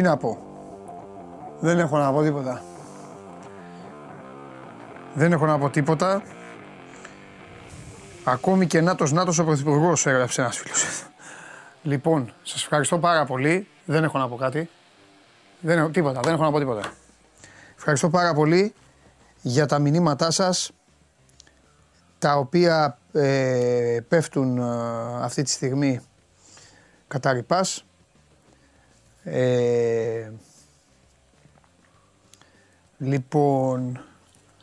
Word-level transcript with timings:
Τι 0.00 0.06
να 0.06 0.16
πω. 0.16 0.38
Δεν 1.60 1.78
έχω 1.78 1.98
να 1.98 2.12
πω 2.12 2.22
τίποτα. 2.22 2.62
Δεν 5.14 5.32
έχω 5.32 5.46
να 5.46 5.58
πω 5.58 5.70
τίποτα. 5.70 6.22
Ακόμη 8.24 8.66
και 8.66 8.80
Νάτος 8.80 9.12
Νάτος 9.12 9.38
ο 9.38 9.44
Πρωθυπουργός 9.44 10.06
έγραψε 10.06 10.40
ένας 10.40 10.56
φίλος. 10.58 11.04
Λοιπόν, 11.82 12.32
σας 12.42 12.62
ευχαριστώ 12.62 12.98
πάρα 12.98 13.24
πολύ. 13.24 13.68
Δεν 13.84 14.04
έχω 14.04 14.18
να 14.18 14.28
πω 14.28 14.36
κάτι. 14.36 14.70
Δεν 15.60 15.78
έχω 15.78 15.88
τίποτα, 15.88 16.20
δεν 16.20 16.32
έχω 16.32 16.42
να 16.42 16.50
πω 16.50 16.58
τίποτα. 16.58 16.92
Ευχαριστώ 17.76 18.10
πάρα 18.10 18.34
πολύ 18.34 18.74
για 19.40 19.66
τα 19.66 19.78
μηνύματά 19.78 20.30
σας 20.30 20.70
τα 22.18 22.36
οποία 22.36 22.98
ε, 23.12 23.98
πέφτουν 24.08 24.58
ε, 24.58 24.62
αυτή 25.22 25.42
τη 25.42 25.50
στιγμή 25.50 26.00
κατά 27.08 27.32
ρηπάς. 27.32 27.84
Ε, 29.24 30.30
λοιπόν, 32.98 34.00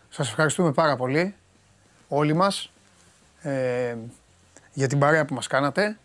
σας 0.09 0.27
ευχαριστούμε 0.29 0.71
πάρα 0.71 0.95
πολύ 0.95 1.35
όλοι 2.07 2.33
μας 2.33 2.71
ε, 3.41 3.95
για 4.73 4.87
την 4.87 4.99
παρέα 4.99 5.25
που 5.25 5.33
μας 5.33 5.47
κάνατε. 5.47 5.97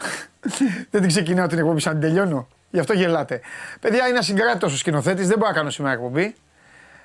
δεν 0.90 1.00
την 1.00 1.08
ξεκινάω 1.08 1.46
την 1.46 1.58
εκπομπή 1.58 1.80
σαν 1.80 1.92
την 1.92 2.00
τελειώνω. 2.00 2.48
Γι' 2.70 2.78
αυτό 2.78 2.92
γελάτε. 2.92 3.40
Παιδιά, 3.80 4.08
είναι 4.08 4.18
ασυγκράτητος 4.18 4.72
ο 4.72 4.76
σκηνοθέτης, 4.76 5.28
δεν 5.28 5.38
μπορώ 5.38 5.50
να 5.50 5.56
κάνω 5.56 5.70
σήμερα 5.70 5.94
εκπομπή. 5.94 6.34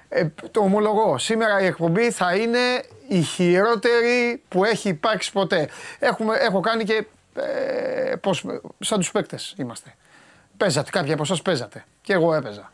Ε, 0.10 0.26
το 0.52 0.60
ομολογώ. 0.60 1.18
Σήμερα 1.18 1.62
η 1.62 1.66
εκπομπή 1.66 2.12
θα 2.12 2.36
είναι 2.36 2.84
η 3.08 3.22
χειρότερη 3.22 4.44
που 4.48 4.66
έχει 4.66 4.90
υπάρξει 4.90 5.32
ποτέ. 5.32 5.70
Έχουμε, 6.00 6.38
έχω 6.38 6.60
κάνει 6.60 6.84
και. 6.84 7.06
Ε, 7.36 8.16
πώς, 8.16 8.46
σαν 8.80 9.00
τους 9.00 9.12
παίκτες 9.12 9.54
είμαστε. 9.58 9.96
Παίζατε, 10.58 10.90
κάποιοι 10.90 11.14
από 11.14 11.22
εσάς 11.24 11.42
παίζατε. 11.42 11.86
Και 12.02 12.14
εγώ 12.14 12.34
έπαιζα. 12.34 12.72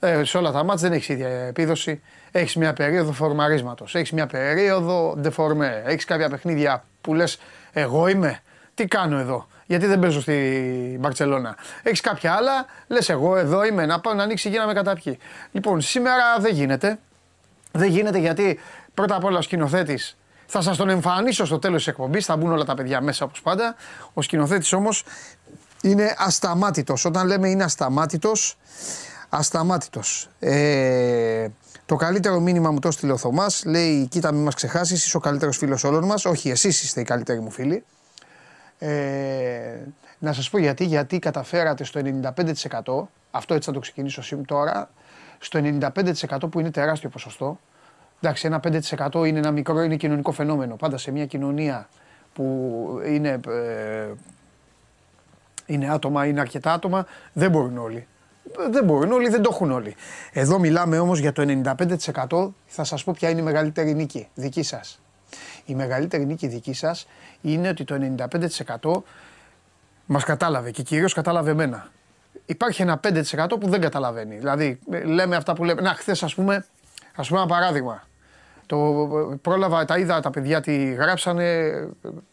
Ε, 0.00 0.24
σε 0.24 0.38
όλα 0.38 0.50
τα 0.50 0.64
μάτια 0.64 0.88
δεν 0.88 0.92
έχεις 0.92 1.08
ίδια 1.08 1.28
επίδοση. 1.28 2.02
Έχεις 2.30 2.56
μια 2.56 2.72
περίοδο 2.72 3.12
φορμαρίσματος. 3.12 3.94
Έχεις 3.94 4.12
μια 4.12 4.26
περίοδο 4.26 5.14
ντεφορμέ. 5.18 5.82
Έχεις 5.86 6.04
κάποια 6.04 6.28
παιχνίδια 6.28 6.84
που 7.00 7.14
λες, 7.14 7.38
Εγώ 7.72 8.08
είμαι; 8.08 8.40
Τι 8.74 8.86
κάνω 8.86 9.18
εδώ; 9.18 9.46
Γιατί 9.66 9.86
δεν 9.86 9.98
παίζω 9.98 10.20
στη 10.20 10.96
Μπαρσελόνα. 11.00 11.56
Έχεις 11.82 12.00
κάποια 12.00 12.32
άλλα, 12.32 12.66
λες 12.86 13.08
εγώ 13.08 13.36
εδώ 13.36 13.64
είμαι 13.64 13.86
να 13.86 14.00
πάω 14.00 14.14
να 14.14 14.22
ανοίξει 14.22 14.48
γη 14.48 14.56
να 14.56 14.66
με 14.66 14.72
καταπιεί. 14.72 15.18
Λοιπόν, 15.52 15.80
σήμερα 15.80 16.38
δεν 16.38 16.54
γίνεται. 16.54 16.98
Δεν 17.72 17.88
γίνεται 17.88 18.18
γιατί 18.18 18.60
πρώτα 18.94 19.16
απ' 19.16 19.24
όλα 19.24 19.38
ο 19.38 19.42
σκηνοθέτης 19.42 20.16
θα 20.46 20.60
σας 20.60 20.76
τον 20.76 20.88
εμφανίσω 20.88 21.44
στο 21.44 21.58
τέλος 21.58 21.76
της 21.76 21.86
εκπομπής. 21.86 22.24
Θα 22.24 22.36
μπουν 22.36 22.52
όλα 22.52 22.64
τα 22.64 22.74
παιδιά 22.74 23.00
μέσα 23.00 23.24
όπως 23.24 23.42
πάντα. 23.42 23.74
Ο 24.12 24.22
σκηνοθέτης 24.22 24.72
όμως 24.72 25.04
είναι 25.82 26.14
ασταμάτητος. 26.18 27.04
Όταν 27.04 27.26
λέμε 27.26 27.48
είναι 27.48 27.64
ασταμάτητος, 27.64 28.58
ασταμάτητος. 29.28 30.28
Ε, 30.38 31.48
το 31.86 31.96
καλύτερο 31.96 32.40
μήνυμα 32.40 32.70
μου 32.70 32.78
το 32.78 32.90
στείλε 32.90 33.12
ο 33.12 33.16
Θωμάς. 33.16 33.64
Λέει: 33.64 34.06
Κοίτα, 34.06 34.32
μην 34.32 34.42
μας 34.42 34.54
ξεχάσεις, 34.54 35.06
είσαι 35.06 35.16
ο 35.16 35.20
καλύτερος 35.20 35.56
φίλος 35.56 35.84
όλων 35.84 36.04
μας. 36.04 36.24
Όχι, 36.24 36.50
εσείς 36.50 36.82
είστε 36.82 37.00
οι 37.00 37.04
καλύτεροι 37.04 37.40
μου 37.40 37.50
φίλοι. 37.50 37.84
Ε, 38.78 39.78
να 40.18 40.32
σας 40.32 40.50
πω 40.50 40.58
γιατί, 40.58 40.84
γιατί 40.84 41.18
καταφέρατε 41.18 41.84
στο 41.84 42.00
95%, 42.00 43.08
αυτό 43.30 43.54
έτσι 43.54 43.68
θα 43.68 43.74
το 43.74 43.80
ξεκινήσω 43.80 44.22
σήμερα 44.22 44.46
τώρα, 44.46 44.90
στο 45.38 45.60
95% 45.62 46.50
που 46.50 46.60
είναι 46.60 46.70
τεράστιο 46.70 47.08
ποσοστό, 47.08 47.58
εντάξει 48.20 48.46
ένα 48.46 48.60
5% 49.12 49.26
είναι 49.26 49.38
ένα 49.38 49.50
μικρό, 49.50 49.82
είναι 49.82 49.96
κοινωνικό 49.96 50.32
φαινόμενο, 50.32 50.76
πάντα 50.76 50.98
σε 50.98 51.10
μια 51.10 51.26
κοινωνία 51.26 51.88
που 52.32 53.00
είναι, 53.06 53.40
ε, 53.48 54.08
είναι 55.66 55.90
άτομα, 55.90 56.26
είναι 56.26 56.40
αρκετά 56.40 56.72
άτομα, 56.72 57.06
δεν 57.32 57.50
μπορούν 57.50 57.78
όλοι. 57.78 58.06
Δεν 58.70 58.84
μπορούν 58.84 59.12
όλοι, 59.12 59.28
δεν 59.28 59.42
το 59.42 59.50
έχουν 59.52 59.70
όλοι. 59.70 59.94
Εδώ 60.32 60.58
μιλάμε 60.58 60.98
όμως 60.98 61.18
για 61.18 61.32
το 61.32 61.42
95% 61.42 62.52
θα 62.66 62.84
σας 62.84 63.04
πω 63.04 63.12
ποια 63.16 63.28
είναι 63.28 63.40
η 63.40 63.44
μεγαλύτερη 63.44 63.94
νίκη 63.94 64.28
δική 64.34 64.62
σας. 64.62 65.00
Η 65.64 65.74
μεγαλύτερη 65.74 66.26
νίκη 66.26 66.46
δική 66.46 66.72
σας 66.72 67.06
είναι 67.40 67.68
ότι 67.68 67.84
το 67.84 67.94
95% 67.94 69.02
μας 70.06 70.24
κατάλαβε 70.24 70.70
και 70.70 70.82
κυρίως 70.82 71.12
κατάλαβε 71.12 71.50
εμένα. 71.50 71.90
Υπάρχει 72.46 72.82
ένα 72.82 73.00
5% 73.00 73.46
που 73.60 73.68
δεν 73.68 73.80
καταλαβαίνει. 73.80 74.36
Δηλαδή, 74.36 74.78
λέμε 75.04 75.36
αυτά 75.36 75.52
που 75.52 75.64
λέμε. 75.64 75.80
Να, 75.80 75.94
χθες, 75.94 76.22
ας 76.22 76.34
πούμε, 76.34 76.66
ας 77.14 77.28
πούμε 77.28 77.40
ένα 77.40 77.48
παράδειγμα. 77.48 78.02
Το 78.72 79.08
πρόλαβα, 79.42 79.84
τα 79.84 79.98
είδα 79.98 80.20
τα 80.20 80.30
παιδιά 80.30 80.60
τι 80.60 80.92
γράψανε. 80.92 81.72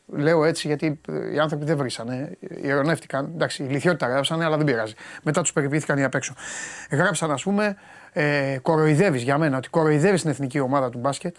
Λέω 0.05 0.45
έτσι 0.45 0.67
γιατί 0.67 0.99
οι 1.33 1.39
άνθρωποι 1.39 1.65
δεν 1.65 1.77
βρήσανε. 1.77 2.37
Ηρωνεύτηκαν. 2.61 3.31
Εντάξει, 3.33 3.63
η 3.63 3.67
λιθιότητα 3.67 4.07
γράψανε, 4.07 4.45
αλλά 4.45 4.57
δεν 4.57 4.65
πειράζει. 4.65 4.93
Μετά 5.23 5.41
τους 5.41 5.53
περιποιήθηκαν 5.53 5.97
οι 5.97 6.03
απ' 6.03 6.15
έξω. 6.15 6.33
Γράψαν, 6.91 7.31
ας 7.31 7.43
πούμε, 7.43 7.75
ε, 8.13 8.57
κοροϊδεύεις 8.61 9.21
για 9.21 9.37
μένα, 9.37 9.57
ότι 9.57 9.69
κοροϊδεύεις 9.69 10.21
την 10.21 10.29
εθνική 10.29 10.59
ομάδα 10.59 10.89
του 10.89 10.97
μπάσκετ. 10.97 11.35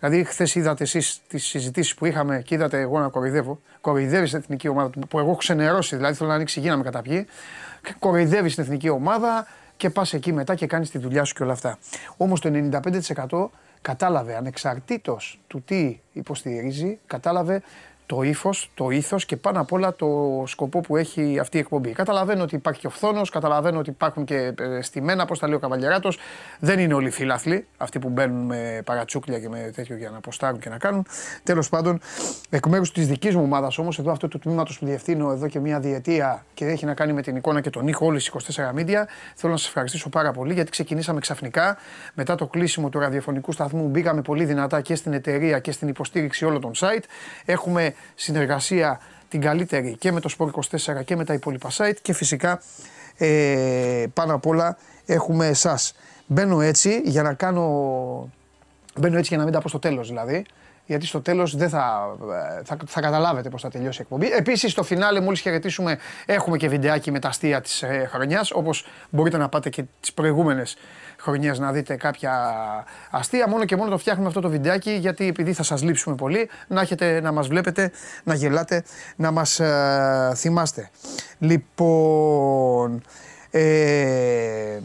Δηλαδή, 0.00 0.24
χθες 0.24 0.54
είδατε 0.54 0.82
εσείς 0.84 1.20
τις 1.28 1.44
συζητήσεις 1.44 1.94
που 1.94 2.06
είχαμε 2.06 2.42
και 2.44 2.54
είδατε 2.54 2.80
εγώ 2.80 2.98
να 2.98 3.08
κοροϊδεύω. 3.08 3.60
Κοροϊδεύεις 3.80 4.30
την 4.30 4.38
εθνική 4.38 4.68
ομάδα 4.68 4.90
που 5.08 5.18
εγώ 5.18 5.28
έχω 5.28 5.36
ξενερώσει, 5.36 5.96
δηλαδή 5.96 6.14
θέλω 6.14 6.28
να 6.28 6.34
ανοίξει 6.34 6.60
γη 6.60 6.68
να 6.68 6.76
με 6.76 6.82
καταπιεί. 6.82 7.26
Κοροϊδεύεις 7.98 8.54
την 8.54 8.62
εθνική 8.62 8.88
ομάδα 8.88 9.46
και 9.76 9.90
πας 9.90 10.12
εκεί 10.12 10.32
μετά 10.32 10.54
και 10.54 10.66
κάνεις 10.66 10.90
τη 10.90 10.98
δουλειά 10.98 11.24
σου 11.24 11.34
και 11.34 11.42
όλα 11.42 11.52
αυτά. 11.52 11.78
Όμως 12.16 12.40
το 12.40 12.48
95% 12.48 13.50
κατάλαβε 13.82 14.36
ανεξαρτήτως 14.36 15.40
του 15.46 15.62
τι 15.62 16.00
υποστηρίζει, 16.12 16.98
κατάλαβε 17.06 17.62
το 18.10 18.22
ύφος, 18.22 18.70
το 18.74 18.90
ήθος 18.90 19.24
και 19.24 19.36
πάνω 19.36 19.60
απ' 19.60 19.72
όλα 19.72 19.94
το 19.94 20.42
σκοπό 20.46 20.80
που 20.80 20.96
έχει 20.96 21.38
αυτή 21.38 21.56
η 21.56 21.60
εκπομπή. 21.60 21.90
Καταλαβαίνω 21.90 22.42
ότι 22.42 22.54
υπάρχει 22.54 22.80
και 22.80 22.86
ο 22.86 22.90
φθόνος, 22.90 23.30
καταλαβαίνω 23.30 23.78
ότι 23.78 23.90
υπάρχουν 23.90 24.24
και 24.24 24.54
ε, 24.58 24.82
στημένα, 24.82 25.22
όπω 25.22 25.38
τα 25.38 25.46
λέει 25.46 25.56
ο 25.56 25.58
Καβαλιαράτος. 25.58 26.18
Δεν 26.58 26.78
είναι 26.78 26.94
όλοι 26.94 27.10
φίλαθλοι, 27.10 27.66
αυτοί 27.76 27.98
που 27.98 28.08
μπαίνουν 28.08 28.46
με 28.46 28.82
παρατσούκλια 28.84 29.38
και 29.38 29.48
με 29.48 29.70
τέτοιο 29.74 29.96
για 29.96 30.10
να 30.10 30.16
αποστάρουν 30.16 30.60
και 30.60 30.68
να 30.68 30.78
κάνουν. 30.78 31.06
Τέλος 31.42 31.68
πάντων, 31.68 32.00
εκ 32.50 32.66
μέρους 32.66 32.92
της 32.92 33.06
δικής 33.06 33.34
μου 33.34 33.42
ομάδας 33.42 33.78
όμως, 33.78 33.98
εδώ 33.98 34.10
αυτό 34.10 34.28
το 34.28 34.38
τμήματος 34.38 34.78
που 34.78 34.86
διευθύνω 34.86 35.30
εδώ 35.30 35.48
και 35.48 35.58
μια 35.60 35.80
διετία 35.80 36.44
και 36.54 36.64
έχει 36.64 36.84
να 36.84 36.94
κάνει 36.94 37.12
με 37.12 37.22
την 37.22 37.36
εικόνα 37.36 37.60
και 37.60 37.70
τον 37.70 37.88
ήχο 37.88 38.06
όλη 38.06 38.20
24 38.20 38.38
media, 38.78 39.04
θέλω 39.34 39.52
να 39.52 39.58
σας 39.58 39.66
ευχαριστήσω 39.66 40.08
πάρα 40.08 40.32
πολύ 40.32 40.52
γιατί 40.52 40.70
ξεκινήσαμε 40.70 41.20
ξαφνικά 41.20 41.76
μετά 42.14 42.34
το 42.34 42.46
κλείσιμο 42.46 42.88
του 42.88 42.98
ραδιοφωνικού 42.98 43.52
σταθμού. 43.52 43.88
Μπήκαμε 43.88 44.22
πολύ 44.22 44.44
δυνατά 44.44 44.80
και 44.80 44.94
στην 44.94 45.12
εταιρεία 45.12 45.58
και 45.58 45.72
στην 45.72 45.88
υποστήριξη 45.88 46.44
όλων 46.44 46.60
των 46.60 46.72
site. 46.76 47.04
Έχουμε 47.44 47.94
συνεργασία 48.14 49.00
την 49.28 49.40
καλύτερη 49.40 49.96
και 49.98 50.12
με 50.12 50.20
το 50.20 50.30
Sport24 50.38 51.04
και 51.04 51.16
με 51.16 51.24
τα 51.24 51.34
υπόλοιπα 51.34 51.70
site 51.76 51.96
και 52.02 52.12
φυσικά 52.12 52.62
ε, 53.16 54.04
πάνω 54.14 54.34
απ' 54.34 54.46
όλα 54.46 54.76
έχουμε 55.06 55.46
εσάς. 55.46 55.94
Μπαίνω 56.26 56.60
έτσι 56.60 57.00
για 57.04 57.22
να 57.22 57.34
κάνω... 57.34 58.32
Μπαίνω 58.96 59.16
έτσι 59.16 59.28
για 59.28 59.38
να 59.38 59.44
μην 59.44 59.52
τα 59.52 59.60
πω 59.60 59.68
στο 59.68 59.78
τέλος 59.78 60.08
δηλαδή 60.08 60.44
γιατί 60.90 61.06
στο 61.06 61.20
τέλος 61.20 61.56
δεν 61.56 61.68
θα, 61.68 62.16
ε, 62.58 62.64
θα, 62.64 62.76
θα 62.86 63.00
καταλάβετε 63.00 63.48
πώς 63.48 63.62
θα 63.62 63.70
τελειώσει 63.70 63.98
η 63.98 64.02
εκπομπή. 64.02 64.32
Επίσης, 64.32 64.72
στο 64.72 64.82
φινάλε, 64.82 65.20
μόλις 65.20 65.40
χαιρετήσουμε, 65.40 65.98
έχουμε 66.26 66.56
και 66.56 66.68
βιντεάκι 66.68 67.10
με 67.10 67.18
τα 67.18 67.28
αστεία 67.28 67.60
της 67.60 67.82
ε, 67.82 68.08
χρονιάς. 68.10 68.50
Όπως 68.50 68.86
μπορείτε 69.10 69.36
να 69.36 69.48
πάτε 69.48 69.68
και 69.68 69.84
τις 70.00 70.12
προηγούμενες 70.12 70.76
χρονιές 71.18 71.58
να 71.58 71.72
δείτε 71.72 71.96
κάποια 71.96 72.32
αστεία. 73.10 73.48
Μόνο 73.48 73.64
και 73.64 73.76
μόνο 73.76 73.90
το 73.90 73.98
φτιάχνουμε 73.98 74.28
αυτό 74.28 74.40
το 74.40 74.48
βιντεάκι 74.48 74.90
γιατί 74.90 75.26
επειδή 75.26 75.52
θα 75.52 75.62
σας 75.62 75.82
λείψουμε 75.82 76.16
πολύ, 76.16 76.48
να 76.68 76.80
έχετε 76.80 77.20
να 77.20 77.32
μας 77.32 77.48
βλέπετε, 77.48 77.90
να 78.24 78.34
γελάτε, 78.34 78.84
να 79.16 79.30
μας 79.30 79.60
ε, 79.60 80.32
θυμάστε. 80.36 80.90
Λοιπόν. 81.38 83.02
Ε, 83.50 84.78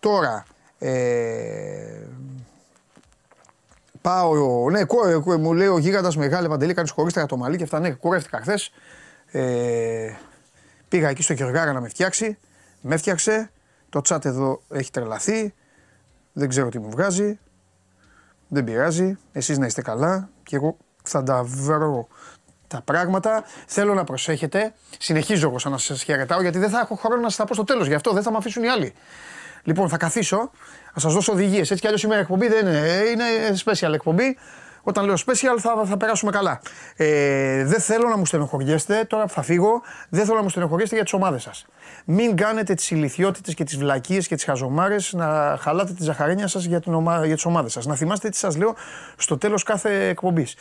τώρα. 0.00 0.44
Ε, 0.78 1.98
Πάω, 4.00 4.70
ναι, 4.70 4.84
κόρε, 4.84 5.36
μου 5.36 5.54
λέει 5.54 5.66
ο 5.66 5.78
γίγαντας 5.78 6.16
μεγάλη 6.16 6.48
παντελή, 6.48 6.74
κάνεις 6.74 6.90
χωρί 6.90 7.12
το 7.12 7.36
μαλλί 7.36 7.56
και 7.56 7.62
αυτά. 7.62 7.80
Ναι, 7.80 7.90
κουρεύτηκα 7.90 8.40
χθες. 8.40 8.72
Ε, 9.26 10.12
πήγα 10.88 11.08
εκεί 11.08 11.22
στο 11.22 11.32
Γεωργάρα 11.32 11.72
να 11.72 11.80
με 11.80 11.88
φτιάξει. 11.88 12.38
Με 12.80 12.94
έφτιαξε. 12.94 13.50
Το 13.88 14.00
τσάτ 14.00 14.24
εδώ 14.24 14.62
έχει 14.68 14.90
τρελαθεί. 14.90 15.54
Δεν 16.32 16.48
ξέρω 16.48 16.68
τι 16.68 16.78
μου 16.78 16.90
βγάζει. 16.90 17.38
Δεν 18.48 18.64
πειράζει. 18.64 19.18
Εσείς 19.32 19.58
να 19.58 19.66
είστε 19.66 19.82
καλά. 19.82 20.28
Και 20.42 20.56
εγώ 20.56 20.76
θα 21.02 21.22
τα 21.22 21.42
βρω 21.42 22.08
τα 22.66 22.82
πράγματα. 22.84 23.44
Θέλω 23.66 23.94
να 23.94 24.04
προσέχετε. 24.04 24.74
Συνεχίζω 24.98 25.48
εγώ 25.48 25.58
σαν 25.58 25.72
να 25.72 25.78
σας 25.78 26.02
χαιρετάω 26.02 26.42
γιατί 26.42 26.58
δεν 26.58 26.70
θα 26.70 26.78
έχω 26.78 26.94
χρόνο 26.94 27.20
να 27.22 27.28
σας 27.28 27.36
τα 27.36 27.44
πω 27.44 27.54
στο 27.54 27.64
τέλος. 27.64 27.86
Γι' 27.86 27.94
αυτό 27.94 28.12
δεν 28.12 28.22
θα 28.22 28.30
με 28.30 28.36
αφήσουν 28.36 28.62
οι 28.62 28.68
άλλοι. 28.68 28.92
Λοιπόν, 29.62 29.88
θα 29.88 29.96
καθίσω, 29.96 30.50
θα 31.00 31.04
σας 31.04 31.14
δώσω 31.14 31.32
οδηγίες. 31.32 31.70
Έτσι 31.70 31.80
κι 31.80 31.86
αλλιώς 31.86 32.00
σήμερα 32.00 32.20
εκπομπή 32.20 32.48
δεν 32.48 32.66
είναι. 32.66 32.78
Είναι 33.12 33.24
special 33.64 33.92
εκπομπή. 33.92 34.36
Όταν 34.82 35.04
λέω 35.04 35.14
special 35.14 35.58
θα, 35.58 35.82
θα 35.84 35.96
περάσουμε 35.96 36.30
καλά. 36.30 36.60
Ε, 36.96 37.64
δεν 37.64 37.80
θέλω 37.80 38.08
να 38.08 38.16
μου 38.16 38.26
στενοχωριέστε, 38.26 39.04
τώρα 39.04 39.24
που 39.24 39.32
θα 39.32 39.42
φύγω, 39.42 39.82
δεν 40.08 40.24
θέλω 40.24 40.36
να 40.36 40.42
μου 40.42 40.48
στενοχωριέστε 40.48 40.94
για 40.94 41.04
τις 41.04 41.12
ομάδες 41.12 41.42
σας. 41.42 41.66
Μην 42.04 42.36
κάνετε 42.36 42.74
τις 42.74 42.90
ηλικιότητες 42.90 43.54
και 43.54 43.64
τις 43.64 43.76
βλακίες 43.76 44.26
και 44.26 44.34
τις 44.34 44.44
χαζομάρες 44.44 45.12
να 45.12 45.56
χαλάτε 45.60 45.92
τη 45.92 46.02
ζαχαρένια 46.02 46.46
σας 46.46 46.64
για, 46.64 46.82
ομα... 46.86 47.26
για 47.26 47.34
τις 47.34 47.44
ομάδες 47.44 47.72
σας. 47.72 47.86
Να 47.86 47.94
θυμάστε 47.94 48.28
τι 48.28 48.36
σας 48.36 48.56
λέω 48.56 48.74
στο 49.16 49.38
τέλος 49.38 49.62
κάθε 49.62 50.08
εκπομπής. 50.08 50.56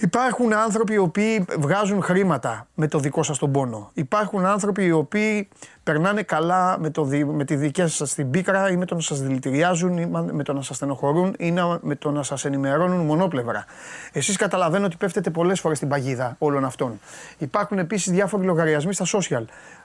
Υπάρχουν 0.00 0.52
άνθρωποι 0.52 0.92
οι 0.92 0.98
οποίοι 0.98 1.44
βγάζουν 1.58 2.02
χρήματα 2.02 2.66
με 2.74 2.88
το 2.88 2.98
δικό 2.98 3.22
σας 3.22 3.38
τον 3.38 3.52
πόνο. 3.52 3.90
Υπάρχουν 3.94 4.44
άνθρωποι 4.44 4.84
οι 4.84 4.90
οποίοι 4.90 5.48
περνάνε 5.82 6.22
καλά 6.22 6.78
με, 6.78 6.90
το, 6.90 7.04
με 7.26 7.44
τη 7.44 7.56
δική 7.56 7.86
σας 7.86 8.14
την 8.14 8.30
πίκρα 8.30 8.70
ή 8.70 8.76
με 8.76 8.84
το 8.84 8.94
να 8.94 9.00
σας 9.00 9.20
δηλητηριάζουν 9.20 9.98
ή 9.98 10.06
με 10.32 10.42
το 10.42 10.52
να 10.52 10.62
σας 10.62 10.76
στενοχωρούν 10.76 11.34
ή 11.38 11.54
με 11.80 11.94
το 11.94 12.10
να 12.10 12.22
σας 12.22 12.44
ενημερώνουν 12.44 13.06
μονόπλευρα. 13.06 13.64
Εσείς 14.12 14.36
καταλαβαίνω 14.36 14.86
ότι 14.86 14.96
πέφτετε 14.96 15.30
πολλές 15.30 15.60
φορές 15.60 15.76
στην 15.76 15.88
παγίδα 15.88 16.36
όλων 16.38 16.64
αυτών. 16.64 17.00
Υπάρχουν 17.38 17.78
επίσης 17.78 18.12
διάφοροι 18.12 18.44
λογαριασμοί 18.44 18.94
στα 18.94 19.04
social. 19.12 19.44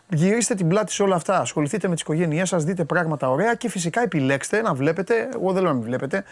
Γυρίστε 0.09 0.55
την 0.55 0.67
πλάτη 0.67 0.91
σε 0.91 1.03
όλα 1.03 1.15
αυτά. 1.15 1.39
Ασχοληθείτε 1.39 1.87
με 1.87 1.93
τις 1.93 2.03
οικογένειές 2.03 2.49
σας, 2.49 2.63
δείτε 2.63 2.83
πράγματα 2.83 3.29
ωραία 3.29 3.55
και 3.55 3.69
φυσικά 3.69 4.01
επιλέξτε 4.01 4.61
να 4.61 4.73
βλέπετε. 4.73 5.29
Εγώ 5.33 5.51
δεν 5.51 5.63
λέω 5.63 5.71
να 5.71 5.77
μην 5.77 5.87
βλέπετε 5.87 6.23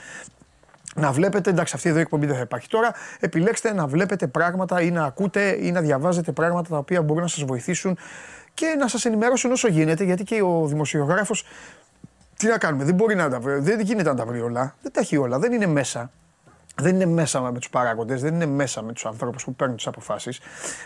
να 0.95 1.11
βλέπετε, 1.11 1.49
εντάξει 1.49 1.73
αυτή 1.75 1.89
εδώ 1.89 1.97
η 1.97 2.01
εκπομπή 2.01 2.25
δεν 2.25 2.35
θα 2.35 2.41
υπάρχει 2.41 2.67
τώρα, 2.67 2.93
επιλέξτε 3.19 3.73
να 3.73 3.87
βλέπετε 3.87 4.27
πράγματα 4.27 4.81
ή 4.81 4.91
να 4.91 5.03
ακούτε 5.03 5.57
ή 5.61 5.71
να 5.71 5.81
διαβάζετε 5.81 6.31
πράγματα 6.31 6.69
τα 6.69 6.77
οποία 6.77 7.01
μπορούν 7.01 7.21
να 7.21 7.27
σας 7.27 7.43
βοηθήσουν 7.43 7.97
και 8.53 8.75
να 8.79 8.87
σας 8.87 9.05
ενημερώσουν 9.05 9.51
όσο 9.51 9.67
γίνεται 9.67 10.03
γιατί 10.03 10.23
και 10.23 10.41
ο 10.41 10.65
δημοσιογράφος 10.67 11.45
τι 12.37 12.47
να 12.47 12.57
κάνουμε, 12.57 12.83
δεν 12.83 12.95
μπορεί 12.95 13.15
να 13.15 13.29
τα 13.29 13.39
βρει, 13.39 13.59
δεν 13.59 13.79
γίνεται 13.79 14.09
να 14.09 14.15
τα 14.15 14.25
βρει 14.25 14.41
όλα, 14.41 14.75
δεν 14.81 14.91
τα 14.91 14.99
έχει 14.99 15.17
όλα, 15.17 15.39
δεν 15.39 15.51
είναι 15.51 15.67
μέσα. 15.67 16.11
Δεν 16.75 16.95
είναι 16.95 17.05
μέσα 17.05 17.41
με 17.41 17.59
τους 17.59 17.69
παράγοντες, 17.69 18.21
δεν 18.21 18.33
είναι 18.33 18.45
μέσα 18.45 18.81
με 18.81 18.93
τους 18.93 19.05
ανθρώπους 19.05 19.43
που 19.43 19.55
παίρνουν 19.55 19.75
τις 19.75 19.87
αποφάσεις. 19.87 20.39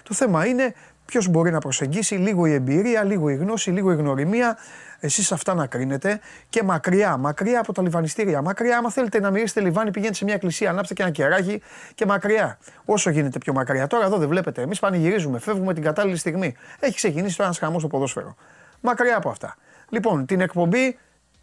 Το 0.04 0.13
θέμα 0.13 0.46
είναι 0.46 0.74
ποιος 1.06 1.28
μπορεί 1.28 1.52
να 1.52 1.60
προσεγγίσει 1.60 2.16
λίγο 2.16 2.46
η 2.46 2.54
εμπειρία, 2.54 3.04
λίγο 3.04 3.30
η 3.30 3.36
γνώση, 3.36 3.72
λίγο 3.72 3.92
η 3.92 3.96
γνωριμία, 3.96 4.57
εσείς 5.00 5.31
αυτά 5.31 5.53
να 5.53 5.68
κρίνετε 5.68 6.19
και 6.50 6.63
μακριά, 6.63 7.18
μακριά 7.18 7.59
από 7.59 7.74
τα 7.74 7.81
λιβανιστήρια. 7.81 8.42
Μακριά, 8.42 8.77
άμα 8.77 8.92
θέλετε 8.92 9.19
να 9.19 9.31
μυρίσετε 9.31 9.62
λιβάνι, 9.62 9.92
πηγαίνετε 9.92 10.18
σε 10.18 10.24
μια 10.24 10.33
εκκλησία, 10.33 10.69
ανάψτε 10.69 10.94
και 10.94 11.01
ένα 11.01 11.12
κεράκι 11.12 11.62
και 11.95 12.06
μακριά. 12.06 12.57
Όσο 12.86 13.09
γίνεται 13.09 13.38
πιο 13.38 13.53
μακριά. 13.53 13.88
Τώρα 13.88 14.06
εδώ 14.06 14.18
δεν 14.18 14.27
βλέπετε. 14.27 14.62
Εμείς 14.62 14.80
πανηγυρίζουμε, 14.80 15.39
φεύγουμε 15.39 15.74
την 15.74 15.83
κατάλληλη 15.83 16.18
στιγμή. 16.18 16.56
Έχει 16.80 16.95
ξεκινήσει 16.95 17.36
τώρα 17.36 17.47
ένας 17.47 17.59
χαμός 17.59 17.81
στο 17.81 17.89
ποδόσφαιρο. 17.89 18.36
Μακριά 18.81 19.18
από 19.18 19.30
αυτά. 19.30 19.56
Λοιπόν, 19.89 20.25
την 20.25 20.42
εκπομπή 20.42 20.97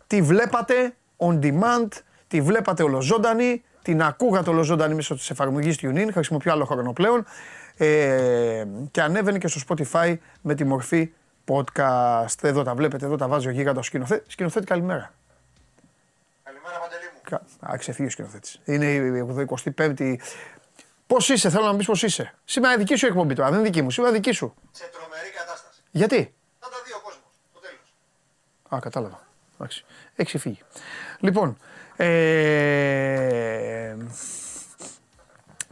τη 0.06 0.22
βλέπατε 0.22 0.94
on 1.16 1.38
demand, 1.38 1.88
τη 2.28 2.40
βλέπατε 2.40 2.82
ολοζώντανη, 2.82 3.62
την 3.82 4.02
ακούγατε 4.02 4.50
ολοζώντανη 4.50 4.94
μέσω 4.94 5.14
της 5.14 5.31
εφαρμογής 5.31 5.78
TuneIn. 5.82 6.08
Χρησιμοποιώ 6.12 6.52
άλλο 6.52 6.64
χρόνο 6.64 6.93
πλέον. 6.93 7.25
Ε, 7.76 8.64
και 8.90 9.00
ανέβαινε 9.02 9.38
και 9.38 9.49
στο 9.49 9.60
Spotify 9.69 10.16
με 10.40 10.54
τη 10.54 10.64
μορφή 10.64 11.12
podcast. 11.48 12.42
Εδώ 12.42 12.62
τα 12.62 12.74
βλέπετε, 12.74 13.06
εδώ 13.06 13.16
τα 13.16 13.28
βάζει 13.28 13.48
ο 13.48 13.50
γίγαντος 13.50 13.86
σκηνοθέτης. 13.86 14.32
Σκηνοθέτη 14.32 14.66
καλημέρα. 14.66 15.12
Καλημέρα 16.42 16.78
Παντελή 16.78 17.04
μου. 17.60 17.72
Α, 17.72 17.76
ξεφύγει 17.76 18.08
ο 18.08 18.10
σκηνοθέτης. 18.10 18.60
Είναι 18.64 18.92
η 18.92 19.46
25η. 19.76 20.16
Πώς 21.06 21.28
είσαι, 21.28 21.50
θέλω 21.50 21.64
να 21.64 21.70
μου 21.70 21.76
πεις 21.76 21.86
πώς 21.86 22.02
είσαι. 22.02 22.34
Σήμερα 22.44 22.76
δική 22.76 22.94
σου 22.94 23.06
εκπομπή 23.06 23.34
τώρα, 23.34 23.48
δεν 23.48 23.58
είναι 23.58 23.68
δική 23.68 23.82
μου, 23.82 23.90
σήμερα 23.90 24.12
δική 24.12 24.32
σου. 24.32 24.54
Σε 24.70 24.90
τρομερή 24.92 25.30
κατάσταση. 25.36 25.80
Γιατί; 25.90 26.34
Θα 26.58 26.68
τα 26.68 26.76
δει 26.84 26.92
ο 26.92 27.00
κόσμος. 27.02 27.32
Το 27.52 27.60
τέλος. 27.60 27.94
Α, 28.68 28.78
κατάλαβα. 28.80 29.26
Εντάξει. 29.54 29.84
Έχει 30.14 30.38
φύγει. 30.38 30.60
Λοιπόν, 31.18 31.56
ε, 31.96 33.96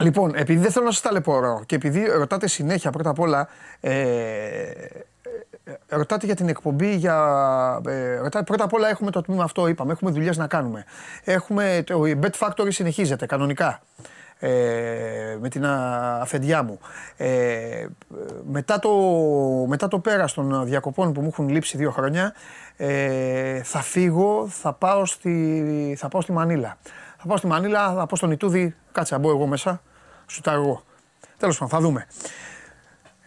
Λοιπόν, 0.00 0.34
επειδή 0.34 0.60
δεν 0.60 0.70
θέλω 0.70 0.84
να 0.84 0.90
σας 0.90 1.00
ταλαιπωρώ 1.00 1.62
και 1.66 1.74
επειδή 1.74 2.04
ρωτάτε 2.04 2.48
συνέχεια 2.48 2.90
πρώτα 2.90 3.10
απ' 3.10 3.18
όλα, 3.18 3.48
ε, 3.80 4.00
ε, 4.00 5.06
ρωτάτε 5.88 6.26
για 6.26 6.34
την 6.34 6.48
εκπομπή, 6.48 6.94
για, 6.94 7.16
ε, 7.86 8.16
ρωτάτε, 8.16 8.44
πρώτα 8.44 8.64
απ' 8.64 8.72
όλα 8.72 8.88
έχουμε 8.88 9.10
το 9.10 9.20
τμήμα 9.20 9.44
αυτό, 9.44 9.66
είπαμε, 9.66 9.92
έχουμε 9.92 10.10
δουλειές 10.10 10.36
να 10.36 10.46
κάνουμε. 10.46 10.84
Έχουμε, 11.24 11.82
το, 11.86 12.06
η 12.06 12.18
Bet 12.22 12.48
Factory 12.48 12.72
συνεχίζεται 12.72 13.26
κανονικά. 13.26 13.80
Ε, 14.42 15.36
με 15.40 15.48
την 15.48 15.66
αφεντιά 16.20 16.62
μου. 16.62 16.78
Ε, 17.16 17.86
μετά, 18.50 18.78
το, 18.78 18.90
μετά 19.66 19.88
το 19.88 19.98
πέρας 19.98 20.32
των 20.32 20.64
διακοπών 20.64 21.12
που 21.12 21.20
μου 21.20 21.28
έχουν 21.32 21.48
λείψει 21.48 21.76
δύο 21.76 21.90
χρόνια, 21.90 22.34
ε, 22.76 23.62
θα 23.62 23.80
φύγω, 23.80 24.48
θα 24.48 24.72
πάω, 24.72 25.06
στη, 25.06 25.94
θα 25.98 26.08
πάω 26.08 26.20
στη 26.20 26.32
Μανίλα. 26.32 26.76
Θα 27.18 27.26
πάω 27.26 27.36
στη 27.36 27.46
Μανίλα, 27.46 27.86
θα 27.86 27.94
πάω 27.94 28.16
στον 28.16 28.30
Ιτούδη, 28.30 28.74
κάτσε 28.92 29.14
να 29.14 29.20
μπω 29.20 29.30
εγώ 29.30 29.46
μέσα, 29.46 29.82
σου 30.26 30.40
τα 30.40 30.52
εγώ. 30.52 30.82
Τέλος 31.36 31.58
πάντων, 31.58 31.78
θα 31.78 31.80
δούμε. 31.80 32.06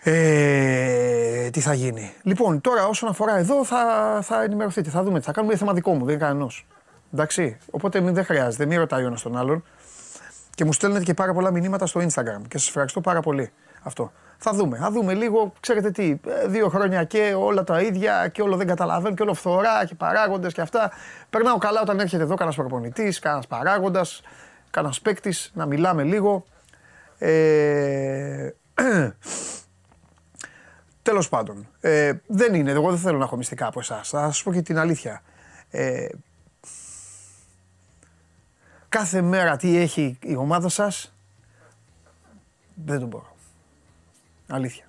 Ε, 0.04 1.50
τι 1.50 1.60
θα 1.60 1.74
γίνει. 1.74 2.14
Λοιπόν, 2.24 2.62
τώρα 2.62 2.88
όσον 2.88 3.10
αφορά 3.10 3.38
εδώ 3.38 3.66
θα, 3.66 4.20
θα 4.24 4.44
ενημερωθείτε, 4.44 4.90
θα 4.90 5.04
δούμε. 5.04 5.20
Θα 5.22 5.32
κάνουμε 5.32 5.56
θέμα 5.56 5.74
δικό 5.74 5.94
μου, 5.94 6.06
δεν 6.06 6.16
είναι 6.16 6.26
κανένας. 6.26 6.66
Εντάξει. 7.14 7.58
Οπότε 7.72 8.00
μην, 8.00 8.14
δεν 8.14 8.26
χρειάζεται, 8.26 8.66
μην 8.66 8.80
ρωτάει 8.80 9.04
ο 9.04 9.08
ένας 9.08 9.22
τον 9.22 9.38
άλλον. 9.38 9.64
Και 10.56 10.66
μου 10.66 10.74
στέλνετε 10.74 11.04
και 11.04 11.14
πάρα 11.14 11.34
πολλά 11.34 11.52
μηνύματα 11.52 11.86
στο 11.86 12.00
Instagram 12.00 12.42
και 12.48 12.58
σας 12.58 12.68
ευχαριστώ 12.68 13.02
πάρα 13.02 13.20
πολύ 13.20 13.52
αυτό. 13.84 14.12
Θα 14.38 14.54
δούμε, 14.54 14.78
θα 14.78 14.92
δούμε 14.92 15.14
λίγο, 15.14 15.54
ξέρετε 15.60 15.92
τι, 15.92 16.20
ε, 16.28 16.48
δύο 16.48 16.70
χρόνια 16.70 17.04
και 17.04 17.36
όλα 17.38 17.64
τα 17.64 17.82
ίδια 17.82 18.28
και 18.28 18.42
όλο 18.42 18.56
δεν 18.56 18.68
καταλαβαίνω 18.68 19.16
και 19.16 19.22
όλο 19.22 19.34
φθορά 19.34 19.86
και 19.86 19.96
παράγοντες 19.96 20.54
και 20.54 20.62
αυτά. 20.62 20.92
Περνάω 21.30 21.58
καλά 21.58 21.82
όταν 21.82 22.00
έρχεται 22.00 22.24
εδώ 22.24 22.36
κανένας 22.36 22.56
προπονητής, 22.56 23.20
κανένας 23.20 23.48
παράγοντας, 23.48 24.22
κανένας 24.70 25.02
παίκτης, 25.02 25.52
να 25.54 25.66
μιλάμε 25.66 26.04
λίγο. 26.04 26.46
Ε, 27.18 28.50
Τέλος 31.04 31.30
πάντων, 31.30 31.68
ε, 31.80 32.14
δεν 32.28 32.54
είναι. 32.54 32.72
Εγώ 32.72 32.90
δεν 32.90 33.00
θέλω 33.00 33.18
να 33.18 33.24
έχω 33.24 33.38
μυστικά 33.38 33.68
από 33.68 33.80
εσάς. 33.80 34.10
Θα 34.10 34.26
σας 34.26 34.44
πω 34.44 34.54
και 34.54 34.62
την 34.62 34.78
αλήθεια. 34.78 35.22
Ε, 35.70 36.08
κάθε 38.90 39.22
μέρα 39.22 39.58
τι 39.58 39.78
έχει 39.78 40.18
η 40.22 40.36
ομάδα 40.36 40.70
σας, 40.70 41.14
δεν 42.86 43.00
το 43.00 43.06
μπορώ. 43.06 43.36
Αλήθεια. 44.48 44.84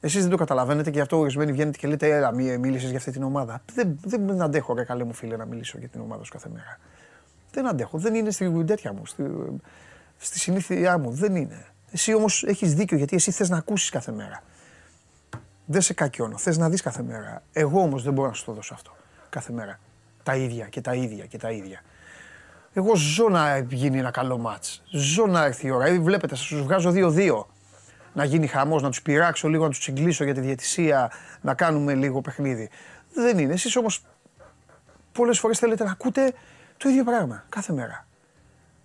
Εσείς 0.00 0.20
δεν 0.20 0.30
το 0.30 0.36
καταλαβαίνετε 0.36 0.90
και 0.90 0.96
γι' 0.96 1.02
αυτό 1.02 1.18
ορισμένοι 1.18 1.52
βγαίνετε 1.52 1.78
και 1.78 1.86
λέτε 1.86 2.16
Έλα, 2.16 2.32
μίλησες 2.32 2.88
για 2.88 2.98
αυτή 2.98 3.10
την 3.10 3.22
ομάδα. 3.22 3.62
Δεν, 3.74 3.98
δεν 4.04 4.42
αντέχω, 4.42 4.74
ρε 4.74 4.84
καλέ 4.84 5.04
μου 5.04 5.12
φίλε, 5.12 5.36
να 5.36 5.44
μιλήσω 5.44 5.78
για 5.78 5.88
την 5.88 6.00
ομάδα 6.00 6.24
σου 6.24 6.32
κάθε 6.32 6.48
μέρα. 6.48 6.78
Δεν 7.52 7.66
αντέχω. 7.66 7.98
Δεν 7.98 8.14
είναι 8.14 8.30
στη 8.30 8.64
τέτοια 8.64 8.92
μου, 8.92 9.06
στη, 9.06 9.24
στη 10.16 10.38
συνήθειά 10.38 10.98
μου. 10.98 11.10
Δεν 11.10 11.36
είναι. 11.36 11.66
Εσύ 11.92 12.14
όμως 12.14 12.44
έχεις 12.44 12.74
δίκιο 12.74 12.96
γιατί 12.96 13.16
εσύ 13.16 13.30
θες 13.30 13.48
να 13.48 13.56
ακούσεις 13.56 13.90
κάθε 13.90 14.12
μέρα. 14.12 14.42
Δεν 15.72 15.80
σε 15.80 15.92
κακιώνω. 15.92 16.38
Θες 16.38 16.58
να 16.58 16.68
δεις 16.68 16.82
κάθε 16.82 17.02
μέρα. 17.02 17.42
Εγώ 17.52 17.80
όμως 17.80 18.02
δεν 18.02 18.12
μπορώ 18.12 18.28
να 18.28 18.34
σου 18.34 18.44
το 18.44 18.52
δώσω 18.52 18.74
αυτό. 18.74 18.96
Κάθε 19.30 19.52
μέρα. 19.52 19.78
Τα 20.22 20.36
ίδια 20.36 20.66
και 20.66 20.80
τα 20.80 20.94
ίδια 20.94 21.26
και 21.26 21.38
τα 21.38 21.50
ίδια. 21.50 21.82
Εγώ 22.72 22.96
ζω 22.96 23.28
να 23.28 23.58
γίνει 23.58 23.98
ένα 23.98 24.10
καλό 24.10 24.38
μάτς. 24.38 24.82
Ζω 24.90 25.26
να 25.26 25.44
έρθει 25.44 25.66
η 25.66 25.70
ώρα. 25.70 25.86
Ε, 25.86 25.98
βλέπετε, 25.98 26.36
σας 26.36 26.46
τους 26.46 26.62
βγάζω 26.62 26.90
2-2. 26.90 27.46
Να 28.12 28.24
γίνει 28.24 28.46
χαμός, 28.46 28.82
να 28.82 28.88
τους 28.88 29.02
πειράξω 29.02 29.48
λίγο, 29.48 29.62
να 29.62 29.68
τους 29.68 29.78
τσιγκλίσω 29.78 30.24
για 30.24 30.34
τη 30.34 30.40
διαιτησία, 30.40 31.10
να 31.40 31.54
κάνουμε 31.54 31.94
λίγο 31.94 32.20
παιχνίδι. 32.20 32.70
Δεν 33.14 33.38
είναι. 33.38 33.52
Εσείς 33.52 33.76
όμως 33.76 34.04
πολλές 35.12 35.38
φορές 35.38 35.58
θέλετε 35.58 35.84
να 35.84 35.90
ακούτε 35.90 36.32
το 36.76 36.88
ίδιο 36.88 37.04
πράγμα 37.04 37.44
κάθε 37.48 37.72
μέρα. 37.72 38.06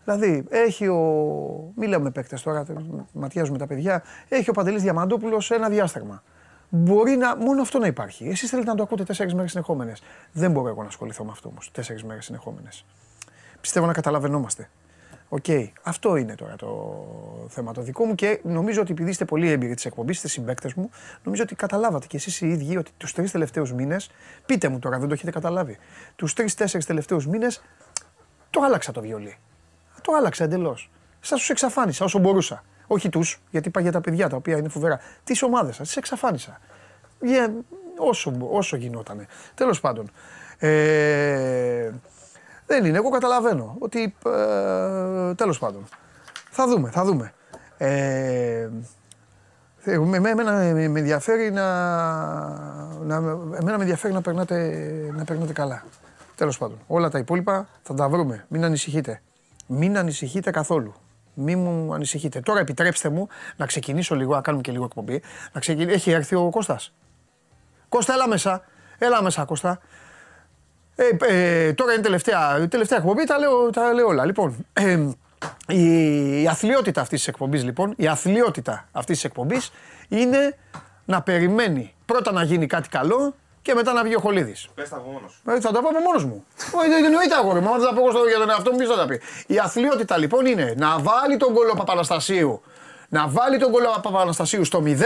Δηλαδή, 0.04 0.46
έχει 0.50 0.88
ο. 0.88 1.02
Μίλαμε 1.76 2.12
παίκτες 2.12 2.42
τώρα, 2.42 2.66
ματιάζουμε 3.12 3.58
τα 3.58 3.68
παιδιά. 3.68 4.04
Έχει 4.30 4.50
ο 4.50 4.54
Παντελής 4.54 4.82
Διαμαντόπουλος 4.82 5.52
ένα 5.52 5.70
διάστημα. 5.70 6.24
Μπορεί 6.70 7.16
να, 7.16 7.38
μόνο 7.38 7.62
αυτό 7.62 7.80
να 7.80 7.88
υπάρχει. 7.88 8.28
Εσείς 8.28 8.50
θέλετε 8.50 8.70
να 8.70 8.76
το 8.76 8.84
ακούτε 8.84 9.04
τέσσερις 9.04 9.34
μέρες 9.34 9.52
συνεχόμενες. 9.52 10.02
Δεν 10.32 10.52
μπορώ 10.52 10.68
εγώ 10.68 10.82
να 10.82 10.88
ασχοληθώ 10.88 11.24
με 11.24 11.32
αυτό 11.32 11.50
όμως. 11.50 11.72
Τέσσερις 11.72 12.04
μέρες 12.04 12.26
συνεχόμενες. 12.26 12.86
Πιστεύω 13.62 13.86
να 13.86 13.94
καταλαβαινόμαστε. 13.94 14.70
Οκ. 15.30 15.46
Αυτό 15.84 16.16
είναι 16.16 16.36
τώρα 16.36 16.56
το 16.56 16.96
θέμα 17.50 17.74
το 17.74 17.82
δικό 17.82 18.06
μου 18.06 18.16
και 18.16 18.40
νομίζω 18.44 18.82
ότι 18.82 18.92
επειδή 18.92 19.10
είστε 19.10 19.26
πολύ 19.26 19.50
έμπειροι 19.50 19.74
της 19.74 19.86
εκπομπής, 19.86 20.16
είστε 20.16 20.28
συμπαίκτες 20.28 20.74
μου, 20.74 20.90
νομίζω 21.24 21.44
ότι 21.44 21.56
καταλάβατε 21.56 22.08
κι 22.08 22.16
εσείς 22.16 22.42
οι 22.42 22.48
ίδιοι 22.48 22.78
ότι 22.78 22.92
τους 22.98 23.14
τρεις 23.14 23.32
τελευταίους 23.32 23.74
μήνες, 23.74 24.10
πείτε 24.46 24.70
μου 24.70 24.80
τώρα, 24.80 25.00
δεν 25.00 25.08
το 25.08 25.14
έχετε 25.14 25.32
καταλάβει, 25.32 25.78
τους 26.16 26.34
τρει-τέσσερι 26.34 26.84
τελευταίους 26.84 27.28
μήνες 27.28 27.62
το 28.50 28.62
άλλαξα 28.62 28.92
το 28.92 29.02
βιολί. 29.02 29.38
Το 30.02 30.14
άλλαξα 30.14 30.44
εντελώς. 30.44 30.92
Σας 31.20 31.40
τους 31.40 31.50
εξαφάνισα 31.50 32.06
όσο 32.06 32.20
μπορούσα. 32.20 32.64
Όχι 32.88 33.10
τους, 33.10 33.42
γιατί 33.50 33.68
είπα 33.68 33.82
για 33.82 33.92
τα 33.92 34.02
παιδιά 34.02 34.30
τα 34.30 34.36
οποία 34.36 34.58
είναι 34.58 34.70
φοβερά. 34.70 35.00
Τις 35.24 35.42
ομάδες 35.42 35.76
σας, 35.76 35.88
τις 35.88 35.98
εξαφάνισα. 35.98 36.60
Για, 37.22 37.54
όσο, 37.98 38.34
όσο 38.52 38.76
γινότανε. 38.76 39.26
Τέλος 39.56 39.80
πάντων. 39.80 40.12
Ε, 40.58 41.92
δεν 42.66 42.86
είναι, 42.86 42.98
εγώ 42.98 43.10
καταλαβαίνω 43.10 43.76
ότι 43.80 44.16
ε, 44.26 45.34
τέλος 45.34 45.60
πάντων. 45.60 45.88
Θα 46.50 46.68
δούμε, 46.68 46.90
θα 46.90 47.04
δούμε. 47.04 47.34
Ε, 47.78 48.70
με, 49.84 50.30
εμένα 50.30 50.52
με 50.74 51.00
ενδιαφέρει 51.00 51.52
να, 51.52 51.66
να, 53.04 53.16
εμένα 53.16 53.78
με 53.78 53.82
ενδιαφέρει 53.82 54.14
να 54.14 54.22
περνάτε, 54.22 54.56
να 55.14 55.24
περνάτε 55.24 55.54
καλά. 55.54 55.84
Τέλος 56.36 56.58
πάντων. 56.58 56.78
Όλα 56.88 57.10
τα 57.10 57.18
υπόλοιπα 57.18 57.68
θα 57.82 57.94
τα 57.94 58.10
βρούμε. 58.10 58.46
Μην 58.48 58.64
ανησυχείτε. 58.64 59.22
Μην 59.68 59.98
ανησυχείτε 59.98 60.52
καθόλου. 60.52 60.94
Μην 61.40 61.60
μου 61.60 61.94
ανησυχείτε. 61.94 62.40
Τώρα 62.40 62.60
επιτρέψτε 62.60 63.10
μου 63.10 63.28
να 63.56 63.66
ξεκινήσω 63.66 64.16
λίγο, 64.16 64.36
να 64.36 64.42
κάνουμε 64.42 64.64
και 64.64 64.72
λίγο 64.72 64.84
εκπομπή. 64.84 65.22
Να 65.54 65.60
ξεκινήσω. 65.60 65.96
Έχει 65.96 66.12
έρθει 66.12 66.36
ο 66.36 66.50
Κώστας. 66.50 66.94
Κώστα, 67.90 68.14
έλα 68.14 68.28
μέσα. 68.28 68.64
Έλα 68.98 69.24
μέσα, 69.24 69.46
Κώστα. 69.46 69.80
Ε, 70.96 71.04
ε, 71.20 71.74
τώρα 71.74 71.94
είναι 71.94 72.02
τελευταία, 72.02 72.68
τελευταία 72.68 72.98
εκπομπή, 72.98 73.24
τα 73.24 73.38
λέω, 73.38 73.70
τα 73.70 73.94
λέω 73.94 74.08
όλα. 74.08 74.26
Λοιπόν, 74.26 74.66
ε, 74.74 75.10
η, 75.68 76.42
η 76.42 76.48
αθλειότητα 76.48 77.02
αυτής 77.02 77.20
της 77.20 77.28
εκπομπής 77.28 77.64
λοιπόν, 77.64 77.94
η 77.98 78.08
αθλειότητα 78.08 78.88
αυτής 78.92 79.16
της 79.16 79.26
εκπομπής 79.26 79.72
είναι 80.08 80.58
να 81.06 81.22
περιμένει 81.22 81.94
πρώτα 82.06 82.32
να 82.32 82.44
γίνει 82.44 82.66
κάτι 82.68 82.90
καλό 82.90 83.36
και 83.68 83.74
μετά 83.74 83.94
να 83.94 84.04
βγει 84.04 84.16
ο 84.16 84.20
Χολίδης. 84.20 84.68
Πες 84.76 84.90
τα 84.90 84.96
από 84.96 85.10
μόνος. 85.10 85.42
Ε, 85.48 85.60
θα 85.60 85.72
τα 85.72 85.80
πω 85.82 85.88
από 85.88 86.00
μόνος 86.00 86.26
μου. 86.26 86.46
Όχι, 86.72 86.90
δεν 86.90 87.04
εννοείται 87.06 87.36
αγόρι 87.36 87.60
μου. 87.60 87.74
Αν 87.74 87.80
δεν 87.80 87.88
θα 87.90 87.94
πω 87.94 88.00
εγώ 88.02 88.12
στο- 88.12 88.28
για 88.28 88.38
τον 88.38 88.50
εαυτό 88.50 88.72
μου, 88.72 88.78
ποιος 88.78 88.90
θα 88.90 88.96
τα 88.96 89.06
πει. 89.06 89.22
Η 89.48 89.60
αθλειότητα 89.60 90.18
λοιπόν 90.18 90.46
είναι 90.46 90.74
να 90.78 91.00
βάλει 91.00 91.38
τον 91.38 91.54
κόλλο 91.54 91.74
Παπαναστασίου. 91.78 92.62
Να 93.10 93.28
βάλει 93.28 93.58
τον 93.58 93.72
κόλλο 93.72 94.00
Παπαναστασίου 94.02 94.64
στο 94.66 94.82
0 94.86 95.04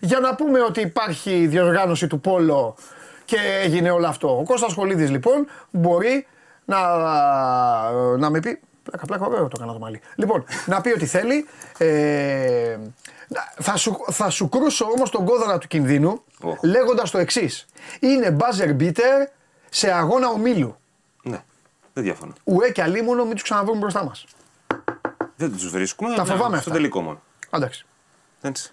για 0.00 0.18
να 0.20 0.34
πούμε 0.34 0.60
ότι 0.60 0.80
υπάρχει 0.80 1.46
διοργάνωση 1.46 2.06
του 2.06 2.20
Πόλο 2.20 2.74
και 3.24 3.36
έγινε 3.62 3.90
όλο 3.90 4.06
αυτό. 4.06 4.38
Ο 4.38 4.42
Κώστας 4.44 4.72
Χολίδης 4.74 5.10
λοιπόν 5.10 5.46
μπορεί 5.70 6.26
να, 6.64 6.78
να 8.16 8.30
με 8.30 8.40
πει. 8.40 8.60
Πλάκα, 8.82 9.06
πλάκα, 9.06 9.26
ωραίο 9.26 9.42
το 9.48 9.50
έκανα 9.56 9.72
το 9.72 9.78
μαλλί. 9.78 10.00
Λοιπόν, 10.14 10.44
να 10.66 10.80
πει 10.80 10.90
ότι 10.90 11.06
θέλει. 11.06 11.46
Ε, 11.78 11.86
να- 12.76 13.01
θα, 13.60 13.76
σου, 13.76 13.96
θα 14.10 14.30
σου 14.30 14.48
κρούσω 14.48 14.84
όμως 14.84 15.10
τον 15.10 15.24
κόδωνα 15.24 15.58
του 15.58 15.66
κινδύνου 15.68 16.22
Οχ. 16.40 16.58
λέγοντας 16.62 17.10
το 17.10 17.18
εξής. 17.18 17.66
Είναι 18.00 18.36
buzzer 18.40 18.76
beater 18.80 19.26
σε 19.70 19.92
αγώνα 19.92 20.28
ομίλου. 20.28 20.76
Ναι, 21.22 21.42
δεν 21.92 22.04
διαφωνώ. 22.04 22.32
Ουέ 22.44 22.70
και 22.70 22.82
αλίμονο 22.82 23.24
μην 23.24 23.32
τους 23.32 23.42
ξαναβρούμε 23.42 23.78
μπροστά 23.78 24.04
μας. 24.04 24.24
Δεν 25.36 25.52
τους 25.52 25.70
βρίσκουμε. 25.70 26.14
Τα 26.14 26.22
ναι, 26.22 26.28
φοβάμαι 26.30 26.48
Στο 26.48 26.56
αυτά. 26.56 26.70
τελικό 26.70 27.00
μόνο. 27.00 27.20
Εντάξει. 27.50 27.86
Έτσι. 28.40 28.72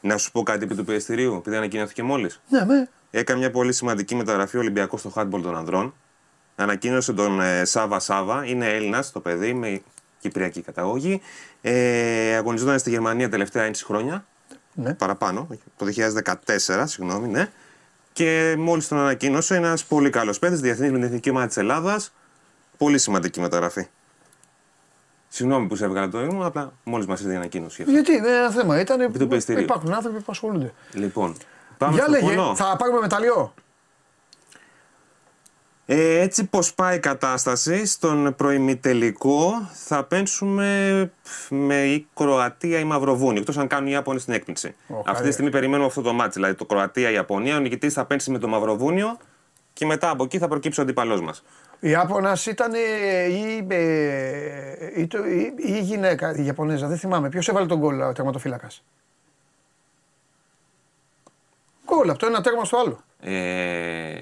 Να 0.00 0.16
σου 0.16 0.30
πω 0.32 0.42
κάτι 0.42 0.64
επί 0.64 0.74
του 0.74 0.84
πιεστηρίου, 0.84 1.34
επειδή 1.34 1.56
ανακοινώθηκε 1.56 2.02
μόλις. 2.02 2.40
Ναι, 2.48 2.64
με. 2.64 2.88
Έκανε 3.10 3.38
μια 3.38 3.50
πολύ 3.50 3.72
σημαντική 3.72 4.14
μεταγραφή 4.14 4.56
ο 4.56 4.60
Ολυμπιακός 4.60 5.00
στο 5.00 5.12
handball 5.16 5.40
των 5.42 5.56
ανδρών. 5.56 5.94
Ανακοίνωσε 6.56 7.12
τον 7.12 7.40
ε, 7.40 7.64
Σάβα 7.64 7.98
Σάβα. 7.98 8.44
Είναι 8.46 8.66
Έλληνας 8.74 9.12
το 9.12 9.20
παιδί 9.20 9.52
με 9.52 9.82
κυπριακή 10.20 10.60
καταγωγή. 10.62 11.20
Ε, 11.60 12.34
αγωνιζόταν 12.36 12.78
στη 12.78 12.90
Γερμανία 12.90 13.28
τελευταία 13.28 13.70
6 13.70 13.72
χρόνια. 13.84 14.24
Ναι. 14.74 14.94
Παραπάνω, 14.94 15.48
το 15.76 15.86
2014, 15.86 16.84
συγγνώμη, 16.86 17.28
ναι. 17.28 17.48
Και 18.12 18.54
μόλις 18.58 18.88
τον 18.88 18.98
ανακοίνωσε, 18.98 19.56
ένας 19.56 19.84
πολύ 19.84 20.10
καλός 20.10 20.38
παίκτης, 20.38 20.60
διεθνής 20.60 20.90
με 20.90 20.96
την 20.96 21.06
εθνική 21.06 21.30
ομάδα 21.30 21.46
της 21.46 21.56
Ελλάδας. 21.56 22.12
Πολύ 22.76 22.98
σημαντική 22.98 23.40
μεταγραφή. 23.40 23.86
Συγγνώμη 25.28 25.66
που 25.66 25.76
σε 25.76 25.84
έβγαλα 25.84 26.08
το 26.08 26.20
ήμουν, 26.20 26.44
απλά 26.44 26.72
μόλις 26.84 27.06
μας 27.06 27.20
ήρθε 27.20 27.32
η 27.32 27.36
ανακοίνωση. 27.36 27.82
αυτή. 27.82 27.94
Γιατί 27.94 28.12
δεν 28.12 28.28
είναι 28.28 28.38
ένα 28.38 28.50
θέμα. 28.50 28.80
Ήταν, 28.80 29.12
του 29.12 29.28
πιεστηρίου. 29.28 29.62
υπάρχουν 29.62 29.92
άνθρωποι 29.92 30.18
που 30.18 30.26
ασχολούνται. 30.32 30.72
Λοιπόν, 30.92 31.36
πάμε 31.78 31.94
Για 31.94 32.02
στο 32.02 32.12
λέγε, 32.12 32.24
πονό. 32.26 32.56
θα 32.56 32.76
πάρουμε 32.78 33.00
μεταλλιό; 33.00 33.54
Ε, 35.90 36.20
έτσι 36.20 36.44
πως 36.46 36.74
πάει 36.74 36.96
η 36.96 37.00
κατάσταση 37.00 37.86
στον 37.86 38.34
προημιτελικό 38.36 39.52
θα 39.72 40.04
πένσουμε 40.04 41.10
με 41.48 41.84
η 41.84 42.06
Κροατία 42.14 42.78
ή 42.78 42.84
Μαυροβούνιο 42.84 43.40
εκτός 43.40 43.58
αν 43.58 43.66
κάνουν 43.66 43.88
οι 43.88 43.90
Ιάπωνες 43.92 44.24
την 44.24 44.34
έκπληξη. 44.34 44.74
Ω, 44.88 44.94
Αυτή 44.98 45.10
καλέ. 45.12 45.26
τη 45.26 45.32
στιγμή 45.32 45.50
περιμένουμε 45.50 45.86
αυτό 45.86 46.02
το 46.02 46.12
μάτι, 46.12 46.30
δηλαδή 46.32 46.54
το 46.54 46.64
Κροατία-Ιαπωνία. 46.64 47.56
Ο 47.56 47.60
νικητής 47.60 47.92
θα 47.94 48.04
πένσει 48.04 48.30
με 48.30 48.38
το 48.38 48.48
Μαυροβούνιο 48.48 49.16
και 49.72 49.86
μετά 49.86 50.10
από 50.10 50.24
εκεί 50.24 50.38
θα 50.38 50.48
προκύψει 50.48 50.80
ο 50.80 50.82
αντίπαλός 50.82 51.20
μας. 51.20 51.44
Η 51.80 51.90
Ιάπωνας 51.90 52.46
ήταν 52.46 52.72
ε, 52.74 53.24
η, 53.24 53.66
ε, 53.68 55.00
η, 55.00 55.06
το- 55.06 55.24
η, 55.26 55.54
η 55.56 55.78
γυναίκα, 55.80 56.34
η 56.36 56.44
Ιαπωνέζα, 56.44 56.86
δεν 56.86 56.98
θυμάμαι. 56.98 57.28
Ποιος 57.28 57.48
έβαλε 57.48 57.66
τον 57.66 57.78
γκολ 57.78 58.00
ο 58.00 58.12
τερματοφύλακας; 58.12 58.84
Γκολ 61.86 62.10
από 62.10 62.18
το 62.18 62.26
ένα 62.26 62.40
τέρμα 62.40 62.64
στο 62.64 62.76
άλλο. 62.78 63.00
Ε, 63.20 64.14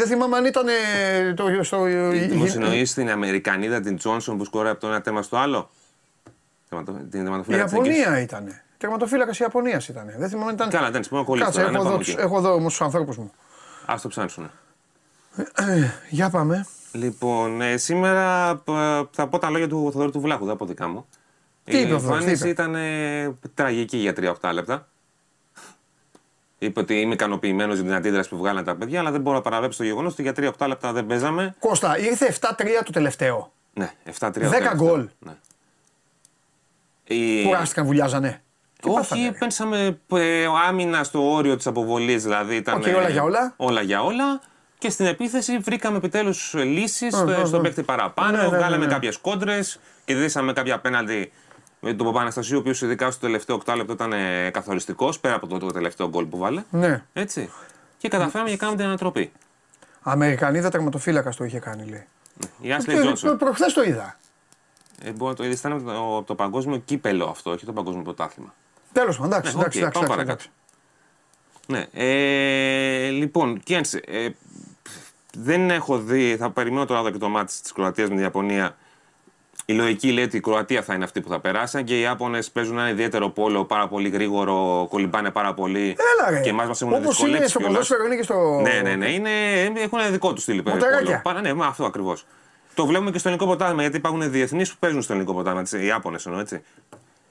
Δεν 0.00 0.08
θυμάμαι 0.08 0.36
αν 0.36 0.44
ήταν 0.44 0.66
ε, 0.68 1.34
το, 1.34 1.44
στο, 1.62 1.86
η- 1.88 2.28
η- 2.32 2.34
Μου 2.36 2.46
συνοείς 2.46 2.94
την 2.94 3.10
Αμερικανίδα 3.10 3.80
την 3.80 3.96
Τζόνσον 3.96 4.38
που 4.38 4.44
σκόρε 4.44 4.70
από 4.70 4.80
το 4.80 4.86
ένα 4.86 5.00
θέμα 5.00 5.22
στο 5.22 5.36
άλλο; 5.36 5.70
Τερματο- 6.68 6.92
Την 6.92 7.20
η 7.20 7.22
τερματοφύλακα 7.22 7.64
της 7.64 7.72
Εθνικής. 7.72 7.98
Ιαπωνία 7.98 8.20
ήταν. 8.20 8.60
Τερματοφύλακας 8.78 9.38
η 9.38 9.42
Ιαπωνίας 9.42 9.88
ήταν. 9.88 10.12
Δεν 10.18 10.28
θυμάμαι 10.28 10.48
αν 10.48 10.54
ήταν. 10.54 10.68
Καλά, 10.68 10.90
δεν 10.90 11.02
πούμε 11.08 11.24
κολλήσεις 11.24 11.54
Κάτσε, 11.54 11.60
τώρα, 11.60 11.72
έχω 11.72 11.82
να 11.82 11.88
εδώ, 11.88 11.90
πάμε 11.90 12.04
τους- 12.04 12.12
εκεί. 12.14 12.22
έχω 12.22 12.38
εδώ 12.38 12.52
όμως 12.54 12.72
τους 12.72 12.80
ανθρώπους 12.82 13.16
μου. 13.16 13.32
Ας 13.86 14.02
το 14.02 14.08
ψάξουνε. 14.08 14.50
Για 16.10 16.30
πάμε. 16.30 16.66
Λοιπόν, 16.92 17.60
ε, 17.60 17.76
σήμερα 17.76 18.54
π- 18.56 19.08
θα 19.10 19.26
πω 19.30 19.38
τα 19.38 19.50
λόγια 19.50 19.68
του 19.68 19.88
Θοδωρή 19.92 20.10
του 20.10 20.20
Βλάχου, 20.20 20.44
δεν 20.44 20.52
από 20.54 20.64
δικά 20.66 20.88
μου. 20.88 21.06
Τι 21.64 21.78
είπε 21.78 21.88
η 21.88 21.92
ο 21.92 21.98
Θοδωρής, 22.00 22.24
τι 22.24 22.30
εμφάνιση 22.30 22.48
είπε; 22.48 22.62
ήταν 22.62 22.74
ε, 22.74 23.36
τραγική 23.54 23.96
για 23.96 24.12
3-8 24.42 24.50
λεπτά. 24.52 24.88
Είπε 26.62 26.80
ότι 26.80 27.00
είμαι 27.00 27.14
ικανοποιημένος 27.14 27.74
για 27.74 27.84
την 27.84 27.94
αντίδραση 27.94 28.28
που 28.28 28.36
βγάλανε 28.36 28.66
τα 28.66 28.76
παιδιά, 28.76 29.00
αλλά 29.00 29.10
δεν 29.10 29.20
μπορώ 29.20 29.36
να 29.36 29.42
παραβλέψω 29.42 29.78
το 29.78 29.84
γεγονός 29.84 30.12
ότι 30.12 30.22
για 30.22 30.32
3-8 30.36 30.66
λεπτά 30.66 30.92
δεν 30.92 31.06
παίζαμε. 31.06 31.54
Κώστα, 31.58 31.98
ήρθε 31.98 32.34
7-3 32.40 32.46
το 32.84 32.92
τελευταίο. 32.92 33.52
Ναι, 33.72 33.92
7-3. 34.06 34.10
Δέκα 34.10 34.30
τελευταίο. 34.30 34.74
γκολ. 34.74 35.08
Ναι. 35.18 35.32
Η... 37.04 37.44
Κουράστηκαν, 37.44 37.84
βουλιάζανε. 37.86 38.42
Τι 38.80 38.90
πάθανε, 38.90 39.22
Όχι, 39.22 39.30
ρε. 39.32 39.38
παίξαμε 39.38 39.98
ε, 40.12 40.44
άμυνα 40.68 41.04
στο 41.04 41.32
όριο 41.32 41.56
της 41.56 41.66
αποβολής, 41.66 42.22
δηλαδή 42.22 42.56
ήταν. 42.56 42.74
Οκ, 42.74 42.96
όλα 42.96 43.08
για 43.08 43.22
όλα. 43.22 43.54
Όλα 43.56 43.80
για 43.80 44.02
όλα. 44.02 44.40
Και 44.78 44.90
στην 44.90 45.06
επίθεση 45.06 45.58
βρήκαμε 45.58 45.96
επιτέλους 45.96 46.54
λύσεις 46.54 47.14
ε, 47.14 47.44
στον 47.44 47.60
ε. 47.60 47.62
παίκτη 47.62 47.82
παραπάνω. 47.82 48.30
Ναι, 48.30 48.36
ναι, 48.36 48.48
ναι, 48.48 48.56
βγάλαμε 48.56 48.84
ναι. 48.84 48.92
κάποιες 48.92 49.16
κόντρες. 49.18 49.80
Κερδίσαμε 50.04 50.52
κάποια 50.52 50.78
πέναλτι 50.78 51.32
με 51.80 51.94
τον 51.94 52.06
Παπαναστασίου, 52.06 52.56
ο 52.56 52.60
οποίος 52.60 52.82
ειδικά 52.82 53.10
στο 53.10 53.20
τελευταίο 53.20 53.60
8 53.66 53.74
λεπτό 53.76 53.92
ήταν 53.92 54.12
καθοριστικός, 54.50 55.20
πέρα 55.20 55.34
από 55.34 55.46
το, 55.46 55.58
το 55.58 55.66
τελευταίο 55.66 56.08
γκολ 56.08 56.24
που 56.24 56.38
βάλε. 56.38 56.62
Ναι. 56.70 57.04
Έτσι. 57.12 57.50
Και 57.98 58.08
καταφέραμε 58.08 58.50
και 58.50 58.56
κάναμε 58.56 58.76
την 58.76 58.86
ανατροπή. 58.86 59.32
Αμερικανίδα 60.02 60.70
τερματοφύλακας 60.70 61.36
το 61.36 61.44
είχε 61.44 61.58
κάνει, 61.58 61.88
λέει. 61.88 62.06
Η 62.60 62.68
Άσλεϊ 62.78 63.00
Τζόνσον. 63.00 63.36
Προχθές 63.38 63.72
το 63.72 63.82
είδα. 63.82 64.18
Ε, 65.02 65.10
μπορεί 65.10 65.30
να 65.30 65.36
το 65.36 65.44
είδες, 65.44 65.58
ήταν 65.58 65.72
από 65.72 65.82
το, 65.82 66.16
από 66.16 66.26
το 66.26 66.34
παγκόσμιο 66.34 66.76
κύπελο 66.76 67.26
αυτό, 67.26 67.50
όχι 67.50 67.66
το 67.66 67.72
παγκόσμιο 67.72 68.02
πρωτάθλημα. 68.02 68.54
Τέλος 68.92 69.16
πάντων, 69.16 69.32
εντάξει, 69.32 69.56
Ναι, 69.56 69.60
εντάξει, 69.60 69.78
οκ, 69.78 69.82
εντάξει, 69.82 70.00
πάμε 70.00 70.22
εντάξει, 70.22 70.26
παρακάτω. 70.26 70.50
Ναι. 71.66 71.86
Ε, 71.92 73.08
λοιπόν, 73.08 73.60
Κιέντσε, 73.62 74.00
ε, 74.06 74.28
δεν 75.36 75.70
έχω 75.70 75.98
δει, 75.98 76.36
θα 76.36 76.50
περιμένω 76.50 76.84
τώρα 76.84 77.00
εδώ 77.00 77.10
και 77.10 77.18
το 77.18 77.28
ματς 77.28 77.60
της 77.62 77.72
Κροατίας 77.72 78.08
με 78.08 78.14
την 78.14 78.24
Ιαπωνία. 78.24 78.76
Η 79.70 79.72
λογική 79.72 80.12
λέει 80.12 80.24
ότι 80.24 80.36
η 80.36 80.40
Κροατία 80.40 80.82
θα 80.82 80.94
είναι 80.94 81.04
αυτή 81.04 81.20
που 81.20 81.28
θα 81.28 81.40
περάσει 81.40 81.84
και 81.84 81.96
οι 81.98 82.00
Ιάπωνε 82.00 82.38
παίζουν 82.52 82.78
ένα 82.78 82.88
ιδιαίτερο 82.90 83.28
πόλο, 83.28 83.64
πάρα 83.64 83.88
πολύ 83.88 84.08
γρήγορο, 84.08 84.86
κολυμπάνε 84.90 85.30
πάρα 85.30 85.54
πολύ. 85.54 85.96
Έλα, 86.20 86.30
ρε. 86.30 86.40
Και 86.40 86.48
εμάς 86.48 86.66
μας 86.66 86.82
έχουν 86.82 86.94
Όπως 86.94 87.04
είναι 87.04 87.10
δυσκολέψει 87.38 87.48
στο 87.48 87.58
κιόλας. 87.58 87.74
ποδόσφαιρο, 87.76 88.04
είναι 88.06 88.16
και 88.16 88.22
στο. 88.22 88.60
Ναι, 88.62 88.80
ναι, 88.90 88.96
ναι. 88.96 89.10
Είναι, 89.10 89.30
έχουν 89.80 89.98
ένα 89.98 90.08
δικό 90.10 90.32
τους 90.32 90.42
στυλ 90.42 90.56
Μοταράκια. 90.64 91.00
πόλο. 91.04 91.20
Πάρα, 91.22 91.40
ναι, 91.40 91.54
μα 91.54 91.66
αυτό 91.66 91.84
ακριβώς. 91.84 92.26
Το 92.74 92.86
βλέπουμε 92.86 93.10
και 93.10 93.18
στο 93.18 93.28
ελληνικό 93.28 93.50
ποτάμι, 93.50 93.80
γιατί 93.80 93.96
υπάρχουν 93.96 94.30
διεθνείς 94.30 94.70
που 94.70 94.76
παίζουν 94.78 95.02
στο 95.02 95.12
ελληνικό 95.12 95.34
ποτάμι, 95.34 95.62
οι 95.72 95.86
Ιάπωνε 95.86 96.18
εννοώ 96.26 96.40
έτσι. 96.40 96.62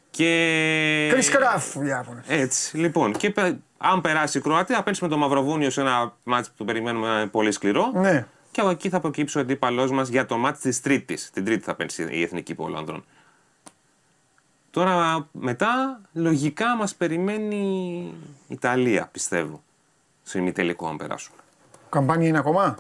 Και. 0.10 1.10
Κρι 1.12 1.24
Κράφ, 1.26 1.76
οι 1.76 1.86
Ιάπωνες. 1.88 2.24
Έτσι. 2.28 2.78
Λοιπόν, 2.78 3.12
και 3.12 3.30
πε- 3.30 3.56
αν 3.78 4.02
περάσει 4.02 4.38
η 4.38 4.42
Κροατία, 4.42 4.76
θα 4.76 4.84
παίξει 4.84 5.04
με 5.04 5.10
το 5.10 5.18
Μαυροβούνιο 5.18 5.70
σε 5.70 5.82
ένα 5.82 6.14
μάτι 6.24 6.48
που 6.48 6.54
το 6.58 6.64
περιμένουμε 6.64 7.08
να 7.08 7.14
είναι 7.20 7.28
πολύ 7.28 7.52
σκληρό. 7.52 7.92
Ναι. 7.94 8.26
Και 8.52 8.62
από 8.62 8.70
εκεί 8.70 8.90
θα 8.90 9.00
προκύψει 9.00 9.38
ο 9.38 9.42
αντίπαλός 9.42 9.92
μας 9.92 10.08
για 10.10 10.26
το 10.26 10.38
μάτι 10.38 10.60
της 10.60 10.82
Τρίτης. 10.82 11.30
Την 11.30 11.46
Τρίτη 11.46 11.64
θα 11.64 11.76
παίξει 11.76 12.08
η 12.10 12.22
Εθνική 12.22 12.56
Πόλο 12.56 12.78
Ανδρών. 12.78 13.04
Τώρα 14.72 15.28
μετά, 15.32 16.02
λογικά 16.14 16.76
μας 16.76 16.96
περιμένει 16.96 17.58
η 18.48 18.54
Ιταλία, 18.54 19.10
πιστεύω. 19.12 19.64
Στο 20.24 20.38
ημιτελικό, 20.38 20.88
αν 20.88 20.98
περάσουμε. 20.98 21.38
Καμπάνια 21.90 22.28
είναι 22.28 22.38
ακόμα; 22.38 22.78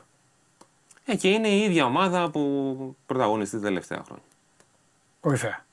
Ε, 1.05 1.15
και 1.15 1.29
είναι 1.29 1.47
η 1.47 1.63
ίδια 1.63 1.85
ομάδα 1.85 2.29
που 2.29 2.95
πρωταγωνιστεί 3.05 3.55
τα 3.55 3.61
τελευταία 3.63 4.01
χρόνια. 4.05 4.23
Κορυφαία. 5.19 5.65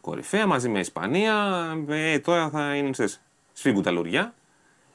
Κορυφαία 0.00 0.46
μαζί 0.46 0.68
με 0.68 0.78
Ισπανία. 0.78 1.66
Ε, 1.88 2.18
τώρα 2.18 2.50
θα 2.50 2.74
είναι 2.74 2.92
σε 2.92 3.20
σφίγγουν 3.52 3.82
τα 3.82 3.90
λουριά. 3.90 4.34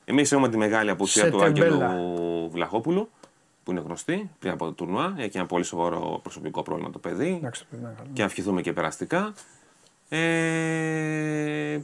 Εμείς 0.05 0.31
έχουμε 0.31 0.49
τη 0.49 0.57
μεγάλη 0.57 0.89
απουσία 0.89 1.23
Σε 1.23 1.29
του 1.29 1.37
τεμπέλα. 1.37 1.87
Άγγελου 1.87 2.49
Βλαχόπουλου, 2.49 3.09
που 3.63 3.71
είναι 3.71 3.79
γνωστή 3.79 4.29
πριν 4.39 4.51
από 4.51 4.65
το 4.65 4.71
τουρνουά. 4.71 5.13
Έχει 5.17 5.37
ένα 5.37 5.45
πολύ 5.45 5.63
σοβαρό 5.63 6.19
προσωπικό 6.23 6.61
πρόβλημα 6.63 6.89
το 6.89 6.99
παιδί. 6.99 7.35
Εντάξει, 7.39 7.61
το 7.61 7.67
παιδί 7.69 7.81
είναι 7.83 7.93
καλό. 7.97 8.09
Και 8.13 8.19
να 8.21 8.27
ευχηθούμε 8.27 8.61
και 8.61 8.73
περαστικά. 8.73 9.33
Ε, 10.09 11.79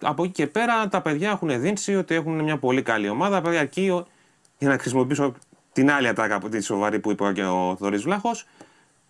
από 0.00 0.22
εκεί 0.24 0.32
και 0.32 0.46
πέρα 0.46 0.88
τα 0.88 1.00
παιδιά 1.02 1.30
έχουν 1.30 1.60
δείξει 1.60 1.96
ότι 1.96 2.14
έχουν 2.14 2.42
μια 2.42 2.58
πολύ 2.58 2.82
καλή 2.82 3.08
ομάδα. 3.08 3.40
Παιδιά 3.40 3.60
εκεί, 3.60 3.88
ο- 3.88 4.06
για 4.58 4.68
να 4.68 4.78
χρησιμοποιήσω 4.78 5.34
την 5.72 5.90
άλλη 5.90 6.08
ατάκα 6.08 6.34
από 6.34 6.48
τη 6.48 6.60
σοβαρή 6.60 6.98
που 6.98 7.10
είπε 7.10 7.32
και 7.32 7.44
ο 7.44 7.76
Θωρής 7.78 8.02
Βλάχος, 8.02 8.46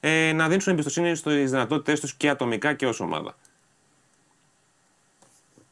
ε, 0.01 0.33
να 0.33 0.45
δίνουν 0.49 0.63
εμπιστοσύνη 0.67 1.15
στις 1.15 1.51
δυνατότητές 1.51 2.01
τους 2.01 2.15
και 2.15 2.29
ατομικά 2.29 2.75
και 2.75 2.87
ως 2.87 3.01
ομάδα. 3.01 3.37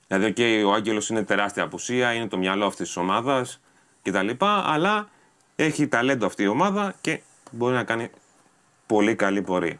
Δηλαδή, 0.08 0.32
okay, 0.36 0.62
ο 0.66 0.72
Άγγελος 0.72 1.08
είναι 1.08 1.22
τεράστια 1.22 1.62
απουσία, 1.62 2.12
είναι 2.12 2.26
το 2.28 2.36
μυαλό 2.36 2.66
αυτής 2.66 2.86
της 2.86 2.96
ομάδας 2.96 3.60
κτλ. 4.02 4.28
Αλλά 4.40 5.08
έχει 5.56 5.88
ταλέντο 5.88 6.26
αυτή 6.26 6.42
η 6.42 6.46
ομάδα 6.46 6.94
και 7.00 7.20
μπορεί 7.50 7.74
να 7.74 7.84
κάνει 7.84 8.10
πολύ 8.86 9.14
καλή 9.14 9.42
πορεία. 9.42 9.76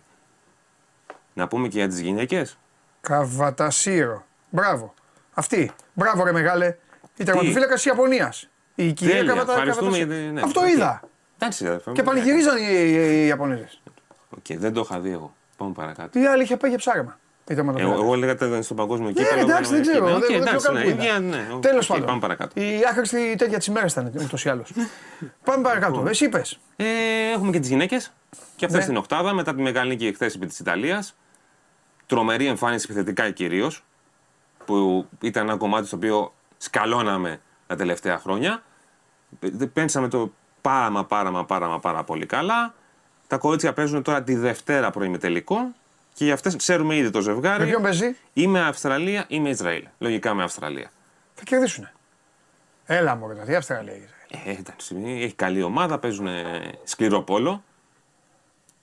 Να 1.34 1.48
πούμε 1.48 1.68
και 1.68 1.78
για 1.78 1.88
τις 1.88 2.00
γυναίκες. 2.00 2.58
Καβατασίρο. 3.00 4.24
Μπράβο. 4.50 4.94
Αυτή. 5.34 5.70
Μπράβο, 5.92 6.24
ρε 6.24 6.32
μεγάλε. 6.32 6.76
Η 7.16 7.24
τερματοφύλακας 7.24 7.74
της 7.74 7.84
Ιαπωνίας. 7.84 8.48
Η 8.74 8.92
κυρία 8.92 9.14
Τέλεια, 9.14 9.32
Καβατα- 9.32 9.52
ευχαριστούμε 9.52 9.90
Καβατασίρο. 9.90 10.18
γιατί- 10.20 10.32
ναι, 10.34 10.40
Αυτό 10.40 10.60
οκ. 10.60 10.68
είδα. 10.68 11.00
Εντάξει, 11.38 11.66
αδερφέ 11.66 11.90
μου. 11.90 11.96
Και 11.96 12.02
πανηγυρίζαν 12.02 12.56
οι, 12.56 12.66
οι, 12.68 13.22
οι 13.22 13.26
Ιαπωνέζες. 13.26 13.80
Οκ, 14.30 14.58
δεν 14.58 14.72
το 14.72 14.80
είχα 14.80 15.00
δει 15.00 15.10
εγώ. 15.10 15.34
Πάμε 15.56 15.72
παρακάτω. 15.72 16.18
Η 16.20 16.26
άλλη 16.26 16.42
είχε 16.42 16.56
πάει 16.56 16.70
για 16.70 16.78
ψάρεμα. 16.78 17.18
Η 17.48 17.54
τερματοφύλακα. 17.54 17.94
Εγώ, 17.94 18.04
εγώ 18.04 18.14
έλεγα 18.14 18.32
ότι 18.32 18.44
ήταν 18.44 18.62
στο 18.62 18.74
παγκόσμιο 18.74 19.08
Ναι, 19.08 19.14
κύπελο. 19.22 19.40
εντάξει, 19.40 19.72
δεν 19.72 19.82
ξέρω. 19.82 20.04
Οκ, 20.04 20.10
δεν- 20.10 20.20
δεν 20.28 20.36
εντάξει, 20.36 20.56
ξέρω 20.56 20.72
ναι, 20.74 20.80
καν 20.84 20.90
που 20.96 20.98
ίδια, 21.00 21.10
ήταν. 21.12 21.24
ναι, 21.24 21.46
οκ, 21.54 21.60
Τέλος 21.60 21.84
οκ, 21.90 21.92
πάντων. 21.92 22.06
Πάμε 22.08 22.20
παρακάτω. 22.20 22.60
Η 22.60 22.80
άχρηστη 22.90 23.34
τέτοια 23.38 23.58
της 23.58 23.66
ημέρας 23.66 23.92
ήταν 23.92 24.12
ούτως 24.20 24.44
ή 24.44 24.48
άλλως. 24.48 24.72
Πάμε 25.44 25.62
παρακάτω. 25.62 26.04
Εσύ 26.08 26.24
είπες. 26.24 26.58
Ε, 26.76 26.84
έχουμε 27.34 27.50
και 27.50 27.58
τις 27.60 27.68
γυναίκες. 27.68 28.12
Και 28.56 28.64
αυτές 28.64 28.78
Ναι. 28.80 28.84
στην 28.84 28.96
Οκτάδα 28.96 29.32
μετά 29.34 29.54
τη 29.54 29.62
μεγάλη 29.62 29.88
νίκη 29.90 30.12
χθες 30.14 30.34
επί 30.34 30.46
της 30.46 30.58
Ιταλίας. 30.58 31.16
Τρομερή 32.06 32.46
εμφάνιση 32.46 32.86
επιθετικά 32.90 33.30
κυρίως. 33.30 33.84
Που 34.64 35.06
ήταν 35.20 35.48
ένα 35.48 35.56
κομμάτι 35.56 35.86
στο 35.86 35.96
οποίο 35.96 36.34
σκαλώναμε 36.58 37.40
τα 37.66 37.76
τελευταία 37.76 38.18
χρόνια. 38.18 38.62
Ε, 39.40 39.48
Παίξαμε 39.72 40.08
το 40.08 40.32
πάρα 40.60 40.90
μα 40.90 41.04
πάρα 41.04 41.30
μα 41.30 41.44
πάρα 41.44 41.66
μα 41.68 41.78
πάρα 41.78 42.04
πολύ 42.04 42.26
καλά. 42.26 42.74
Τα 43.26 43.36
κορίτσια 43.38 43.72
παίζουν 43.72 44.02
τώρα 44.02 44.22
τη 44.22 44.34
Δευτέρα 44.36 44.90
προημιτελικό. 44.90 45.56
Και 46.14 46.24
για 46.24 46.34
αυτές 46.34 46.56
ξέρουμε 46.56 46.96
ήδη 46.96 47.10
το 47.10 47.18
Με 47.18 47.24
ζευγάρι. 47.24 47.64
ποιον 47.66 47.82
παίζει, 47.82 48.16
Είμαι 48.32 48.60
Αυστραλία, 48.60 49.24
είμαι 49.28 49.48
Ισραήλ. 49.48 49.84
Λογικά 49.98 50.34
με 50.34 50.42
Αυστραλία. 50.42 50.90
θα 51.34 51.42
κερδίσουν. 51.44 51.88
Έλα 52.86 53.14
μου, 53.16 53.28
τι 53.46 53.54
Αυστραλία. 53.54 53.94
Ε, 54.44 54.50
εντάξει, 54.50 55.02
έχει 55.06 55.34
καλή 55.34 55.62
ομάδα, 55.62 55.98
παίζουν 55.98 56.26
σκληρό 56.84 57.22
πόλο. 57.22 57.62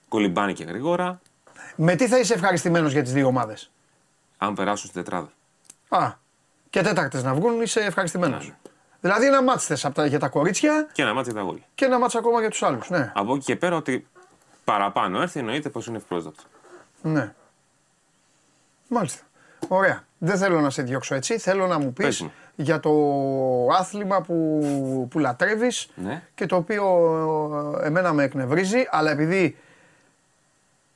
Κολυμπάνε 0.08 0.52
και 0.52 0.64
γρήγορα. 0.64 1.20
Με 1.76 1.94
τι 1.94 2.08
θα 2.08 2.18
είσαι 2.18 2.34
ευχαριστημένος 2.34 2.92
για 2.92 3.02
τις 3.02 3.12
δύο 3.12 3.26
ομάδες; 3.26 3.70
Αν 4.38 4.54
περάσουν 4.54 4.88
στην 4.90 5.02
τετράδα. 5.02 5.32
Α, 5.88 6.12
και 6.70 6.80
τέταρτες 6.82 7.22
να 7.22 7.34
βγουν, 7.34 7.60
είσαι 7.62 7.80
ευχαριστημένος. 7.80 8.46
Ναι. 8.48 8.54
Δηλαδή 9.00 9.26
ένα 9.26 9.42
μάτς 9.42 9.64
θες 9.66 9.84
από 9.84 9.94
τα, 9.94 10.06
για 10.06 10.18
τα 10.18 10.28
κορίτσια 10.28 10.88
Και 10.92 11.02
ένα 11.02 11.14
μάτι 11.14 11.30
για 11.30 11.38
τα 11.40 11.44
γόλια. 11.46 11.62
και 11.74 11.84
ένα 11.84 11.98
μάτς 11.98 12.14
ακόμα 12.14 12.40
για 12.40 12.50
τους 12.50 12.62
άλλους. 12.62 12.90
Ναι. 12.90 13.12
Από 13.14 13.34
εκεί 13.34 13.44
και 13.44 13.56
πέρα 13.56 13.76
ότι 13.76 14.06
παραπάνω 14.64 15.20
έρθει 15.20 15.38
εννοείται 15.38 15.68
πως 15.68 15.86
είναι 15.86 15.96
ευπρόσδεκτο. 15.96 16.42
Ναι. 17.02 17.32
Μάλιστα. 18.88 19.22
Ωραία. 19.68 20.04
Δεν 20.18 20.36
θέλω 20.38 20.60
να 20.60 20.70
σε 20.70 20.82
διώξω 20.82 21.14
έτσι. 21.14 21.38
Θέλω 21.38 21.66
να 21.66 21.78
μου 21.78 21.92
Πες 21.92 22.06
πεις 22.06 22.20
μου. 22.22 22.32
για 22.54 22.80
το 22.80 22.90
άθλημα 23.78 24.20
που, 24.20 25.08
που 25.10 25.18
λατρεύεις 25.18 25.88
Ναι. 25.94 26.22
και 26.34 26.46
το 26.46 26.56
οποίο 26.56 26.84
ε, 27.82 27.86
εμένα 27.86 28.12
με 28.12 28.22
εκνευρίζει, 28.22 28.86
αλλά 28.90 29.10
επειδή 29.10 29.56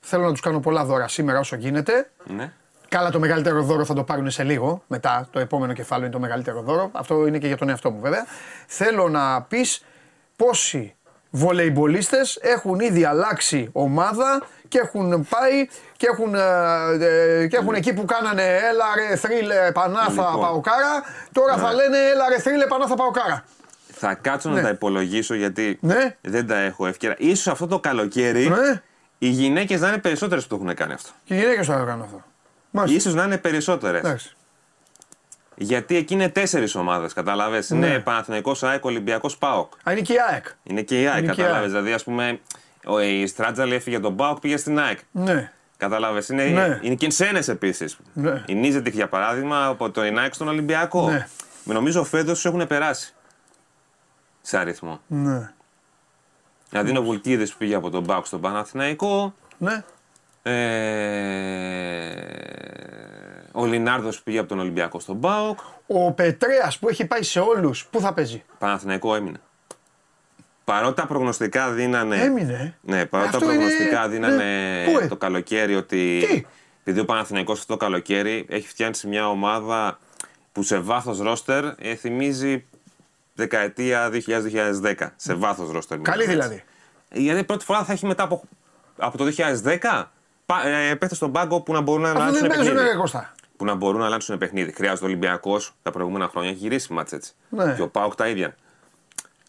θέλω 0.00 0.24
να 0.24 0.30
τους 0.30 0.40
κάνω 0.40 0.60
πολλά 0.60 0.84
δώρα 0.84 1.08
σήμερα 1.08 1.38
όσο 1.38 1.56
γίνεται, 1.56 2.10
Ναι. 2.26 2.52
Καλά, 2.88 3.10
το 3.10 3.18
μεγαλύτερο 3.18 3.62
δώρο 3.62 3.84
θα 3.84 3.94
το 3.94 4.04
πάρουν 4.04 4.30
σε 4.30 4.42
λίγο. 4.42 4.82
Μετά 4.86 5.28
το 5.30 5.38
επόμενο 5.38 5.72
κεφάλαιο 5.72 6.04
είναι 6.06 6.14
το 6.14 6.20
μεγαλύτερο 6.20 6.62
δώρο. 6.62 6.90
Αυτό 6.92 7.26
είναι 7.26 7.38
και 7.38 7.46
για 7.46 7.56
τον 7.56 7.68
εαυτό 7.68 7.90
μου 7.90 8.00
βέβαια. 8.00 8.26
Θέλω 8.66 9.08
να 9.08 9.42
πεις 9.42 9.84
πόσοι 10.36 10.95
βολεϊμπολίστες 11.36 12.38
έχουν 12.42 12.80
ήδη 12.80 13.04
αλλάξει 13.04 13.68
ομάδα 13.72 14.42
και 14.68 14.78
έχουν 14.78 15.26
πάει 15.28 15.66
και 15.96 16.06
έχουν, 16.12 16.34
ε, 16.34 17.40
ε, 17.40 17.46
και 17.46 17.56
έχουν 17.56 17.74
εκεί 17.74 17.92
που 17.92 18.04
κάνανε 18.04 18.42
έλα 18.42 18.84
ρε 19.08 19.16
θρύλε 19.16 19.72
πανάθα 19.72 20.10
Λοιπόν. 20.10 20.40
παοκάρα. 20.40 21.02
Τώρα 21.32 21.56
θα 21.56 21.72
λένε 21.72 21.98
έλα 21.98 22.28
ρε 22.28 22.38
θρύλε 22.40 22.66
πανάθα 22.66 22.94
παοκάρα. 22.94 23.44
Θα 23.98 24.14
κάτσω 24.14 24.48
Ναι. 24.48 24.54
να 24.56 24.62
τα 24.62 24.68
υπολογίσω 24.68 25.34
γιατί 25.34 25.78
Ναι. 25.80 26.16
δεν 26.20 26.46
τα 26.46 26.56
έχω 26.58 26.86
ευκαιρία. 26.86 27.16
Ίσως 27.18 27.46
αυτό 27.46 27.66
το 27.66 27.78
καλοκαίρι 27.80 28.48
Ναι. 28.48 28.82
οι 29.18 29.28
γυναίκες 29.28 29.80
να 29.80 29.88
είναι 29.88 29.98
περισσότερες 29.98 30.46
που 30.46 30.56
το 30.56 30.62
έχουν 30.64 30.76
κάνει 30.76 30.92
αυτό. 30.92 31.10
Και 31.24 31.34
οι 31.34 31.38
γυναίκες 31.38 31.66
το 31.66 31.72
έκαναν 31.72 32.02
αυτό. 32.02 32.22
Μάλιστα. 32.70 32.96
Ίσως 32.98 33.14
να 33.14 33.24
είναι 33.24 33.38
περισσότερες. 33.38 34.00
Εντάξει. 34.00 34.36
Γιατί 35.58 35.96
εκεί 35.96 36.14
είναι 36.14 36.28
τέσσερις 36.28 36.74
ομάδες, 36.74 37.12
κατάλαβε. 37.12 37.62
Ναι. 37.68 37.86
Είναι 37.86 37.98
Παναθηναϊκός 37.98 38.62
ΑΕΚ, 38.62 38.84
Ολυμπιακός 38.84 39.36
ΠΑΟΚ. 39.38 39.72
Α, 39.88 39.92
είναι 39.92 40.00
και 40.00 40.12
η 40.12 40.16
ΑΕΚ. 40.30 40.46
Είναι 40.62 40.82
και 40.82 41.00
η 41.02 41.06
ΑΕΚ, 41.06 41.22
Είναι 41.22 41.32
και 41.32 41.40
η 41.40 41.44
κατάλαβε. 41.44 41.58
ΑΕΚ. 41.58 41.68
Δηλαδή, 41.70 41.92
ας 41.92 42.04
πούμε, 42.04 42.40
ο, 42.86 43.00
η 43.00 43.26
Στράτζαλη 43.26 43.74
έφυγε 43.74 44.00
τον 44.00 44.16
ΠΑΟΚ, 44.16 44.40
πήγε 44.40 44.56
στην 44.56 44.78
ΑΕΚ. 44.78 44.98
Ναι. 45.10 45.52
Κατάλαβε. 45.76 46.22
Είναι, 46.30 46.44
Ναι. 46.44 46.78
είναι 46.82 46.94
και 46.94 47.06
ξένε 47.06 47.40
επίσης. 47.46 47.96
Ναι. 48.12 48.42
Η 48.46 48.54
Νίζετιχ, 48.54 48.94
για 48.94 49.08
παράδειγμα, 49.08 49.66
από 49.66 49.90
το 49.90 50.00
ΑΕΚ 50.00 50.34
στον 50.34 50.48
Ολυμπιακό. 50.48 51.10
Ναι. 51.10 51.28
Με 51.64 51.74
νομίζω 51.74 52.04
φέτος 52.04 52.40
του 52.40 52.48
έχουν 52.48 52.66
περάσει. 52.66 53.14
Σε 54.40 54.58
αριθμό. 54.58 55.00
Ναι. 55.06 55.50
Δηλαδή 56.70 56.90
είναι 56.90 56.98
ο 56.98 57.02
Βουλκίδης 57.02 57.50
που 57.52 57.56
πήγε 57.58 57.74
από 57.74 57.90
τον 57.90 58.04
ΠΑΟΚ 58.04 58.26
στον 58.26 58.40
Παναθηναϊκό. 58.40 59.34
Ναι. 59.58 59.84
Ε, 60.42 62.14
ο 63.58 63.64
Λινάρδος 63.66 64.16
που 64.16 64.22
πήγε 64.24 64.38
από 64.38 64.48
τον 64.48 64.58
Ολυμπιακό 64.58 65.00
στον 65.00 65.20
ΠΑΟΚ. 65.20 65.58
Ο 65.86 66.12
Πετρέας 66.12 66.78
που 66.78 66.88
έχει 66.88 67.06
πάει 67.06 67.22
σε 67.22 67.40
όλους, 67.40 67.86
πού 67.86 68.00
θα 68.00 68.12
παίζει; 68.14 68.44
Παναθηναϊκό 68.58 69.14
έμεινε. 69.14 69.38
Παρότι 70.64 70.94
τα 71.00 71.06
προγνωστικά 71.06 71.70
δίνανε. 71.70 72.16
Έμεινε. 72.16 72.78
Ναι, 72.80 73.06
παρότι 73.06 73.30
τα 73.30 73.36
Αυτό 73.36 73.52
είναι- 73.52 73.62
προγνωστικά 73.64 74.00
ναι. 74.00 74.08
δίνανε 74.08 74.84
Πού, 74.92 74.98
ε; 74.98 75.06
το 75.06 75.16
καλοκαίρι 75.16 75.74
ότι. 75.76 76.24
Τι; 76.30 76.44
Επειδή 76.80 77.00
ο 77.00 77.04
Παναθηναϊκός 77.04 77.58
αυτό 77.58 77.72
το 77.76 77.84
καλοκαίρι 77.84 78.46
έχει 78.48 78.68
φτιάξει 78.68 79.06
μια 79.06 79.28
ομάδα 79.28 79.98
που 80.52 80.62
σε 80.62 80.78
βάθος 80.78 81.18
ρόστερ 81.18 81.64
ε, 81.78 81.94
θυμίζει 81.94 82.64
δεκαετία 83.34 84.10
2000-2010. 84.12 84.94
Σε 85.16 85.34
βάθος 85.34 85.70
ρόστερ. 85.70 85.98
Καλή 85.98 86.26
μιλάμε, 86.26 86.32
δηλαδή. 86.42 86.64
έτσι. 87.08 87.22
Γιατί 87.22 87.44
πρώτη 87.44 87.64
φορά 87.64 87.84
θα 87.84 87.92
έχει 87.92 88.06
μετά 88.06 88.22
από, 88.22 88.42
από 88.96 89.16
το 89.18 89.24
2010 89.24 90.10
πα- 90.46 90.66
ε, 90.66 90.94
παίχτες 90.94 91.16
στον 91.16 91.32
πάγκο 91.32 91.60
που 91.60 91.72
να 91.72 91.80
μπορούν 91.80 92.02
να 92.02 92.08
Αυτό 92.08 92.22
αλλάξουν 92.22 92.40
δεν 92.46 92.50
παίζουν 92.56 92.74
παιχνίδι. 92.74 92.92
ρε 92.92 92.98
Κώστα. 93.00 93.34
Που 93.56 93.64
να 93.64 93.74
μπορούν 93.74 94.00
να 94.00 94.06
αλλάξουν 94.06 94.38
παιχνίδι. 94.38 94.72
Χρειάζεται 94.72 95.04
ο 95.04 95.06
Ολυμπιακός 95.06 95.74
τα 95.82 95.90
προηγούμενα 95.90 96.28
χρόνια. 96.28 96.50
Έχει 96.50 96.58
γυρίσει 96.58 96.92
μάτς 96.92 97.12
έτσι. 97.12 97.32
Ναι. 97.48 97.74
Και 97.74 97.82
ο 97.82 97.88
Πάοκ 97.88 98.14
τα 98.14 98.28
ίδια. 98.28 98.54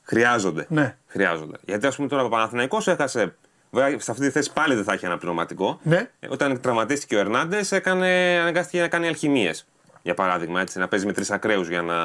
Χρειάζονται. 0.03 0.65
Ναι. 0.69 0.95
Χρειάζονται. 1.07 1.57
Γιατί 1.65 1.87
ας 1.87 1.95
πούμε 1.95 2.07
τώρα 2.07 2.23
ο 2.23 2.29
Παναθηναϊκός 2.29 2.87
έχασε. 2.87 3.35
Βέβαια 3.69 3.99
σε 3.99 4.11
αυτή 4.11 4.25
τη 4.25 4.31
θέση 4.31 4.53
πάλι 4.53 4.75
δεν 4.75 4.83
θα 4.83 4.93
έχει 4.93 5.05
ένα 5.05 5.17
πνευματικό. 5.17 5.79
Ναι. 5.83 6.09
Ε, 6.19 6.27
Όταν 6.29 6.61
τραυματίστηκε 6.61 7.15
ο 7.15 7.19
Ερνάντες, 7.19 7.71
έκανε, 7.71 8.37
αναγκάστηκε 8.41 8.81
να 8.81 8.87
κάνει 8.87 9.07
αλχημίες. 9.07 9.65
Για 10.01 10.13
παράδειγμα, 10.13 10.61
έτσι, 10.61 10.79
να 10.79 10.87
παίζει 10.87 11.05
με 11.05 11.13
τρεις 11.13 11.31
ακραίους 11.31 11.67
για 11.67 11.81
να. 11.81 11.95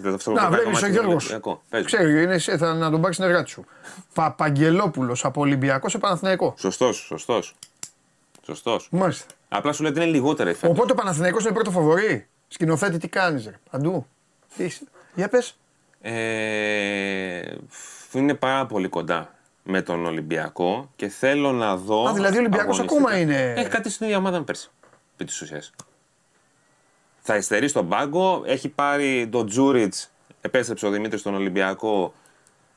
για 0.00 0.16
το 0.24 0.32
Να 0.32 0.50
βλέπεις 0.50 0.82
ο 0.82 0.86
Γιώργος. 0.86 1.38
Παίζει. 1.68 1.86
Ξέρει, 1.86 2.22
είναι, 2.22 2.34
εσύ, 2.34 2.56
θα 2.56 2.74
να 2.74 2.90
τον 2.90 3.00
πάρεις 3.00 3.16
συνεργάτη 3.16 3.50
σου. 3.50 3.64
Παπαγγελόπουλος 4.14 5.24
από 5.24 5.40
Ολυμπιακό 5.40 5.88
σε 5.88 5.98
Παναθηναϊκό. 5.98 6.54
Σωστός, 6.58 6.96
σωστός. 6.96 7.54
Σωστός. 8.54 8.88
Μάλιστα. 8.90 9.24
Απλά 9.48 9.72
σου 9.72 9.82
λέει 9.82 9.90
ότι 9.90 10.00
είναι 10.00 10.10
λιγότερη 10.10 10.54
φέτο. 10.54 10.72
Οπότε 10.72 10.92
ο 10.92 10.94
Παναθηναϊκός 10.94 11.44
είναι 11.44 11.52
πρώτο 11.52 11.70
φαβορή. 11.70 12.26
Σκηνοθέτη, 12.48 12.98
τι 12.98 13.08
κάνεις, 13.08 13.44
ρε; 13.44 13.58
Παντού. 13.70 14.06
Τι 14.56 14.64
είσαι; 14.64 14.84
Για 15.14 15.28
πες. 15.28 15.56
Ε, 16.00 17.40
είναι 18.12 18.34
πάρα 18.34 18.66
πολύ 18.66 18.88
κοντά 18.88 19.34
με 19.62 19.82
τον 19.82 20.04
Ολυμπιακό 20.06 20.90
και 20.96 21.08
θέλω 21.08 21.52
να 21.52 21.76
δω. 21.76 22.04
Α, 22.08 22.12
δηλαδή 22.12 22.36
ο 22.36 22.38
Ολυμπιακός 22.40 22.78
αγωνιστικά. 22.78 23.00
ακόμα 23.04 23.18
είναι- 23.20 23.52
Έχει 23.56 23.68
κάτι 23.68 23.90
στην 23.90 24.06
ίδια 24.06 24.18
ομάδα 24.18 24.38
με 24.38 24.44
πέρσι. 24.44 24.70
Επί 25.14 25.24
της 25.24 25.40
ουσίας. 25.40 25.72
Θα 27.20 27.36
υστερεί 27.36 27.68
στον 27.68 27.88
πάγκο. 27.88 28.42
Έχει 28.46 28.68
πάρει 28.68 29.28
τον 29.28 29.46
Τζούριτς. 29.46 30.10
Επέστρεψε 30.40 30.86
ο 30.86 30.90
Δημήτρης 30.90 31.20
στον 31.20 31.34
Ολυμπιακό. 31.34 32.14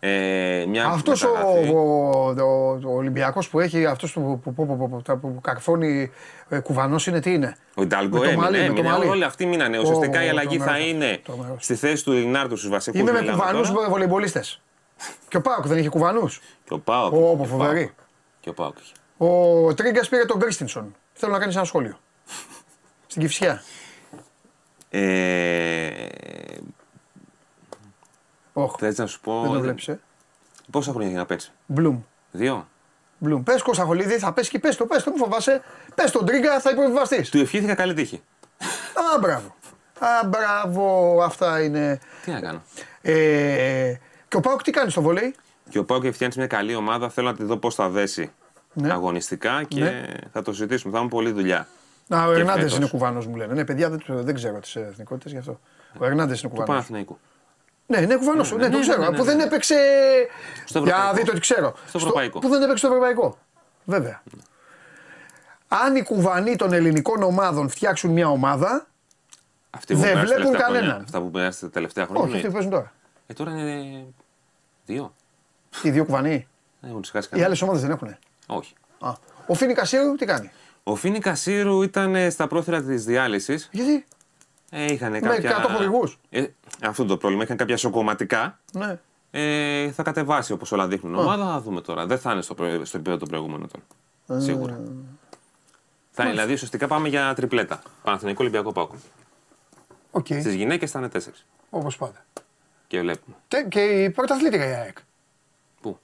Ε, 0.03 0.65
μια 0.67 0.85
Αυτός 0.85 1.23
μεταγραφή. 1.23 1.69
ο, 1.69 1.77
ο, 1.77 2.29
ο, 2.41 2.79
ο 2.85 2.95
Ολυμπιακός 2.95 3.49
που 3.49 3.59
έχει, 3.59 3.85
αυτός 3.85 4.13
που, 4.13 4.39
που, 4.43 4.53
που, 4.53 4.65
που, 4.65 4.77
που, 4.77 5.01
που, 5.03 5.19
που 5.19 5.41
καρφώνει 5.41 6.11
ε, 6.49 6.59
κουβανός 6.59 7.07
είναι, 7.07 7.19
τι 7.19 7.33
είναι; 7.33 7.55
Ο 7.75 7.81
Ιντάλγκο 7.81 8.17
Με 8.17 8.23
το 8.23 8.29
έμεινε. 8.29 8.41
μαλλί, 8.43 8.57
με 8.57 8.65
το 8.65 8.71
έμεινε. 8.71 8.89
μαλλί. 8.89 9.07
Όλοι 9.09 9.23
αυτοί 9.23 9.45
μείνανε. 9.45 9.79
Ουσιαστικά 9.79 10.23
η 10.23 10.27
Ω, 10.27 10.29
αλλαγή 10.29 10.57
θα 10.57 10.63
τρομερός. 10.65 10.87
είναι 10.89 11.19
Τρομερός. 11.23 11.63
στη 11.63 11.75
θέση 11.75 12.03
του 12.03 12.11
Λινάρντου 12.11 12.55
στους 12.57 12.69
βασικούς. 12.69 12.99
Είμαι 12.99 13.11
με 13.11 13.31
κουβανούς 13.31 13.71
βολεϊμπολίστε. 13.89 14.43
Και 15.27 15.37
ο 15.37 15.41
Πάοκ 15.41 15.67
δεν 15.67 15.77
είχε 15.77 15.89
κουβανούς. 15.89 16.41
Και 16.65 16.73
ο 16.73 16.79
Πάοκ. 16.79 17.13
Ω, 17.13 17.17
και 17.17 17.23
ο 17.23 17.35
πω, 17.35 17.43
φοβερή. 17.43 17.83
Πάοκ. 17.85 17.89
Και 18.39 18.49
ο 18.49 18.53
Πάοκ 18.53 18.75
είχε. 18.79 18.93
Ο 19.17 19.73
Τρίγκας 19.73 20.09
πήρε 20.09 20.25
τον 20.25 20.39
Κρίστινσον. 20.39 20.95
Θέλω 21.13 21.31
να 21.31 21.39
κάνεις 21.39 21.55
ένα 21.55 21.65
σχόλιο. 21.65 21.97
Στην 23.07 23.21
Κυφσιά. 23.21 23.61
Ε, 24.89 25.89
Όχι. 28.53 28.75
Θες 28.79 28.97
να 28.97 29.05
σου 29.05 29.19
πω. 29.21 29.41
Δεν 29.41 29.51
το 29.51 29.59
βλέπεις, 29.59 29.87
ε; 29.87 29.99
Πόσα 30.71 30.91
χρόνια 30.91 31.07
έχει 31.09 31.17
να 31.17 31.25
παίξει. 31.25 31.51
Μπλουμ. 31.65 31.99
Δύο. 32.31 32.67
Μπλουμ. 33.17 33.43
Πες 33.43 33.61
Κωνσταχολίδη, 33.61 34.17
θα 34.17 34.33
πες 34.33 34.49
και 34.49 34.59
πες 34.59 34.75
το, 34.75 34.85
πες 34.85 35.03
το, 35.03 35.09
μην 35.09 35.19
φοβάσαι. 35.19 35.61
Πες 35.95 36.11
τον 36.11 36.25
Τρίγκα, 36.25 36.59
θα 36.59 36.69
υποβιβαστείς. 36.69 37.29
Του 37.29 37.37
ευχήθηκα 37.37 37.75
καλή 37.75 37.93
τύχη. 37.93 38.21
Α, 39.15 39.19
μπράβο. 39.19 39.55
Α, 39.99 40.27
μπράβο, 40.27 41.17
αυτά 41.23 41.63
είναι. 41.63 41.99
Τι 42.25 42.31
να 42.31 42.39
κάνω. 42.39 42.61
Ε, 43.01 43.93
και 44.27 44.37
ο 44.37 44.39
Πάοκ 44.39 44.61
τι 44.61 44.71
κάνει 44.71 44.91
στο 44.91 45.01
βολέι. 45.01 45.35
Και 45.69 45.77
ο 45.79 45.85
Πάοκ 45.85 46.03
έχει 46.03 46.13
φτιάξει 46.13 46.37
μια 46.37 46.47
καλή 46.47 46.75
ομάδα. 46.75 47.09
Θέλω 47.09 47.27
να 47.27 47.35
τη 47.35 47.43
δω 47.43 47.57
πώς 47.57 47.75
θα 47.75 47.89
δέσει 47.89 48.31
Ναι. 48.73 48.91
αγωνιστικά 48.91 49.63
και 49.63 49.79
Ναι. 49.83 50.05
θα 50.31 50.41
το 50.41 50.53
συζητήσουμε. 50.53 50.91
Θα 50.91 50.97
έχουμε 50.97 51.11
πολλή 51.13 51.31
δουλειά. 51.31 51.67
Α, 52.09 52.27
ο 52.27 52.33
Και 52.33 52.39
Ερνάντες 52.39 52.61
φέτος. 52.63 52.77
είναι 52.77 52.87
κουβανό 52.87 53.23
μου 53.29 53.35
λένε. 53.35 53.53
Ναι, 53.53 53.65
παιδιά 53.65 53.89
δεν, 53.89 54.03
το- 54.07 54.23
δεν 54.23 54.35
ξέρω 54.35 54.59
τις 54.59 54.75
εθνικότητες 54.75 55.31
γι' 55.31 55.37
αυτό. 55.37 55.59
Ο 55.99 56.05
Ερνάντες 56.05 56.39
είναι 56.39 56.49
Του 56.49 56.55
κουβανό. 56.55 56.71
Παναθηναϊκού. 56.71 57.19
Ναι, 57.91 57.97
είναι 58.03 58.15
κουβανό. 58.15 58.43
Ναι, 58.43 58.55
ναι, 58.55 58.69
το 58.69 58.75
ναι, 58.77 58.79
ξέρω. 58.79 59.01
ναι, 59.01 59.09
ναι, 59.09 59.17
που 59.17 59.23
δεν 59.23 59.37
ναι. 59.37 59.43
έπαιξε. 59.43 59.75
Στο 60.65 60.79
Για 60.79 60.91
να 60.91 60.97
ευρωπαϊκό. 60.97 61.17
δείτε 61.17 61.31
ότι 61.31 61.39
ξέρω. 61.39 61.73
Στο 61.87 61.97
ευρωπαϊκό. 61.97 62.39
Που 62.39 62.49
δεν 62.49 62.61
έπαιξε 62.61 62.77
στο 62.77 62.87
ευρωπαϊκό. 62.87 63.37
Βέβαια. 63.85 64.21
Αν 65.67 65.95
οι 65.95 66.03
κουβανοί 66.03 66.55
των 66.55 66.73
ελληνικών 66.73 67.23
ομάδων 67.23 67.69
φτιάξουν 67.69 68.11
μια 68.11 68.29
ομάδα. 68.29 68.87
Αυτοί 69.69 69.93
που 69.93 69.99
Δεν 69.99 70.13
πέρασαν 70.13 70.27
τα 70.29 70.35
βλέπουν 70.35 70.51
τελευταία 70.51 70.65
χρόνια. 70.67 70.81
κανέναν. 70.81 71.03
Αυτά 71.03 71.19
που 71.21 71.31
πέρασαν 71.31 71.61
τα 71.61 71.69
τελευταία 71.73 72.05
χρόνια. 72.05 72.23
Όχι, 72.23 72.31
αυτοί 72.35 72.41
που 72.47 72.47
ναι. 72.47 72.53
παίζουν 72.53 72.71
τώρα. 72.71 72.91
Ε, 73.27 73.33
τώρα 73.33 73.51
είναι 73.51 74.05
δύο. 74.85 75.13
Οι 75.81 75.89
δύο 75.89 76.05
κουβανοί. 76.05 76.47
Δεν 76.79 76.89
έχουν 76.89 77.01
ξεχάσει 77.01 77.25
Οι 77.27 77.29
κανένα. 77.29 77.47
άλλες 77.47 77.61
ομάδες 77.61 77.81
δεν 77.81 77.91
έχουν. 77.91 78.15
Όχι. 78.47 78.73
Α. 78.99 79.11
Ο 79.47 79.53
Φίνι 79.53 79.73
Κασίρου 79.73 80.15
τι 80.15 80.25
κάνει; 80.25 80.51
Ο 80.83 80.95
Φίνι 80.95 81.19
Κασίρου 81.19 81.81
ήταν 81.81 82.15
ε, 82.15 82.29
στα 82.29 82.47
πρόθυρα 82.47 82.81
της 82.81 83.05
διάλυσης. 83.05 83.69
Γιατί; 83.71 84.05
Ε, 84.73 84.93
είχαν 84.93 85.11
Με 85.11 85.19
κάποια... 85.19 85.65
100 85.65 85.69
χορηγούς. 85.73 86.19
Ε, 86.29 86.45
αυτό 86.83 87.05
το 87.05 87.17
πρόβλημα. 87.17 87.43
Είχαν 87.43 87.57
κάποια 87.57 87.77
σοκοματικά. 87.77 88.59
Ναι. 88.73 88.99
Ε, 89.31 89.91
θα 89.91 90.03
κατεβάσει 90.03 90.51
όπως 90.53 90.71
όλα 90.71 90.87
δείχνουν. 90.87 91.15
Ομάδα 91.15 91.45
θα 91.45 91.61
δούμε 91.61 91.81
τώρα. 91.81 92.05
Δεν 92.05 92.19
θα 92.19 92.31
είναι 92.31 92.41
στο, 92.41 92.53
προ... 92.53 92.85
στο 92.85 92.97
επίπεδο 92.97 93.17
το 93.17 93.25
προηγούμενο 93.25 93.67
τώρα. 93.67 94.41
Σίγουρα. 94.41 94.79
Θα 96.11 96.23
είναι, 96.23 96.31
δηλαδή 96.31 96.53
ουσιαστικά 96.53 96.87
πάμε 96.87 97.07
για 97.07 97.33
τριπλέτα. 97.33 97.81
Παναθηναϊκό 98.03 98.39
Ολυμπιακό 98.41 98.71
Πάκο. 98.71 98.95
Οκ. 100.11 100.25
Στις 100.25 100.53
γυναίκες 100.53 100.91
θα 100.91 100.99
είναι 100.99 101.09
τέσσερις. 101.09 101.45
Όπως 101.69 101.97
πάντα. 101.97 102.25
Και 102.87 102.99
βλέπουμε. 102.99 103.35
Τε- 103.47 103.67
Και 103.67 103.79
η 103.81 104.09
πρωταθλήτρια 104.09 104.69
η 104.69 104.73
ΑΕΚ. 104.73 104.97
Πού; 105.81 105.99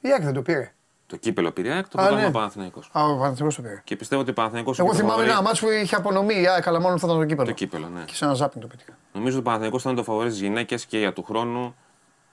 Η 0.00 0.08
ΑΕΚ 0.12 0.22
δεν 0.22 0.32
το 0.32 0.42
πήρε. 0.42 0.72
Το 1.06 1.16
κύπελο 1.16 1.52
πήρε 1.52 1.72
ΑΕΚ, 1.72 1.88
το 1.88 1.88
Α, 1.88 1.90
πρωτάθλημα 2.02 2.22
ναι. 2.26 2.30
Παναθηναϊκός. 2.32 2.90
Α, 2.92 3.02
ο 3.04 3.16
Παναθηναϊκός 3.18 3.54
το 3.56 3.62
πήρε. 3.62 3.80
Και 3.84 3.96
πιστεύω 3.96 4.20
ότι 4.20 4.30
ο 4.30 4.34
Παναθηναϊκός 4.34 4.78
Εγώ 4.78 4.88
είναι 4.88 4.96
το 4.96 5.02
θυμάμαι 5.02 5.16
φαβορί- 5.22 5.38
ένα 5.38 5.48
μάτσο 5.48 5.66
που 5.66 5.72
είχε 5.72 5.94
απονομή 5.96 6.40
η 6.40 6.46
ΑΕΚ, 6.48 6.66
αλλά 6.66 6.80
μόνο 6.80 6.98
θα 6.98 7.06
ήταν 7.06 7.18
το 7.18 7.24
κύπελο. 7.26 7.46
Το 7.46 7.52
κύπελο, 7.52 7.88
ναι. 7.88 8.02
Και 8.04 8.14
σε 8.14 8.24
ένα 8.24 8.34
ζάπινγκ 8.34 8.62
το 8.62 8.68
πέτυχα. 8.68 8.92
Νομίζω 9.12 9.30
ότι 9.30 9.40
ο 9.40 9.42
Παναθηναϊκός 9.42 9.82
θα 9.82 9.90
είναι 9.90 9.98
το 9.98 10.04
φαβορί 10.04 10.28
στις 10.28 10.40
γυναίκες 10.42 10.86
και 10.86 10.98
για 10.98 11.12
του 11.12 11.22
χρόνου. 11.22 11.74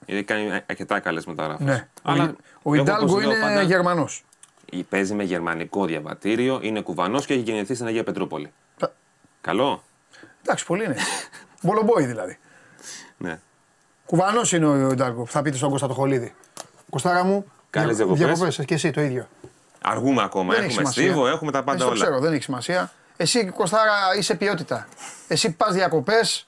Γιατί 0.06 0.24
κάνει 0.24 0.52
αρκετά 0.52 1.00
καλές 1.00 1.26
μεταγραφές. 1.26 1.66
Ναι. 1.66 1.88
Αλλά 2.04 2.36
ο 2.62 2.74
εγώ, 2.74 2.76
Ιντάλγκο 2.76 3.04
όπως 3.04 3.24
λέω 3.24 3.32
είναι 3.32 3.42
πάντα, 3.42 3.62
Γερμανός. 3.62 4.24
Παίζει 4.90 5.14
με 5.14 5.24
γερμανικό 5.24 5.86
διαβατήριο, 5.86 6.60
είναι 6.62 6.82
κουβανός 6.82 7.26
και 7.26 7.34
έχει 7.34 7.42
γεννηθεί 7.42 7.74
στην 7.74 7.86
Αγία 7.88 8.04
Πετρούπολη. 8.04 8.54
Καλό; 9.42 9.84
Εντάξει, 10.42 10.66
πολύ 10.66 10.84
είναι. 10.84 10.96
Μπολομπόι 11.64 12.06
δηλαδή. 12.06 12.38
Ναι. 13.18 13.40
Κουβανός 14.06 14.52
είναι 14.52 14.66
ο 14.66 14.92
Ιντάλγκο. 14.92 15.26
Θα 15.26 15.42
πείτε 15.42 15.58
στον 15.58 15.70
Κώστα 15.70 15.88
το 15.88 15.94
Χολίδη. 15.94 16.34
Κωστάρα 16.90 17.24
μου, 17.24 17.46
Καλές 17.80 17.96
δια- 17.96 18.06
διακοπές. 18.06 18.28
διακοπές, 18.28 18.66
και 18.66 18.74
εσύ 18.74 18.92
το 18.92 19.02
ίδιο. 19.02 19.28
Αργούμε 19.82 20.24
ακόμα. 20.24 20.54
Δεν 20.54 20.64
έχει 20.64 20.72
έχουμε 20.72 20.90
σημασία. 20.90 21.04
στίβο, 21.12 21.28
έχουμε 21.28 21.52
τα 21.52 21.64
πάντα 21.64 21.78
Εσύ 21.78 21.86
το 21.86 21.92
όλα. 21.92 22.04
ξέρω, 22.04 22.20
δεν 22.20 22.34
έχει 22.34 22.44
σημασία. 22.44 22.92
Εσύ, 23.18 23.46
Κωστάρα, 23.46 23.92
είσαι 24.18 24.36
ποιότητα. 24.36 24.88
Εσύ 25.28 25.52
πας 25.52 25.74
διακοπές 25.74 26.48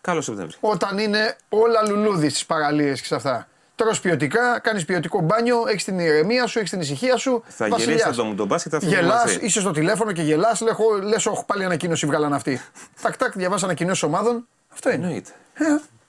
Καλό 0.00 0.20
Σεπτέμβρη. 0.20 0.56
όταν 0.60 0.98
είναι 0.98 1.36
όλα 1.48 1.80
λουλούδι 1.88 2.28
στις 2.28 2.46
παραλίες 2.46 3.00
και 3.00 3.06
σε 3.06 3.14
αυτά. 3.14 3.48
Τρως 3.76 4.00
ποιοτικά, 4.00 4.58
κάνεις 4.58 4.84
ποιοτικό 4.84 5.20
μπάνιο, 5.20 5.64
έχεις 5.68 5.84
την 5.84 5.98
ηρεμία 5.98 6.46
σου, 6.46 6.58
έχεις 6.58 6.70
την 6.70 6.80
ησυχία 6.80 7.16
σου. 7.16 7.42
Θα 7.46 7.68
βασιλιάς. 7.68 7.98
γυρίσει 8.00 8.16
το 8.16 8.24
μου 8.24 8.34
τον 8.34 8.46
μπάσκετ, 8.46 8.72
θα 8.74 8.80
φύγει 8.80 8.94
Γελάς, 8.94 9.24
μαζί. 9.24 9.38
είσαι 9.40 9.60
στο 9.60 9.70
τηλέφωνο 9.70 10.12
και 10.12 10.22
γελάς. 10.22 10.60
Λες, 11.02 11.26
όχι, 11.26 11.44
πάλι 11.46 11.64
ανακοίνωση 11.64 12.06
βγάλαν 12.06 12.32
αυτοί. 12.32 12.60
τακ, 13.02 13.16
τακ, 13.16 13.32
διαβάζω 13.32 13.64
ανακοινώσεις 13.64 14.02
ομάδων. 14.02 14.46
Αυτό 14.72 14.90
είναι. 14.90 15.04
Εννοείται. 15.06 15.30
Ε, 15.54 15.64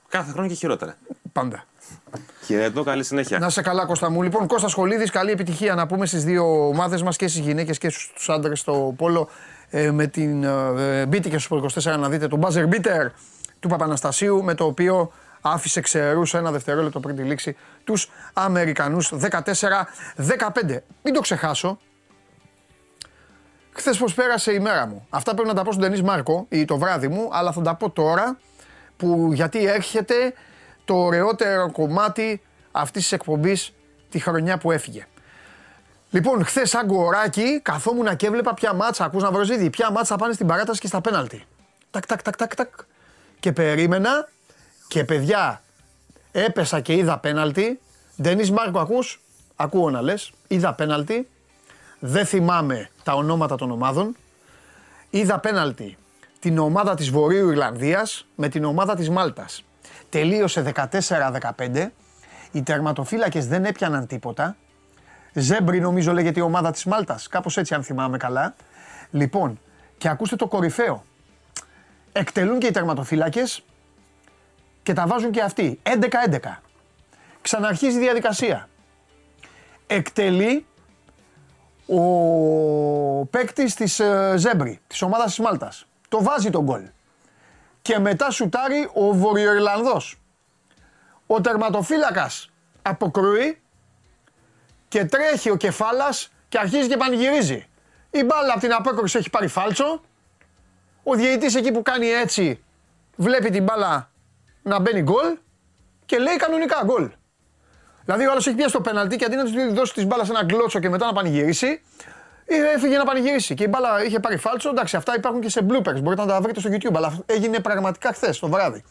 Κάθε 0.09 0.31
χρόνο 0.31 0.47
και 0.47 0.53
χειρότερα. 0.53 0.97
πάντα. 1.33 1.65
Χαιρετώ, 2.45 2.83
καλή 2.83 3.03
συνέχεια. 3.03 3.39
Να 3.39 3.49
σε 3.49 3.61
καλά, 3.61 3.85
Κώστα 3.85 4.09
μου. 4.09 4.21
Λοιπόν, 4.21 4.47
Κώστα 4.47 4.67
Σχολίδης, 4.67 5.09
καλή 5.09 5.31
επιτυχία 5.31 5.75
να 5.75 5.87
πούμε 5.87 6.05
στις 6.05 6.23
δύο 6.23 6.67
ομάδες 6.67 7.01
μας 7.01 7.15
και 7.15 7.27
στις 7.27 7.41
γυναίκες 7.41 7.77
και 7.77 7.89
στους 7.89 8.29
άντρες 8.29 8.59
στο 8.59 8.93
Πόλο. 8.97 9.29
Ε, 9.69 9.91
με 9.91 10.07
την. 10.07 10.43
Ε, 10.43 11.05
μπείτε 11.05 11.29
και 11.29 11.37
στους 11.37 11.83
24 11.83 11.97
να 11.99 12.09
δείτε 12.09 12.27
το 12.27 12.39
buzzer 12.41 12.69
beater 12.69 13.09
του 13.59 13.67
Παπαναστασίου 13.67 14.43
με 14.43 14.53
το 14.53 14.65
οποίο 14.65 15.11
άφησε 15.41 15.81
ξερούς 15.81 16.33
ένα 16.33 16.51
δευτερόλεπτο 16.51 16.99
πριν 16.99 17.15
τη 17.15 17.21
λήξη 17.21 17.55
τους 17.83 18.11
Αμερικανούς 18.33 19.13
14-15. 19.19 20.77
Μην 21.01 21.13
το 21.13 21.19
ξεχάσω. 21.21 21.77
Χθες 23.71 23.97
πώ 23.97 24.05
πέρασε 24.15 24.53
η 24.53 24.59
μέρα 24.59 24.87
μου. 24.87 25.07
Αυτά 25.09 25.33
πρέπει 25.33 25.47
να 25.47 25.53
τα 25.53 25.63
πω 25.63 25.71
στον 25.71 25.83
Ντενή 25.83 26.01
Μάρκο 26.01 26.45
ή 26.49 26.65
το 26.65 26.77
βράδυ 26.77 27.07
μου, 27.07 27.29
αλλά 27.31 27.51
θα 27.51 27.61
τα 27.61 27.75
πω 27.75 27.89
τώρα 27.89 28.37
που 28.97 29.29
γιατί 29.33 29.65
έρχεται 29.65 30.33
το 30.85 30.95
ωραιότερο 30.95 31.71
κομμάτι 31.71 32.41
αυτής 32.71 33.01
της 33.01 33.11
εκπομπής 33.11 33.73
τη 34.09 34.19
χρονιά 34.19 34.57
που 34.57 34.71
έφυγε. 34.71 35.07
Λοιπόν, 36.09 36.45
χθες 36.45 36.69
σαν 36.69 36.87
κοράκι 36.87 37.59
καθόμουν 37.61 38.15
και 38.15 38.25
έβλεπα 38.25 38.53
ποια 38.53 38.73
μάτσα, 38.73 39.05
ακούς 39.05 39.23
να 39.23 39.31
βρω 39.31 39.69
ποια 39.69 39.91
μάτσα 39.91 40.05
θα 40.05 40.15
πάνε 40.15 40.33
στην 40.33 40.47
παράταση 40.47 40.79
και 40.79 40.87
στα 40.87 41.01
πέναλτι. 41.01 41.43
Τακ, 41.91 42.05
τακ, 42.05 42.21
τακ, 42.21 42.35
τακ, 42.35 42.55
τακ. 42.55 42.69
Και 43.39 43.51
περίμενα 43.51 44.29
και 44.87 45.03
παιδιά 45.03 45.61
έπεσα 46.31 46.79
και 46.79 46.93
είδα 46.93 47.19
πέναλτι. 47.19 47.79
Ντενής 48.21 48.51
Μάρκο 48.51 48.79
ακούς, 48.79 49.21
ακούω 49.55 49.89
να 49.89 50.01
λες, 50.01 50.31
είδα 50.47 50.73
πέναλτι. 50.73 51.27
Δεν 51.99 52.25
θυμάμαι 52.25 52.89
τα 53.03 53.13
ονόματα 53.13 53.55
των 53.55 53.71
ομάδων. 53.71 54.15
Είδα 55.09 55.39
πέναλτι 55.39 55.97
την 56.39 56.57
ομάδα 56.57 56.95
της 56.95 57.09
Βορείου 57.09 57.49
Ιρλανδίας 57.49 58.27
με 58.35 58.49
την 58.49 58.63
ομάδα 58.63 58.95
της 58.95 59.09
Μάλτας. 59.09 59.64
Τελείωσε 60.15 60.73
14-15. 60.99 61.87
Οι 62.51 62.63
τερματοφύλακες 62.63 63.47
δεν 63.47 63.65
έπιαναν 63.65 64.07
τίποτα. 64.07 64.55
Ζέμπρι 65.33 65.79
νομίζω 65.79 66.13
λέγεται 66.13 66.39
η 66.39 66.43
ομάδα 66.43 66.71
της 66.71 66.85
Μάλτας. 66.85 67.27
Κάπως 67.27 67.57
έτσι 67.57 67.73
αν 67.73 67.83
θυμάμαι 67.83 68.17
καλά. 68.17 68.55
Λοιπόν, 69.11 69.59
και 69.97 70.09
ακούστε 70.09 70.35
το 70.35 70.47
κορυφαίο. 70.47 71.03
Εκτελούν 72.11 72.59
και 72.59 72.67
οι 72.67 72.71
τερματοφύλακες 72.71 73.65
και 74.83 74.93
τα 74.93 75.07
βάζουν 75.07 75.31
και 75.31 75.41
αυτοί. 75.41 75.79
11-11. 75.83 76.61
Ξαναρχίζει 77.41 77.97
η 77.97 77.99
διαδικασία. 77.99 78.69
Εκτελεί 79.87 80.65
ο 81.85 83.25
παίκτης 83.25 83.75
της 83.75 84.01
Ζέμπρη, 84.35 84.79
της 84.87 85.01
ομάδας 85.01 85.25
της 85.25 85.39
Μάλτας. 85.39 85.87
Το 86.09 86.23
βάζει 86.23 86.49
τον 86.49 86.63
γκολ. 86.63 86.81
Και 87.85 87.99
μετά 87.99 88.31
σουτάρει 88.31 88.89
ο 88.93 89.13
Βορειοϊρλανδός. 89.13 90.17
Ο 91.27 91.41
τερματοφύλακας 91.41 92.49
αποκρούει 92.81 93.61
και 94.87 95.05
τρέχει 95.05 95.49
ο 95.49 95.55
κεφάλας 95.55 96.31
και 96.49 96.57
αρχίζει 96.57 96.87
και 96.87 96.97
πανηγυρίζει. 96.97 97.67
Η 98.11 98.23
μπάλα 98.23 98.51
από 98.51 98.59
την 98.59 98.73
απόκρουση 98.73 99.17
έχει 99.17 99.29
πάρει 99.29 99.47
φάλτσο. 99.47 100.01
Ο 101.03 101.13
διαιτητής 101.13 101.55
εκεί 101.55 101.71
που 101.71 101.81
κάνει 101.81 102.07
έτσι 102.07 102.63
βλέπει 103.15 103.49
την 103.49 103.63
μπάλα 103.63 104.09
να 104.61 104.79
μπαίνει 104.79 105.01
γκολ 105.01 105.37
και 106.05 106.17
λέει 106.17 106.35
κανονικά 106.35 106.81
γκολ. 106.85 107.11
Δηλαδή 108.05 108.25
ο 108.27 108.31
άλλος 108.31 108.47
έχει 108.47 108.55
πιάσει 108.55 108.73
το 108.73 108.81
πέναλτι 108.81 109.15
και 109.15 109.25
αντί 109.25 109.35
να 109.35 109.43
του 109.43 109.73
δώσει 109.73 109.93
της 109.93 110.05
μπάλας 110.05 110.27
σε 110.27 110.33
ένα 110.33 110.43
γκλότσο 110.43 110.79
και 110.79 110.89
μετά 110.89 111.05
να 111.05 111.13
πανηγυρίσει, 111.13 111.67
ε, 111.67 111.79
έφυγε 112.45 112.97
να 112.97 113.05
πανηγυρίσει. 113.05 113.53
Και 113.53 113.63
η 113.63 113.67
μπάλα 113.69 114.03
είχε 114.03 114.19
πάρει 114.19 114.37
φάλτσο. 114.37 114.69
Εντάξει, 114.69 114.95
αυτά 114.95 115.15
υπάρχουν 115.15 115.41
και 115.41 115.49
σε 115.49 115.65
bloopers. 115.69 116.01
Μπορείτε 116.01 116.21
να 116.21 116.27
τα 116.27 116.41
βρείτε 116.41 116.59
στο 116.59 116.69
YouTube. 116.71 116.95
Αλλά 116.95 117.17
έγινε 117.25 117.59
πραγματικά 117.59 118.13
χθες 118.13 118.39
το 118.39 118.47
βράδυ. 118.47 118.83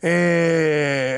Ε, 0.00 1.16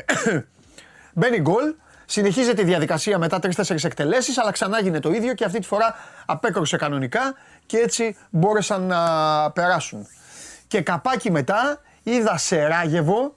μπαίνει 1.18 1.40
γκολ. 1.40 1.74
Συνεχίζεται 2.06 2.62
η 2.62 2.64
διαδικασία 2.64 3.18
μετά 3.18 3.38
3-4 3.42 3.84
εκτελέσεις, 3.84 4.38
αλλά 4.38 4.50
ξανά 4.50 4.78
έγινε 4.78 5.00
το 5.00 5.10
ίδιο 5.10 5.34
και 5.34 5.44
αυτή 5.44 5.58
τη 5.58 5.66
φορά 5.66 5.94
απέκρουσε 6.26 6.76
κανονικά 6.76 7.34
και 7.66 7.76
έτσι 7.76 8.16
μπόρεσαν 8.30 8.82
να 8.82 9.50
περάσουν. 9.50 10.06
Και 10.66 10.80
καπάκι 10.80 11.30
μετά 11.30 11.80
είδα 12.02 12.36
σε 12.36 12.66
Ράγεβο 12.66 13.36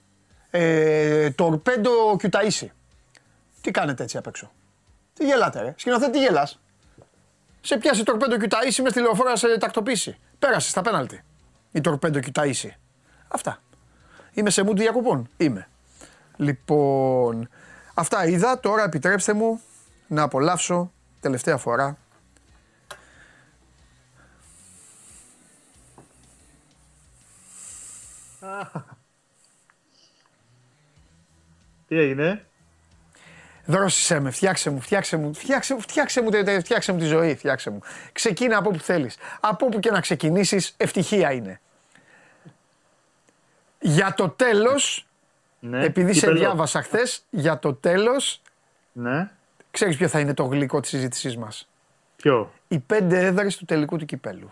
ε, 0.52 1.30
τορπέντο 1.30 1.91
Κιουταΐσι. 2.19 2.67
Τι 3.62 3.71
κάνετε 3.71 4.04
έτσι 4.04 4.17
απ' 4.17 4.28
έξω; 4.28 4.52
Τι 5.13 5.26
γελάτε, 5.26 5.62
ρε; 5.62 5.73
Σκηνοθέτη, 5.78 6.12
τι 6.12 6.19
γελάς; 6.19 6.62
Σε 7.65 7.78
πιάσει 7.78 8.04
τορπέντο 8.04 8.38
Κιουταΐσι 8.38 8.82
μες 8.82 8.91
στη 8.91 9.02
λεωφόρα 9.02 9.30
να 9.30 9.36
σε 9.36 9.58
τακτοποιήσει. 9.58 10.17
Πέρασε 10.39 10.69
στα 10.69 10.82
πέναλτι. 10.82 11.23
Η 11.71 11.82
τορπέντο 11.82 12.19
Κιουταΐσι. 12.19 12.69
Αυτά. 13.28 13.62
Είμαι 14.34 14.49
σε 14.49 14.63
mood 14.65 14.76
διακοπών. 14.76 15.30
Είμαι. 15.38 15.67
Λοιπόν, 16.36 17.49
αυτά 17.93 18.26
είδα. 18.26 18.60
Τώρα 18.60 18.84
επιτρέψτε 18.84 19.34
μου 19.34 19.62
να 20.08 20.21
απολαύσω 20.23 20.91
τελευταία 21.19 21.58
φορά 21.58 21.97
Τι 31.88 31.99
έγινε; 31.99 32.45
Δρόσισέ 33.65 34.19
με, 34.19 34.32
φτιάξε 34.32 34.69
μου, 34.69 34.80
φτιάξε 34.82 35.17
μου, 35.17 35.34
φτιάξε, 35.34 35.76
φτιάξε 35.80 36.21
μου, 36.21 36.30
τε- 36.30 36.45
τε- 36.45 36.60
φτιάξε 36.63 36.91
μου 36.91 36.99
τη 36.99 37.06
ζωή, 37.06 37.36
φτιάξε 37.36 37.69
μου. 37.69 37.80
Ξεκίνα 38.12 38.58
από 38.58 38.69
όπου 38.69 38.80
θέλεις. 38.80 39.17
Από 39.39 39.65
όπου 39.65 39.80
και 39.80 39.91
να 39.91 39.99
ξεκινήσεις, 40.02 40.73
ευτυχία 40.78 41.32
είναι. 41.32 41.60
Για 43.80 44.13
το 44.13 44.30
τέλος, 44.30 45.08
Ναι. 45.60 45.84
επειδή 45.86 46.13
σε 46.13 46.19
κύπελλο. 46.19 46.39
διάβασα 46.39 46.82
χθες, 46.84 47.23
για 47.30 47.60
το 47.60 47.73
τέλος, 47.73 48.41
Ναι. 48.93 49.30
ξέρεις 49.71 49.97
ποιο 49.97 50.08
θα 50.08 50.19
είναι 50.19 50.34
το 50.34 50.43
γλυκό 50.43 50.80
της 50.80 50.89
συζήτησής 50.89 51.38
μας; 51.38 51.69
Ποιο; 52.15 52.54
Οι 52.67 52.80
πέντε 52.80 53.26
έδρες 53.26 53.58
του 53.58 53.65
τελικού 53.65 53.97
του 53.97 54.06
κυπέλου. 54.06 54.52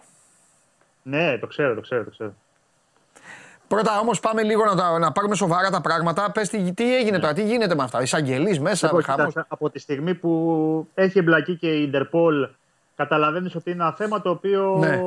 Ναι, 1.03 1.37
το 1.37 1.47
ξέρω, 1.47 1.75
το 1.75 1.81
ξέρω, 1.81 2.03
το 2.03 2.09
ξέρω. 2.09 2.33
Πρώτα 3.75 3.99
όμως 3.99 4.19
πάμε 4.19 4.43
λίγο 4.43 4.65
να, 4.65 4.75
τα, 4.75 4.99
να 4.99 5.11
πάρουμε 5.11 5.35
σοβαρά 5.35 5.69
τα 5.69 5.81
πράγματα. 5.81 6.31
Πες 6.31 6.49
τι, 6.49 6.73
τι 6.73 6.95
έγινε 6.97 7.19
τώρα, 7.19 7.33
τι 7.33 7.43
γίνεται 7.43 7.75
με 7.75 7.83
αυτά; 7.83 8.01
Εισαγγελείς 8.01 8.59
μέσα, 8.59 8.87
Λοιπόν, 8.87 9.03
χαμός. 9.03 9.27
κοίταξε, 9.27 9.45
από 9.49 9.69
τη 9.69 9.79
στιγμή 9.79 10.13
που 10.15 10.87
έχει 10.93 11.19
εμπλακεί 11.19 11.55
και 11.57 11.67
η 11.73 11.83
Ιντερπολ, 11.87 12.47
καταλαβαίνεις 12.95 13.55
ότι 13.55 13.71
είναι 13.71 13.83
ένα 13.83 13.93
θέμα 13.93 14.21
το 14.21 14.29
οποίο 14.29 14.77
Ναι. 14.79 14.99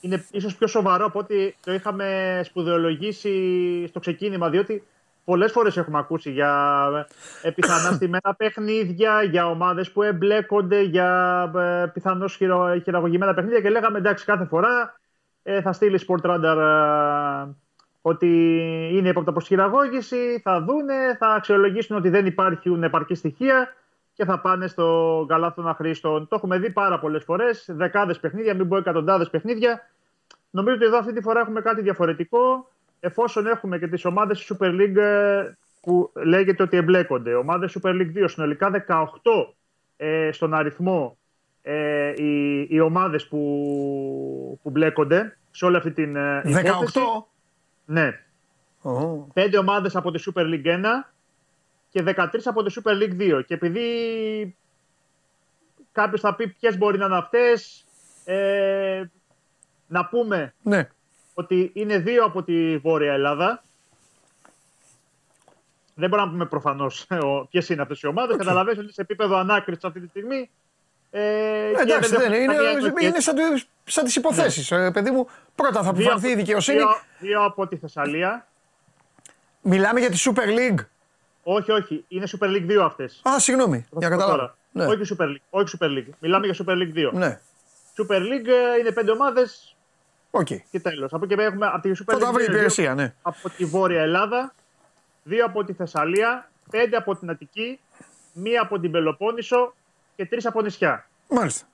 είναι 0.00 0.24
ίσως 0.30 0.56
πιο 0.56 0.66
σοβαρό 0.66 1.04
από 1.04 1.18
ότι 1.18 1.56
το 1.64 1.72
είχαμε 1.72 2.40
σπουδαιολογήσει 2.44 3.34
στο 3.88 4.00
ξεκίνημα, 4.00 4.48
διότι 4.50 4.84
πολλές 5.24 5.52
φορές 5.52 5.76
έχουμε 5.76 5.98
ακούσει 5.98 6.30
για 6.30 6.88
ε, 7.42 7.50
πιθανά 7.50 7.92
στημένα 7.92 8.34
παιχνίδια, 8.36 9.22
για 9.22 9.46
ομάδες 9.46 9.90
που 9.90 10.02
εμπλέκονται, 10.02 10.80
για 10.80 11.42
ε, 11.56 11.86
πιθανώς 11.92 12.36
χειρο, 12.36 12.78
χειραγωγημένα 12.82 13.34
παιχνίδια 13.34 13.60
και 13.60 13.70
λέγαμε 13.70 13.98
εντάξει 13.98 14.24
κάθε 14.24 14.44
φορά 14.44 14.94
ε, 15.42 15.60
θα 15.60 15.72
στείλει 15.72 16.00
Sport 16.08 16.30
Radar 16.30 16.56
ε, 16.56 17.54
ότι 18.08 18.26
είναι 18.92 19.08
υπό 19.08 19.22
προς 19.22 19.46
χειραγώγηση, 19.46 20.40
θα 20.42 20.60
δούνε, 20.60 21.16
θα 21.18 21.26
αξιολογήσουν 21.26 21.96
ότι 21.96 22.08
δεν 22.08 22.26
υπάρχουν 22.26 22.82
επαρκή 22.82 23.14
στοιχεία 23.14 23.74
και 24.12 24.24
θα 24.24 24.40
πάνε 24.40 24.66
στο 24.66 25.24
καλάθο 25.28 25.74
Χρήστον. 25.74 26.28
Το 26.28 26.36
έχουμε 26.36 26.58
δει 26.58 26.70
πάρα 26.70 26.98
πολλές 26.98 27.24
φορές, 27.24 27.64
δεκάδες 27.68 28.20
παιχνίδια, 28.20 28.54
μην 28.54 28.68
πω 28.68 28.76
εκατοντάδες 28.76 29.30
παιχνίδια. 29.30 29.90
Νομίζω 30.50 30.76
ότι 30.76 30.84
εδώ 30.84 30.98
αυτή 30.98 31.12
τη 31.12 31.20
φορά 31.20 31.40
έχουμε 31.40 31.60
κάτι 31.60 31.82
διαφορετικό 31.82 32.70
εφόσον 33.00 33.46
έχουμε 33.46 33.78
και 33.78 33.88
τις 33.88 34.04
ομάδες 34.04 34.52
Super 34.52 34.70
League 34.70 34.96
ε, 34.96 35.52
που 35.82 36.12
λέγεται 36.14 36.62
ότι 36.62 36.76
εμπλέκονται. 36.76 37.34
Ομάδες 37.34 37.78
Super 37.80 37.90
League 37.90 38.22
2 38.22 38.24
συνολικά 38.26 38.84
18 38.88 39.04
ε, 39.96 40.32
στον 40.32 40.54
αριθμό 40.54 41.18
ε, 41.62 42.12
οι, 42.16 42.60
οι 42.70 42.80
ομάδες 42.80 43.26
που, 43.26 43.38
που 44.62 44.70
μπλέκονται 44.70 45.38
σε 45.50 45.64
όλη 45.64 45.76
αυτή 45.76 45.90
την 45.90 46.16
ε, 46.16 46.42
υπόθεση. 46.44 47.00
18. 47.86 47.92
Ναι. 47.94 48.20
Oh. 48.82 49.26
5 49.34 49.54
ομάδες 49.60 49.96
από 49.96 50.10
τη 50.10 50.22
Super 50.26 50.42
League 50.42 50.66
1 50.66 50.84
και 51.90 52.02
13 52.06 52.26
από 52.44 52.62
τη 52.62 52.74
Super 52.82 52.92
League 53.02 53.20
2. 53.20 53.42
Και 53.46 53.54
επειδή 53.54 54.56
κάποιος 55.92 56.20
θα 56.20 56.34
πει 56.34 56.48
ποιες 56.48 56.78
μπορεί 56.78 56.98
να 56.98 57.06
είναι 57.06 57.16
αυτές, 57.16 57.84
ε, 58.24 59.04
να 59.86 60.06
πούμε 60.06 60.54
Ναι. 60.62 60.88
ότι 61.34 61.70
είναι 61.74 61.98
δύο 61.98 62.24
από 62.24 62.42
τη 62.42 62.76
Βόρεια 62.78 63.12
Ελλάδα. 63.12 63.62
Δεν 65.94 66.08
μπορούμε 66.08 66.26
να 66.28 66.32
πούμε 66.32 66.46
προφανώς 66.46 67.06
ποιες 67.50 67.68
είναι 67.68 67.82
αυτές 67.82 68.00
οι 68.00 68.06
ομάδες. 68.06 68.32
Οκ. 68.34 68.38
Καταλαβαίνετε 68.38 68.76
ότι 68.76 68.82
είναι 68.84 68.92
σε 68.92 69.00
επίπεδο 69.00 69.36
ανάκρισης 69.36 69.84
αυτή 69.84 70.00
τη 70.00 70.08
στιγμή. 70.08 70.50
Ε, 71.18 71.72
και 71.74 71.80
Εντάξει, 71.82 72.10
δεν 72.16 72.20
είναι. 72.32 72.36
έχουμε 72.36 72.42
Είναι, 72.42 72.54
καμία 72.54 72.70
εμπλοκή. 72.70 73.06
είναι 73.06 73.20
σαν, 73.20 73.34
το- 73.36 73.42
σαν 73.84 74.04
τις 74.04 74.16
υποθέσεις. 74.16 74.70
Ε, 74.70 74.90
παιδί 74.90 75.10
μου, 75.10 75.28
πρώτα 75.54 75.82
θα 75.82 75.92
Δύο 75.92 76.04
αποφανθεί 76.04 76.28
η 76.28 76.32
από- 76.32 76.40
δικαιοσύνη. 76.40 76.76
Δύο, 76.78 76.88
δύο 77.18 77.44
από 77.44 77.66
τη 77.66 77.76
Θεσσαλία. 77.76 78.46
Μιλάμε 79.62 80.00
για 80.00 80.10
τη 80.10 80.16
Super 80.24 80.46
League. 80.58 80.84
Όχι, 81.42 81.70
όχι. 81.72 82.04
Είναι 82.08 82.26
Super 82.38 82.46
League 82.46 82.66
2 82.66 82.84
αυτές. 82.84 83.20
Α, 83.28 83.38
συγγνώμη, 83.40 83.86
για 83.98 84.08
να 84.08 84.16
καταλάβω. 84.16 84.54
Ναι. 84.72 84.84
Όχι, 84.86 85.14
Super 85.18 85.24
League, 85.24 85.40
όχι 85.50 85.76
Super 85.80 85.86
League. 85.86 86.08
Μιλάμε 86.18 86.46
για 86.46 86.64
Super 86.66 86.72
League 86.72 86.92
2. 86.94 87.10
ναι, 87.12 87.40
Super 87.96 88.18
League 88.20 88.46
ε, 88.46 88.78
είναι 88.80 88.92
πέντε 88.92 89.10
ομάδες 89.10 89.76
οκ. 90.30 90.46
και 90.70 90.80
τέλος. 90.80 91.12
Από 91.12 91.24
εκεί 91.24 91.34
πέρα 91.34 91.46
έχουμε 91.48 91.66
από 91.66 91.80
τη 91.80 91.90
Super 91.90 92.12
Θα 92.12 92.18
τα 92.18 92.28
League 92.30 92.32
βρει 92.32 92.42
η 92.42 92.46
δύο- 92.46 92.54
υπηρεσία, 92.54 92.94
ναι. 92.94 93.14
από 93.22 93.50
τη 93.50 93.64
Βόρεια 93.64 94.02
Ελλάδα, 94.02 94.54
δύο 95.22 95.44
από 95.44 95.64
τη 95.64 95.72
Θεσσαλία, 95.72 96.50
πέντε 96.70 96.96
από 96.96 97.16
την 97.16 97.30
Αττική, 97.30 97.80
μία 98.32 98.62
από 98.62 98.80
την 98.80 98.90
Πελοπόννησο 98.90 99.74
και 100.16 100.26
τρεις 100.26 100.46
από 100.46 100.62
νησιά. 100.62 101.05
Μάλιστα. 101.28 101.66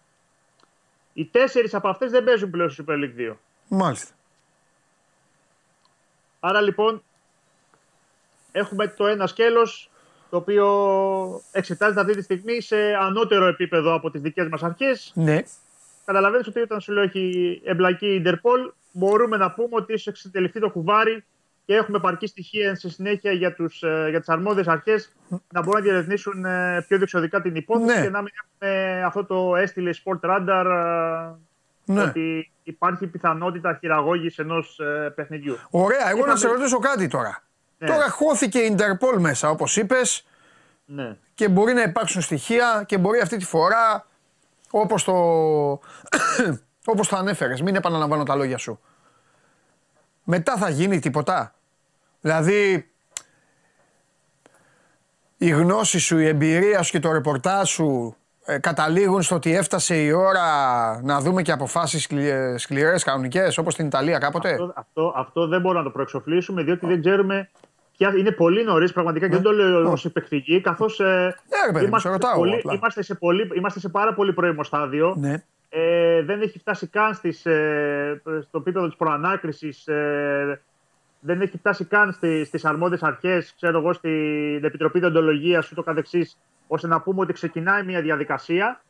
Οι 1.13 1.25
τέσσερις 1.25 1.75
από 1.75 1.89
αυτές 1.89 2.11
δεν 2.11 2.25
παίζουν 2.25 2.51
πλέον 2.51 2.71
στη 2.71 2.85
Super 2.87 2.93
League 2.93 3.31
2. 3.31 3.37
Μάλιστα. 3.69 4.15
Άρα 6.41 6.61
λοιπόν 6.61 7.03
έχουμε 8.53 8.89
το 8.89 9.07
ένα 9.07 9.27
σκέλος 9.27 9.91
το 10.31 10.37
οποίο 10.37 10.67
εξετάζεται 11.53 12.01
αυτή 12.01 12.17
τη 12.17 12.23
στιγμή 12.23 12.61
σε 12.61 12.77
ανώτερο 12.95 13.47
επίπεδο 13.47 13.95
από 13.95 14.11
τις 14.11 14.21
δικές 14.21 14.49
μας 14.49 14.63
αρχές. 14.63 15.13
Ναι. 15.15 15.43
Καταλαβαίνεις 16.05 16.47
ότι 16.47 16.61
όταν 16.61 16.81
σου 16.81 16.93
λέω 16.93 17.03
έχει 17.03 17.61
εμπλακεί 17.65 18.07
η 18.07 18.23
Interpol 18.27 18.73
μπορούμε 18.93 19.37
να 19.37 19.51
πούμε 19.53 19.77
ότι 19.77 19.93
ίσως 19.93 20.07
εξετελεχθεί 20.07 20.61
το 20.61 20.71
κουβάρι 20.71 21.25
και 21.65 21.75
έχουμε 21.75 21.97
επαρκή 21.97 22.27
στοιχεία 22.27 22.75
στη 22.75 22.91
συνέχεια 22.91 23.33
για, 23.33 23.55
τους, 23.55 23.83
ε, 23.83 24.07
για 24.11 24.19
τις 24.19 24.29
αρμόδιες 24.29 24.69
αρχές 24.69 25.13
να 25.29 25.63
μπορούν 25.63 25.81
να 25.81 25.81
διερευνήσουν 25.81 26.45
ε, 26.45 26.85
πιο 26.89 26.97
διεξοδικά 26.97 27.43
την 27.43 27.55
υπόθεση 27.57 27.99
Ναι. 27.99 28.05
και 28.05 28.11
να 28.11 28.23
μην 28.23 28.33
έχουμε 28.45 29.03
αυτό 29.05 29.25
το 29.25 29.57
έστειλε 29.57 29.91
Sport 30.05 30.21
Radar 30.31 30.65
ε, 31.87 31.93
ναι. 31.93 32.03
ότι 32.03 32.51
υπάρχει 32.63 33.07
πιθανότητα 33.07 33.77
χειραγώγησης 33.81 34.39
ενός 34.39 34.79
ε, 34.79 35.13
παιχνιδιού. 35.15 35.57
Ωραία, 35.71 36.01
εγώ 36.09 36.11
να 36.17 36.19
Είχαμε- 36.19 36.39
σε 36.39 36.47
ρωτήσω 36.49 36.79
κάτι 36.79 37.09
τώρα. 37.09 37.43
Ναι. 37.79 37.89
Τώρα 37.89 38.11
χώθηκε 38.11 38.59
η 38.59 38.77
Interpol 38.79 39.19
μέσα, 39.19 39.51
όπως 39.51 39.77
είπες, 39.77 40.27
Ναι. 40.85 41.17
και 41.35 41.49
μπορεί 41.49 41.73
να 41.73 41.83
υπάρξουν 41.83 42.23
στοιχεία 42.23 42.83
και 42.87 42.99
μπορεί 42.99 43.21
αυτή 43.21 43.37
τη 43.37 43.45
φορά, 43.45 44.07
όπως 44.71 45.05
το, 45.05 45.13
όπως 46.93 47.09
το 47.09 47.17
ανέφερες, 47.17 47.63
μην 47.63 47.75
επαναλαμβάνω 47.75 48.23
τα 48.23 48.35
λόγια 48.35 48.59
σου. 48.59 48.81
Μετά 50.25 50.57
θα 50.57 50.69
γίνει 50.69 50.99
τίποτα. 50.99 51.55
Δηλαδή, 52.21 52.87
η 55.37 55.49
γνώση 55.49 55.99
σου, 55.99 56.19
η 56.19 56.27
εμπειρία 56.27 56.83
σου 56.83 56.91
και 56.91 56.99
το 56.99 57.13
ρεπορτάζ 57.13 57.69
σου 57.69 58.17
ε, 58.45 58.59
καταλήγουν 58.59 59.23
στο 59.23 59.35
ότι 59.35 59.55
έφτασε 59.55 60.03
η 60.03 60.11
ώρα 60.11 60.45
να 61.03 61.21
δούμε 61.21 61.43
και 61.43 61.53
αποφάσεις 61.53 62.03
σκλη- 62.03 62.59
σκληρές, 62.59 63.05
κανονικές, 63.05 63.59
όπως 63.59 63.73
στην 63.73 63.87
Ιταλία 63.87 64.19
κάποτε; 64.19 64.51
Αυτό, 64.51 64.73
αυτό, 64.77 65.13
αυτό 65.17 65.47
δεν 65.47 65.61
μπορούμε 65.61 65.79
να 65.79 65.87
το 65.87 65.93
προεξοφλήσουμε, 65.93 66.63
διότι 66.63 66.87
δεν 66.87 67.01
ξέρουμε. 67.01 67.51
Ποια, 67.97 68.15
είναι 68.19 68.31
πολύ 68.31 68.65
νωρίς 68.65 68.93
πραγματικά 68.93 69.27
και 69.29 69.35
δεν 69.35 69.43
το 69.43 69.51
λέω 69.53 69.91
ω 69.91 69.97
υπεκφυγή, 70.05 70.61
καθώς 70.61 70.99
Ναι, 70.99 71.67
ρε 71.67 71.73
παιδί 71.73 71.87
μου, 71.87 71.99
σε 71.99 72.09
ρωτάω 72.09 72.35
πολύ, 72.37 72.55
απλά. 72.55 72.75
είμαστε, 72.75 73.03
σε 73.03 73.15
πολύ, 73.15 73.51
είμαστε 73.57 73.81
σε 73.81 73.89
πάρα 73.89 74.15
πολύ 74.15 74.33
πρώιμο 74.33 74.65
στάδιο. 74.65 75.15
Ναι. 75.19 75.43
Ε, 75.75 76.23
δεν 76.23 76.41
έχει 76.43 76.59
φτάσει 76.59 76.87
καν 76.87 77.15
στις, 77.15 77.47
ε, 77.47 78.23
στο 78.25 78.59
επίπεδο 78.59 78.87
της 78.87 78.97
προανάκρισης, 78.97 79.87
ε, 79.87 80.61
δεν 81.21 81.41
έχει 81.41 81.59
φτάσει 81.59 81.85
καν 81.85 82.13
στις, 82.13 82.49
στις 82.49 82.65
αρμόδιες 82.65 83.03
αρχές, 83.03 83.55
ξέρω 83.55 83.79
εγώ, 83.79 83.93
στην 83.93 84.65
Επιτροπή 84.65 84.99
Διοντολογίας 84.99 85.71
ούτω 85.71 85.83
καθεξής, 85.83 86.39
ώστε 86.67 86.87
να 86.87 87.01
πούμε 87.01 87.21
ότι 87.21 87.33
ξεκινάει 87.33 87.83
μια 87.83 88.01
διαδικασία. 88.01 88.83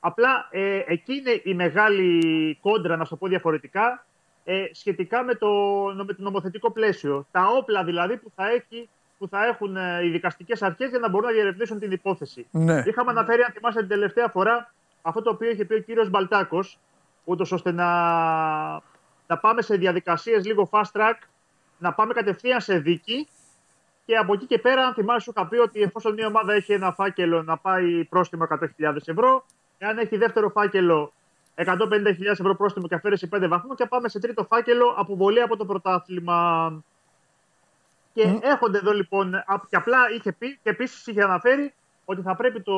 Απλά 0.00 0.48
ε, 0.50 0.82
εκεί 0.86 1.14
είναι 1.14 1.40
η 1.42 1.54
μεγάλη 1.54 2.58
κόντρα, 2.60 2.96
να 2.96 3.04
σου 3.04 3.10
το 3.10 3.16
πω 3.16 3.26
διαφορετικά, 3.26 4.04
ε, 4.44 4.64
σχετικά 4.72 5.22
με 5.22 5.34
το, 5.34 5.48
με 5.94 6.14
το 6.14 6.22
νομοθετικό 6.22 6.70
πλαίσιο. 6.70 7.26
Τα 7.30 7.46
όπλα 7.46 7.84
δηλαδή 7.84 8.16
που 8.16 8.32
θα, 8.34 8.48
έχει, 8.50 8.88
που 9.18 9.28
θα 9.28 9.46
έχουν 9.46 9.76
ε, 9.76 10.04
οι 10.04 10.08
δικαστικές 10.08 10.62
αρχές 10.62 10.90
για 10.90 10.98
να 10.98 11.08
μπορούν 11.08 11.26
να 11.26 11.32
διερευνήσουν 11.32 11.78
την 11.78 11.90
υπόθεση. 11.90 12.46
Ναι. 12.50 12.82
Είχαμε 12.86 13.10
αναφέρει, 13.10 13.42
αν 13.42 13.52
θυμάστε 13.52 13.80
την 13.80 13.88
τελευταία 13.88 14.28
φορά, 14.28 14.72
αυτό 15.02 15.22
το 15.22 15.30
οποίο 15.30 15.50
είχε 15.50 15.64
πει 15.64 15.74
ο 15.74 15.80
κύριος 15.80 16.10
Μπαλτάκος, 16.10 16.78
ούτως 17.24 17.52
ώστε 17.52 17.72
να, 17.72 17.86
να 19.26 19.38
πάμε 19.40 19.62
σε 19.62 19.76
διαδικασίες 19.76 20.46
λίγο 20.46 20.68
fast 20.72 20.90
track, 20.92 21.14
να 21.78 21.92
πάμε 21.92 22.12
κατευθείαν 22.14 22.60
σε 22.60 22.78
δίκη 22.78 23.28
και 24.04 24.16
από 24.16 24.32
εκεί 24.32 24.46
και 24.46 24.58
πέρα, 24.58 24.86
αν 24.86 24.94
θυμάσαι, 24.94 25.20
σου 25.20 25.32
είχα 25.36 25.46
πει 25.46 25.56
ότι 25.56 25.82
εφόσον 25.82 26.12
μια 26.12 26.26
ομάδα 26.26 26.52
έχει 26.52 26.72
ένα 26.72 26.92
φάκελο 26.92 27.42
να 27.42 27.56
πάει 27.56 28.04
πρόστιμο 28.04 28.46
100.000 28.50 28.96
ευρώ, 29.04 29.44
εάν 29.78 29.98
έχει 29.98 30.16
δεύτερο 30.16 30.48
φάκελο 30.48 31.12
150.000 31.54 32.20
ευρώ 32.20 32.54
πρόστιμο 32.56 32.88
και 32.88 32.94
αφαίρεση 32.94 33.28
5 33.32 33.46
βαθμούς, 33.48 33.76
και 33.76 33.86
πάμε 33.86 34.08
σε 34.08 34.18
τρίτο 34.18 34.44
φάκελο 34.44 34.94
αποβολή 34.96 35.40
από 35.40 35.56
το 35.56 35.64
πρωτάθλημα. 35.64 36.70
Και 38.14 38.38
έρχονται 38.42 38.78
εδώ 38.78 38.92
λοιπόν, 38.92 39.34
α- 39.34 39.62
και 39.68 39.76
απλά 39.76 39.98
είχε 40.16 40.32
πει 40.32 40.58
και 40.62 40.70
επίσης 40.70 41.06
είχε 41.06 41.22
αναφέρει 41.22 41.74
ότι 42.10 42.22
θα 42.22 42.36
πρέπει 42.36 42.62
το... 42.62 42.74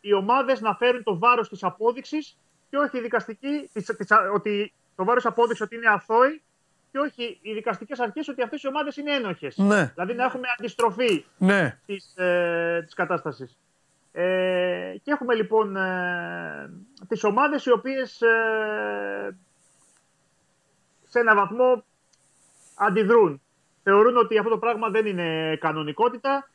οι 0.00 0.12
ομάδες 0.12 0.60
να 0.60 0.74
φέρουν 0.74 1.02
το 1.02 1.18
βάρος 1.18 1.48
της 1.48 1.62
απόδειξης 1.62 2.38
και 2.70 2.76
όχι 2.76 2.98
η 2.98 3.00
δικαστική, 3.00 3.70
της, 3.72 3.84
της, 3.84 4.08
ότι 4.34 4.72
το 4.96 5.04
βάρος 5.04 5.26
απόδειξης 5.26 5.64
ότι 5.64 5.76
είναι 5.76 5.88
αθώοι 5.88 6.42
και 6.92 6.98
όχι 6.98 7.38
οι 7.42 7.52
δικαστικές 7.52 8.00
αρχές 8.00 8.28
ότι 8.28 8.42
αυτές 8.42 8.62
οι 8.62 8.68
ομάδες 8.68 8.96
είναι 8.96 9.12
ένοχες. 9.12 9.56
Ναι. 9.56 9.92
Δηλαδή 9.94 10.14
να 10.14 10.24
έχουμε 10.24 10.46
αντιστροφή 10.58 11.24
Ναι. 11.38 11.78
της, 11.86 12.16
ε, 12.16 12.82
της 12.84 12.94
κατάστασης. 12.94 13.58
Ε, 14.12 14.94
και 15.02 15.10
έχουμε 15.10 15.34
λοιπόν 15.34 15.76
ε, 15.76 16.70
τις 17.08 17.24
ομάδες 17.24 17.64
οι 17.64 17.72
οποίες 17.72 18.22
ε, 18.22 19.36
σε 21.04 21.18
ένα 21.18 21.34
βαθμό 21.34 21.84
αντιδρούν. 22.74 23.40
Θεωρούν 23.82 24.16
ότι 24.16 24.38
αυτό 24.38 24.50
το 24.50 24.58
πράγμα 24.58 24.88
δεν 24.88 25.06
είναι 25.06 25.56
κανονικότητα 25.56 26.50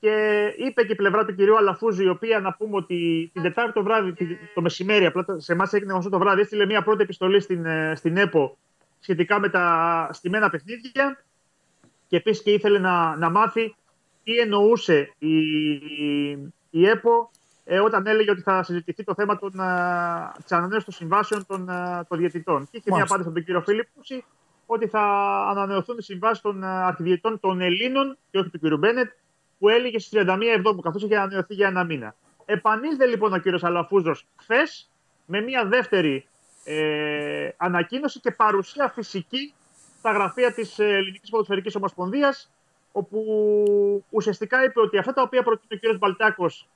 και 0.00 0.44
είπε 0.56 0.84
και 0.84 0.92
η 0.92 0.94
πλευρά 0.94 1.24
του 1.24 1.34
κυρίου 1.34 1.56
Αλαφούζη, 1.56 2.04
η 2.04 2.08
οποία 2.08 2.40
να 2.40 2.52
πούμε 2.54 2.76
ότι 2.76 3.30
την 3.32 3.42
Τετάρτη 3.42 3.72
το 3.72 3.82
βράδυ, 3.82 4.12
τη- 4.12 4.36
το 4.54 4.60
μεσημέρι, 4.60 5.06
απλά 5.06 5.24
σε 5.36 5.52
εμάς 5.52 5.72
έγινε 5.72 5.92
γνωστό 5.92 6.10
το 6.10 6.18
βράδυ, 6.18 6.40
έστειλε 6.40 6.66
μια 6.66 6.82
πρώτη 6.82 7.02
επιστολή 7.02 7.40
στην, 7.40 7.66
ε, 7.66 7.92
στην 7.96 8.16
ΕΠΟ 8.16 8.58
σχετικά 9.00 9.40
με 9.40 9.48
τα 9.48 10.08
στημένα 10.12 10.50
παιχνίδια 10.50 11.24
και 12.08 12.16
επίσης 12.16 12.42
και 12.42 12.52
ήθελε 12.52 12.78
να, 12.78 13.16
να 13.16 13.30
μάθει 13.30 13.74
τι 14.24 14.36
εννοούσε 14.38 15.14
η, 15.18 15.36
η, 15.72 16.30
η 16.70 16.86
ΕΠΟ 16.88 17.30
ε, 17.64 17.80
όταν 17.80 18.06
έλεγε 18.06 18.30
ότι 18.30 18.40
θα 18.40 18.62
συζητηθεί 18.62 19.04
το 19.04 19.14
θέμα 19.14 19.38
των, 19.38 19.60
α, 19.60 20.32
της 20.42 20.52
ανανέωσης 20.52 20.84
των 20.84 20.94
συμβάσεων 20.94 21.46
των, 21.46 21.68
α, 21.70 22.04
των 22.08 22.18
διαιτητών. 22.18 22.62
Και 22.70 22.76
είχε 22.76 22.82
μια 22.86 22.94
Μάλιστα. 22.96 23.14
απάντηση 23.14 23.28
από 23.28 23.36
τον 23.36 23.44
κύριο 23.44 23.60
Φίλιππουση 23.60 24.24
ότι 24.66 24.86
θα 24.86 25.00
ανανεωθούν 25.50 25.98
οι 25.98 26.02
συμβάσεις 26.02 26.40
των 26.42 26.64
α, 26.64 26.86
αρχιδιαιτητών 26.86 27.40
των 27.40 27.60
Ελλήνων 27.60 28.16
και 28.30 28.38
όχι 28.38 28.50
του 28.50 28.58
κύριου 28.58 28.78
Μπένετ 28.78 29.10
που 29.60 29.68
έλεγε 29.68 29.98
στις 29.98 30.22
31 30.22 30.38
Εβδόμου, 30.56 30.80
καθώς 30.80 31.02
είχε 31.02 31.16
ανανεωθεί 31.16 31.54
για 31.54 31.68
ένα 31.68 31.84
μήνα. 31.84 32.14
Επανήλθε 32.44 33.06
λοιπόν 33.06 33.32
ο 33.32 33.38
κύριος 33.38 33.64
Αλαφούζος 33.64 34.26
χθες 34.36 34.90
με 35.26 35.40
μια 35.40 35.64
δεύτερη 35.64 36.26
ε, 36.64 37.48
ανακοίνωση 37.56 38.20
και 38.20 38.30
παρουσία 38.30 38.88
φυσική 38.88 39.54
στα 39.98 40.12
γραφεία 40.12 40.52
της 40.52 40.78
Ελληνικής 40.78 41.30
Ποδοσφαιρικής 41.30 41.74
Ομοσπονδίας 41.74 42.50
όπου 42.92 43.24
ουσιαστικά 44.10 44.64
είπε 44.64 44.80
ότι 44.80 44.98
αυτά 44.98 45.12
τα 45.12 45.22
οποία 45.22 45.42
προτείνει 45.42 45.80
ο 45.90 45.94
κ. 45.94 45.98
Μπαλτάκος 45.98 46.68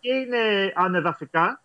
και 0.00 0.12
είναι 0.12 0.72
ανεδαφικά 0.74 1.62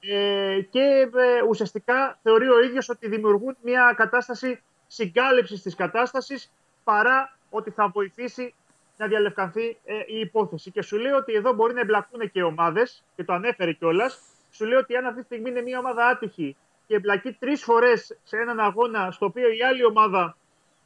ε, 0.00 0.60
και 0.70 1.08
ε, 1.14 1.42
ουσιαστικά 1.48 2.18
θεωρεί 2.22 2.48
ο 2.48 2.60
ίδιος 2.62 2.88
ότι 2.88 3.08
δημιουργούν 3.08 3.56
μια 3.62 3.94
κατάσταση 3.96 4.62
συγκάλυψης 4.86 5.62
της 5.62 5.74
κατάστασης 5.74 6.52
παρά 6.84 7.38
ότι 7.50 7.70
θα 7.70 7.88
βοηθήσει 7.88 8.54
να 8.98 9.06
διαλευκανθεί 9.06 9.78
ε, 9.84 9.94
η 10.06 10.18
υπόθεση. 10.18 10.70
Και 10.70 10.82
σου 10.82 10.96
λέει 10.96 11.12
ότι 11.12 11.32
εδώ 11.32 11.52
μπορεί 11.52 11.74
να 11.74 11.80
εμπλακούν 11.80 12.30
και 12.30 12.42
ομάδες, 12.42 13.04
και 13.16 13.24
το 13.24 13.32
ανέφερε 13.32 13.72
κιόλας. 13.72 14.20
Σου 14.50 14.64
λέει 14.64 14.78
ότι 14.78 14.96
αν 14.96 15.06
αυτή 15.06 15.20
τη 15.20 15.24
στιγμή 15.24 15.50
είναι 15.50 15.62
μια 15.62 15.78
ομάδα 15.78 16.06
άτυχη 16.06 16.56
και 16.86 16.94
εμπλακεί 16.94 17.32
τρεις 17.32 17.62
φορές 17.62 18.18
σε 18.24 18.36
έναν 18.36 18.60
αγώνα 18.60 19.10
στο 19.10 19.26
οποίο 19.26 19.48
η 19.48 19.62
άλλη 19.62 19.84
ομάδα 19.84 20.36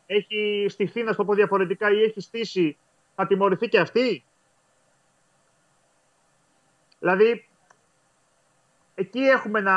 έχει 0.07 0.67
στηθεί, 0.69 1.03
να 1.03 1.15
το 1.15 1.25
πω 1.25 1.35
διαφορετικά, 1.35 1.91
ή 1.91 2.03
έχει 2.03 2.21
στήσει, 2.21 2.77
θα 3.15 3.27
τιμωρηθεί 3.27 3.69
και 3.69 3.79
αυτή; 3.79 4.25
Δηλαδή, 7.03 7.49
εκεί 8.95 9.21
έχουμε 9.21 9.61
να. 9.61 9.75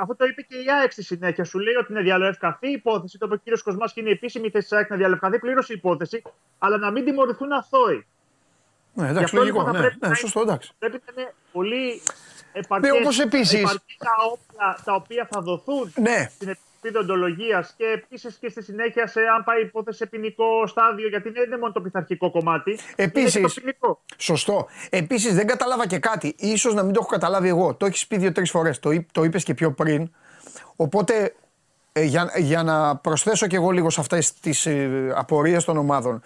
Αυτό 0.00 0.16
το 0.16 0.24
είπε 0.24 0.42
και 0.42 0.56
η 0.56 0.64
ΑΕΚ 0.80 0.92
στη 0.92 1.02
συνέχεια. 1.02 1.44
Σου 1.44 1.58
λέει 1.58 1.74
ότι 1.74 1.92
είναι 1.92 2.02
διαλευκανθεί 2.02 2.68
η 2.68 2.72
υπόθεση. 2.72 3.18
Το 3.18 3.26
είπε 3.26 3.34
ο 3.34 3.38
κύριος 3.38 3.62
Κοσμάς 3.62 3.92
και 3.92 4.00
είναι 4.00 4.10
επίσημη 4.10 4.50
θέση 4.50 4.68
της 4.68 4.78
ΑΕΚ 4.78 4.90
να 4.90 4.96
διαλευκανθεί 4.96 5.38
πλήρω 5.38 5.62
η 5.68 5.74
υπόθεση, 5.74 6.22
αλλά 6.58 6.76
να 6.76 6.90
μην 6.90 7.04
τιμωρηθούν 7.04 7.52
αθώοι. 7.52 8.06
Ναι, 8.94 9.08
εντάξει, 9.08 9.34
λογικό. 9.34 9.58
Λοιπόν, 9.58 9.80
ναι, 9.80 10.08
ναι, 10.08 10.14
σωστό, 10.14 10.40
εντάξει. 10.40 10.72
Πρέπει 10.78 11.02
να 11.06 11.22
είναι 11.22 11.34
πολύ 11.52 12.02
επαρκή 12.52 12.88
τα 13.98 14.14
όπλα 14.32 14.78
τα 14.84 14.94
οποία 14.94 15.28
θα 15.30 15.40
δοθούν 15.40 15.92
ναι. 15.96 16.28
στην 16.30 16.48
Επιτροπή 16.82 17.42
και 17.76 17.84
επίσης 17.84 18.36
και 18.36 18.48
στη 18.48 18.62
συνέχεια 18.62 19.06
σε 19.06 19.20
αν 19.20 19.44
πάει 19.44 19.62
υπόθεση 19.62 19.98
σε 19.98 20.06
ποινικό 20.06 20.66
στάδιο, 20.66 21.08
γιατί 21.08 21.30
δεν 21.30 21.44
είναι 21.44 21.58
μόνο 21.58 21.72
το 21.72 21.80
πειθαρχικό 21.80 22.30
κομμάτι. 22.30 22.78
Επίσης. 22.96 23.60
Σωστό. 24.16 24.68
Επίσης 24.90 25.34
δεν 25.34 25.46
κατάλαβα 25.46 25.86
και 25.86 25.98
κάτι. 25.98 26.34
σω 26.56 26.72
να 26.72 26.82
μην 26.82 26.92
το 26.92 26.98
έχω 27.02 27.10
καταλάβει 27.10 27.48
εγώ. 27.48 27.74
Το 27.74 27.86
έχεις 27.86 28.06
πει 28.06 28.16
δύο-τρεις 28.16 28.50
φορές. 28.50 28.78
Το, 28.78 28.90
το 29.12 29.24
είπες 29.24 29.44
και 29.44 29.54
πιο 29.54 29.72
πριν. 29.72 30.10
Οπότε 30.76 31.34
ε, 31.92 32.02
για, 32.02 32.32
για 32.36 32.62
να 32.62 32.96
προσθέσω 32.96 33.46
και 33.46 33.56
εγώ 33.56 33.70
λίγο 33.70 33.90
σε 33.90 34.00
αυτές 34.00 34.32
τις 34.32 34.66
ε, 34.66 35.12
απορίες 35.14 35.64
των 35.64 35.76
ομάδων. 35.76 36.22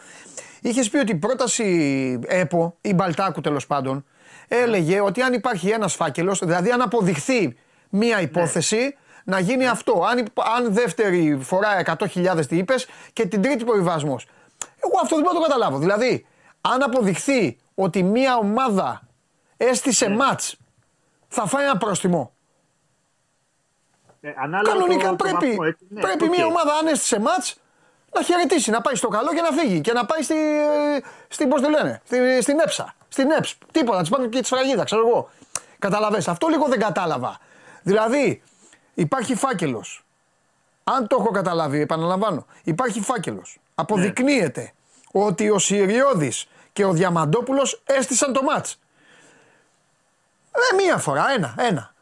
Είχες 0.61 0.91
πει 0.91 0.97
ότι 0.97 1.13
η 1.13 1.17
πρόταση 1.17 2.21
ΕΠΟ 2.27 2.77
ή 2.81 2.95
Μπαλτάκου 2.95 3.41
τέλος 3.41 3.67
πάντων 3.67 4.05
έλεγε 4.49 5.01
ότι 5.01 5.23
αν 5.23 5.33
υπάρχει 5.33 5.69
ένας 5.69 5.95
φάκελος, 5.95 6.39
δηλαδή 6.39 6.71
αν 6.71 6.81
αποδειχθεί 6.81 7.57
μία 7.89 8.21
υπόθεση, 8.21 8.97
να 9.25 9.39
γίνει 9.39 9.67
αυτό. 9.67 10.05
Αν, 10.11 10.33
αν 10.57 10.73
δεύτερη 10.73 11.39
φορά 11.43 11.83
100.000 11.99 12.47
τι 12.49 12.57
είπες 12.57 12.87
και 13.13 13.27
την 13.27 13.43
τρίτη 13.43 13.65
προβιβασμό. 13.65 14.21
Εγώ 14.85 15.01
αυτό 15.03 15.15
δεν 15.15 15.25
μπορώ 15.25 15.39
να 15.39 15.41
το 15.41 15.47
καταλάβω. 15.49 15.79
Δηλαδή, 15.79 16.27
αν 16.61 16.83
αποδειχθεί 16.83 17.59
ότι 17.75 18.03
μία 18.03 18.37
ομάδα 18.37 19.03
έστησε 19.57 20.09
ναι. 20.09 20.17
μάτς, 20.17 20.57
θα 21.29 21.47
φάει 21.47 21.65
ένα 21.65 21.77
πρόστιμο. 21.77 22.33
Ναι, 24.21 24.33
Κανονικά 24.63 25.09
το, 25.09 25.17
πρέπει, 25.17 25.57
το 25.57 25.63
ναι, 25.89 26.01
πρέπει 26.01 26.25
okay. 26.25 26.37
μία 26.37 26.47
ομάδα 26.47 26.73
αν 26.73 26.87
έστησε 26.87 27.21
μάτς 27.21 27.57
να 28.13 28.23
χαιρετήσει, 28.23 28.71
να 28.71 28.81
πάει 28.81 28.95
στο 28.95 29.09
καλό 29.09 29.29
και 29.35 29.41
να 29.41 29.51
φύγει 29.51 29.81
και 29.81 29.93
να 29.93 30.05
πάει 30.05 30.23
στη, 30.23 30.35
στην, 31.29 31.49
πώς 31.49 31.61
το 31.61 31.69
λένε, 31.69 32.01
στη, 32.05 32.43
στην 32.43 32.59
ΕΠΣΑ, 32.59 32.95
στην 33.09 33.31
ΕΠΣ. 33.31 33.59
Τίποτα, 33.73 33.97
να 33.97 34.03
της 34.03 34.11
πάρουν 34.11 34.31
και 34.31 34.41
τη 34.41 34.47
σφραγίδα, 34.47 34.85
ξέρω 34.85 35.09
εγώ. 35.09 35.31
Καταλαβες, 35.79 36.29
αυτό 36.29 36.49
λίγο 36.49 36.67
δεν 36.67 36.79
κατάλαβα. 36.79 37.39
Δηλαδή, 37.83 38.43
υπάρχει 38.95 39.35
φάκελος. 39.35 40.05
Αν 40.85 41.07
το 41.07 41.17
έχω 41.21 41.31
καταλάβει, 41.31 41.81
επαναλαμβάνω, 41.81 42.47
υπάρχει 42.63 43.01
φάκελος. 43.01 43.59
Αποδεικνύεται 43.75 44.73
ότι 45.13 45.51
ο 45.51 45.59
Συριώδης 45.59 46.49
και 46.73 46.85
ο 46.85 46.93
Διαμαντόπουλος 46.93 47.83
έστησαν 47.85 48.33
το 48.33 48.43
μάτς. 48.43 48.79
Ε, 50.53 50.75
μία 50.77 50.97
φορά, 50.97 51.25
ένα, 51.37 51.55
ένα. 51.59 51.95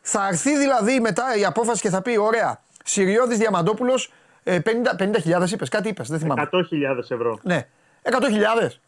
Θα 0.00 0.28
έρθει 0.28 0.56
δηλαδή 0.56 1.00
μετά 1.00 1.36
η 1.36 1.44
απόφαση 1.44 1.80
και 1.80 1.90
θα 1.90 2.02
πει: 2.02 2.16
Ωραία, 2.16 2.60
Συριώδης 2.84 3.38
Διαμαντόπουλος 3.38 4.12
50.000 4.44 4.60
50, 4.98 5.50
είπες, 5.52 5.68
κάτι 5.68 5.88
είπες, 5.88 6.08
δεν 6.08 6.18
θυμάμαι. 6.18 6.48
100.000 6.52 6.98
ευρώ. 7.08 7.38
Ναι. 7.42 7.66
100.000. 8.02 8.80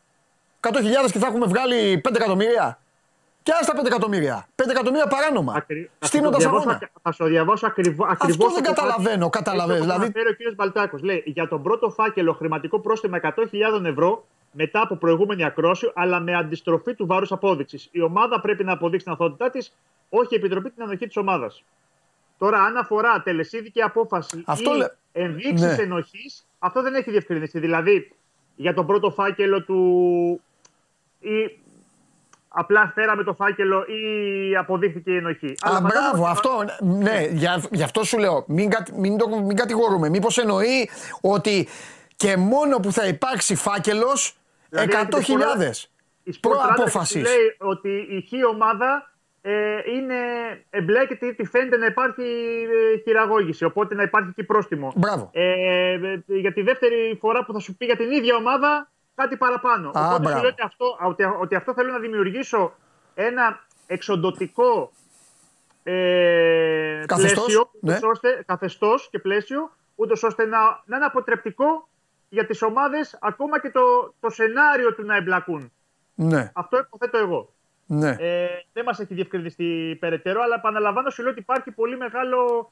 100.000 0.60 1.10
και 1.12 1.18
θα 1.18 1.26
έχουμε 1.26 1.46
βγάλει 1.46 2.00
5 2.08 2.14
εκατομμύρια. 2.14 2.78
Και 3.42 3.52
άστα 3.60 3.72
5 3.80 3.86
εκατομμύρια. 3.86 4.48
5 4.56 4.64
εκατομμύρια 4.70 5.06
παράνομα. 5.06 5.54
Ακρι... 5.56 5.90
Στείνοντας 5.98 6.46
αγώνα. 6.46 6.90
Θα 7.02 7.12
σου 7.12 7.24
διαβάσω 7.24 7.66
ακριβώ. 7.66 8.06
Αυτό 8.08 8.50
δεν 8.50 8.62
καταλαβαίνω. 8.62 9.28
Καταλαβαίνω. 9.28 9.80
Δηλαδή. 9.80 10.06
ο 10.06 10.10
κ. 10.10 10.54
Μπαλτάκος. 10.54 11.02
Λέει 11.02 11.22
για 11.26 11.48
τον 11.48 11.62
πρώτο 11.62 11.90
φάκελο 11.90 12.32
χρηματικό 12.32 12.80
πρόστιμο 12.80 13.16
100.000 13.22 13.84
ευρώ 13.84 14.26
μετά 14.52 14.80
από 14.80 14.96
προηγούμενη 14.96 15.44
ακρόση, 15.44 15.90
αλλά 15.94 16.20
με 16.20 16.34
αντιστροφή 16.34 16.94
του 16.94 17.06
βάρους 17.06 17.32
απόδειξης. 17.32 17.88
Η 17.92 18.00
ομάδα 18.00 18.40
πρέπει 18.40 18.64
να 18.64 18.72
αποδείξει 18.72 19.04
την 19.04 19.12
αθότητά 19.12 19.50
της, 19.50 19.76
όχι 20.08 20.34
η 20.34 20.36
επιτροπή 20.36 20.70
την 20.70 20.82
ανοχή 20.82 21.06
της 21.06 21.16
ομάδας. 21.16 21.64
Τώρα, 22.38 22.62
αν 22.62 22.76
αφορά 22.76 23.22
τελεσίδικη 23.22 23.82
απόφαση 23.82 24.42
αυτό 24.46 24.74
ή 24.74 24.76
λέ... 24.76 24.86
ενδείξεις 25.12 25.76
ναι. 25.76 25.82
ενοχής, 25.82 26.46
αυτό 26.58 26.82
δεν 26.82 26.94
έχει 26.94 27.10
διευκρινιστεί. 27.10 27.58
Δηλαδή, 27.58 28.16
για 28.56 28.74
τον 28.74 28.86
πρώτο 28.86 29.10
φάκελο 29.10 29.62
του. 29.62 30.40
ή 31.18 31.61
απλά 32.52 32.92
φέραμε 32.94 33.22
το 33.22 33.34
φάκελο 33.34 33.84
ή 33.86 34.56
αποδείχθηκε 34.56 35.10
η 35.10 35.16
ενοχή. 35.16 35.54
Α, 35.60 35.80
μπράβο, 35.80 36.26
αυτό. 36.26 36.64
Ναι, 36.80 37.26
για, 37.30 37.62
γι' 37.70 37.82
αυτό 37.82 38.04
σου 38.04 38.18
λέω. 38.18 38.44
Μην, 38.48 38.70
μην, 38.96 39.18
το, 39.18 39.28
μην 39.28 39.56
κατηγορούμε. 39.56 40.08
Μήπως 40.08 40.38
εννοεί 40.38 40.90
ότι 41.20 41.68
και 42.16 42.36
μόνο 42.36 42.76
που 42.76 42.92
θα 42.92 43.06
υπάρξει 43.06 43.54
φάκελος 43.54 44.36
δηλαδή, 44.68 44.92
100.000 46.24 46.32
προαπόφασης. 46.40 47.22
Λέει 47.22 47.56
ότι 47.58 47.88
η 47.88 48.20
χ 48.28 48.48
ομάδα 48.50 49.12
ε, 49.42 49.52
είναι, 49.96 50.14
εμπλέκεται 50.70 51.34
ή 51.38 51.44
φαίνεται 51.44 51.76
να 51.76 51.86
υπάρχει 51.86 52.22
ε, 52.94 52.98
χειραγώγηση. 53.02 53.64
Οπότε 53.64 53.94
να 53.94 54.02
υπάρχει 54.02 54.32
και 54.32 54.44
πρόστιμο. 54.44 54.92
Μπράβο. 54.96 55.30
Ε, 55.32 55.98
για 56.26 56.52
τη 56.52 56.62
δεύτερη 56.62 57.18
φορά 57.20 57.44
που 57.44 57.52
θα 57.52 57.58
σου 57.58 57.76
πει 57.76 57.84
για 57.84 57.96
την 57.96 58.10
ίδια 58.10 58.36
ομάδα 58.36 58.91
κάτι 59.14 59.36
παραπάνω. 59.36 59.90
Α, 59.98 60.14
οπότε 60.14 60.38
σου 60.38 60.46
ότι 60.46 60.62
αυτό, 60.62 60.98
ότι, 61.02 61.24
ότι 61.24 61.54
αυτό 61.54 61.74
θέλω 61.74 61.92
να 61.92 61.98
δημιουργήσω 61.98 62.72
ένα 63.14 63.64
εξοντοτικό 63.86 64.92
ε, 65.82 67.02
πλαίσιο, 67.06 67.70
ναι. 67.80 67.98
ώστε, 68.02 68.42
καθεστώς 68.46 69.08
και 69.10 69.18
πλαίσιο, 69.18 69.70
ούτως 69.94 70.22
ώστε 70.22 70.44
να, 70.44 70.58
να 70.84 70.96
είναι 70.96 71.04
αποτρεπτικό 71.04 71.88
για 72.28 72.46
τις 72.46 72.62
ομάδες 72.62 73.18
ακόμα 73.20 73.60
και 73.60 73.70
το, 73.70 74.14
το 74.20 74.30
σενάριο 74.30 74.94
του 74.94 75.04
να 75.04 75.16
εμπλακούν. 75.16 75.72
Ναι. 76.14 76.50
Αυτό 76.54 76.78
υποθέτω 76.78 77.18
εγώ. 77.18 77.52
Ναι. 77.86 78.16
Ε, 78.18 78.46
δεν 78.72 78.84
μας 78.84 79.00
έχει 79.00 79.14
διευκρινιστεί 79.14 79.96
περαιτέρω, 80.00 80.42
αλλά 80.42 80.54
επαναλαμβάνω 80.54 81.10
σου 81.10 81.22
λέω 81.22 81.30
ότι 81.30 81.40
υπάρχει 81.40 81.70
πολύ, 81.70 81.96
μεγάλο, 81.96 82.70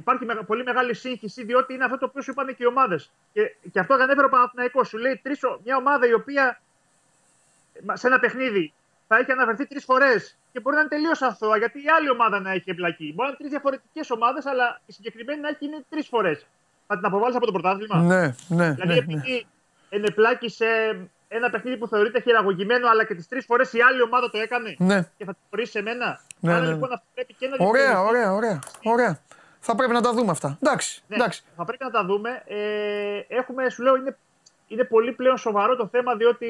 υπάρχει 0.00 0.24
πολύ 0.46 0.62
μεγάλη 0.62 0.94
σύγχυση, 0.94 1.44
διότι 1.44 1.74
είναι 1.74 1.84
αυτό 1.84 1.98
το 1.98 2.06
οποίο 2.06 2.22
σου 2.22 2.30
είπαν 2.30 2.46
και 2.46 2.62
οι 2.62 2.66
ομάδες. 2.66 3.10
Και, 3.32 3.42
και 3.72 3.78
αυτό 3.78 3.94
ανέφερε 3.94 4.26
ο 4.26 4.28
Παναθηναϊκός. 4.28 4.88
Σου 4.88 4.98
λέει 4.98 5.20
τρεις, 5.22 5.40
μια 5.64 5.76
ομάδα 5.76 6.06
η 6.06 6.12
οποία 6.12 6.60
σε 7.92 8.06
ένα 8.06 8.18
παιχνίδι 8.18 8.72
θα 9.08 9.16
έχει 9.16 9.32
αναφερθεί 9.32 9.66
τρεις 9.66 9.84
φορές 9.84 10.36
και 10.52 10.60
μπορεί 10.60 10.74
να 10.74 10.80
είναι 10.80 10.90
τελείως 10.90 11.22
αθώα, 11.22 11.56
γιατί 11.56 11.78
η 11.78 11.88
άλλη 11.96 12.10
ομάδα 12.10 12.40
να 12.40 12.50
έχει 12.50 12.70
εμπλακεί. 12.70 13.04
Μπορεί 13.04 13.16
να 13.16 13.26
είναι 13.26 13.36
τρεις 13.36 13.50
διαφορετικές 13.50 14.10
ομάδες, 14.10 14.46
αλλά 14.46 14.80
η 14.86 14.92
συγκεκριμένη 14.92 15.40
να 15.40 15.48
έχει 15.48 15.64
είναι 15.64 15.84
τρεις 15.88 16.06
φορές. 16.08 16.46
Θα 16.86 16.96
την 16.96 17.06
αποβάλεις 17.06 17.36
από 17.36 17.46
το 17.46 17.52
πρωτάθλημα; 17.52 17.96
Ναι, 17.96 18.34
ναι. 18.48 18.70
Δηλαδή, 18.70 18.86
ναι, 18.86 18.94
επειδή 18.94 19.32
ναι. 19.32 19.96
ενεπλάκησε 19.96 20.98
ένα 21.28 21.50
παιχνίδι 21.50 21.76
που 21.76 21.88
θεωρείται 21.88 22.20
χειραγωγημένο, 22.20 22.88
αλλά 22.88 23.04
και 23.04 23.14
τις 23.14 23.28
τρεις 23.28 23.44
φορές 23.44 23.72
η 23.72 23.80
άλλη 23.80 24.02
ομάδα 24.02 24.30
το 24.30 24.38
έκανε 24.38 24.74
ναι. 24.78 25.08
και 25.16 25.24
θα 25.24 25.36
το 25.50 25.66
σε 25.66 25.82
μένα. 25.82 26.20
Ναι, 26.40 26.52
Άρα 26.52 26.64
ναι, 26.64 26.72
λοιπόν 26.72 26.92
αυτό 26.92 27.04
πρέπει 27.14 27.34
και 27.34 27.48
να 27.48 27.56
Ωραία, 27.66 28.02
ωραία, 28.02 28.32
ωραία, 28.32 28.58
ωραία. 28.82 29.20
Θα 29.60 29.74
πρέπει 29.74 29.92
να 29.92 30.00
τα 30.00 30.12
δούμε 30.12 30.30
αυτά. 30.30 30.58
Εντάξει. 30.62 31.02
Ναι, 31.06 31.16
εντάξει. 31.16 31.42
Θα 31.56 31.64
πρέπει 31.64 31.84
να 31.84 31.90
τα 31.90 32.04
δούμε. 32.04 32.42
Ε, 32.46 32.56
έχουμε, 33.28 33.70
σου 33.70 33.82
λέω, 33.82 33.96
είναι, 33.96 34.16
είναι 34.66 34.84
πολύ 34.84 35.12
πλέον 35.12 35.38
σοβαρό 35.38 35.76
το 35.76 35.86
θέμα 35.86 36.14
διότι. 36.14 36.48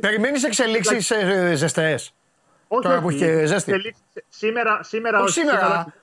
Περιμένεις 0.00 0.44
εξελίξεις 0.44 1.10
ε, 1.10 1.52
ζεστές; 1.54 2.14
Όχι, 2.68 2.82
Τώρα 2.82 2.96
όχι, 2.96 3.02
που 3.04 3.24
έχει 3.24 3.46
ζέστη. 3.46 3.94
Σήμερα, 4.28 4.82
σήμερα, 4.82 5.20
όχι, 5.20 5.30
σήμερα, 5.30 5.58
σήμερα 5.58 5.94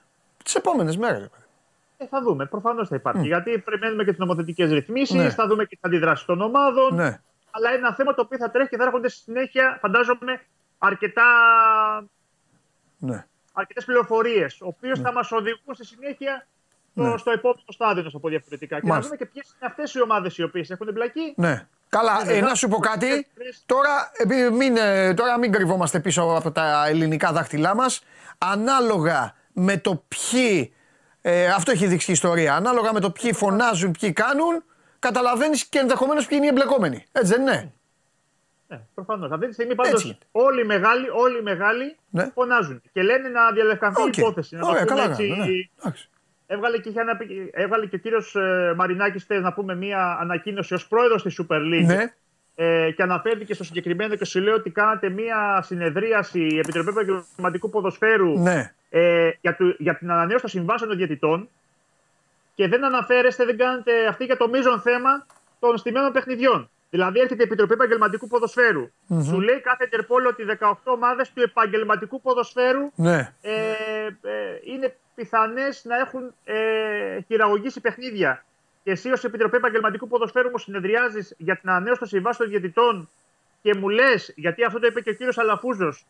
τις 0.44 0.56
επόμενες 0.56 0.98
μέρες. 0.98 1.30
Ε, 1.98 2.06
θα 2.08 2.22
δούμε. 2.22 2.46
Προφανώς 2.46 2.88
θα 2.88 2.96
υπάρχει. 2.96 3.22
Mm. 3.22 3.26
Γιατί 3.26 3.58
περιμένουμε 3.58 4.04
και 4.04 4.10
τις 4.10 4.20
νομοθετικές 4.20 4.72
ρυθμίσεις, 4.72 5.16
ναι. 5.16 5.30
θα 5.30 5.48
δούμε 5.48 5.66
και 5.66 5.76
τις 5.76 5.84
αντιδράσεις 5.84 6.26
των 6.26 6.42
ομάδων. 6.42 6.96
Ναι 6.96 7.20
αλλά 7.58 7.70
είναι 7.70 7.78
ένα 7.78 7.96
θέμα 7.96 8.14
το 8.14 8.22
οποίο 8.22 8.38
θα 8.38 8.52
τρέχει 8.52 8.70
και 8.70 8.78
θα 8.78 8.84
έρχονται 8.84 9.10
στη 9.10 9.20
συνέχεια, 9.20 9.78
φαντάζομαι, 9.82 10.42
αρκετά. 10.78 11.24
Ναι. 12.98 13.26
Αρκετές 13.60 13.86
πληροφορίες, 13.86 14.58
οι 14.58 14.64
οποίε 14.64 14.92
ναι. 14.96 15.02
θα 15.02 15.12
μας 15.12 15.32
οδηγούν 15.32 15.74
στη 15.74 15.86
συνέχεια 15.86 16.48
ναι. 16.94 17.18
στο 17.18 17.32
επόμενο 17.32 17.62
στάδιο, 17.68 18.04
να 18.04 18.12
το 18.12 18.20
πω 18.20 18.30
διαφορετικά. 18.30 18.80
Και 18.80 18.88
να 18.88 19.00
δούμε 19.02 19.16
και 19.16 19.26
ποιες 19.26 19.46
είναι 19.48 19.70
αυτές 19.70 19.94
οι 19.94 20.02
ομάδες 20.02 20.38
οι 20.38 20.44
οποίες 20.44 20.70
έχουν 20.70 20.88
εμπλακεί. 20.88 21.34
Ναι. 21.36 21.68
Καλά, 21.90 22.24
ε, 22.28 22.42
να 22.42 22.56
σου 22.56 22.68
πω 22.68 22.78
κάτι. 22.78 23.28
Τώρα, 23.66 24.12
μην, 24.54 24.78
ε, 24.78 25.14
τώρα 25.14 25.38
μην 25.38 25.52
κρυβόμαστε 25.52 26.00
πίσω 26.00 26.22
από 26.22 26.52
τα 26.52 26.88
ελληνικά 26.88 27.32
δάχτυλά 27.32 27.76
μας. 27.76 28.04
Ανάλογα 28.38 29.36
με 29.54 29.78
το 29.78 30.04
ποιοι. 30.08 30.74
Ε, 31.22 31.48
αυτό 31.48 31.72
έχει 31.72 31.88
δείξει 31.88 32.10
η 32.10 32.14
ιστορία. 32.14 32.56
Ανάλογα 32.56 32.94
με 32.94 33.00
το 33.00 33.12
ποιοι 33.12 33.34
φωνάζουν, 33.34 33.92
ποιοι 34.00 34.14
κάνουν, 34.14 34.64
καταλαβαίνεις 35.00 35.66
και 35.66 35.80
ενδεχομένως 35.80 36.26
ποιοι 36.26 36.38
είναι 36.38 36.48
οι 36.48 36.50
εμπλεκόμενοι. 36.50 37.06
Έτσι 37.12 37.34
δεν 37.34 37.42
είναι; 37.42 37.74
Ναι, 38.68 38.80
προφανώς. 38.96 39.32
Αυτή 39.32 39.48
τη 39.48 39.54
στιγμή 39.54 39.76
πάντως 39.76 39.94
Έτσι 39.94 40.08
είναι. 40.08 40.18
όλοι 40.32 40.62
οι 40.62 40.66
μεγάλοι, 40.66 41.10
όλοι 41.10 41.38
οι 41.38 41.42
μεγάλοι 41.42 41.96
Ναι. 42.10 42.30
φωνάζουν 42.34 42.82
και 42.94 43.02
λένε 43.02 43.30
να 43.30 43.52
διαλευκανθεί 43.52 44.02
Οκ. 44.02 44.18
η 44.18 44.22
υπόθεση. 44.22 44.56
Να 44.56 44.62
το 44.62 44.68
Ωραία, 44.68 44.84
πούμε 44.86 44.96
καλά 44.96 45.10
έτσι. 45.10 45.28
κάνανε, 45.30 45.46
ναι. 45.52 45.58
Εντάξει. 45.80 46.10
Έβγαλε 46.48 46.78
και, 46.78 46.90
είχε 46.90 47.00
ένα- 47.02 47.18
έβγαλε 47.52 47.86
και 47.86 47.96
ο 47.96 48.00
κύριος 48.00 48.36
Μαρινάκης, 48.76 49.24
χθες 49.24 49.40
να 49.40 49.54
πούμε, 49.54 49.76
μία 49.76 50.18
ανακοίνωση 50.20 50.74
ως 50.74 50.88
πρόεδρος 50.88 51.24
της 51.24 51.42
Super 51.42 51.56
League. 51.60 51.86
Ναι, 51.86 52.14
Ε, 52.60 52.92
και 52.92 53.04
αναφέρθηκε 53.04 53.54
στο 53.54 53.64
συγκεκριμένο 53.64 54.16
και 54.16 54.26
σου 54.26 54.40
λέει 54.40 54.54
ότι 54.54 54.70
κάνατε 54.70 55.10
μία 55.10 55.62
συνεδρίαση 55.66 56.40
η 56.40 56.58
Επιτροπή 56.60 56.90
Επαγγελματικού 56.90 57.70
Ποδοσφαίρου 57.70 58.40
ναι. 58.40 58.74
ε, 58.90 59.30
για, 59.42 59.56
του, 59.56 59.76
για 59.78 59.98
την 59.98 60.12
ανανέωση 60.12 60.42
των 60.42 60.50
συμβάσεων 60.50 60.90
των 60.90 60.98
διαιτητών 60.98 61.50
και 62.56 62.68
δεν 62.68 62.86
αναφέρεστε, 62.86 63.46
δεν 63.46 63.58
κάνετε 63.58 64.06
αυτή 64.08 64.26
για 64.26 64.38
το 64.38 64.50
μείζον 64.50 64.82
θέμα 64.82 65.26
των 65.60 65.78
στημένων 65.78 66.12
παιχνιδιών. 66.12 66.70
Δηλαδή 66.90 67.20
έρχεται 67.20 67.42
η 67.42 67.46
Επιτροπή 67.46 67.74
Επαγγελματικού 67.74 68.28
Ποδοσφαίρου. 68.28 68.92
Σου 69.24 69.40
λέει 69.40 69.62
κάθε 69.62 69.84
Ιντερπόλ 69.84 70.26
ότι 70.26 70.46
18 70.60 70.74
ομάδες 70.84 71.32
του 71.34 71.42
επαγγελματικού 71.42 72.22
ποδοσφαίρου 72.22 72.92
ναι. 72.96 73.34
ε, 73.42 73.52
ε, 74.22 74.60
είναι 74.64 74.96
πιθανές 75.16 75.86
να 75.86 75.98
έχουν 75.98 76.34
ε, 76.44 77.22
χειραγωγήσει 77.28 77.82
παιχνίδια. 77.82 78.46
Και 78.84 78.92
εσύ, 78.92 79.12
ως 79.12 79.24
Επιτροπή 79.24 79.56
Επαγγελματικού 79.56 80.08
Ποδοσφαίρου, 80.08 80.50
μου 80.50 80.58
συνεδριάζεις 80.58 81.36
για 81.38 81.58
την 81.58 81.70
ανανέωση 81.70 82.00
των 82.00 82.08
συμβάσεων 82.08 82.50
των 82.50 82.60
διαιτητών 82.60 83.10
και 83.62 83.76
μου 83.76 83.90
λες, 83.90 84.34
γιατί 84.36 84.64
αυτό 84.64 84.80
το 84.80 84.88
είπε 84.88 85.02
και 85.02 85.10
ο 85.10 85.14
κύριος 85.14 85.38
Αλαφούζος, 85.38 86.06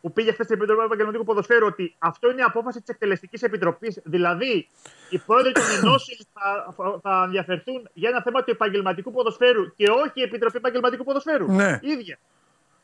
που 0.00 0.12
πήγε 0.12 0.32
χθες 0.32 0.46
στην 0.46 0.56
Επιτροπή 0.56 0.84
Επαγγελματικού 0.84 1.24
Ποδοσφαίρου, 1.24 1.66
ότι 1.66 1.94
αυτό 1.98 2.30
είναι 2.30 2.42
απόφαση 2.42 2.80
της 2.80 2.88
Εκτελεστικής 2.88 3.42
Επιτροπής. 3.42 4.00
Δηλαδή, 4.04 4.68
οι 5.10 5.18
πρόεδροι 5.18 5.52
των 5.52 5.62
ενώσεων 5.62 6.18
θα, 6.32 6.74
θα, 6.76 6.98
θα 7.02 7.22
ενδιαφερθούν 7.24 7.88
για 7.92 8.08
ένα 8.08 8.22
θέμα 8.22 8.44
του 8.44 8.50
επαγγελματικού 8.50 9.10
ποδοσφαίρου 9.12 9.74
και 9.76 9.90
όχι 9.90 10.12
η 10.14 10.22
Επιτροπή 10.22 10.56
Επαγγελματικού 10.56 11.04
Ποδοσφαίρου. 11.04 11.52
Ναι. 11.52 11.78
ίδια. 11.82 12.18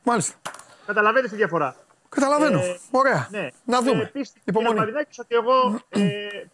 Μάλιστα. 0.02 0.34
Καταλαβαίνετε 0.86 1.28
τη 1.28 1.36
διαφορά. 1.36 1.76
Καταλαβαίνω. 2.08 2.58
Ε, 2.58 2.76
Ωραία. 2.90 3.28
Ναι. 3.30 3.48
Να 3.64 3.82
δούμε. 3.82 4.02
Ε, 4.02 4.02
Επίσης, 4.02 4.28
κύριε 4.28 4.44
Υπομονή. 4.44 4.78
Μαρινάκη, 4.78 5.20
ότι 5.20 5.34
εγώ 5.34 5.80
ε, 5.88 6.00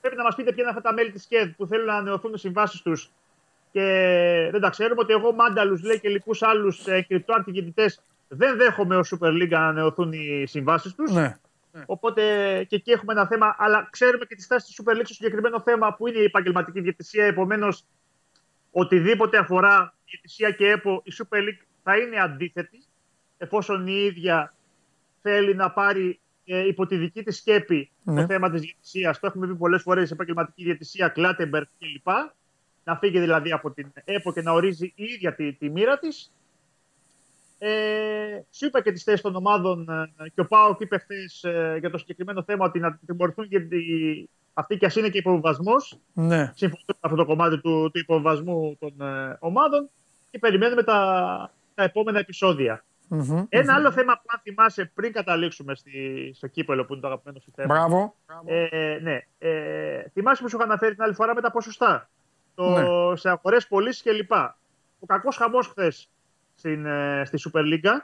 πρέπει 0.01 0.17
να 0.17 0.23
μας 0.23 0.35
πείτε 0.35 0.53
ποια 0.53 0.63
είναι 0.63 0.71
αυτά 0.71 0.83
τα 0.83 0.93
μέλη 0.93 1.11
της 1.11 1.27
ΚΕΔ 1.27 1.49
που 1.57 1.67
θέλουν 1.67 1.87
να 1.87 1.95
ανανεωθούν 1.95 2.35
οι 2.35 2.39
συμβάσεις 2.39 2.83
τους 2.83 3.11
και 3.73 3.83
δεν 4.51 4.61
τα 4.61 4.71
ξέρουμε. 4.71 5.01
Ότι 5.01 5.13
εγώ 5.13 5.33
μάνταλους 5.33 5.83
λέει 5.83 6.01
και 6.01 6.09
λοιπούς 6.09 6.43
άλλους 6.43 6.87
ε, 6.87 7.03
κρυπτοάρτη 7.09 7.51
διαιτητέ 7.51 7.95
δεν 8.35 8.57
δέχομαι 8.57 8.97
ως 8.97 9.15
Super 9.15 9.29
League 9.29 9.49
να 9.49 9.59
ανανεωθούν 9.59 10.13
οι 10.13 10.45
συμβάσεις 10.47 10.95
τους. 10.95 11.13
Ναι. 11.13 11.39
Οπότε 11.87 12.23
και 12.69 12.77
εκεί 12.77 12.91
έχουμε 12.91 13.13
ένα 13.13 13.27
θέμα, 13.27 13.55
αλλά 13.59 13.89
ξέρουμε 13.91 14.25
και 14.25 14.35
τη 14.35 14.43
στάση 14.43 14.67
της 14.67 14.81
Super 14.83 14.93
League 14.97 15.05
στο 15.05 15.15
συγκεκριμένο 15.15 15.61
θέμα 15.61 15.95
που 15.95 16.07
είναι 16.09 16.19
η 16.19 16.25
επαγγελματική 16.25 16.81
διαιτησία. 16.81 17.25
Επομένως, 17.25 17.85
οτιδήποτε 18.71 19.39
αφορά 19.39 19.95
διαιτησία 20.07 20.51
και 20.51 20.71
ΕΠΟ, 20.71 21.03
η 21.05 21.13
Super 21.19 21.39
League 21.39 21.67
θα 21.83 21.97
είναι 21.97 22.21
αντίθετη, 22.21 22.83
εφόσον 23.39 23.87
η 23.87 24.05
ίδια 24.05 24.55
θέλει 25.23 25.55
να 25.55 25.71
πάρει 25.71 26.21
ε, 26.45 26.67
υπό 26.67 26.87
τη 26.87 26.97
δική 26.97 27.23
της 27.23 27.37
σκέπη 27.37 27.91
Ναι. 28.03 28.21
το 28.21 28.27
θέμα 28.27 28.51
της 28.51 28.61
διαιτησίας. 28.61 29.19
Το 29.21 29.27
έχουμε 29.27 29.47
πει 29.47 29.55
πολλές 29.55 29.83
φορές, 29.83 30.11
επαγγελματική 30.11 30.65
διαιτησία, 30.65 31.09
Κλάτεμπεργκ 31.09 31.67
κλπ. 31.79 32.09
Να 32.85 32.97
φύγει 32.97 33.21
δηλαδή 33.21 33.53
από 33.53 33.71
την 33.71 33.93
ΕΠΟ 34.05 34.33
και 34.33 34.43
να 34.43 34.53
ορίζει 34.53 34.93
η 34.97 35.05
ίδια 35.05 35.35
τη, 35.35 35.53
τη 35.53 35.71
μοίρα 35.71 35.99
της. 35.99 36.33
Ε, 37.65 38.45
σου 38.51 38.67
είπα 38.67 38.83
και 38.83 38.93
τις 38.93 39.03
θέσεις 39.03 39.21
των 39.21 39.37
ομάδων 39.37 39.89
ε, 39.89 40.29
και 40.29 40.41
ο 40.41 40.47
Πάοκ 40.47 40.81
είπε 40.81 40.99
χθες 40.99 41.45
ε, 41.45 41.77
για 41.81 41.91
το 41.91 41.99
συγκεκριμένο 41.99 42.43
θέμα 42.43 42.65
ότι 42.65 42.79
να 42.79 42.99
τιμωρηθούν 43.07 43.45
γιατί 43.45 43.83
αυτή 44.53 44.77
κι 44.77 44.87
ας 44.87 44.97
είναι 44.97 45.09
και 45.09 45.19
υποβιβασμός. 45.19 45.99
Ναι. 46.13 46.53
Συμφωνώ 46.55 46.83
με 46.87 46.95
αυτό 47.01 47.17
το 47.17 47.25
κομμάτι 47.25 47.61
του, 47.61 47.91
του 47.93 47.99
υποβιβασμού 47.99 48.77
των 48.81 49.01
ε, 49.01 49.37
ομάδων 49.41 49.91
και 50.31 50.39
περιμένουμε 50.39 50.83
τα, 50.83 50.99
τα 51.75 51.83
επόμενα 51.83 52.19
επεισόδια. 52.19 52.85
Μμμ. 53.09 53.45
Ένα 53.49 53.75
άλλο 53.75 53.93
θέμα 53.93 54.15
που 54.15 54.27
αν 54.27 54.41
θυμάσαι 54.43 54.91
πριν 54.95 55.13
καταλήξουμε 55.13 55.75
στη, 55.75 56.33
στο 56.35 56.47
κύπελο 56.47 56.85
που 56.85 56.93
είναι 56.93 57.03
το 57.03 57.07
αγαπημένο 57.07 57.41
σου 57.41 57.53
θέμα. 57.55 57.75
Μπράβο. 57.75 58.15
Ε, 58.45 58.99
ναι. 59.03 59.19
Ε, 59.39 60.09
θυμάσαι 60.13 60.43
που 60.43 60.49
σου 60.49 60.57
είχα 60.57 60.65
αναφέρει 60.65 60.95
την 60.95 61.03
άλλη 61.03 61.15
φορά 61.15 61.35
με 61.35 61.41
τα 61.41 61.51
ποσοστά. 61.51 62.11
Το, 62.55 62.69
Ναι. 62.69 63.17
Σε 63.17 63.31
αγορές 63.31 63.67
πωλήσεις 63.67 64.03
κλπ. 64.03 64.33
Ο 64.99 65.07
κακός 65.07 65.37
χαμός 65.37 65.67
χθες 65.67 66.09
στην, 66.63 66.87
ε, 66.87 67.23
στη 67.25 67.39
Super 67.45 67.61
League. 67.61 68.01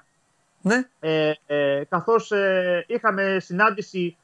Ναι. 0.62 0.82
Ε, 1.00 1.32
ε, 1.46 1.84
καθώς 1.88 2.32
ε, 2.32 2.84
είχαμε 2.88 3.36
συνάντηση, 3.40 4.16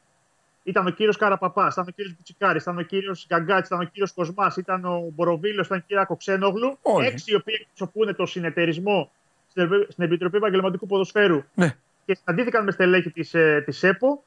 ήταν 0.63 0.87
ο 0.87 0.91
κύριος 0.91 1.17
Καραπαπάς, 1.17 1.73
ήταν 1.73 1.87
ο 1.89 1.91
κύριος 1.91 2.15
Μπουτσικάρης, 2.17 2.63
ήταν 2.63 2.79
ο 2.79 2.83
κύριος 2.83 3.27
Γκαγκάτης, 3.29 3.67
ήταν 3.67 3.81
ο 3.81 3.85
κύριος 3.85 4.13
Κοσμάς, 4.13 4.57
ήταν 4.57 4.85
ο 4.85 5.11
Μποροβίλος, 5.15 5.67
ήταν 5.67 5.79
η 5.79 5.83
κυρία 5.87 6.05
Κοξένογλου. 6.05 6.79
Όλοι. 6.83 7.07
Έξι 7.07 7.33
οι 7.33 7.35
οποίοι 7.35 7.55
εκπροσωπούν 7.61 8.17
το 8.17 8.27
συνεταιρισμό 8.27 9.11
στην 9.51 9.63
Ευρω- 9.63 9.87
στην 9.91 10.05
Επιτροπή 10.05 10.37
Επαγγελματικού 10.37 10.87
Ποδοσφαίρου 10.87 11.43
Ναι. 11.55 11.77
και 12.07 12.15
συναντήθηκαν 12.15 12.65
με 12.65 12.71
στελέχη 12.71 13.11
της, 13.11 13.35
ε, 13.35 13.63
της 13.67 13.83
ΕΠΟ 13.83 14.25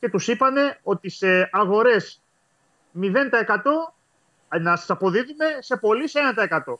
και 0.00 0.08
τους 0.10 0.28
είπανε 0.28 0.78
ότι 0.82 1.08
σε 1.10 1.48
αγορές 1.52 2.20
0% 2.92 3.94
να 4.60 4.76
σας 4.76 4.90
αποδίδουμε 4.90 5.44
σε 5.58 5.76
πωλήσει 5.76 6.18
1%. 6.18 6.78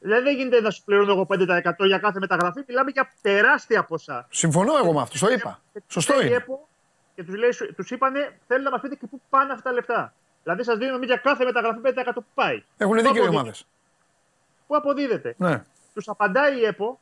Δηλαδή 0.00 0.22
δεν 0.24 0.36
γίνεται 0.36 0.60
να 0.60 0.70
σου 0.70 0.84
πληρώνω 0.84 1.12
εγώ 1.12 1.26
5% 1.30 1.86
για 1.86 1.98
κάθε 1.98 2.18
μεταγραφή. 2.18 2.62
Μιλάμε 2.68 2.90
για 2.90 3.12
τεράστια 3.22 3.84
ποσά. 3.84 4.26
Συμφωνώ 4.30 4.76
εγώ 4.76 4.92
με 4.92 5.00
αυτό. 5.00 5.26
Το 5.26 5.32
είπα. 5.32 5.60
Και 5.72 5.80
τους 5.80 5.92
Σωστό 5.92 6.14
λέει 6.14 6.22
η 6.22 6.26
είναι. 6.28 6.36
ΕΠΟ 6.36 6.68
Και 7.14 7.24
τους 7.24 7.74
τους 7.76 7.90
είπανε 7.90 8.38
θέλουν 8.46 8.62
να 8.64 8.70
μας 8.70 8.80
πείτε 8.80 8.94
και 8.94 9.06
πού 9.06 9.20
πάνε 9.30 9.52
αυτά 9.52 9.62
τα 9.68 9.72
λεφτά. 9.72 10.12
Δηλαδή 10.42 10.62
σας 10.64 10.78
δίνουμε 10.78 11.06
για 11.06 11.16
κάθε 11.16 11.44
μεταγραφή 11.44 11.80
5% 11.82 12.10
που 12.14 12.24
πάει. 12.34 12.62
Έχουν 12.76 12.96
Πού 12.96 13.02
δίκιο 13.02 13.14
οι 13.14 13.18
αποδίδεται; 13.18 13.36
ομάδες. 13.36 13.66
Πού 14.66 14.76
αποδίδεται; 14.76 15.34
Ναι. 15.38 15.64
Τους 15.94 16.08
απαντάει 16.08 16.58
η 16.60 16.64
ΕΠΟ, 16.64 17.00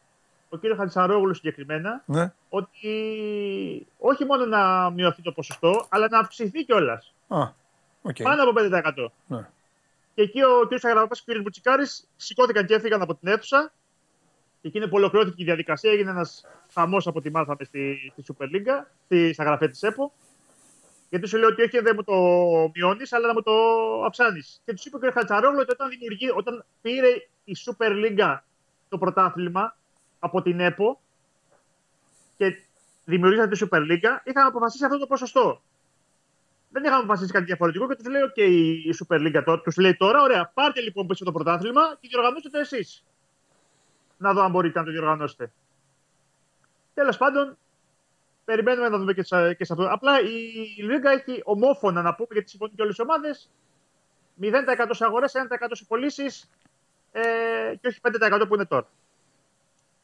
ο 0.49 0.57
κύριος 0.57 0.79
Χατζησαρόγλου 0.79 1.35
συγκεκριμένα, 1.35 2.03
Ναι. 2.07 2.33
ότι 2.49 3.87
όχι 3.99 4.25
μόνο 4.25 4.45
να 4.47 4.91
μειωθεί 4.91 5.23
το 5.23 5.33
ποσοστό, 5.33 5.87
αλλά 5.89 6.09
να 6.11 6.19
αυξηθεί 6.19 6.65
κιόλας. 6.65 7.15
Α, 7.29 7.39
οκ. 8.03 8.17
Πάνω 8.23 8.43
από 8.43 8.53
5%. 8.53 9.13
Ναι. 9.27 9.49
Και 10.15 10.23
εκεί 10.23 10.43
ο 10.43 10.67
κ. 10.69 10.85
Αγραπαπά 10.85 11.17
και 11.25 11.31
ο 11.31 11.35
κ. 11.35 11.43
Μπουτσικάρης 11.43 12.09
σηκώθηκαν 12.17 12.67
και 12.67 12.75
έφυγαν 12.75 13.03
από 13.03 13.15
την 13.15 13.29
αίθουσα. 13.29 13.73
Και 14.61 14.69
εκείνη 14.69 14.89
που 14.89 14.97
ολοκληρώθηκε 14.97 15.43
η 15.43 15.45
διαδικασία 15.45 15.93
έγινε 15.93 16.11
ένας 16.11 16.45
χαμός 16.73 17.07
από 17.07 17.19
ό,τι 17.19 17.31
μάθαμε 17.31 17.65
στη, 17.65 18.13
στη 18.13 18.35
Super 18.39 18.45
League, 18.45 18.85
στη, 19.05 19.33
στα 19.33 19.45
γραφεία 19.45 19.69
της 19.69 19.83
ΕΠΟ. 19.83 20.13
Γιατί 21.09 21.29
σου 21.29 21.37
λέει 21.37 21.49
ότι 21.49 21.63
όχι, 21.63 21.79
δεν 21.79 21.93
μου 21.97 22.03
το 22.05 22.15
μειώνεις, 22.75 23.13
αλλά 23.13 23.27
να 23.27 23.33
μου 23.33 23.43
το 23.43 23.53
αυξάνεις. 24.05 24.61
Και 24.65 24.73
τους 24.73 24.85
είπε 24.85 24.97
ο 24.97 24.99
κ. 24.99 25.13
Χατσαρόγλου 25.13 25.59
ότι 25.61 25.71
όταν, 25.73 25.89
δημιουργεί, 25.89 26.31
όταν 26.31 26.65
πήρε 26.83 27.09
η 27.45 27.57
Super 27.65 27.91
League 27.91 28.39
το 28.89 28.99
πρωτάθλημα 28.99 29.77
από 30.19 30.43
την 30.43 30.61
ΕΠΟ 30.61 31.01
και 32.37 32.63
δημιουργήσαν 33.05 33.49
τη 33.51 33.67
Super 33.71 33.79
League, 33.79 34.21
είχαν 34.25 34.47
αποφασίσει 34.47 34.85
αυτό 34.85 34.99
το 34.99 35.07
ποσοστό. 35.07 35.63
Δεν 36.75 36.85
είχαμε 36.85 36.99
αποφασίσει 37.03 37.33
κάτι 37.33 37.45
διαφορετικό 37.45 37.89
και 37.89 37.95
του 38.03 38.11
λέει: 38.11 38.23
OK, 38.31 38.39
η 38.89 38.95
Super 39.05 39.17
League 39.19 39.43
τώρα, 39.45 39.61
τους 39.61 39.77
λέει 39.77 39.95
τώρα, 39.97 40.23
ωραία, 40.23 40.51
πάρτε 40.55 40.81
λοιπόν 40.81 41.07
πίσω 41.07 41.25
το 41.25 41.33
πρωτάθλημα 41.33 41.97
και 42.01 42.09
διοργανώστε 42.11 42.49
το 42.49 42.59
εσείς. 42.59 43.05
Να 44.17 44.33
δω 44.33 44.43
αν 44.43 44.51
μπορείτε 44.51 44.79
να 44.79 44.85
το 44.85 44.91
διοργανώσετε. 44.91 45.53
Τέλος 46.95 47.17
πάντων, 47.17 47.57
περιμένουμε 48.45 48.89
να 48.89 48.99
δούμε 48.99 49.13
και, 49.13 49.23
σε- 49.23 49.55
και 49.55 49.65
σε 49.65 49.73
αυτό. 49.73 49.89
Απλά 49.93 50.21
η 50.21 50.83
Λίγκα 50.83 51.11
έχει 51.11 51.41
ομόφωνα 51.45 52.03
να 52.03 52.15
πούμε, 52.15 52.29
γιατί 52.33 52.51
συμφωνούν 52.51 52.75
και 52.75 52.83
όλες 52.83 52.97
οι 52.97 53.03
ομάδες, 53.03 53.51
0% 54.41 54.89
σε 54.91 55.05
αγορές, 55.05 55.33
1% 55.35 55.69
σε 55.71 55.85
πωλήσεις 55.89 56.51
ε, 57.13 57.23
και 57.81 57.87
όχι 57.89 58.01
5% 58.03 58.45
που 58.49 58.55
είναι 58.55 58.65
τώρα. 58.67 58.87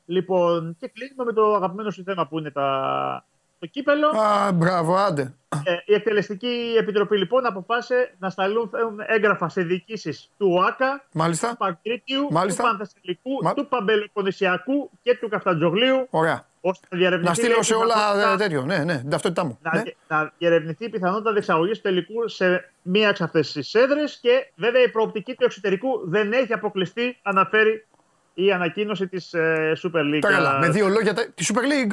Λοιπόν, 0.07 0.77
και 0.81 0.89
κλείνουμε 0.89 1.25
με 1.25 1.33
το 1.33 1.55
αγαπημένο 1.55 1.91
σου 1.91 2.03
θέμα 2.03 2.27
που 2.29 2.39
είναι 2.39 2.51
τα, 2.51 3.25
το 3.61 3.67
κύπελο. 3.67 4.09
Α, 4.09 4.53
μπράβο, 4.53 4.95
άντε. 4.97 5.35
Ε, 5.65 5.73
η 5.85 5.95
Εκτελεστική 5.95 6.75
Επιτροπή 6.79 7.17
λοιπόν 7.19 7.47
αποφάσισε 7.47 8.15
να 8.19 8.31
σταλούν 8.31 8.71
έγγραφα 9.07 9.49
σε 9.49 9.63
διοικήσεις 9.63 10.31
του 10.39 10.53
ΟΑΚΑ, 10.59 11.05
Μάλιστα. 11.13 11.49
του 11.49 11.57
Παγκρίτιου, 11.57 12.27
Μάλιστα. 12.31 12.63
του 12.63 12.69
Πανθεσσαλικού, 12.69 13.31
Μα- 13.43 13.55
του 13.55 13.69
Παμπελοποννησιακού 13.69 14.91
και 15.03 15.17
του 15.21 15.29
Καφτατζογλίου, 15.29 16.07
Ωραία. 16.11 16.47
ώστε 16.61 16.87
να 16.91 16.99
διαρευνηθεί, 16.99 17.29
Να 17.29 17.35
στείλω 17.35 17.53
λέει, 17.53 17.63
σε 17.63 17.75
η 17.75 17.77
όλα 17.77 17.95
πιθανότητα- 17.95 18.33
ε, 18.33 18.37
τέτοιο. 18.37 18.63
Ναι, 18.63 18.79
ναι, 18.85 18.99
την 18.99 19.11
ταυτότητά 19.11 19.45
μου. 19.45 19.59
να, 19.63 19.75
Ναι. 19.75 19.83
να 20.09 20.33
διερευνηθεί 20.39 20.85
η 20.85 20.89
πιθανότητα 20.89 21.33
διεξαγωγής 21.33 21.77
του 21.77 21.83
τελικού 21.83 22.29
σε 22.29 22.71
μία 22.83 23.09
εξ 23.09 23.21
αυτές 23.21 23.53
τις 23.53 23.75
έδρες 23.75 24.19
και 24.23 24.47
βέβαια 24.55 24.83
η 24.83 24.89
προοπτική 24.91 25.35
του 25.35 25.45
εξωτερικού 25.45 25.89
δεν 26.09 26.33
έχει 26.33 26.53
αποκλειστεί, 26.53 27.19
αναφέρει 27.23 27.87
η 28.35 28.53
ανακοίνωση 28.53 29.07
της 29.09 29.35
ε, 29.35 29.73
Super 29.83 30.15
League. 30.15 30.19
Τα 30.21 30.31
καλά. 30.31 30.59
Με 30.59 30.69
δύο 30.69 30.89
λόγια. 30.89 31.15
τα- 31.15 31.27
Τη 31.35 31.45
Super 31.55 31.63
League. 31.63 31.91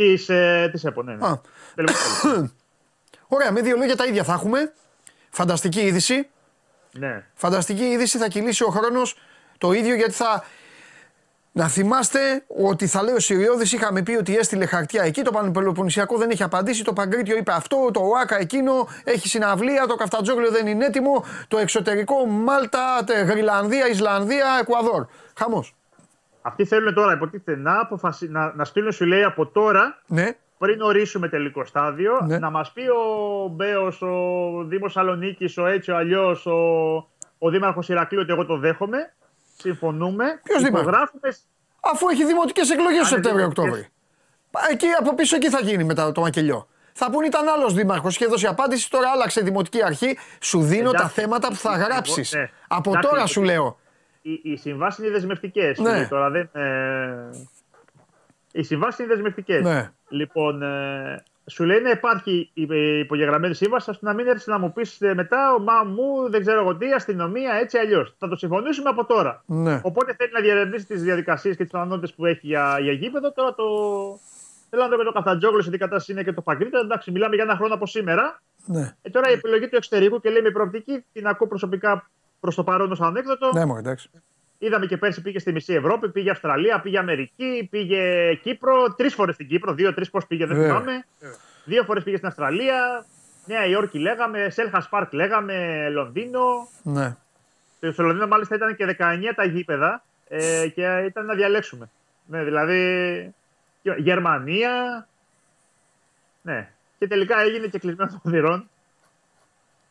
Της, 0.00 0.28
ε, 0.28 0.68
της 0.72 0.84
ΕΠΟ, 0.84 1.02
ναι, 1.02 1.14
ναι. 1.14 1.26
Α. 1.26 1.40
Τελικό 1.74 1.98
τέλος. 2.22 2.50
Ωραία, 3.34 3.52
με 3.52 3.60
δύο 3.60 3.76
λόγια 3.76 3.96
τα 3.96 4.06
ίδια 4.06 4.24
θα 4.24 4.32
έχουμε. 4.32 4.72
Φανταστική 5.30 5.80
είδηση. 5.80 6.28
ναι. 6.92 7.24
Φανταστική 7.34 7.84
είδηση 7.84 8.18
θα 8.18 8.28
κυλήσει 8.28 8.64
ο 8.64 8.68
χρόνος 8.68 9.16
το 9.58 9.72
ίδιο 9.72 9.94
γιατί 9.94 10.12
θα. 10.12 10.44
Να 11.52 11.68
θυμάστε 11.68 12.44
ότι 12.64 12.86
θα 12.86 13.02
λέει 13.02 13.14
ο 13.14 13.18
Σιριώδη, 13.18 13.74
είχαμε 13.74 14.02
πει 14.02 14.12
ότι 14.12 14.36
έστειλε 14.36 14.66
χαρτιά 14.66 15.02
εκεί. 15.02 15.22
Το 15.22 15.30
Πανεπελοποννησιακό 15.30 16.16
δεν 16.16 16.30
έχει 16.30 16.42
απαντήσει. 16.42 16.84
Το 16.84 16.92
Παγκρίτιο 16.92 17.36
είπε 17.36 17.52
αυτό. 17.52 17.90
Το 17.92 18.00
ΟΑΚΑ 18.00 18.38
εκείνο 18.38 18.88
έχει 19.04 19.28
συναυλία. 19.28 19.86
Το 19.86 19.94
Καφτατζόγλιο 19.94 20.50
δεν 20.50 20.66
είναι 20.66 20.84
έτοιμο. 20.84 21.24
Το 21.48 21.58
εξωτερικό 21.58 22.26
Μάλτα, 22.26 23.04
τε, 23.06 23.20
Γρυλανδία, 23.20 23.88
Ισλανδία, 23.88 24.58
Εκουαδόρ. 24.60 25.06
Χαμός. 25.38 25.74
Αυτοί 26.42 26.64
θέλουν 26.64 26.94
τώρα, 26.94 27.12
υποτίθεται, 27.12 27.56
να, 27.60 27.80
αποφασι... 27.80 28.28
να, 28.28 28.52
να 28.56 28.64
στείλουν, 28.64 28.92
σου 28.92 29.04
λέει, 29.04 29.22
από 29.24 29.46
τώρα, 29.46 30.02
Ναι, 30.06 30.26
πριν 30.58 30.80
ορίσουμε 30.80 31.28
τελικό 31.28 31.64
στάδιο, 31.64 32.20
Ναι. 32.26 32.38
να 32.38 32.50
μας 32.50 32.72
πει 32.72 32.80
ο 32.88 33.48
Μπέος, 33.48 34.02
ο 34.02 34.64
Δήμος 34.66 34.92
Σαλονίκης, 34.92 35.58
ο 35.58 35.66
έτσι, 35.66 35.90
ο 35.90 35.96
αλλιώς, 35.96 36.46
ο, 36.46 36.54
ο 37.38 37.50
Δήμαρχος 37.50 37.88
Ηρακλείου 37.88 38.20
ότι 38.22 38.32
εγώ 38.32 38.46
το 38.46 38.56
δέχομαι. 38.58 39.12
Συμφωνούμε. 39.56 40.24
Ποιος 40.42 40.62
δήμαρχος; 40.62 40.88
Υπογράφουμε. 40.88 41.28
αφού 41.92 42.08
έχει 42.08 42.24
δημοτικές 42.24 42.70
εκλογές 42.70 42.90
το 42.92 42.96
είναι 42.98 43.06
Σεπτέμβριο-Οκτώβριο. 43.06 43.74
δημοτικές. 43.74 44.70
Εκεί 44.70 44.86
από 45.00 45.14
πίσω 45.14 45.36
εκεί 45.36 45.50
θα 45.50 45.60
γίνει 45.60 45.84
μετά 45.84 46.12
το 46.12 46.20
μακελιό. 46.20 46.68
Θα 46.92 47.10
πούν 47.10 47.24
ήταν 47.24 47.48
άλλος 47.48 47.74
δήμαρχος 47.74 48.16
και 48.16 48.26
δώσει 48.26 48.46
απάντηση. 48.46 48.90
Τώρα 48.90 49.10
άλλαξε 49.10 49.40
η 49.40 49.42
δημοτική 49.42 49.84
αρχή. 49.84 50.18
Σου 50.40 50.62
δίνω 50.62 50.90
τα 50.90 50.96
Εντάξει. 50.96 51.20
θέματα 51.20 51.48
που 51.48 51.54
θα 51.54 51.76
γράψεις. 51.76 52.32
Ναι. 52.32 52.50
Από 52.68 52.90
Εντάξει, 52.90 53.08
τώρα 53.08 53.16
γιατί- 53.16 53.32
σου 53.32 53.42
λέω. 53.42 53.78
Οι, 54.22 54.40
οι 54.42 54.56
συμβάσεις 54.56 55.04
είναι 55.04 55.12
δεσμευτικές. 55.12 55.78
Ναι. 55.78 56.06
Τώρα 56.08 56.30
δεν. 56.30 56.48
Ε... 56.52 57.30
Οι 58.52 58.62
συμβάσεις 58.62 58.98
είναι 58.98 59.08
δεσμευτικές. 59.08 59.62
Ναι. 59.62 59.92
Λοιπόν, 60.08 60.62
ε, 60.62 61.24
σου 61.46 61.64
λέει 61.64 61.80
να 61.80 61.90
υπάρχει 61.90 62.50
η 62.54 62.62
η 62.62 62.98
υπογεγραμμένη 62.98 63.54
σύμβαση, 63.54 63.90
ώστε 63.90 64.06
να 64.06 64.14
μην 64.14 64.26
έρθεις 64.26 64.46
να 64.46 64.58
μου 64.58 64.72
πεις 64.72 64.98
μετά, 65.14 65.54
ο 65.54 65.58
μα 65.58 65.84
μου, 65.84 66.30
δεν 66.30 66.40
ξέρω 66.40 66.60
εγώ 66.60 66.76
τι, 66.76 66.92
αστυνομία, 66.92 67.52
έτσι 67.52 67.78
αλλιώς. 67.78 68.14
Θα 68.18 68.28
το 68.28 68.36
συμφωνήσουμε 68.36 68.88
από 68.88 69.04
τώρα. 69.04 69.42
Ναι. 69.46 69.80
Οπότε 69.82 70.14
θέλει 70.14 70.32
να 70.32 70.40
διερευνήσει 70.40 70.86
τις 70.86 71.02
διαδικασίες 71.02 71.56
και 71.56 71.62
τις 71.62 71.72
πιθανότητες 71.72 72.14
που 72.14 72.26
έχει 72.26 72.46
για, 72.46 72.78
για 72.80 72.92
γήπεδο. 72.92 73.32
Τώρα 73.32 73.54
το. 73.54 73.64
Θέλω 74.70 74.82
να 74.82 74.88
δω 74.88 74.96
με 74.96 75.04
το 75.04 75.12
Καφτατζόγλου 75.12 75.62
σε 75.62 75.70
τι 75.70 75.78
κατάσταση 75.78 76.12
είναι 76.12 76.22
και 76.22 76.32
το 76.32 76.40
Παγκρίτα. 76.42 76.78
Εντάξει, 76.78 77.10
μιλάμε 77.10 77.34
για 77.34 77.44
ένα 77.44 77.56
χρόνο 77.56 77.74
από 77.74 77.86
σήμερα. 77.86 78.42
Ναι, 78.66 78.94
Ε, 79.02 79.10
τώρα 79.10 79.30
η 79.30 79.32
επιλογή 79.32 79.68
του 79.68 79.76
εξωτερικού 79.76 80.20
και 80.20 80.30
λέει 80.30 80.42
με 80.42 80.50
προοπτική 80.50 81.04
την 81.12 81.26
ακούω 81.26 81.46
προσωπικά 81.46 82.10
προς 82.40 82.54
το 82.54 82.64
παρόν 82.64 82.92
ως 82.92 83.00
ανέκδοτο. 83.00 83.50
ναι, 83.52 83.64
μωρέ, 83.64 83.80
εντάξει. 83.80 84.10
Είδαμε 84.58 84.86
και 84.86 84.96
πέρσι 84.96 85.22
πήγε 85.22 85.38
στη 85.38 85.52
μισή 85.52 85.74
Ευρώπη, 85.74 86.08
πήγε 86.08 86.30
Αυστραλία, 86.30 86.80
πήγε 86.80 86.98
Αμερική, 86.98 87.68
πήγε 87.70 88.34
Κύπρο. 88.34 88.94
Τρεις 88.94 89.14
φορές 89.14 89.34
στην 89.34 89.48
Κύπρο, 89.48 89.72
δύο-τρει 89.72 90.08
πώς 90.10 90.26
πήγε, 90.26 90.46
δεν 90.46 90.56
Βέβαια. 90.56 90.70
θυμάμαι. 90.70 91.06
Δύο 91.64 91.84
φορές 91.84 92.02
πήγε 92.02 92.16
στην 92.16 92.28
Αυστραλία. 92.28 93.06
Νέα 93.46 93.66
Υόρκη 93.66 93.98
λέγαμε, 93.98 94.50
Σέλχα 94.50 94.86
Πάρκ 94.90 95.12
λέγαμε, 95.12 95.88
Λονδίνο. 95.90 96.68
Ναι. 96.82 97.16
Στο 97.92 98.02
Λονδίνο 98.02 98.26
μάλιστα 98.26 98.54
ήταν 98.54 98.76
και 98.76 98.96
19 98.98 99.32
τα 99.36 99.44
γήπεδα 99.44 100.02
ε, 100.28 100.68
και 100.74 101.04
ήταν 101.06 101.26
να 101.26 101.34
διαλέξουμε. 101.34 101.90
Ναι, 102.26 102.44
δηλαδή 102.44 103.34
Γερμανία. 103.82 105.06
Ναι. 106.42 106.70
Και 106.98 107.06
τελικά 107.06 107.40
έγινε 107.40 107.66
και 107.66 107.78
κλεισμένο 107.78 108.20
των 108.22 108.32
θυρών. 108.32 108.68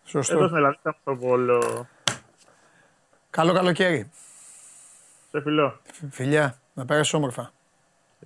Σωστό. 0.04 0.34
Εδώ 0.34 0.44
στην 0.44 0.58
Ελλάδα 0.58 0.78
ήταν 0.80 0.96
στο 1.02 1.16
Βόλο. 1.16 1.88
Καλό 3.30 3.54
καλοκαίρι. 3.54 4.10
Σε 5.32 5.42
φιλό. 5.42 5.80
Φιλιά, 6.12 6.60
να 6.74 6.86
πέρασε 6.86 7.16
όμορφα. 7.16 7.52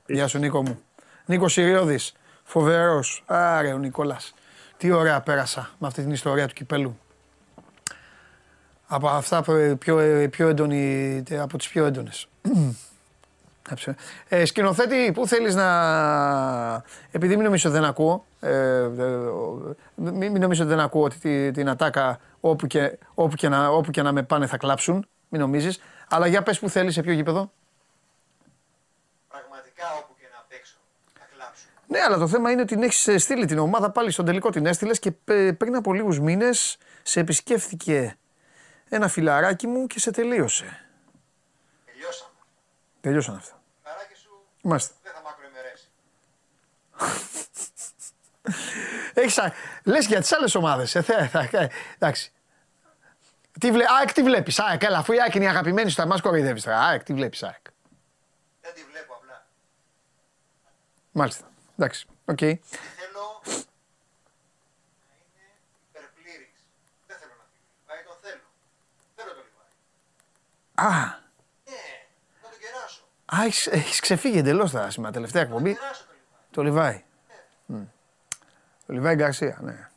Γεια 0.06 0.28
σου 0.28 0.38
Νίκο 0.38 0.62
μου. 0.62 0.82
Νίκος 1.26 1.54
Συριώδη, 1.54 2.00
φοβερός. 2.44 3.24
Άρε 3.26 3.74
ο 3.74 3.78
Νικόλας. 3.78 4.34
Τι 4.78 4.92
ωραία 4.92 5.22
πέρασα 5.22 5.70
με 5.78 5.88
αυτή 5.88 6.02
την 6.02 6.12
ιστορία 6.12 6.48
του 6.48 6.54
κυπέλου. 6.54 6.98
Από 8.88 9.08
αυτά 9.08 9.44
που- 9.44 9.78
πιο, 9.80 10.28
πιο 10.30 10.48
έντονη, 10.48 11.24
από 11.32 11.58
τις 11.58 11.68
πιο 11.68 11.86
έντονες. 11.86 12.28
Ε, 14.28 14.46
σκηνοθέτη, 14.46 15.12
πού 15.14 15.28
θέλεις 15.28 15.56
να... 15.56 16.84
Επειδή 17.12 17.36
μην 17.36 17.44
νομίζω 17.44 17.70
ότι 17.70 17.80
δεν 17.80 17.88
ακούω, 17.88 18.26
ε, 18.40 18.50
ε, 18.50 18.90
μην, 19.96 20.16
μην 20.32 20.42
νομίζω 20.42 20.64
ότι 20.64 20.72
δεν 20.74 20.80
ακούω 20.80 21.04
ότι 21.04 21.18
τη- 21.20 21.52
την 21.52 21.70
ατάκα 21.70 22.20
όπου 22.40 22.68
και, 22.68 22.98
όπου, 23.14 23.36
και 23.36 23.50
να, 23.50 23.68
όπου 23.68 23.92
και 23.92 24.02
να 24.02 24.12
με 24.12 24.24
πάνε 24.24 24.48
θα 24.48 24.58
κλάψουν, 24.58 25.08
μην 25.30 25.42
νομίζεις. 25.42 25.82
Αλλά 26.10 26.28
για 26.28 26.44
πες 26.44 26.60
που 26.60 26.70
θέλεις, 26.70 26.94
σε 26.94 27.02
ποιο 27.02 27.12
γήπεδο. 27.14 27.52
Πραγματικά 29.30 29.84
όπου 30.00 30.14
και 30.20 30.26
να 30.34 30.46
παίξω 30.50 30.76
θα 31.14 31.26
κλάψω. 31.36 31.66
Ναι, 31.88 32.00
αλλά 32.00 32.18
το 32.18 32.28
θέμα 32.28 32.52
είναι 32.52 32.62
ότι 32.62 32.74
την 32.74 32.84
έχεις 32.84 33.24
στείλει 33.24 33.46
την 33.46 33.58
ομάδα 33.60 33.92
πάλι 33.92 34.12
στον 34.12 34.26
τελικό. 34.26 34.50
Την 34.50 34.66
έστειλες 34.66 35.00
και 35.00 35.12
πε- 35.12 35.54
πριν 35.54 35.76
από 35.76 35.94
λίγους 35.94 36.20
μήνες 36.20 36.78
σε 37.04 37.20
επισκέφθηκε 37.20 38.18
ένα 38.90 39.08
φιλαράκι 39.08 39.68
μου 39.68 39.88
και 39.88 40.00
σε 40.00 40.12
τελείωσε. 40.12 40.83
Τελειώσαμε. 43.04 43.04
Τελειώσαν 43.04 43.36
αυτά. 43.36 43.62
Καράκι 43.84 44.16
σου 44.16 44.30
Μάλιστα. 44.62 44.94
δεν 45.04 45.14
θα 45.14 45.22
μακροημερέσει. 45.22 45.88
Έχεις, 49.14 49.38
α- 49.38 49.54
λες 49.84 50.06
για 50.06 50.20
τις 50.20 50.32
άλλες 50.32 50.56
ομάδες. 50.56 50.96
Ε, 50.96 51.02
θε- 51.02 51.30
θα- 51.30 51.50
ε, 51.52 51.70
εντάξει. 51.96 52.32
Τι 53.60 53.72
βλέ... 53.72 53.86
ΑΕΚ 54.00 54.12
τι 54.14 54.24
βλέπεις, 54.24 54.60
ΑΕΚ, 54.60 54.84
έλα, 54.84 54.98
αφού 54.98 55.14
η 55.14 55.22
ΑΕΚ 55.22 55.34
είναι 55.36 55.46
η 55.46 55.48
αγαπημένη 55.48 55.90
σου, 55.90 55.96
θα 55.96 56.06
μας 56.06 56.22
κοροϊδεύεις 56.22 56.64
τώρα. 56.64 56.80
ΑΕΚ, 56.80 57.04
τι 57.04 57.14
βλέπεις, 57.14 57.44
ΑΕΚ. 57.44 57.62
Δεν 58.62 58.74
τη 58.74 58.84
βλέπω 58.84 59.14
απλά. 59.14 59.46
Μάλιστα, 61.12 61.46
εντάξει, 61.78 62.08
οκ. 62.26 62.38
Θέλω 62.38 63.42
να 63.46 65.14
είναι 65.14 65.46
υπερπλήρης. 65.90 66.60
Δεν 67.08 67.18
θέλω 67.18 67.34
να 67.38 67.46
φύγει. 67.52 67.66
Λιβάη 67.80 68.04
τον 68.08 68.18
θέλω. 68.22 68.48
Θέλω 69.16 69.32
τον 69.38 69.44
Λιβάη. 69.48 69.72
Α, 70.92 71.20
Ναι, 71.66 71.84
θα 72.42 72.48
τον 72.50 72.60
κεράσω. 72.60 73.04
Α 73.40 73.44
έχεις, 73.46 73.68
έχεις 73.68 74.00
ξεφύγει 74.00 74.38
εντελώς 74.38 74.72
τώρα 74.72 74.90
σήμερα, 74.90 75.14
τελευταία 75.14 75.42
Θα 75.42 75.48
τον 75.50 75.58
εκπομπή. 75.58 75.80
κεράσω 75.80 76.04
τον 76.52 76.64
Λιβάη. 76.64 76.92
Το 76.92 76.94
Λιβάη. 76.94 77.04
Μμ. 77.66 77.86
Το 78.86 78.94
Λιβάη 78.94 79.16
Γκαρσία, 79.16 79.58
ναι. 79.62 79.88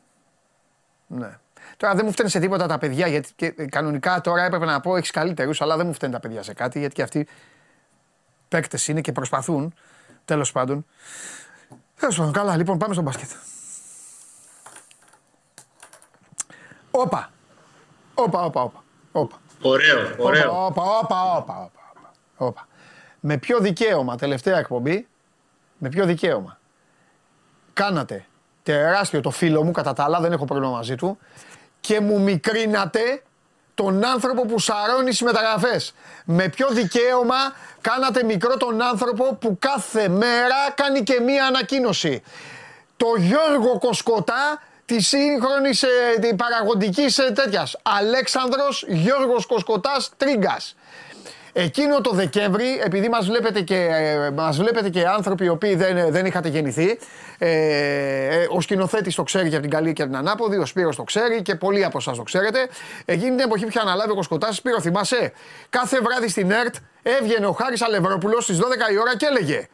Ναι. 1.07 1.37
Τώρα 1.77 1.95
δεν 1.95 2.05
μου 2.05 2.11
φταίνε 2.11 2.29
σε 2.29 2.39
τίποτα 2.39 2.67
τα 2.67 2.77
παιδιά, 2.77 3.07
γιατί 3.07 3.29
και, 3.35 3.53
ε, 3.57 3.65
κανονικά 3.65 4.21
τώρα 4.21 4.43
έπρεπε 4.43 4.65
να 4.65 4.79
πω 4.79 4.95
έχεις 4.95 5.11
καλύτερους, 5.11 5.61
αλλά 5.61 5.77
δεν 5.77 5.85
μου 5.87 5.93
φταίνουν 5.93 6.15
τα 6.15 6.21
παιδιά 6.21 6.43
σε 6.43 6.53
κάτι, 6.53 6.79
γιατί 6.79 6.95
και 6.95 7.01
αυτοί 7.01 7.27
παίκτες 8.47 8.87
είναι 8.87 9.01
και 9.01 9.11
προσπαθούν. 9.11 9.73
Τέλος 10.25 10.51
πάντων. 10.51 10.85
Τέλος 11.99 12.17
πάντων, 12.17 12.33
καλά, 12.33 12.57
λοιπόν, 12.57 12.77
πάμε 12.77 12.93
στο 12.93 13.01
μπάσκετ. 13.03 13.29
Όπα. 16.91 17.31
Όπα, 18.13 18.43
όπα, 18.43 18.61
όπα. 18.61 18.83
όπα. 19.11 19.37
Ωραίο, 19.61 20.15
ωραίο. 20.17 20.65
Όπα, 20.65 20.81
όπα, 20.83 21.35
όπα, 21.35 21.35
όπα, 21.37 21.91
όπα, 21.95 22.11
όπα. 22.37 22.67
Με 23.19 23.37
ποιο 23.37 23.59
δικαίωμα, 23.59 24.15
τελευταία 24.15 24.57
εκπομπή, 24.57 25.07
με 25.77 25.89
ποιο 25.89 26.05
δικαίωμα. 26.05 26.59
Κάνατε 27.73 28.25
τεράστιο 28.63 29.21
το 29.21 29.29
φίλο 29.29 29.63
μου, 29.63 29.71
κατά 29.71 29.93
τα 29.93 30.03
άλλα 30.03 30.19
δεν 30.19 30.31
έχω 30.31 30.45
πρόβλημα 30.45 30.71
μαζί 30.71 30.95
του, 30.95 31.17
και 31.79 31.99
μου 31.99 32.21
μικρίνατε 32.21 33.21
τον 33.73 34.05
άνθρωπο 34.05 34.45
που 34.45 34.59
σαρώνει 34.59 35.11
στις 35.13 35.21
μεταγραφές. 35.21 35.93
Με 36.25 36.49
ποιο 36.49 36.67
δικαίωμα 36.69 37.35
κάνατε 37.81 38.23
μικρό 38.23 38.57
τον 38.57 38.81
άνθρωπο 38.81 39.35
που 39.35 39.57
κάθε 39.59 40.07
μέρα 40.07 40.71
κάνει 40.75 41.03
και 41.03 41.19
μία 41.19 41.45
ανακοίνωση. 41.45 42.21
Το 42.97 43.07
Γιώργο 43.17 43.77
Κοσκοτά 43.79 44.61
τη 44.85 45.01
σύγχρονη 45.01 45.69
ε, 46.21 46.33
παραγωγική 46.33 47.05
τέτοιας. 47.33 47.77
Αλέξανδρος 47.81 48.85
Γιώργος 48.87 49.45
Κοσκοτάς 49.45 50.11
Τρίγκας. 50.17 50.75
Εκείνο 51.59 52.01
το 52.01 52.11
Δεκέμβρη, 52.11 52.81
επειδή 52.83 53.09
μας 53.09 53.25
βλέπετε 53.25 53.61
και, 53.61 53.75
ε, 53.75 54.31
μας 54.31 54.57
βλέπετε 54.57 54.89
και 54.89 55.07
άνθρωποι 55.07 55.45
οι 55.45 55.49
οποίοι 55.49 55.75
δεν, 55.75 56.11
δεν 56.11 56.25
είχατε 56.25 56.49
γεννηθεί, 56.49 56.99
ε, 57.37 57.49
ε, 57.49 58.47
ο 58.49 58.61
σκηνοθέτης 58.61 59.15
το 59.15 59.23
ξέρει 59.23 59.49
και 59.49 59.55
από 59.55 59.63
την 59.63 59.71
καλή 59.71 59.93
και 59.93 60.01
από 60.01 60.11
την 60.11 60.19
ανάποδη, 60.19 60.57
ο 60.57 60.65
Σπύρος 60.65 60.95
το 60.95 61.03
ξέρει 61.03 61.41
και 61.41 61.55
πολλοί 61.55 61.85
από 61.85 61.97
εσάς 61.97 62.17
το 62.17 62.23
ξέρετε. 62.23 62.67
Εκείνη 63.05 63.29
την 63.29 63.39
εποχή 63.39 63.63
που 63.63 63.69
είχε 63.69 63.79
αναλάβει 63.79 64.11
ο 64.11 64.15
Κοσκοτάς, 64.15 64.55
Σπύρο 64.55 64.81
θυμάσαι, 64.81 65.33
κάθε 65.69 65.99
βράδυ 65.99 66.29
στην 66.29 66.51
ΕΡΤ 66.51 66.75
έβγαινε 67.03 67.45
ο 67.45 67.51
Χάρης 67.51 67.81
Αλευρόπουλος 67.81 68.43
στις 68.43 68.57
12 68.57 68.91
η 68.93 68.97
ώρα 68.97 69.17
και 69.17 69.25
έλεγε 69.25 69.67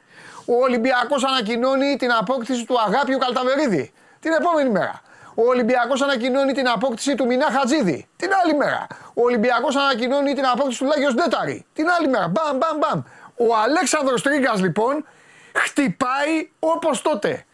ο 0.46 0.54
Ολυμπιακός 0.62 1.24
ανακοινώνει 1.24 1.96
την 1.96 2.12
απόκτηση 2.12 2.66
του 2.66 2.76
Αγάπιου 2.80 3.18
Καλταβερίδη. 3.18 3.92
Την 4.20 4.32
επόμενη 4.32 4.70
μέρα. 4.70 5.02
Ο 5.36 5.48
Ολυμπιακός 5.48 6.02
ανακοινώνει 6.02 6.54
την 6.54 6.68
απόκτηση 6.68 7.16
του 7.16 7.26
Μινά 7.26 7.48
Χατζίδη. 7.52 8.08
Την 8.16 8.30
άλλη 8.44 8.56
μέρα. 8.56 8.88
Ο 9.14 9.22
Ολυμπιακός 9.22 9.76
ανακοινώνει 9.76 10.34
την 10.34 10.46
απόκτηση 10.46 10.80
του 10.80 10.86
Λάγιος 10.86 11.14
Ντέταρη. 11.14 11.66
Την 11.74 11.90
άλλη 11.90 12.08
μέρα. 12.08 12.28
Μπαμ, 12.28 12.58
μπαμ, 12.58 12.78
μπαμ. 12.78 13.02
Ο 13.38 13.56
Αλέξανδρος 13.64 14.22
Τρίγκας 14.22 14.62
λοιπόν 14.62 15.06
χτυπάει 15.54 16.50
όπως 16.60 17.02
τότε. 17.02 17.46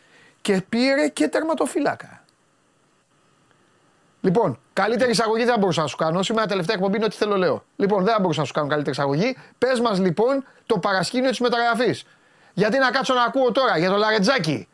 Και 0.42 0.62
πήρε 0.70 1.08
και 1.08 1.28
τερματοφύλακα. 1.28 2.24
Λοιπόν, 4.22 4.60
καλύτερη 4.74 5.12
εισαγωγή 5.12 5.44
δεν 5.44 5.54
θα 5.54 5.60
μπορούσα 5.60 5.82
να 5.82 5.88
σου 5.88 5.96
κάνω. 5.96 6.24
Σήμερα 6.24 6.48
τελευταία 6.48 6.76
εκπομπή 6.76 6.96
είναι 6.96 7.06
ό,τι 7.06 7.16
θέλω 7.16 7.38
λέω. 7.38 7.64
Λοιπόν, 7.76 8.04
δεν 8.04 8.14
θα 8.14 8.20
μπορούσα 8.20 8.40
να 8.40 8.46
σου 8.46 8.54
κάνω 8.54 8.68
καλύτερη 8.68 8.92
εισαγωγή. 8.92 9.38
Πες 9.58 9.80
μας 9.80 10.00
λοιπόν 10.00 10.46
το 10.66 10.80
παρασκήνιο 10.80 11.30
της 11.30 11.40
μεταγραφής. 11.40 12.06
Γιατί 12.54 12.78
να 12.78 12.92
κάτσω 12.92 13.14
να 13.14 13.24
ακούω 13.24 13.52
τώρα 13.52 13.78
για 13.78 13.90
το 13.90 13.96
Λαρετζάκι 13.96 14.68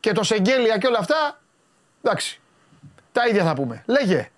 και 0.00 0.12
το 0.12 0.22
Σεγγέλια 0.22 0.78
και 0.78 0.86
όλα 0.86 0.98
αυτά. 0.98 1.40
Εντάξει. 2.02 2.40
Τα 3.12 3.26
ίδια 3.26 3.44
θα 3.44 3.54
πούμε. 3.54 3.82
Λέγε. 3.86 4.30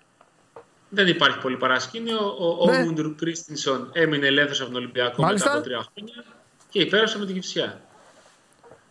Δεν 0.95 1.07
υπάρχει 1.07 1.37
πολύ 1.39 1.57
παρασκήνιο. 1.57 2.35
Ο 2.59 2.65
Ναι. 2.71 2.77
Όμουντρου 2.77 3.15
Κρίστινσον 3.15 3.89
έμεινε 3.93 4.27
ελεύθερος 4.27 4.61
από 4.61 4.69
τον 4.71 4.77
Ολυμπιακό 4.81 5.21
Μάλιστα. 5.21 5.45
μετά 5.47 5.59
από 5.59 5.67
τρία 5.67 5.85
χρόνια. 5.93 6.23
και 6.69 6.79
υπέραψα 6.81 7.17
με 7.17 7.25
την 7.25 7.33
Κυφσιά. 7.35 7.81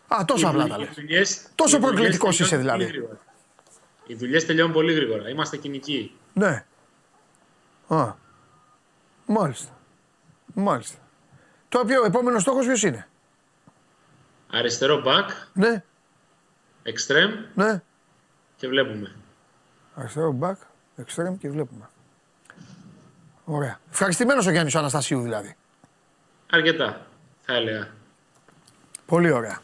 Α, 0.09 0.25
τόσο 0.27 0.47
Οι 0.47 0.51
απλά 0.51 0.63
δουλ- 0.67 0.75
τα 0.77 0.83
οι 0.83 0.85
λες. 0.87 0.95
δουλειές- 0.95 1.49
Τόσο 1.55 1.77
οι 1.77 1.81
δουλειές 1.81 1.95
προκλητικός 1.95 2.41
είσαι 2.41 2.57
τελειώνουν 2.57 2.77
δηλαδή. 2.79 2.85
πολύ 2.85 2.99
γρήγορα. 2.99 3.21
Οι 4.07 4.15
δουλειές 4.15 4.47
τελειώνουν 4.47 4.73
πολύ 4.73 4.93
γρήγορα. 4.93 5.29
Είμαστε 5.29 5.57
κοινικοί. 5.57 6.17
Ναι. 6.33 6.65
Α. 7.89 8.13
Μάλιστα. 9.27 9.79
Μάλιστα. 10.55 10.99
Το 11.69 11.79
οποίο 11.79 12.05
επόμενος 12.05 12.43
στόχος 12.43 12.67
ποιος 12.67 12.83
είναι; 12.83 13.09
Αριστερό 14.53 15.03
back, 15.07 15.29
Ναι, 15.53 15.83
extreme 16.85 17.35
ναι. 17.55 17.83
και 18.57 18.69
βλέπουμε. 18.69 19.15
Αριστερό 19.95 20.39
back, 20.41 20.55
extreme 21.03 21.39
και 21.39 21.51
βλέπουμε. 21.51 21.89
Ωραία. 23.45 23.79
Ευχαριστημένος 23.91 24.47
ο 24.47 24.51
Γιάννης 24.51 24.75
Αναστασίου 24.75 25.21
δηλαδή. 25.23 25.55
Αρκετά, 26.51 27.07
θα 27.41 27.55
έλεγα. 27.55 27.89
Πολύ 29.07 29.31
ωραία. 29.31 29.59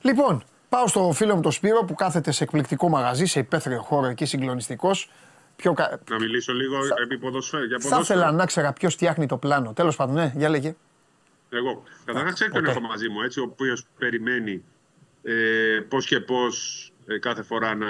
Λοιπόν, 0.00 0.44
πάω 0.68 0.86
στο 0.86 1.12
φίλο 1.14 1.34
μου 1.34 1.40
τον 1.40 1.52
Σπύρο 1.52 1.84
που 1.84 1.94
κάθεται 1.94 2.30
σε 2.32 2.44
εκπληκτικό 2.44 2.88
μαγαζί, 2.88 3.26
σε 3.26 3.38
υπαίθριο 3.38 3.82
χώρο 3.82 4.06
εκεί 4.06 4.24
συγκλονιστικός. 4.24 5.10
Πιο 5.56 5.72
κα... 5.72 6.00
Να 6.10 6.18
μιλήσω 6.18 6.52
λίγο 6.52 6.76
επί 7.02 7.18
ποδοσφαίρου. 7.18 7.64
Για 7.64 7.78
Θα 7.80 7.88
ποδόσφαιρο. 7.88 8.18
ήθελα 8.20 8.32
να 8.36 8.46
ξέρα 8.46 8.72
ποιος 8.72 8.94
φτιάχνει 8.94 9.26
το 9.26 9.36
πλάνο. 9.36 9.72
Τέλος 9.72 9.96
πάντων, 9.96 10.14
ναι, 10.14 10.32
για 10.36 10.48
λέγε. 10.48 10.74
Εγώ. 11.50 11.82
Καταρχάς, 12.04 12.32
ξέρει 12.34 12.50
τον 12.50 12.60
ποτέ. 12.60 12.72
έχω 12.76 12.80
μαζί 12.86 13.08
μου, 13.08 13.20
έτσι, 13.22 13.40
ο 13.40 13.42
οποίος 13.42 13.86
περιμένει 13.98 14.64
ε, 15.22 15.80
πώς 15.88 16.06
και 16.06 16.20
πώς 16.20 16.84
κάθε 17.20 17.42
φορά 17.42 17.74
να, 17.74 17.86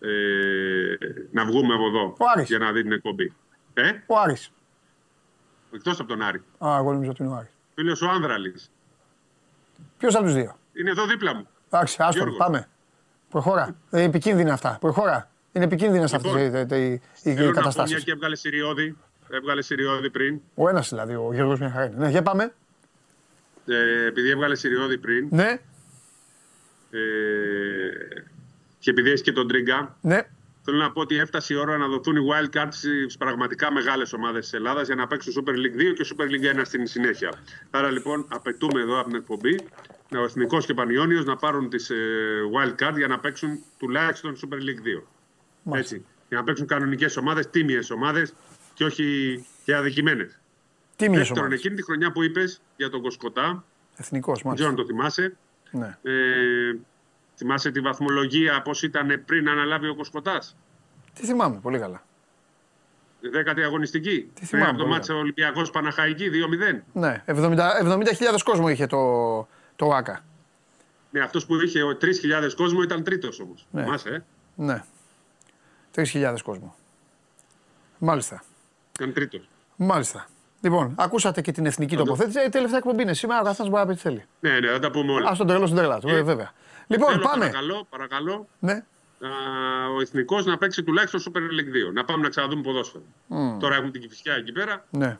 ε, 0.00 0.96
να 1.30 1.44
βγούμε 1.44 1.74
από 1.74 1.86
εδώ 1.86 2.14
Ο 2.18 2.24
Άρης. 2.34 2.48
για 2.48 2.58
να 2.58 2.72
δει 2.72 2.82
την 2.82 2.92
εκπομπή. 2.92 3.32
Ε, 3.78 3.90
Ο 4.06 4.18
Άρης. 4.18 4.52
εκτός 5.74 5.98
από 6.00 6.08
τον 6.08 6.22
Άρη. 6.22 6.38
Α, 6.64 6.76
εγώ 6.78 6.92
νομίζω 6.92 7.10
ότι 7.10 7.22
είναι 7.22 7.32
ο 7.32 7.36
Άρης. 7.36 7.50
Φίλος 7.74 8.02
ο 8.02 8.08
Άνδραλης. 8.08 8.70
Ποιος 9.98 10.14
από 10.14 10.24
τους 10.24 10.34
δύο; 10.34 10.56
Είναι 10.72 10.90
εδώ 10.90 11.06
δίπλα 11.06 11.34
μου. 11.34 11.46
Εντάξει, 11.70 11.96
άστο, 12.00 12.16
Γιώργος. 12.18 12.36
πάμε. 12.38 12.68
Προχώρα. 13.30 13.76
Ε, 13.90 14.02
επικίνδυνα 14.02 14.52
αυτά. 14.52 14.76
Προχώρα. 14.80 15.30
Είναι 15.52 15.64
επικίνδυνε 15.64 16.04
αυτές 16.04 16.22
Λοιπόν, 16.34 16.78
οι, 16.78 16.84
οι, 16.84 16.92
οι 16.92 17.00
Θέλω 17.22 17.34
να 17.34 17.34
πω 17.36 17.42
μια 17.42 17.52
καταστάσεις. 17.52 18.04
και 18.04 18.10
έβγαλε 18.12 18.36
Συριώδη. 18.36 18.96
Έβγαλε 19.30 19.62
Συριώδη 19.62 20.10
πριν. 20.10 20.40
Ο 20.54 20.68
ένας 20.68 20.88
δηλαδή, 20.88 21.14
ο 21.14 21.30
Γιώργος 21.32 21.58
μια 21.58 21.70
χαρά 21.70 21.84
είναι. 21.84 21.96
Ναι, 21.96 22.08
για 22.10 22.22
πάμε. 22.22 22.54
Ε, 23.66 24.06
επειδή 24.06 24.30
έβγαλε 24.30 24.54
Συριώδη 24.54 24.98
πριν 24.98 25.28
Ναι, 25.30 25.48
ε, 26.90 26.98
και 28.78 28.90
επειδή 28.90 29.10
έχει 29.10 29.22
και 29.22 29.32
τον 29.32 29.48
Τρίγκα, 29.48 29.96
ναι. 30.00 30.20
Θέλω 30.68 30.78
να 30.78 30.92
πω 30.92 31.00
ότι 31.00 31.16
έφτασε 31.18 31.54
η 31.54 31.56
ώρα 31.56 31.76
να 31.76 31.86
δοθούν 31.86 32.16
οι 32.16 32.20
wild 32.30 32.56
cards 32.58 32.68
στις 32.70 33.16
πραγματικά 33.16 33.72
μεγάλες 33.72 34.12
ομάδες 34.12 34.42
της 34.42 34.52
Ελλάδας 34.52 34.86
για 34.86 34.94
να 34.94 35.06
παίξουν 35.06 35.32
Super 35.36 35.50
League 35.50 35.90
2 35.90 35.94
και 35.94 36.06
Super 36.16 36.24
League 36.24 36.58
1 36.58 36.60
στην 36.64 36.86
συνέχεια. 36.86 37.32
Άρα 37.70 37.90
λοιπόν 37.90 38.26
απαιτούμε 38.28 38.80
εδώ 38.80 38.98
από 39.00 39.08
την 39.08 39.16
εκπομπή 39.16 39.54
ο 40.16 40.22
Εθνικός 40.24 40.66
και 40.66 40.74
Πανιόνιος 40.74 41.24
να 41.24 41.36
πάρουν 41.36 41.68
τις 41.68 41.90
wild 42.56 42.74
card 42.84 42.96
για 42.96 43.06
να 43.06 43.18
παίξουν 43.18 43.58
τουλάχιστον 43.78 44.36
Super 44.36 44.54
League 44.56 45.02
2. 45.72 45.78
Έτσι. 45.78 46.04
Για 46.28 46.38
να 46.38 46.44
παίξουν 46.44 46.66
κανονικές 46.66 47.16
ομάδες, 47.16 47.50
τίμιες 47.50 47.90
ομάδες 47.90 48.34
και 48.74 48.84
όχι 48.84 49.46
και 49.64 49.74
αδικημένες. 49.74 50.38
Τίμιες 50.96 51.18
Δεύτερον, 51.18 51.42
ομάδες. 51.42 51.58
εκείνη 51.58 51.74
τη 51.74 51.82
χρονιά 51.82 52.12
που 52.12 52.22
είπες 52.22 52.60
για 52.76 52.90
τον 52.90 53.02
Κοσκοτά, 53.02 53.64
Εθνικός, 53.96 54.42
δεν 54.42 54.54
ξέρω 54.54 54.68
μάλιστα. 54.68 54.68
αν 54.68 54.74
το 54.74 54.84
θυμάσαι. 54.84 55.36
Ναι. 55.70 55.98
Ε, 56.02 56.76
θυμάσαι 57.36 57.70
τη 57.70 57.80
βαθμολογία 57.80 58.62
πώς 58.62 58.82
ήταν 58.82 59.22
πριν 59.24 59.48
αναλάβει 59.48 59.88
ο 59.88 59.94
Κοσκοτά. 59.94 60.42
Τι 61.14 61.26
θυμάμαι, 61.26 61.58
πολύ 61.60 61.78
καλά. 61.78 62.02
Δέκατη 63.20 63.62
αγωνιστική; 63.62 64.20
Τι 64.20 64.30
Πριν 64.34 64.46
θυμάμαι, 64.46 64.68
από 64.68 64.76
το 64.76 64.82
πολύ 64.82 64.94
μάτσε 64.94 65.12
Ολυμπιακός 65.12 65.70
Παναχαϊκή 65.70 66.30
2-0. 66.72 66.80
Ναι, 66.92 67.24
70 67.26 67.58
70.000 67.82 68.40
κόσμο 68.44 68.68
είχε 68.68 68.86
το, 68.86 69.48
το 69.76 69.90
ΆΚΑ. 69.94 70.24
Ναι, 71.10 71.20
αυτός 71.20 71.46
που 71.46 71.60
είχε 71.60 71.80
3.000 72.00 72.52
κόσμο 72.56 72.82
ήταν 72.82 73.04
τρίτος 73.04 73.40
όμως. 73.40 73.66
Ναι. 73.70 73.82
Θυμάσαι, 73.82 74.08
ε; 74.08 74.22
Ναι. 74.54 74.84
3.000 75.94 76.36
κόσμο. 76.42 76.74
Μάλιστα. 77.98 78.42
Ήταν 78.98 79.12
τρίτος. 79.12 79.48
Μάλιστα. 79.76 80.26
Λοιπόν, 80.66 80.94
ακούσατε 80.98 81.40
και 81.40 81.52
την 81.52 81.66
εθνική 81.66 81.96
τοποθέτηση. 81.96 82.40
Ε, 82.40 82.48
τελευταία 82.48 82.78
εκπομπή 82.78 83.02
είναι 83.02 83.14
σήμερα. 83.14 83.40
Ο 83.40 83.44
καθένας 83.44 83.70
μπορεί 83.70 83.82
να 83.82 83.88
πει 83.88 83.94
τι 83.94 84.00
θέλει. 84.00 84.24
Ναι, 84.40 84.60
ναι, 84.60 84.68
θα 84.70 84.78
τα 84.78 84.90
πούμε 84.90 85.12
όλα. 85.12 85.30
Α 85.30 85.36
τον 85.36 85.46
τρελό 85.46 85.64
στην 85.66 85.78
τρελά 85.78 86.00
του, 86.00 86.08
ε, 86.08 86.22
βέβαια. 86.22 86.52
Λοιπόν, 86.86 87.10
Θέλω, 87.10 87.22
πάμε. 87.22 87.38
Παρακαλώ, 87.44 87.86
παρακαλώ 87.90 88.48
Ναι. 88.58 88.72
α, 88.72 89.28
ο 89.96 90.00
εθνικός 90.00 90.44
να 90.44 90.58
παίξει 90.58 90.82
τουλάχιστον 90.82 91.20
Super 91.20 91.38
League 91.38 91.88
2. 91.90 91.92
Να 91.92 92.04
πάμε 92.04 92.22
να 92.22 92.28
ξαναδούμε 92.28 92.62
ποδόσφαιρο. 92.62 93.02
Τώρα 93.60 93.74
έχουμε 93.74 93.90
την 93.90 94.00
Κυφυσιά 94.00 94.34
εκεί 94.34 94.52
πέρα. 94.52 94.84
ναι. 94.90 95.18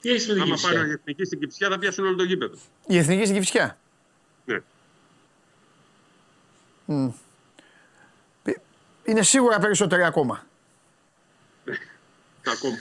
Τι 0.00 0.10
έχει 0.10 0.26
με 0.28 0.32
την 0.32 0.42
Άμα 0.42 0.50
Κυφσιά. 0.54 0.72
πάνε 0.72 0.86
οι 0.88 0.90
εθνικοί 0.90 1.24
στην 1.24 1.38
Κυφυσιά 1.40 1.68
θα 1.68 1.78
πιάσουν 1.78 2.06
όλο 2.06 2.16
το 2.16 2.22
γήπεδο. 2.24 2.56
Η 2.86 2.98
εθνική 2.98 3.22
στην 3.24 3.36
Κυφσιά. 3.36 3.78
Ναι. 4.44 4.60
Ε, 8.44 8.52
Είναι 9.04 9.22
σίγουρα 9.22 9.58
περισσότεροι 9.58 10.04
ακόμα. 10.04 10.44
Ακόμα. 12.46 12.76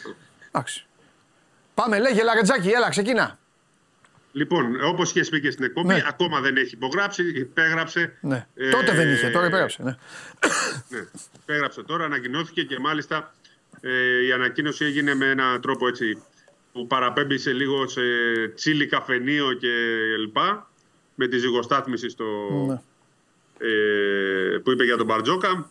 Εντάξει. 0.51 0.85
Πάμε, 1.75 1.99
λέγε 1.99 2.23
Λαρετζάκη, 2.23 2.69
έλα, 2.69 2.89
ξεκίνα. 2.89 3.39
Λοιπόν, 4.31 4.83
όπως 4.85 5.09
είχε 5.15 5.29
πει 5.29 5.41
και 5.41 5.51
στην 5.51 5.65
εκπομπή, 5.65 5.87
Ναι. 5.93 6.03
ακόμα 6.07 6.39
δεν 6.41 6.57
έχει 6.57 6.73
υπογράψει. 6.75 7.23
Υπέγραψε. 7.35 8.17
Ναι. 8.21 8.47
Ε, 8.55 8.69
Τότε 8.69 8.91
δεν 8.91 9.13
είχε, 9.13 9.29
τώρα 9.29 9.45
υπέγραψε. 9.47 9.83
Ναι. 9.83 9.95
Ναι, 10.89 11.05
υπέγραψε 11.41 11.83
τώρα, 11.83 12.03
ανακοινώθηκε 12.05 12.63
και 12.63 12.79
μάλιστα 12.79 13.33
ε, 13.81 14.25
η 14.25 14.31
ανακοίνωση 14.31 14.85
έγινε 14.85 15.15
με 15.15 15.25
έναν 15.29 15.61
τρόπο 15.61 15.87
έτσι 15.87 16.23
που 16.73 16.87
παραπέμπει 16.87 17.37
σε 17.37 17.51
λίγο 17.51 17.87
σε 17.87 18.01
τσίλι 18.55 18.85
καφενείο 18.87 19.53
και 19.53 19.67
λοιπά 20.19 20.69
με 21.15 21.27
τη 21.27 21.37
ζυγοστάθμιση 21.37 22.09
στο, 22.09 22.25
Ναι. 22.67 22.81
ε, 23.69 24.57
που 24.57 24.71
είπε 24.71 24.83
για 24.83 24.97
τον 24.97 25.05
Μπαρτζόκα. 25.05 25.69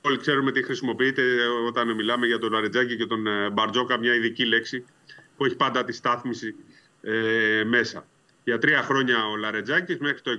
Όλοι 0.00 0.18
ξέρουμε 0.18 0.52
τι 0.52 0.62
χρησιμοποιείται 0.62 1.22
όταν 1.66 1.94
μιλάμε 1.94 2.26
για 2.26 2.38
τον 2.38 2.54
Αρετζάκη 2.56 2.96
και 2.96 3.06
τον 3.06 3.26
ε, 3.26 3.50
Μπαρτζόκα, 3.50 3.98
μια 3.98 4.14
ειδική 4.14 4.44
λέξη 4.44 4.84
που 5.36 5.44
έχει 5.44 5.56
πάντα 5.56 5.84
τη 5.84 5.92
στάθμιση 5.92 6.54
ε, 7.02 7.64
μέσα. 7.64 8.06
Για 8.44 8.58
τρία 8.58 8.82
χρόνια 8.82 9.26
ο 9.26 9.36
Λαρετζάκης 9.36 9.98
μέχρι 9.98 10.20
το 10.20 10.30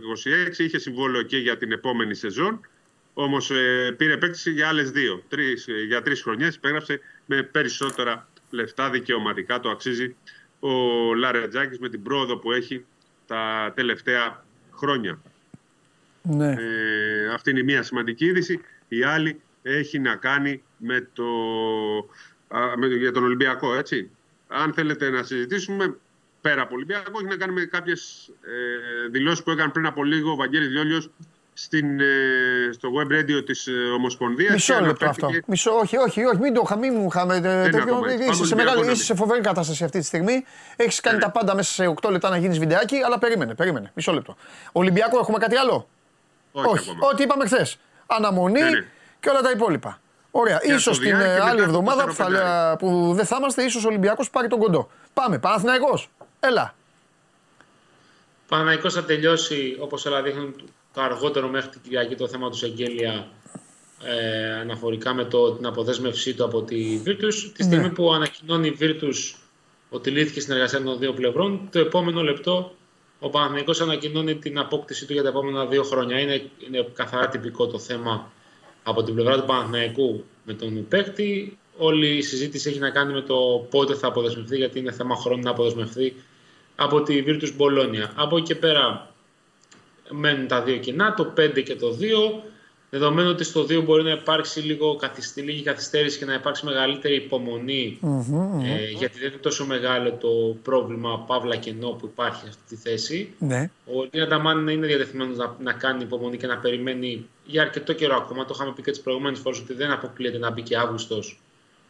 26 0.53 0.57
είχε 0.57 0.79
συμβόλαιο 0.79 1.21
και 1.21 1.37
για 1.37 1.57
την 1.57 1.71
επόμενη 1.71 2.15
σεζόν. 2.15 2.61
Όμως 3.13 3.51
ε, 3.51 3.93
πήρε 3.97 4.13
επέκτηση 4.13 4.51
για 4.51 4.67
άλλες 4.67 4.91
δύο. 4.91 5.23
Τρεις, 5.29 5.67
ε, 5.67 5.83
για 5.87 6.01
τρεις 6.01 6.21
χρονιές 6.21 6.55
υπέγραψε 6.55 6.99
με 7.25 7.43
περισσότερα 7.43 8.27
λεφτά 8.49 8.89
δικαιωματικά. 8.89 9.59
Το 9.59 9.69
αξίζει 9.69 10.15
ο 10.59 10.69
Λαρετζάκης 11.13 11.79
με 11.79 11.89
την 11.89 12.03
πρόοδο 12.03 12.37
που 12.37 12.51
έχει 12.51 12.85
τα 13.27 13.73
τελευταία 13.75 14.45
χρόνια. 14.75 15.19
ναι. 16.21 16.49
Ε, 16.51 17.33
αυτή 17.33 17.49
είναι 17.49 17.59
η 17.59 17.63
μία 17.63 17.83
σημαντική 17.83 18.25
είδηση. 18.25 18.61
Η 18.87 19.03
άλλη 19.03 19.41
έχει 19.61 19.99
να 19.99 20.15
κάνει 20.15 20.63
με 20.77 21.07
το, 21.13 21.25
α, 22.47 22.77
με, 22.77 22.87
για 22.87 23.11
τον 23.11 23.23
Ολυμπιακό, 23.23 23.75
έτσι. 23.75 24.09
Αν 24.47 24.73
θέλετε 24.73 25.09
να 25.09 25.23
συζητήσουμε, 25.23 25.95
πέρα 26.41 26.61
από 26.61 26.75
Ολυμπιακό, 26.75 27.11
έχει 27.19 27.27
να 27.27 27.35
κάνει 27.35 27.53
με 27.53 27.61
κάποιες 27.65 28.29
ε, 28.41 29.09
δηλώσεις 29.11 29.43
που 29.43 29.51
έκανε 29.51 29.71
πριν 29.71 29.85
από 29.85 30.03
λίγο 30.03 30.31
ο 30.31 30.35
Βαγγέλης 30.35 30.69
Λιόλιος 30.69 31.09
στην, 31.53 31.99
ε, 31.99 32.05
στο 32.73 32.89
web 32.97 33.11
radio 33.13 33.45
της 33.45 33.67
ε, 33.67 33.71
Ομοσπονδίας. 33.71 34.53
Μισό 34.53 34.73
και 34.73 34.79
λεπτό 34.79 34.91
αυτό. 35.05 35.25
αναφέρθηκε- 35.25 35.51
Μισό, 35.51 35.71
όχι, 35.71 35.97
όχι, 35.97 36.23
όχι, 36.25 36.37
μην 36.39 36.53
το 36.53 36.61
είχα, 36.65 36.77
μην 36.77 36.93
μου 36.95 37.07
είχαμε. 37.07 37.39
τέτοιο. 37.41 37.81
ακόμα 37.81 38.09
έτσι. 38.11 38.23
Είσαι 38.23 38.25
Πάμε 38.25 38.33
σε, 38.35 38.41
Ολυμπιακό 38.43 38.63
μεγάλη, 38.69 38.85
να 38.85 38.91
είσαι 38.91 39.03
σε 39.03 39.13
δεις. 39.13 39.21
φοβερή 39.21 39.41
κατάσταση 39.41 39.83
αυτή 39.83 39.99
τη 39.99 40.05
στιγμή. 40.05 40.45
Έχεις 40.75 40.99
κάνει 40.99 41.17
Ναι. 41.17 41.23
τα 41.23 41.31
πάντα 41.31 41.55
μέσα 41.55 41.73
σε 41.73 41.87
8 41.87 42.09
λεπτά 42.11 42.29
να 42.29 42.37
γίνεις 42.37 42.59
βιντεάκι, 42.59 42.95
αλλά 43.05 43.19
περίμενε, 43.19 43.55
περίμενε. 43.55 43.91
Μισό 43.95 44.11
λεπτό. 44.13 44.37
Ολυμπιακό, 44.71 45.19
έχουμε 45.19 45.37
κάτι 45.37 45.55
άλλο; 45.55 45.87
Όχι, 46.51 46.89
ακόμα. 46.89 47.07
Ό,τι 47.11 47.23
είπαμε 47.23 47.45
χθες. 47.45 47.77
Αναμονή 48.07 48.61
Ναι, 48.61 48.69
ναι. 48.69 48.85
και 49.19 49.29
όλα 49.29 49.41
τα 49.41 49.51
υπόλοιπα. 49.51 50.01
Ωραία. 50.39 50.57
Και 50.57 50.77
σω 50.77 50.93
στο 50.93 51.03
την 51.03 51.17
Διάρκεια 51.17 51.31
ε, 51.31 51.33
μετά 51.33 51.45
άλλη 51.45 51.57
το 51.57 51.63
εβδομάδα 51.63 52.05
που, 52.05 52.13
θα, 52.13 52.25
4-5. 52.27 52.29
λέ- 52.29 52.77
που 52.79 53.13
δεν 53.15 53.25
θα 53.25 53.35
είμαστε, 53.39 53.63
ίσως 53.63 53.83
ο 53.85 53.87
Ολυμπιακός 53.87 54.29
πάρει 54.29 54.47
τον 54.47 54.59
κοντό. 54.59 54.89
Πάμε. 55.13 55.39
Παναθηναϊκός. 55.39 56.09
Έλα. 56.39 56.75
Παναϊκός 58.47 58.93
θα 58.93 59.03
τελειώσει 59.03 59.77
όπως 59.79 60.05
όλα 60.05 60.21
δείχνουν 60.21 60.55
το 60.93 61.01
αργότερο 61.01 61.47
μέχρι 61.47 61.69
την 61.69 61.81
Κυριακή 61.81 62.15
το 62.15 62.27
θέμα 62.27 62.49
του 62.49 62.57
Σεγγέλια 62.57 63.27
ε, 64.03 64.53
αναφορικά 64.59 65.13
με 65.13 65.23
το, 65.25 65.51
την 65.51 65.65
αποδέσμευσή 65.65 66.33
του 66.33 66.43
από 66.43 66.61
τη 66.61 67.01
Virtus. 67.05 67.33
Τη 67.53 67.63
στιγμή 67.63 67.83
Ναι. 67.83 67.89
που 67.89 68.13
ανακοινώνει 68.13 68.67
η 68.67 68.77
Virtus 68.81 69.35
ότι 69.89 70.09
λύθηκε 70.09 70.39
η 70.39 70.41
συνεργασία 70.41 70.83
των 70.83 70.97
δύο 70.99 71.13
πλευρών, 71.13 71.67
το 71.71 71.79
επόμενο 71.79 72.21
λεπτό 72.21 72.75
ο 73.19 73.29
Παναθηναϊκός 73.29 73.81
ανακοινώνει 73.81 74.35
την 74.35 74.59
απόκτησή 74.59 75.05
του 75.05 75.13
για 75.13 75.23
τα 75.23 75.29
επόμενα 75.29 75.65
δύο 75.65 75.83
χρόνια. 75.83 76.19
Είναι, 76.19 76.49
είναι 76.67 76.87
καθαρά 76.93 77.27
τυπικό 77.27 77.67
το 77.67 77.79
θέμα 77.79 78.31
από 78.87 79.03
την 79.03 79.13
πλευρά 79.13 79.39
του 79.39 79.45
Παναθηναϊκού 79.45 80.23
με 80.43 80.53
τον 80.53 80.87
παίκτη. 80.87 81.57
Όλη 81.77 82.17
η 82.17 82.21
συζήτηση 82.21 82.69
έχει 82.69 82.79
να 82.79 82.89
κάνει 82.89 83.13
με 83.13 83.21
το 83.21 83.67
πότε 83.69 83.95
θα 83.95 84.07
αποδεσμευτεί, 84.07 84.57
γιατί 84.57 84.79
είναι 84.79 84.91
θέμα 84.91 85.15
χρόνου 85.15 85.43
να 85.43 85.49
αποδεσμευτεί 85.49 86.15
από 86.75 87.01
τη 87.01 87.23
Virtus 87.27 87.51
Bologna. 87.57 88.09
Από 88.15 88.37
εκεί 88.37 88.45
και 88.45 88.55
πέρα 88.55 89.11
μένουν 90.09 90.47
τα 90.47 90.61
δύο 90.61 90.77
κοινά, 90.77 91.13
το 91.13 91.33
5 91.37 91.63
και 91.63 91.75
το 91.75 91.97
2. 91.99 92.41
Δεδομένου 92.89 93.29
ότι 93.29 93.43
στο 93.43 93.61
2 93.61 93.83
μπορεί 93.83 94.03
να 94.03 94.11
υπάρξει 94.11 94.59
λίγο 94.59 94.95
καθυστη, 94.95 95.41
λίγη 95.41 95.63
καθυστέρηση 95.63 96.17
και 96.17 96.25
να 96.25 96.33
υπάρξει 96.33 96.65
μεγαλύτερη 96.65 97.15
υπομονή, 97.15 97.99
ε, 98.63 98.89
γιατί 98.97 99.19
δεν 99.19 99.27
είναι 99.27 99.41
τόσο 99.41 99.65
μεγάλο 99.65 100.11
το 100.11 100.29
πρόβλημα 100.63 101.19
παύλα 101.27 101.55
κενό 101.55 101.89
που 101.89 102.05
υπάρχει 102.05 102.41
σε 102.41 102.47
αυτή 102.49 102.61
τη 102.67 102.75
θέση. 102.75 103.33
Ναι. 103.39 103.69
Ο 103.85 104.07
Ελίνα 104.11 104.27
Νταμάν 104.27 104.67
είναι 104.67 104.87
διατεθειμένος 104.87 105.37
να, 105.37 105.55
να 105.59 105.73
κάνει 105.73 106.03
υπομονή 106.03 106.37
και 106.37 106.47
να 106.47 106.57
περιμένει 106.57 107.25
για 107.45 107.61
αρκετό 107.61 107.93
καιρό 107.93 108.15
ακόμα. 108.15 108.45
Το 108.45 108.51
είχαμε 108.55 108.73
πει 108.73 108.81
και 108.81 108.91
τις 108.91 109.01
προηγούμενες 109.01 109.39
φορές 109.39 109.59
ότι 109.59 109.73
δεν 109.73 109.91
αποκλείεται 109.91 110.37
να 110.37 110.51
μπει 110.51 110.61
και 110.61 110.77
Αύγουστος 110.77 111.41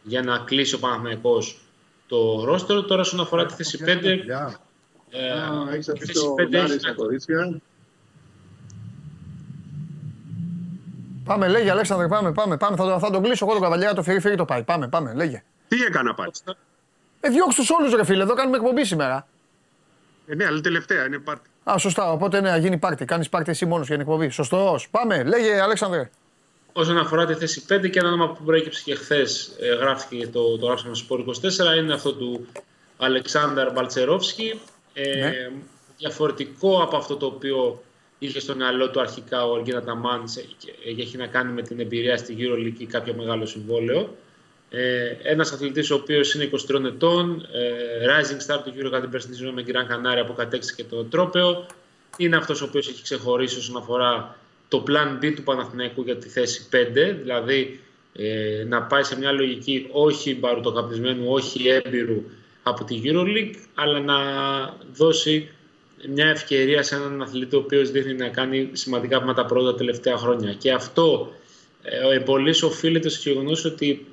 για 0.02 0.22
να 0.22 0.38
κλείσει 0.38 0.74
ο 0.74 0.78
Παναθηναϊκός 0.78 1.60
το 2.06 2.44
ρόστερο. 2.44 2.82
Τώρα, 2.82 3.00
όσον 3.00 3.20
αφορά 3.20 3.46
τη 3.46 3.54
θέση 3.54 3.78
5, 3.84 4.04
ε, 5.10 5.28
Έχεις 5.72 5.86
η 5.86 5.90
αφήσει 5.90 6.12
θέση 6.12 6.24
το 6.24 6.34
5 6.38 6.50
Λάρι 6.50 6.72
έχει 6.72 6.80
στα 6.80 6.94
να 7.34 7.60
Πάμε, 11.28 11.48
λέγε 11.48 11.70
Αλέξανδρε, 11.70 12.08
πάμε, 12.08 12.32
πάμε. 12.32 12.56
πάμε. 12.56 12.76
Θα, 12.76 12.84
το, 12.84 12.98
θα 12.98 13.10
τον 13.10 13.22
κλείσω 13.22 13.44
εγώ 13.44 13.54
τον 13.54 13.62
καβαλιά, 13.62 13.94
το 13.94 14.02
φυρί, 14.02 14.20
φυρί 14.20 14.36
το 14.36 14.44
πάει. 14.44 14.62
Πάμε, 14.62 14.88
πάμε, 14.88 15.12
λέγε. 15.14 15.42
Τι 15.68 15.82
έκανα 15.82 16.14
πάλι. 16.14 16.30
Ε, 17.20 17.28
διώξ' 17.28 17.54
τους 17.54 17.70
όλους 17.70 17.94
ρε 17.94 18.04
φίλε, 18.04 18.22
εδώ 18.22 18.34
κάνουμε 18.34 18.56
εκπομπή 18.56 18.84
σήμερα. 18.84 19.26
Ε, 20.26 20.34
ναι, 20.34 20.44
αλλά 20.44 20.60
τελευταία 20.60 21.06
είναι 21.06 21.18
πάρτι. 21.18 21.48
Α, 21.70 21.78
σωστά, 21.78 22.12
οπότε 22.12 22.40
ναι, 22.40 22.50
να 22.50 22.56
γίνει 22.56 22.76
πάρτι. 22.78 23.04
Κάνεις 23.04 23.28
πάρτι 23.28 23.50
εσύ 23.50 23.66
μόνος 23.66 23.86
για 23.86 23.96
την 23.96 24.04
εκπομπή. 24.06 24.28
Σωστός. 24.28 24.88
Πάμε, 24.90 25.22
λέγε 25.24 25.60
Αλέξανδρε. 25.60 26.10
Όσον 26.72 26.98
αφορά 26.98 27.26
τη 27.26 27.34
θέση 27.34 27.64
5 27.68 27.90
και 27.90 27.98
ένα 27.98 28.08
όνομα 28.08 28.28
που 28.28 28.44
προέκυψε 28.44 28.82
και 28.84 28.94
χθες, 28.94 29.56
ε, 29.60 29.74
γράφτηκε 29.74 30.26
το, 30.26 30.58
το 30.58 30.66
γράψαμε 30.66 30.94
στο 30.94 31.16
Sport 31.16 31.24
24, 31.74 31.76
είναι 31.78 31.94
αυτό 31.94 32.12
του 32.14 32.46
Αλεξάνδρ 32.98 33.70
Μπαλτσερόφσκι. 33.72 34.60
Ε, 34.92 35.20
Ναι. 35.20 35.32
Διαφορετικό 35.98 36.82
από 36.82 36.96
αυτό 36.96 37.16
το 37.16 37.26
οποίο 37.26 37.82
είχε 38.18 38.40
στο 38.40 38.54
μυαλό 38.56 38.90
του 38.90 39.00
αρχικά 39.00 39.46
ο 39.46 39.54
Αργίνα 39.54 39.82
Ταμάν 39.82 40.24
και 40.58 41.02
έχει 41.02 41.16
να 41.16 41.26
κάνει 41.26 41.52
με 41.52 41.62
την 41.62 41.80
εμπειρία 41.80 42.16
στη 42.16 42.36
EuroLeague 42.38 42.78
ή 42.80 42.86
κάποιο 42.86 43.14
μεγάλο 43.14 43.46
συμβόλαιο. 43.46 44.16
Ε, 44.70 45.16
Ένας 45.22 45.52
αθλητής 45.52 45.90
ο 45.90 45.94
οποίος 45.94 46.34
είναι 46.34 46.44
23 46.44 46.84
ετών, 46.84 47.48
ε, 47.52 48.06
rising 48.06 48.46
star 48.46 48.58
του 48.64 48.72
Euro 48.76 48.90
κατά 48.90 49.00
την 49.00 49.10
περσινή 49.10 49.34
σεζόν 49.34 49.54
με 49.54 49.62
Γκραν 49.62 49.86
Κανάρια 49.86 50.24
που 50.24 50.34
κατέξει 50.34 50.74
και 50.74 50.84
το 50.84 51.04
τρόπεο. 51.04 51.66
Είναι 52.16 52.36
αυτός 52.36 52.62
ο 52.62 52.64
οποίος 52.64 52.88
έχει 52.88 53.02
ξεχωρίσει 53.02 53.58
όσον 53.58 53.76
αφορά 53.76 54.36
το 54.68 54.84
plan 54.88 55.24
B 55.24 55.32
του 55.36 55.42
Παναθηναϊκού 55.42 56.02
για 56.02 56.16
τη 56.16 56.28
θέση 56.28 56.68
5, 56.72 56.76
δηλαδή 57.20 57.80
ε, 58.12 58.64
να 58.68 58.82
πάει 58.82 59.02
σε 59.02 59.18
μια 59.18 59.32
λογική 59.32 59.88
όχι 59.92 60.34
μπαρουτοκαπνισμένου, 60.34 61.24
όχι 61.32 61.68
έμπειρου 61.68 62.22
από 62.62 62.84
τη 62.84 63.00
EuroLeague, 63.04 63.54
αλλά 63.74 64.00
να 64.00 64.16
δώσει 64.92 65.48
μια 66.06 66.26
ευκαιρία 66.26 66.82
σε 66.82 66.94
έναν 66.94 67.22
αθλητή 67.22 67.56
ο 67.56 67.58
οποίος 67.58 67.90
δείχνει 67.90 68.14
να 68.14 68.28
κάνει 68.28 68.70
σημαντικά 68.72 69.20
βήματα 69.20 69.46
πρώτα 69.46 69.70
τα 69.70 69.76
τελευταία 69.76 70.16
χρόνια. 70.16 70.52
Και 70.52 70.72
αυτό 70.72 71.32
ε, 71.82 72.14
εμπολής 72.14 72.62
οφείλεται 72.62 73.08
στο 73.08 73.30
γεγονός 73.30 73.64
ότι 73.64 74.06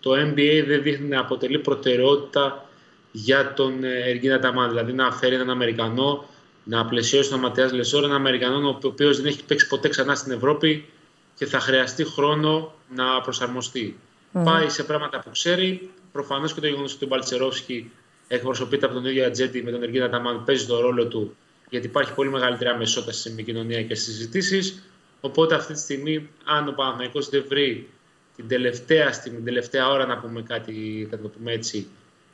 το 0.00 0.10
NBA 0.12 0.64
δεν 0.66 0.82
δείχνει 0.82 1.08
να 1.08 1.20
αποτελεί 1.20 1.58
προτεραιότητα 1.58 2.68
για 3.12 3.52
τον 3.52 3.84
ε, 3.84 4.10
Εργίνα 4.10 4.38
Ταμάν. 4.38 4.68
Δηλαδή 4.68 4.92
να 4.92 5.12
φέρει 5.12 5.34
έναν 5.34 5.50
Αμερικανό, 5.50 6.28
να 6.64 6.86
πλαισιώσει 6.86 7.30
τον 7.30 7.40
Ματέας 7.40 7.72
Λεσόρ, 7.72 8.04
έναν 8.04 8.16
Αμερικανό 8.16 8.68
ο 8.68 8.78
οποίος 8.82 9.16
δεν 9.16 9.26
έχει 9.26 9.44
παίξει 9.44 9.66
ποτέ 9.68 9.88
ξανά 9.88 10.14
στην 10.14 10.32
Ευρώπη 10.32 10.88
και 11.34 11.46
θα 11.46 11.60
χρειαστεί 11.60 12.04
χρόνο 12.04 12.74
να 12.94 13.20
προσαρμοστεί. 13.20 13.98
Πάει 14.44 14.68
σε 14.68 14.82
πράγματα 14.82 15.20
που 15.20 15.30
ξέρει. 15.30 15.90
Προφανώς 16.12 16.54
και 16.54 16.60
το 16.60 16.66
γεγονός 16.66 16.94
ότι 16.94 17.04
ο 17.04 17.06
Μπαλτσερόφσκι 17.06 17.90
εκπροσωπείται 18.28 18.86
από 18.86 18.94
τον 18.94 19.04
ίδιο 19.04 19.26
ατζέντη 19.26 19.62
με 19.62 19.70
τον 19.70 19.82
Εργίνα 19.82 20.08
Ταμάν 20.08 20.44
παίζει 20.44 20.66
τον 20.66 20.80
ρόλο 20.80 21.06
του 21.06 21.36
γιατί 21.70 21.86
υπάρχει 21.86 22.14
πολύ 22.14 22.30
μεγαλύτερη 22.30 22.70
αμεσότητα 22.70 23.12
στην 23.12 23.32
επικοινωνία 23.32 23.82
και 23.82 23.94
στις 23.94 24.14
συζητήσεις. 24.14 24.82
Οπότε 25.20 25.54
αυτή 25.54 25.72
τη 25.72 25.78
στιγμή, 25.78 26.28
αν 26.44 26.68
ο 26.68 26.72
Παναθηναϊκός 26.72 27.28
δεν 27.28 27.44
βρει 27.48 27.88
την 28.36 28.48
τελευταία 28.48 29.12
στιγμή, 29.12 29.36
την 29.36 29.46
τελευταία 29.46 29.90
ώρα 29.90 30.06
να 30.06 30.18
πούμε 30.18 30.42
κάτι, 30.42 31.06
θα 31.10 31.18
το 31.18 31.28
πούμε 31.28 31.52
έτσι, 31.52 31.86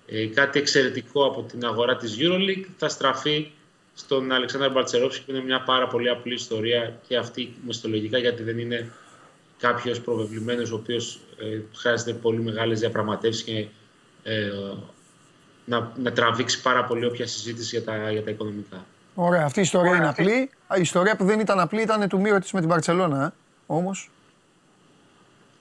ε, 0.07 0.26
κάτι 0.26 0.59
εξαιρετικό 0.59 1.24
από 1.24 1.43
την 1.43 1.64
αγορά 1.64 1.97
της 1.97 2.16
EuroLeague, 2.20 2.64
θα 2.76 2.88
στραφεί 2.88 3.51
στον 3.95 4.32
Αλεξάνδρ 4.32 4.70
Μπαλτσερόφσκι 4.70 5.24
που 5.24 5.30
είναι 5.30 5.43
μια 5.43 5.61
πάρα 5.61 5.86
πολύ 5.86 6.09
απλή 6.09 6.34
ιστορία 6.34 7.01
και 7.09 7.16
αυτή 7.16 7.55
μεστολογικά 7.66 8.18
γιατί 8.18 8.43
δεν 8.43 8.59
είναι 8.59 8.93
κάποιος 9.59 10.01
προβεβλημένος 10.01 10.70
ο 10.70 10.74
οποίος 10.74 11.20
ε, 11.38 11.61
χρειάζεται 11.74 12.12
πολύ 12.12 12.41
μεγάλες 12.41 12.80
διαπραγματεύσεις 12.80 13.43
και 13.43 13.66
ε, 14.22 14.51
να, 15.70 15.92
να 16.02 16.12
τραβήξει 16.12 16.62
πάρα 16.62 16.84
πολύ 16.84 17.06
όποια 17.06 17.26
συζήτηση 17.26 17.76
για 17.76 17.84
τα, 17.84 18.10
για 18.10 18.22
τα 18.24 18.30
οικονομικά. 18.30 18.84
Ωραία, 19.14 19.44
αυτή 19.44 19.58
η 19.58 19.62
ιστορία 19.62 19.96
είναι 19.96 20.08
απλή. 20.08 20.50
Α, 20.66 20.76
Η 20.76 20.80
ιστορία 20.80 21.16
που 21.16 21.24
δεν 21.24 21.40
ήταν 21.40 21.60
απλή 21.60 21.82
ήταν 21.82 22.08
του 22.08 22.20
Μύρο 22.20 22.38
της 22.38 22.52
με 22.52 22.60
την 22.60 22.68
Παρσελώνα, 22.68 23.24
ε, 23.24 23.32
όμως. 23.66 24.10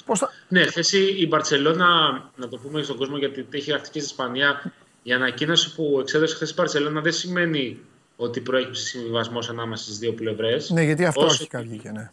Πώς 0.06 0.20
θα... 0.20 0.32
Ναι, 0.48 0.66
χθε 0.66 0.98
η 0.98 1.28
Μπαρσελόνα, 1.28 1.88
να 2.36 2.48
το 2.48 2.58
πούμε 2.58 2.82
στον 2.82 2.98
κόσμο 2.98 3.18
γιατί 3.18 3.48
έχει 3.52 3.70
γραφτεί 3.70 3.90
και 3.90 4.00
στην 4.00 4.10
Ισπανία, 4.12 4.74
η 5.04 5.12
ανακοίνωση 5.14 5.76
που 5.76 5.98
εξέδωσε 6.02 6.36
χθες 6.36 6.50
η 6.50 6.54
Μπαρσελόνα 6.54 7.02
δεν 7.02 7.14
σημαίνει 7.14 7.80
ότι 8.16 8.40
προέκυψε 8.40 8.86
συμβιβασμός 8.86 9.50
ανάμεσα 9.50 9.84
στις 9.84 9.98
δύο 9.98 10.14
πλευρές. 10.14 10.70
Ναι, 10.70 10.84
γιατί 10.84 11.06
αυτό 11.06 11.22
Όσο- 11.22 11.34
αρχικά 11.34 11.62
βγήκε, 11.62 11.92
ναι. 11.92 12.12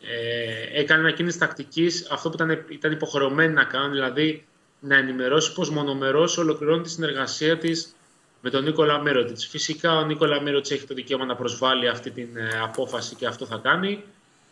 Ε, 0.00 0.80
έκανε 0.80 1.00
ανακοίνηση 1.00 1.38
τακτικής 1.38 2.06
αυτό 2.10 2.28
που 2.28 2.34
ήταν, 2.34 2.64
ήταν 2.68 2.92
υποχρεωμένη 2.92 3.52
να 3.52 3.64
κάνει, 3.64 3.92
δηλαδή 3.92 4.44
να 4.82 4.96
ενημερώσει 4.96 5.52
πως 5.52 5.70
μονομερός 5.70 6.38
ολοκληρώνει 6.38 6.82
τη 6.82 6.90
συνεργασία 6.90 7.58
της 7.58 7.94
με 8.40 8.50
τον 8.50 8.64
Νίκολα 8.64 9.00
Μέροτιτ. 9.00 9.38
Φυσικά 9.48 9.96
ο 9.96 10.04
Νίκολα 10.04 10.40
Μέροτιτ 10.40 10.72
έχει 10.72 10.86
το 10.86 10.94
δικαίωμα 10.94 11.24
να 11.24 11.36
προσβάλλει 11.36 11.88
αυτή 11.88 12.10
την 12.10 12.36
ε, 12.36 12.60
απόφαση 12.62 13.14
και 13.14 13.26
αυτό 13.26 13.46
θα 13.46 13.60
κάνει. 13.62 14.04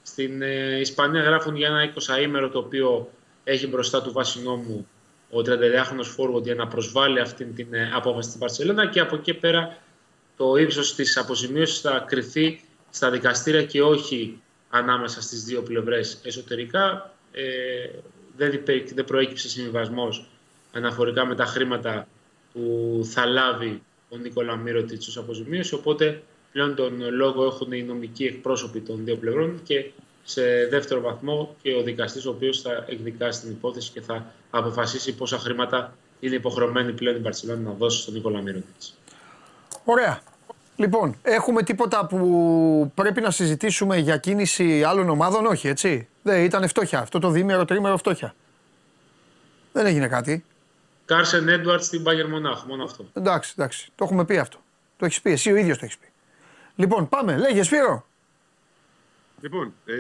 Στην 0.03 0.43
ε, 0.43 0.79
Ισπανία 0.81 1.23
γράφουν 1.23 1.57
για 1.57 1.69
ένα 1.69 1.93
20 2.19 2.23
ήμερο 2.23 2.49
το 2.49 2.59
οποίο 2.59 3.11
έχει 3.45 3.67
μπροστά 3.67 4.03
του 4.03 4.13
βάση 4.13 4.43
νόμου 4.43 4.87
ο 5.31 5.39
32χρονος 5.39 6.17
forward 6.17 6.43
για 6.43 6.55
να 6.55 6.67
προσβάλλει 6.67 7.21
αυτή 7.21 7.45
την 7.45 7.75
ε, 7.75 7.91
απόφαση 7.95 8.29
στην 8.29 8.41
Παρσελόνα 8.41 8.87
και 8.87 9.01
από 9.01 9.17
εκεί 9.17 9.35
πέρα 9.35 9.79
το 10.37 10.57
ύψος 10.57 10.95
της 10.95 11.17
αποζημίωσης 11.17 11.81
θα 11.81 12.05
κριθεί 12.09 12.61
στα 12.91 13.11
δικαστήρια 13.11 13.65
και 13.65 13.83
όχι 13.83 14.41
ανάμεσα 14.71 15.23
στις 15.23 15.45
δύο 15.45 15.63
πλευρές 15.63 16.21
εσωτερικά. 16.23 17.15
Ε, 17.33 17.43
δεν, 18.41 18.53
υπέ- 18.53 18.95
δεν 18.95 19.05
προέκυψε 19.05 19.49
συμβιβασμός 19.49 20.27
αναφορικά 20.73 21.25
με 21.25 21.35
τα 21.35 21.45
χρήματα 21.45 22.07
που 22.53 23.01
θα 23.05 23.27
λάβει 23.27 23.83
ο 24.09 24.17
Νίκολα 24.17 24.57
Μύρωτιτς 24.57 25.09
ως 25.09 25.17
αποζημίωση, 25.17 25.75
οπότε 25.75 26.23
πλέον 26.53 26.75
τον 26.75 27.15
λόγο 27.15 27.45
έχουν 27.45 27.73
οι 27.73 27.83
νομικοί 27.83 28.25
εκπρόσωποι 28.25 28.81
των 28.81 29.05
δύο 29.05 29.17
πλευρών 29.17 29.61
και 29.63 29.91
σε 30.25 30.67
δεύτερο 30.67 31.01
βαθμό 31.01 31.57
και 31.63 31.75
ο 31.75 31.83
δικαστής 31.83 32.27
ο 32.27 32.31
οποίος 32.31 32.61
θα 32.61 32.85
εκδικάσει 32.89 33.41
την 33.41 33.51
υπόθεση 33.51 33.91
και 33.93 34.01
θα 34.01 34.33
αποφασίσει 34.51 35.15
πόσα 35.15 35.39
χρήματα 35.39 35.97
είναι 36.21 36.35
υποχρεωμένη 36.35 36.93
πλέον 36.93 37.17
η 37.17 37.19
Μπαρσελόνα 37.19 37.61
να 37.61 37.73
δώσει 37.73 38.01
στον 38.01 38.15
Νίκολα 38.15 38.41
Μύρωτιτς. 38.41 38.95
Ωραία. 39.85 40.23
Λοιπόν, 40.81 41.17
έχουμε 41.23 41.63
τίποτα 41.63 42.07
που 42.07 42.93
πρέπει 42.95 43.21
να 43.21 43.31
συζητήσουμε 43.31 43.97
για 43.97 44.17
κίνηση 44.17 44.83
άλλων 44.85 45.09
ομάδων, 45.09 45.47
όχι 45.47 45.69
έτσι. 45.69 46.09
Δεν 46.23 46.45
ήταν 46.45 46.69
φτώχεια. 46.69 46.99
Αυτό 46.99 47.19
το 47.19 47.31
διήμερο, 47.31 47.65
τρίμερο 47.65 47.97
φτώχεια. 47.97 48.35
Δεν 49.73 49.87
έγινε 49.87 50.09
κάτι. 50.09 50.45
Κάρσεν 51.05 51.49
Έντουαρτ 51.49 51.83
στην 51.83 52.03
Bayern 52.07 52.29
Μονάχου, 52.29 52.69
μόνο 52.69 52.85
αυτό. 52.85 53.07
Εντάξει, 53.13 53.55
εντάξει. 53.57 53.91
Το 53.95 54.05
έχουμε 54.05 54.25
πει 54.25 54.39
αυτό. 54.39 54.59
Το 54.97 55.05
έχεις 55.05 55.21
πει. 55.21 55.31
Εσύ 55.31 55.53
ο 55.53 55.57
ίδιος 55.57 55.79
το 55.79 55.85
έχεις 55.85 55.99
πει. 55.99 56.07
Λοιπόν, 56.77 57.09
πάμε. 57.09 57.37
Λέγε 57.37 57.63
Σπύρο. 57.63 58.07
Λοιπόν, 59.41 59.75
ε, 59.85 59.95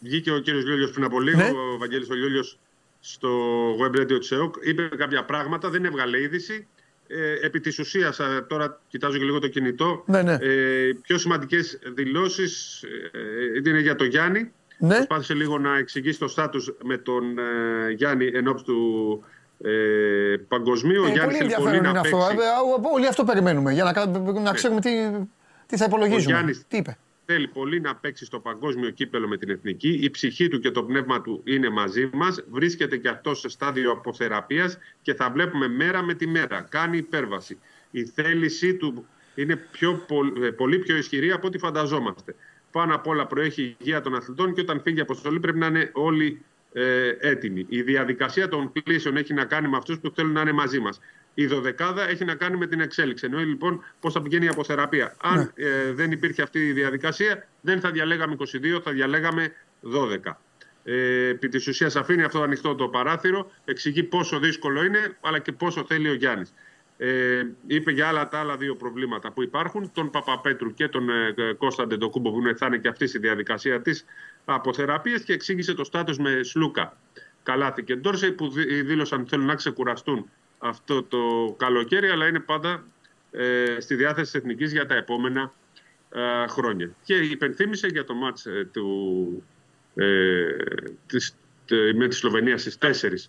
βγήκε 0.00 0.32
ο 0.32 0.38
κύριος 0.38 0.64
Λιόλιος 0.64 0.90
πριν 0.90 1.04
από 1.04 1.20
λίγο, 1.20 1.38
Ναι. 1.38 1.48
ο 1.50 1.78
Βαγγέλης 1.78 2.10
ο 2.10 2.14
Λιόλιος 2.14 2.58
στο 3.00 3.28
web 3.76 4.00
radio 4.00 4.18
της 4.18 4.30
ΕΟΚ, 4.30 4.54
είπε 4.62 4.88
κάποια 4.96 5.24
πράγματα, 5.24 5.70
δεν 5.70 5.84
έβγαλε 5.84 6.20
είδηση. 6.20 6.66
Ε, 7.08 7.46
επί 7.46 7.60
της 7.60 7.78
ουσίας, 7.78 8.18
ε, 8.18 8.44
τώρα 8.48 8.80
κοιτάζω 8.88 9.18
και 9.18 9.24
λίγο 9.24 9.38
το 9.38 9.48
κινητό, 9.48 10.02
Ναι, 10.06 10.22
ναι. 10.22 10.36
ε, 10.40 10.86
οι 10.88 10.94
πιο 10.94 11.18
σημαντικές 11.18 11.78
δηλώσεις 11.94 12.82
ε, 13.62 13.70
είναι 13.70 13.80
για 13.80 13.94
τον 13.94 14.06
Γιάννη. 14.06 14.52
Ναι. 14.78 14.94
Προσπάθησε 14.94 15.34
λίγο 15.34 15.58
να 15.58 15.76
εξηγήσει 15.78 16.18
το 16.18 16.28
στάτους 16.28 16.74
με 16.84 16.96
τον 16.98 17.38
ε, 17.38 17.90
Γιάννη 17.90 18.26
εν 18.34 18.48
ώψη 18.48 18.64
του 18.64 19.24
ε, 19.64 19.70
παγκοσμίου. 20.48 21.02
ο 21.02 21.06
Ε, 21.06 21.10
Γιάννης 21.10 21.38
πολύ 21.38 21.50
θέλει 21.50 21.62
πολύ 21.62 21.76
ενδιαφέρον 21.76 21.82
να 21.82 21.88
είναι 21.88 21.98
αυτό. 21.98 22.16
παίξει. 22.16 22.36
Ε, 22.36 22.88
ε, 22.88 22.94
Όλοι 22.94 23.06
αυτό 23.06 23.24
περιμένουμε 23.24 23.72
για 23.72 23.84
να, 23.84 23.92
κα- 23.92 24.06
να 24.42 24.52
ξέρουμε 24.52 24.80
τι, 24.80 24.90
τι 25.66 25.76
θα 25.76 25.84
υπολογίζουμε. 25.84 26.32
Ο 26.32 26.36
Γιάννης 26.36 26.64
Τι 26.68 26.76
είπε; 26.76 26.96
Θέλει 27.26 27.48
πολύ 27.48 27.80
να 27.80 27.96
παίξει 27.96 28.24
στο 28.24 28.40
παγκόσμιο 28.40 28.90
κύπελο 28.90 29.28
με 29.28 29.36
την 29.36 29.50
εθνική. 29.50 29.98
Η 30.02 30.10
ψυχή 30.10 30.48
του 30.48 30.58
και 30.58 30.70
το 30.70 30.82
πνεύμα 30.84 31.20
του 31.20 31.40
είναι 31.44 31.68
μαζί 31.70 32.10
μας. 32.12 32.44
Βρίσκεται 32.50 32.96
και 32.96 33.08
αυτό 33.08 33.34
σε 33.34 33.48
στάδιο 33.48 33.90
αποθεραπείας 33.90 34.78
και 35.02 35.14
θα 35.14 35.30
βλέπουμε 35.30 35.68
μέρα 35.68 36.02
με 36.02 36.14
τη 36.14 36.26
μέρα. 36.26 36.60
Κάνει 36.60 36.96
υπέρβαση. 36.96 37.58
Η 37.90 38.04
θέλησή 38.04 38.74
του 38.74 39.06
είναι 39.34 39.56
πιο, 39.56 40.04
πο- 40.06 40.44
ε, 40.44 40.50
πολύ 40.50 40.78
πιο 40.78 40.96
ισχυρή 40.96 41.32
από 41.32 41.46
ό,τι 41.46 41.58
φανταζόμαστε. 41.58 42.34
Πάνω 42.70 42.94
απ' 42.94 43.06
όλα 43.06 43.26
προέχει 43.26 43.62
η 43.62 43.76
υγεία 43.78 44.00
των 44.00 44.14
αθλητών 44.14 44.54
και 44.54 44.60
όταν 44.60 44.80
φύγει 44.80 44.98
η 44.98 45.00
αποστολή 45.00 45.40
πρέπει 45.40 45.58
να 45.58 45.66
είναι 45.66 45.90
όλοι 45.92 46.42
ε, 46.72 47.08
έτοιμοι. 47.20 47.66
Η 47.68 47.82
διαδικασία 47.82 48.48
των 48.48 48.72
κλήσεων 48.72 49.16
έχει 49.16 49.34
να 49.34 49.44
κάνει 49.44 49.68
με 49.68 49.76
αυτούς 49.76 49.98
που 49.98 50.10
θέλουν 50.14 50.32
να 50.32 50.40
είναι 50.40 50.52
μαζί 50.52 50.78
μας. 50.80 51.00
Η 51.34 51.46
δωδεκάδα 51.46 52.08
έχει 52.08 52.24
να 52.24 52.34
κάνει 52.34 52.56
με 52.56 52.66
την 52.66 52.80
εξέλιξη. 52.80 53.24
Εννοεί 53.26 53.44
λοιπόν 53.44 53.84
πώς 54.00 54.12
θα 54.12 54.22
πηγαίνει 54.22 54.44
η 54.44 54.48
αποθεραπεία. 54.48 55.16
Αν 55.22 55.52
ε, 55.54 55.92
δεν 55.92 56.12
υπήρχε 56.12 56.42
αυτή 56.42 56.66
η 56.66 56.72
διαδικασία, 56.72 57.48
δεν 57.60 57.80
θα 57.80 57.90
διαλέγαμε 57.90 58.36
22, 58.38 58.80
θα 58.82 58.92
διαλέγαμε 58.92 59.52
12. 60.24 60.36
Ε, 60.84 61.26
επί 61.28 61.48
της 61.48 61.66
ουσίας 61.68 61.96
αφήνει 61.96 62.22
αυτό 62.22 62.42
ανοιχτό 62.42 62.74
το 62.74 62.88
παράθυρο, 62.88 63.50
εξηγεί 63.64 64.02
πόσο 64.02 64.38
δύσκολο 64.38 64.84
είναι, 64.84 65.16
αλλά 65.20 65.38
και 65.38 65.52
πόσο 65.52 65.84
θέλει 65.84 66.08
ο 66.08 66.14
Γιάννης. 66.14 66.54
Ε, 66.96 67.42
είπε 67.66 67.90
για 67.90 68.08
άλλα 68.08 68.28
τα 68.28 68.38
άλλα 68.38 68.56
δύο 68.56 68.76
προβλήματα 68.76 69.32
που 69.32 69.42
υπάρχουν, 69.42 69.90
τον 69.92 70.10
Παπαπέτρου 70.10 70.74
και 70.74 70.88
τον 70.88 71.08
ε, 71.08 71.34
Κώστα 71.58 71.86
Ντεντοκούμπο 71.86 72.32
που 72.32 72.38
είναι, 72.38 72.54
θα 72.54 72.66
είναι 72.66 72.78
και 72.78 72.88
αυτή 72.88 73.06
στη 73.06 73.18
διαδικασία 73.18 73.80
της 73.80 74.04
αποθεραπείας 74.44 75.22
και 75.22 75.32
εξήγησε 75.32 75.74
το 75.74 75.84
στάτος 75.84 76.18
με 76.18 76.42
Σλούκα. 76.42 76.96
Καλάθη 77.42 77.84
και 77.84 77.96
Ντόρσεϊ 77.96 78.32
που 78.32 78.48
δι- 78.48 78.84
δήλωσαν 78.86 79.20
ότι 79.20 79.28
θέλουν 79.28 79.46
να 79.46 79.54
ξεκουραστούν 79.54 80.30
αυτό 80.68 81.02
το 81.02 81.54
καλοκαίρι, 81.58 82.08
αλλά 82.08 82.26
είναι 82.26 82.40
πάντα 82.40 82.84
ε, 83.30 83.76
στη 83.80 83.94
διάθεση 83.94 84.30
της 84.32 84.40
Εθνικής 84.40 84.72
για 84.72 84.86
τα 84.86 84.94
επόμενα 84.94 85.52
ε, 86.10 86.46
χρόνια. 86.46 86.90
Και 87.04 87.14
υπενθύμησε 87.14 87.86
για 87.86 88.04
το 88.04 88.14
μάτς 88.14 88.46
ε, 88.46 88.68
του, 88.72 89.42
ε, 89.94 90.46
της, 91.06 91.36
τε- 91.66 91.94
με 91.94 92.08
τη 92.08 92.14
Σλοβενία 92.14 92.58
στις 92.58 92.78
4 92.80 93.28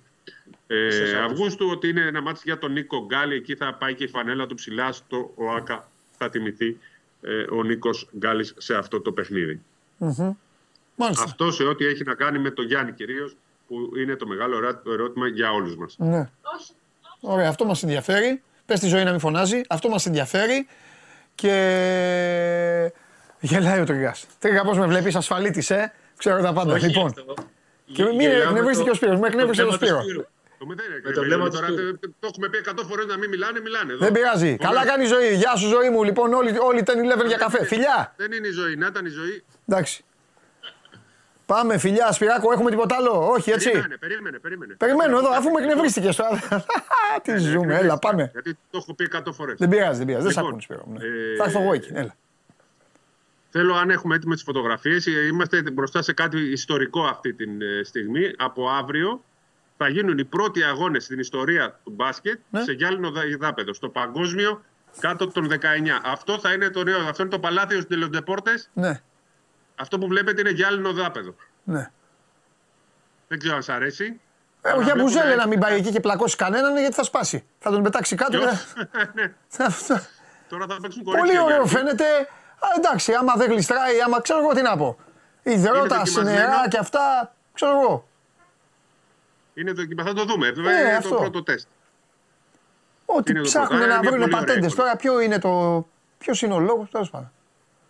ε, 0.68 1.16
Αυγούστου 1.24 1.68
ότι 1.70 1.88
είναι 1.90 2.02
ένα 2.02 2.22
μάτς 2.22 2.44
για 2.44 2.58
τον 2.58 2.72
Νίκο 2.72 3.06
Γκάλη. 3.06 3.36
Εκεί 3.36 3.56
θα 3.56 3.74
πάει 3.74 3.94
και 3.96 4.04
η 4.04 4.08
φανέλα 4.08 4.46
του 4.46 4.56
ψηλά 4.56 4.92
στο 4.92 5.32
ΟΑΚΑ. 5.36 5.90
Θα 6.18 6.30
τιμηθεί 6.30 6.78
ε, 7.22 7.46
ο 7.52 7.64
Νίκος 7.64 8.10
Γκάλης 8.18 8.54
σε 8.58 8.76
αυτό 8.76 9.02
το 9.02 9.12
παιχνίδι. 9.12 9.62
Μάλιστα. 10.96 11.24
Αυτό 11.24 11.52
σε 11.52 11.64
ό,τι 11.64 11.86
έχει 11.86 12.04
να 12.04 12.14
κάνει 12.16 12.40
με 12.40 12.52
τον 12.52 12.66
Γιάννη 12.66 12.92
κυρίως 12.94 13.36
που 13.68 13.92
είναι 13.98 14.16
το 14.16 14.28
μεγάλο 14.28 14.58
ερά- 14.58 14.84
ερώτημα 14.88 15.28
για 15.28 15.52
όλους 15.52 15.76
μας. 15.76 15.96
Ναι. 16.00 16.30
Ωραία, 17.28 17.50
αυτό 17.50 17.66
μας 17.66 17.84
ενδιαφέρει. 17.84 18.42
Πες 18.66 18.80
τη 18.80 18.88
ζωή 18.88 19.04
να 19.04 19.12
μην 19.12 19.20
φωνάζει. 19.20 19.62
Αυτό 19.70 19.90
μας 19.90 20.06
ενδιαφέρει. 20.06 20.68
Και 21.36 21.52
γελάει 23.40 23.80
ο 23.80 23.84
Τριγκάς. 23.84 24.26
Τρίγκα 24.40 24.64
πώς 24.64 24.78
με 24.78 24.86
βλέπεις, 24.86 25.16
ασφαλίτης, 25.16 25.70
ε; 25.70 25.94
Ξέρω 26.18 26.42
τα 26.42 26.54
πάντα. 26.54 26.74
Όχι 26.74 26.86
λοιπόν. 26.88 27.06
αυτό. 27.06 27.34
Και 27.94 28.04
μην 28.04 28.20
Γελάω 28.20 28.38
με 28.38 28.44
εκνευρίστηκε 28.44 28.86
το- 28.86 28.92
ο 28.92 28.94
Σπύρος. 28.96 29.16
Μου 29.20 29.26
εκνεύρισε 29.26 29.62
το 29.62 29.68
ο 29.74 29.78
βλέμμα 29.78 30.00
του 30.00 30.04
Σπύρο. 30.06 30.22
Σπύρου. 30.24 30.26
Το 30.60 30.66
με 30.66 30.76
δεν 30.76 30.86
Με 31.04 31.12
το 31.12 31.22
βλέμμα 31.22 31.46
του 31.46 31.52
τώρα, 31.56 31.66
Σπύρου. 31.68 31.86
τε- 31.92 32.00
τε- 32.00 32.10
το 32.20 32.28
έχουμε 32.32 32.50
πει 32.50 32.58
100 32.58 32.84
φορές 32.90 33.06
να 33.06 33.18
μην 33.18 33.30
μιλάνε, 33.30 33.60
μιλάνε. 33.60 33.92
Εδώ. 33.94 34.04
Δεν 34.06 34.12
πειράζει. 34.14 34.46
Ωραία. 34.46 34.58
Καλά 34.68 34.86
κάνει 34.86 35.04
η 35.04 35.08
ζωή. 35.08 35.34
Γεια 35.36 35.56
σου 35.56 35.68
ζωή 35.68 35.90
μου. 35.90 36.04
Λοιπόν, 36.04 36.34
όλοι, 36.34 36.58
όλοι 36.60 36.82
10-11 36.82 37.26
για 37.28 37.38
καφέ. 37.38 37.66
Φιλιά. 37.66 38.14
Δεν 38.18 38.32
είναι 38.32 38.48
η 38.48 38.52
ζωή. 38.52 38.76
Να 38.76 38.88
ήταν 38.88 39.06
η 39.06 39.10
ζωή. 39.10 39.44
Εντάξει. 39.68 40.05
Πάμε, 41.46 41.78
φιλιά, 41.78 42.12
Σπυράκο, 42.12 42.52
έχουμε 42.52 42.70
τίποτα 42.70 42.96
άλλο; 42.96 43.28
Όχι, 43.30 43.52
έτσι; 43.52 43.70
Περίμενε, 43.72 43.98
περίμενε, 43.98 44.38
περίμενε. 44.40 44.74
Περιμένω 44.74 45.18
εδώ, 45.18 45.30
αφού 45.30 45.50
με 45.52 45.62
εκνευρίστηκες 45.62 46.16
τώρα. 46.16 46.40
Τι 47.24 47.38
ζούμε, 47.38 47.76
έλα, 47.76 47.98
πάμε. 48.00 48.30
Γιατί 48.34 48.54
το 48.72 48.78
έχω 48.78 48.94
πει 48.94 49.08
100 49.16 49.20
φορές. 49.34 49.56
Δεν 49.60 49.70
πειράζει, 49.70 49.98
δεν 49.98 50.08
πειράζει. 50.08 50.24
Δεν 50.24 50.34
σ' 50.34 50.36
Λοιπόν, 50.36 50.50
ακούνε, 50.50 50.62
Σπύρο. 50.62 50.84
μου, 50.86 50.94
ναι. 50.98 51.06
ε, 51.34 51.36
Θα 51.38 51.44
έρθω 51.44 51.62
εγώ 51.62 51.74
εκεί, 51.74 51.92
έλα. 51.94 52.16
Θέλω, 53.50 53.76
αν 53.76 53.90
έχουμε 53.90 54.16
έτοιμες 54.16 54.36
τις 54.36 54.46
φωτογραφίες, 54.46 55.06
είμαστε 55.06 55.62
μπροστά 55.74 56.02
σε 56.02 56.14
κάτι 56.14 56.52
ιστορικό 56.52 57.04
αυτή 57.04 57.34
τη 57.34 57.46
στιγμή. 57.84 58.32
Από 58.38 58.70
αύριο 58.70 59.24
θα 59.78 59.88
γίνουν 59.88 60.18
οι 60.18 60.24
πρώτοι 60.26 60.64
αγώνες 60.64 61.04
στην 61.04 61.20
ιστορία 61.20 61.80
του 61.84 61.92
μπάσκετ 61.96 62.40
Ναι. 62.50 62.62
σε 62.64 62.72
γυάλινο 62.72 63.12
δα- 63.12 63.22
δάπεδο, 63.40 63.74
στο 63.74 63.90
παγκόσμιο 63.90 64.64
κάτω 65.00 65.28
των 65.28 65.48
19. 65.50 66.00
Αυτό 66.04 66.40
θα 66.40 66.54
είναι 66.54 66.70
το 66.70 66.84
νέο, 66.84 67.00
αυτό 67.10 67.22
είναι 67.22 67.32
το 67.32 67.40
παλάθιο 67.40 67.78
στου 67.80 67.88
Τελοντεπόρτε. 67.88 68.52
Ναι, 68.74 69.02
Αυτό 69.76 69.98
που 70.00 70.08
βλέπετε 70.08 70.42
είναι 70.42 70.50
γυάλινο 70.50 70.94
δάπεδο. 70.94 71.36
ναι. 71.64 71.92
Δεν 73.28 73.40
ξέρω 73.40 73.56
αν 73.56 73.64
σα 73.64 73.74
αρέσει. 73.74 74.20
Ε, 74.62 74.70
Αλλά 74.70 74.76
για 74.76 74.84
βλέπουμε 74.84 75.04
μπουζέλε 75.04 75.26
έτσι. 75.26 75.38
να 75.38 75.48
μην 75.48 75.60
πάει 75.60 75.78
εκεί 75.78 75.92
και 75.92 76.00
πλακώσει 76.00 76.36
κανέναν 76.36 76.78
γιατί 76.78 76.96
θα 76.96 77.04
σπάσει. 77.04 77.46
Θα 77.60 77.72
τον 77.72 77.84
πετάξει 77.84 78.16
κάτω. 78.16 78.38
Ποιος; 78.38 78.74
και- 78.74 78.88
Ναι, 79.22 79.34
Αυτό. 79.66 80.00
Τώρα 80.50 80.66
θα 80.70 80.78
παίξουν 80.82 81.04
κορίτσια. 81.04 81.28
Πολύ 81.34 81.38
ωραίο 81.40 81.48
Γιάννης. 81.48 81.72
φαίνεται. 81.72 82.06
Α, 82.60 82.68
εντάξει, 82.78 83.14
άμα 83.14 83.34
δεν 83.36 83.50
γλιστράει, 83.52 84.02
άμα 84.02 84.22
ξέρω 84.22 84.40
εγώ 84.40 84.54
τι 84.54 84.62
να 84.62 84.78
πω. 84.78 84.98
Υδρότα, 85.44 85.80
δοκιμασμένο. 85.82 86.30
νερά 86.30 86.68
και 86.70 86.78
αυτά, 86.78 87.34
ξέρω 87.54 87.82
εγώ. 87.82 88.08
Είναι 89.54 89.72
δοκιμα, 89.72 90.04
θα 90.04 90.14
το 90.14 90.26
δούμε. 90.26 90.48
είναι 90.48 90.70
Ε, 90.72 90.96
αυτό. 90.96 91.10
το 91.10 91.16
πρώτο 91.16 91.44
τεστ. 91.44 91.68
Ό,τι 93.06 93.32
Είναι 93.32 93.40
το 93.42 93.46
ψάχνουν 93.46 93.70
πρώτο. 93.80 93.86
να 93.86 93.94
Είναι 93.94 94.08
βρουν 94.08 94.20
πολύ 94.20 94.24
ωραία 94.24 94.38
πατέντες. 94.40 94.72
εικόνα. 94.72 94.84
Τώρα 94.88 94.96
ποιο 94.98 95.20
είναι 95.20 95.40
το. 95.40 95.86
Ποιος 96.18 96.42
είναι 96.42 96.54
ο 96.54 96.60
λόγος, 96.60 96.90
τέλος 96.90 97.10
πάντων. 97.10 97.32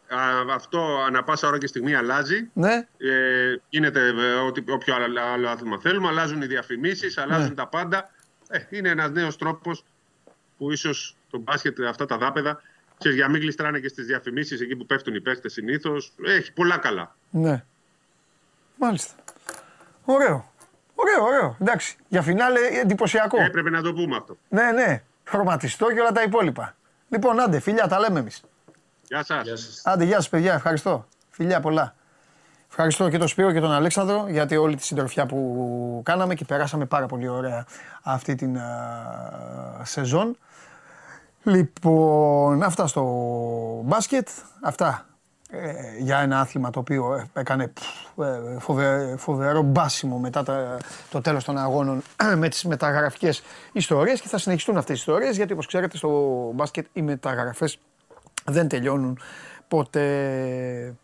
Α, 0.08 0.54
αυτό 0.54 1.04
ανα 1.08 1.24
πάσα 1.24 1.48
ώρα 1.48 1.58
και 1.58 1.68
στιγμή 1.68 1.96
αλλάζει. 1.96 2.50
Ναι, 2.54 2.74
Ε, 2.98 3.56
γίνεται 3.70 4.08
ε, 4.08 4.34
ό,τι, 4.34 4.64
όποιο 4.72 4.96
άλλο, 4.96 5.22
άλλο 5.22 5.50
άθλημα 5.50 5.80
θέλουμε. 5.80 6.08
Αλλάζουν 6.08 6.42
οι 6.42 6.46
διαφημίσεις, 6.46 7.18
αλλάζουν 7.18 7.48
Ναι. 7.50 7.54
τα 7.56 7.68
πάντα. 7.68 8.10
Ε, 8.50 8.60
είναι 8.70 8.90
ένας 8.90 9.10
νέος 9.12 9.38
τρόπος 9.38 9.84
που 10.58 10.72
ίσως 10.72 11.16
το 11.30 11.38
μπάσκετ, 11.40 11.80
αυτά 11.80 12.06
τα 12.06 12.18
δάπεδα, 12.18 12.62
ξέρεις, 12.98 13.18
για 13.18 13.26
να 13.26 13.32
μην 13.32 13.42
γλιστράνε 13.42 13.80
και 13.80 13.88
στις 13.88 14.06
διαφημίσεις 14.06 14.62
εκεί 14.62 14.76
που 14.76 14.86
πέφτουν 14.86 15.16
οι 15.16 15.22
παίχτες 15.22 15.54
συνήθως. 15.54 16.12
Έχει 16.26 16.54
πολλά 16.54 16.78
καλά. 16.78 17.16
ναι. 17.30 17.64
Μάλιστα. 18.80 19.14
Ωραίο. 20.06 20.52
Ωραίο, 20.96 21.24
ωραίο. 21.24 21.58
Εντάξει. 21.62 21.96
Για 22.08 22.22
φινάλε 22.22 22.60
εντυπωσιακό. 22.82 23.42
Έπρεπε 23.42 23.70
να 23.70 23.82
το 23.82 23.94
πούμε 23.94 24.16
αυτό. 24.16 24.38
Ναι, 24.50 24.72
ναι. 24.72 25.04
Χρωματιστό 25.24 25.94
και 25.94 26.00
όλα 26.00 26.12
τα 26.12 26.22
υπόλοιπα. 26.22 26.76
Λοιπόν, 27.10 27.40
άντε, 27.40 27.60
φιλιά, 27.60 27.88
τα 27.88 28.00
λέμε 28.00 28.20
εμείς. 28.20 28.44
Γεια 29.08 29.24
σας. 29.24 29.44
Γεια 29.44 29.56
σας. 29.56 29.82
Άντε, 29.84 30.04
γεια 30.04 30.16
σας, 30.16 30.30
παιδιά. 30.30 30.54
Ευχαριστώ. 30.54 31.06
Φιλιά 31.30 31.60
πολλά. 31.60 31.96
Ευχαριστώ 32.70 33.10
και 33.10 33.18
τον 33.18 33.28
Σπύρο 33.28 33.52
και 33.52 33.60
τον 33.60 33.72
Αλέξανδρο 33.72 34.26
γιατί 34.30 34.58
όλη 34.58 34.76
τη 34.76 34.84
συντροφιά 34.84 35.26
που 35.26 36.02
κάναμε 36.06 36.36
και 36.36 36.46
περάσαμε 36.46 36.86
πάρα 36.86 37.06
πολύ 37.06 37.28
ωραία 37.28 37.66
αυτή 38.04 38.36
την 38.36 38.58
α, 38.58 39.82
σεζόν. 39.84 40.38
Λοιπόν, 41.44 42.64
αυτά 42.64 42.88
στο 42.88 43.04
μπάσκετ. 43.84 44.28
Αυτά 44.62 45.06
ε, 45.50 45.72
για 46.00 46.20
ένα 46.20 46.40
άθλημα 46.40 46.70
το 46.70 46.80
οποίο 46.80 47.14
ε, 47.34 47.40
έκανε 47.40 47.68
πφ, 47.68 47.84
ε, 48.20 48.60
φοβε- 48.60 49.18
φοβερό 49.20 49.62
μπάσιμο 49.62 50.18
μετά 50.18 50.44
τα- 50.44 50.78
το 51.10 51.22
τέλος 51.22 51.44
των 51.44 51.58
αγώνων 51.58 52.02
με 52.38 52.50
τις 52.50 52.64
μεταγραφικές 52.64 53.44
ιστορίες 53.72 54.22
και 54.22 54.28
θα 54.28 54.38
συνεχιστούν 54.38 54.78
αυτές 54.78 54.96
οι 54.96 55.00
ιστορίες 55.00 55.36
γιατί 55.36 55.54
όπως 55.54 55.66
ξέρετε 55.68 55.98
στο 55.98 56.10
μπάσκετ 56.54 56.86
οι 56.94 57.02
μεταγραφές 57.02 57.80
δεν 58.46 58.68
τελειώνουν 58.68 59.20
ποτέ 59.68 60.96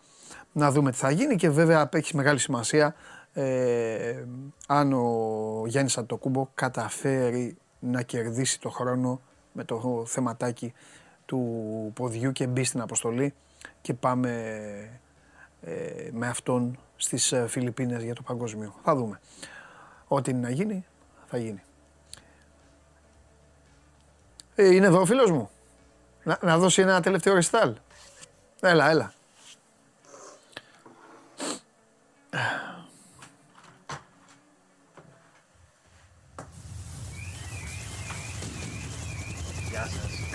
να 0.51 0.71
δούμε 0.71 0.91
τι 0.91 0.97
θα 0.97 1.11
γίνει 1.11 1.35
και 1.35 1.49
βέβαια 1.49 1.89
έχει 1.93 2.15
μεγάλη 2.15 2.39
σημασία 2.39 2.95
ε, 3.33 4.23
αν 4.67 4.93
ο 4.93 5.63
Γιάννης 5.67 5.97
Αντοκούμπο 5.97 6.47
καταφέρει 6.53 7.57
να 7.79 8.01
κερδίσει 8.01 8.59
το 8.59 8.69
χρόνο 8.69 9.21
με 9.51 9.63
το 9.63 10.03
θεματάκι 10.07 10.73
του 11.25 11.91
ποδιού 11.93 12.31
και 12.31 12.47
μπει 12.47 12.63
στην 12.63 12.81
αποστολή 12.81 13.33
και 13.81 13.93
πάμε 13.93 14.31
ε, 15.61 16.09
με 16.11 16.27
αυτόν 16.27 16.79
στις 16.95 17.31
ε, 17.31 17.47
Φιλιππίνες 17.47 18.03
για 18.03 18.15
το 18.15 18.21
παγκόσμιο. 18.21 18.75
Θα 18.83 18.95
δούμε. 18.95 19.19
Ό,τι 20.07 20.31
είναι 20.31 20.39
να 20.39 20.49
γίνει, 20.49 20.85
θα 21.25 21.37
γίνει. 21.37 21.61
Ε, 24.55 24.75
είναι 24.75 24.85
εδώ 24.85 25.01
ο 25.01 25.05
φίλος 25.05 25.31
μου. 25.31 25.49
Να, 26.23 26.37
να 26.41 26.57
δώσει 26.57 26.81
ένα 26.81 27.01
τελευταίο 27.01 27.33
ρεστάλ. 27.33 27.73
Έλα, 28.61 28.89
έλα. 28.89 29.13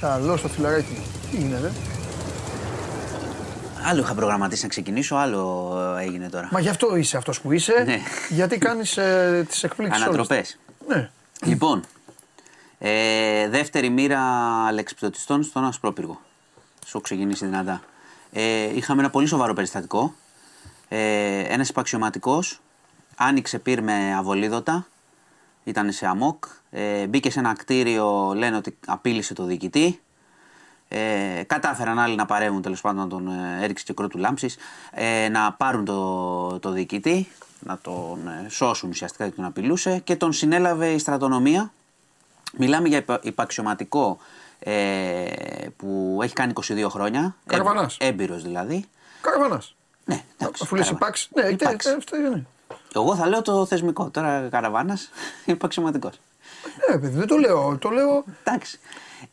Καλώς 0.00 0.42
το 0.42 0.48
φιλαράκι 0.48 0.92
μου. 0.92 1.04
Τι 1.30 1.40
είναι, 1.44 1.58
δε; 1.58 1.68
Άλλο 3.88 4.00
είχα 4.00 4.14
προγραμματίσει 4.14 4.62
να 4.62 4.68
ξεκινήσω, 4.68 5.16
άλλο 5.16 5.72
ε, 5.98 6.02
έγινε 6.02 6.28
τώρα. 6.28 6.48
Μα 6.52 6.60
γι' 6.60 6.68
αυτό 6.68 6.96
είσαι 6.96 7.16
αυτός 7.16 7.40
που 7.40 7.52
είσαι, 7.52 7.82
Ναι. 7.86 7.98
γιατί 8.28 8.58
κάνεις 8.58 8.96
ε, 8.96 9.44
τις 9.48 9.62
εκπλήξεις 9.64 10.02
όλες. 10.06 10.14
Ανατροπές. 10.16 10.58
Ναι. 10.88 11.10
Λοιπόν, 11.44 11.82
ε, 12.78 13.48
δεύτερη 13.48 13.88
μοίρα 13.88 14.20
αλεξιπτωτιστών 14.66 15.42
στον 15.42 15.64
Ασπρόπυργο. 15.64 16.20
Σου 16.86 17.00
ξεκινήσει 17.00 17.44
δυνατά. 17.44 17.82
Ε, 18.32 18.76
είχαμε 18.76 19.00
ένα 19.00 19.10
πολύ 19.10 19.26
σοβαρό 19.26 19.52
περιστατικό. 19.52 20.14
Ε, 20.88 21.40
ένας 21.40 21.68
υπαξιωματικός 21.68 22.60
άνοιξε 23.16 23.58
πυρ 23.58 23.82
με 23.82 24.14
αβολίδωτα. 24.16 24.86
Ήταν 25.64 25.92
σε 25.92 26.06
αμόκ. 26.06 26.44
Ε, 26.70 27.06
μπήκε 27.06 27.30
σε 27.30 27.38
ένα 27.38 27.52
κτίριο, 27.52 28.32
λένε 28.36 28.56
ότι 28.56 28.78
απείλησε 28.86 29.34
το 29.34 29.44
διοικητή. 29.44 30.00
Ε, 30.88 31.42
κατάφεραν 31.46 31.98
άλλοι 31.98 32.14
να 32.14 32.26
παρέμβουν 32.26 32.62
τέλος 32.62 32.80
πάντων 32.80 33.02
να 33.02 33.08
τον 33.08 33.28
ε, 33.28 33.58
έριξε 33.62 33.84
και 33.84 33.92
κρότου 33.92 34.18
λάμψης, 34.18 34.56
ε, 34.90 35.28
να 35.28 35.52
πάρουν 35.52 35.84
το, 35.84 36.58
το 36.58 36.70
διοικητή, 36.70 37.28
να 37.60 37.78
τον 37.78 38.28
ε, 38.28 38.48
σώσουν 38.48 38.88
ουσιαστικά 38.90 39.24
γιατί 39.24 39.40
τον 39.40 39.48
απειλούσε 39.48 39.98
και 39.98 40.16
τον 40.16 40.32
συνέλαβε 40.32 40.90
η 40.90 40.98
στρατονομία. 40.98 41.72
Μιλάμε 42.52 42.88
για 42.88 42.98
υπα- 42.98 43.20
υπαξιωματικό 43.22 44.18
ε, 44.58 44.72
που 45.76 46.18
έχει 46.22 46.32
κάνει 46.34 46.52
22 46.68 46.86
χρόνια. 46.90 47.36
Καραβανάς. 47.46 47.96
Έμπειρος 48.00 48.42
δηλαδή. 48.42 48.84
Καραβανάς. 49.20 49.74
Ναι, 50.04 50.22
εντάξει. 50.38 50.62
Αφού 50.64 50.74
λες 50.76 50.84
καραβάνα. 50.84 50.96
υπάρξει. 50.96 51.28
Ναι, 51.34 51.42
τε- 51.42 51.52
Υπάρξει. 51.60 51.88
τε- 51.88 51.96
αυτό 51.98 52.16
είναι. 52.16 52.46
Εγώ 52.94 53.16
θα 53.16 53.26
λέω 53.28 53.42
το 53.42 53.66
θεσμικό. 53.66 54.10
Τώρα 54.10 54.48
καραβάνας 54.50 55.10
υπαξιωματικός. 55.44 56.20
Ναι, 56.90 56.98
παιδί, 56.98 57.18
δεν 57.18 57.26
το 57.26 57.36
λέω. 57.36 57.76
Το 57.80 57.88
λέω. 57.90 58.24
Εντάξει. 58.44 58.78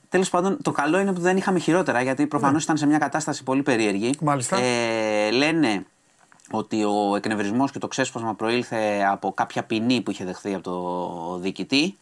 Τέλος 0.10 0.30
πάντων, 0.30 0.58
το 0.62 0.72
καλό 0.72 1.00
είναι 1.00 1.14
που 1.14 1.22
δεν 1.22 1.38
είχαμε 1.38 1.60
χειρότερα 1.60 2.02
γιατί 2.02 2.28
προφανώς 2.28 2.64
ήταν 2.64 2.78
σε 2.78 2.86
μια 2.86 2.98
κατάσταση 2.98 3.44
πολύ 3.44 3.64
περίεργη. 3.64 4.06
Ναι. 4.06 4.14
Μάλιστα. 4.22 4.58
Ε, 4.58 5.32
λένε 5.32 5.86
ότι 6.52 6.84
ο 6.84 7.16
εκνευρισμός 7.16 7.72
και 7.72 7.80
το 7.80 7.88
ξέσπασμα 7.88 8.34
προήλθε 8.36 9.08
από 9.12 9.32
κάποια 9.34 9.64
ποινή 9.64 10.02
που 10.02 10.12
είχε 10.12 10.26
δεχθεί 10.26 10.54
από 10.54 10.64
το 10.64 11.38
διοικητή. 11.42 11.98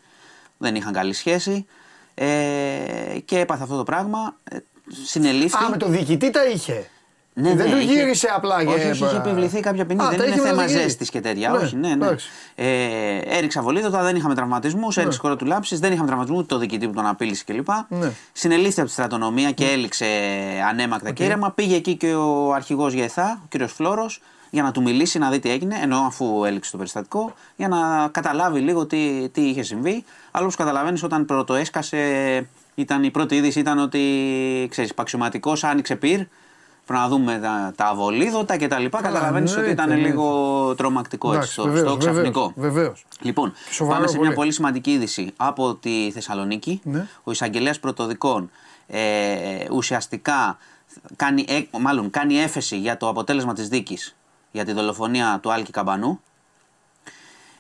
Δεν 0.62 0.76
είχαν 0.76 0.94
καλή 0.94 1.14
σχέση. 1.14 1.66
Ε, 2.14 2.26
και 3.26 3.40
έπαθε 3.40 3.64
αυτό 3.64 3.78
το 3.78 3.84
πράγμα. 3.84 4.36
Ε, 4.44 4.58
συνελήφθη. 5.04 5.64
Α, 5.64 5.70
με 5.70 5.78
το 5.78 5.88
διοικητή 5.88 6.30
τα 6.30 6.46
είχε. 6.46 6.90
Ναι, 7.34 7.56
δεν 7.56 7.66
ναι, 7.70 7.72
του 7.76 7.78
είχε- 7.82 7.94
γύρισε 7.94 8.28
απλά 8.36 8.62
για 8.62 8.74
Όχι, 8.74 8.90
όχι, 8.90 9.04
είχε 9.04 9.16
επιβληθεί 9.16 9.60
κάποια 9.60 9.86
ποινή. 9.86 10.02
Α, 10.04 10.08
δεν 10.10 10.18
τα 10.18 10.24
είναι 10.26 10.34
είχε 10.34 10.42
με 10.42 10.48
το 10.50 10.54
θέμα 10.56 10.66
διοικητή. 10.68 10.84
ζέστης 10.84 11.10
και 11.10 11.22
τέτοια. 11.22 11.50
Ναι, 11.50 11.58
όχι, 11.58 11.76
ναι, 11.76 11.88
ναι. 11.88 11.94
εντάξει. 12.06 12.30
Ε, 12.56 13.18
έριξα 13.18 13.62
βολίδωτα, 13.62 14.04
δεν 14.04 14.16
είχαμε 14.16 14.36
τραυματισμούς, 14.36 14.98
έριξε 14.98 15.20
χώρο 15.20 15.36
του 15.36 15.46
λάψης, 15.46 15.80
δεν 15.80 15.92
είχαμε 15.92 16.08
τραυματισμούς, 16.08 16.40
ούτε 16.44 16.54
το 16.54 16.60
διοικητή 16.60 16.88
που 16.88 16.94
τον 16.94 17.06
απείλησε 17.06 17.44
κλπ. 17.46 17.68
Ναι. 17.90 18.12
Συνελήφθη 18.34 18.80
από 18.80 18.88
τη 18.90 18.94
στρατονομία 18.96 19.52
και 19.52 19.66
έληξε 19.66 20.06
ανέμακτα 20.70 21.12
και 21.12 21.24
ήρεμα. 21.24 21.52
Πήγε 21.52 21.76
εκεί 21.76 21.96
και 21.96 22.14
ο 22.14 22.54
αρχηγός 22.54 22.94
ΓΕΘΑ, 22.94 23.42
ο 23.44 23.58
κ. 23.58 23.68
Φλόρο, 23.68 24.10
για 24.54 24.64
να 24.64 24.72
του 24.72 24.82
μιλήσει, 24.82 25.20
να 25.20 25.30
δει 25.30 25.40
τι 25.40 25.50
έγινε, 25.50 25.76
ενώ 25.82 25.98
αφού 25.98 26.44
έληξε 26.46 26.72
το 26.72 26.78
περιστατικό, 26.78 27.34
για 27.56 27.68
να 27.68 28.08
καταλάβει 28.12 28.60
λίγο 28.60 28.86
τι, 28.86 29.30
τι 29.30 29.42
είχε 29.42 29.64
συμβεί. 29.64 30.04
Αλλά 30.32 30.46
όπω 30.46 30.56
καταλαβαίνεις, 30.56 31.04
όταν 31.04 31.26
πρωτοέσκασε, 31.26 32.48
ήταν, 32.76 33.04
η 33.04 33.12
πρώτη 33.12 33.36
είδηση 33.36 33.60
ήταν 33.60 33.80
ότι 33.80 34.02
ξέρεις, 34.70 34.94
παξιωματικός 34.94 35.64
άνοιξε 35.64 35.96
πυρ. 35.96 36.20
Πρέπει 36.86 37.04
να 37.04 37.08
δούμε 37.08 37.40
τα, 37.42 37.74
τα 37.76 37.86
αβολίδωτα 37.86 38.58
και 38.58 38.68
τα 38.68 38.80
λοιπά. 38.80 39.02
Καταλαβαίνεις 39.02 39.52
ότι 39.52 39.60
εννοείται, 39.60 39.82
ήταν 39.82 39.92
εννοείται. 39.92 40.10
λίγο 40.16 40.76
τρομακτικό 40.76 41.28
έτσι, 41.34 41.38
Εντάξει, 41.38 41.54
στο, 41.54 41.64
βεβαίως, 41.64 41.88
στο 41.88 41.98
ξαφνικό. 41.98 42.54
βεβαίως, 42.56 42.76
βεβαίως. 42.76 43.06
Λοιπόν, 43.22 43.54
Σοβαρό 43.72 43.96
πάμε 43.96 44.08
σε 44.08 44.14
μια 44.18 44.24
πολύ. 44.26 44.36
πολύ 44.36 44.52
σημαντική 44.52 44.92
είδηση 44.92 45.32
από 45.38 45.76
τη 45.76 46.12
Θεσσαλονίκη. 46.14 46.82
Ναι. 46.84 47.08
Ο 47.24 47.32
εισαγγελέας 47.32 47.80
πρωτοδικών 47.80 48.50
ε, 48.88 49.00
ουσιαστικά 49.72 50.58
κάνει, 51.16 51.46
ε, 51.48 51.62
μάλλον, 51.80 52.10
κάνει 52.10 52.40
έφεση 52.40 52.78
για 52.78 52.98
το 52.98 53.08
αποτέλεσμα 53.08 53.54
της 53.54 53.68
δίκης 53.68 54.16
για 54.52 54.66
τη 54.66 54.72
δολοφονία 54.72 55.40
του 55.42 55.52
Άλκη 55.52 55.72
Καμπανού. 55.72 56.22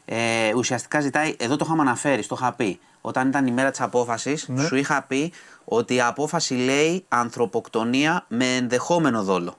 Ε, 0.06 0.54
ουσιαστικά 0.56 1.00
ζητάει, 1.00 1.36
εδώ 1.39 1.56
το 1.56 1.64
είχαμε 1.66 1.82
αναφέρει, 1.82 2.26
το 2.26 2.36
είχα 2.39 2.54
πει, 2.54 2.80
όταν 3.02 3.28
ήταν 3.28 3.48
η 3.48 3.52
μέρα 3.52 3.72
της 3.72 3.82
απόφασης, 3.82 4.48
Ναι. 4.48 4.64
σου 4.66 4.76
είχα 4.76 5.02
πει 5.02 5.34
ότι 5.66 5.94
η 5.96 6.02
απόφαση 6.02 6.54
λέει 6.54 7.06
ανθρωποκτονία 7.10 8.26
με 8.28 8.56
ενδεχόμενο 8.56 9.24
δόλο. 9.24 9.58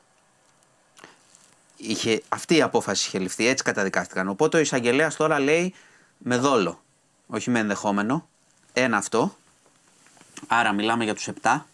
Είχε, 1.76 2.22
αυτή 2.28 2.56
η 2.56 2.62
απόφαση 2.62 3.06
είχε 3.08 3.18
ληφθεί, 3.18 3.46
έτσι 3.46 3.64
καταδικάστηκαν. 3.64 4.28
Οπότε 4.28 4.56
ο 4.56 4.60
εισαγγελέας 4.60 5.16
τώρα 5.16 5.38
λέει 5.38 5.74
με 6.18 6.36
δόλο, 6.36 6.82
όχι 7.26 7.50
με 7.50 7.58
ενδεχόμενο. 7.58 8.28
Ένα 8.72 8.96
αυτό. 8.96 9.36
Άρα 10.46 10.72
μιλάμε 10.72 11.04
για 11.04 11.14
τους 11.14 11.28
7 11.42 11.66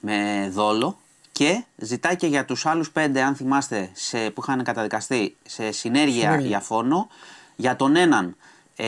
με 0.00 0.48
δόλο 0.52 0.98
και 1.38 1.64
ζητάει 1.76 2.16
και 2.16 2.26
για 2.26 2.44
τους 2.44 2.66
άλλους 2.66 2.90
5, 2.98 3.18
αν 3.18 3.34
θυμάστε, 3.34 3.90
σε, 3.92 4.18
που 4.30 4.40
είχαν 4.42 4.64
καταδικαστεί 4.64 5.36
σε 5.46 5.72
συνέργεια, 5.72 6.20
Συνέργεια. 6.22 6.48
για 6.48 6.60
φόνο, 6.60 7.08
για 7.56 7.76
τον 7.76 7.96
έναν 7.96 8.36
ε, 8.76 8.86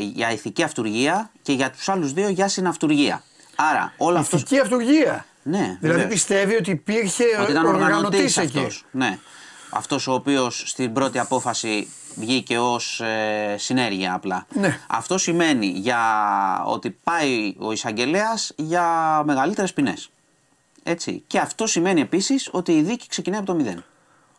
για 0.00 0.32
ηθική 0.32 0.62
αυτουργία 0.62 1.30
και 1.42 1.52
για 1.52 1.70
τους 1.70 1.88
άλλους 1.88 2.12
δύο 2.12 2.28
για 2.28 2.48
συναυτουργία. 2.48 3.22
Άρα 3.56 3.92
όλο 3.96 4.18
αυτό. 4.18 4.36
Ηθική 4.36 4.58
αυτουργία. 4.60 5.24
Ναι, 5.42 5.58
Δηλαδή 5.58 5.78
βεβαίως. 5.80 6.08
πιστεύει 6.08 6.54
ότι 6.54 6.70
υπήρχε 6.70 7.24
Ότι 7.42 7.50
ήταν 7.50 7.66
οργανωτής 7.66 7.94
οργανωτής 7.96 8.36
εκεί. 8.36 8.58
αυτός. 8.58 8.84
Ναι. 8.90 9.18
Αυτός 9.70 10.06
ο 10.06 10.12
οποίος 10.12 10.62
στην 10.66 10.92
πρώτη 10.92 11.18
απόφαση 11.18 11.88
βγήκε 12.14 12.58
ως 12.58 13.00
ε, 13.00 13.54
συνέργεια 13.58 14.14
απλά. 14.14 14.46
Ναι. 14.52 14.80
Αυτό 14.86 15.18
σημαίνει 15.18 15.66
για 15.66 16.00
ότι 16.66 16.90
πάει 17.04 17.54
ο 17.58 17.72
εισαγγελέας 17.72 18.52
για 18.56 19.22
μεγαλύτερες 19.26 19.72
ποινές. 19.72 20.10
Έτσι. 20.82 21.22
Και 21.26 21.38
αυτό 21.38 21.66
σημαίνει 21.66 22.00
επίσης 22.00 22.48
ότι 22.52 22.72
η 22.72 22.82
δίκη 22.82 23.08
ξεκινάει 23.08 23.38
από 23.38 23.46
το 23.48 23.54
μηδέν. 23.54 23.84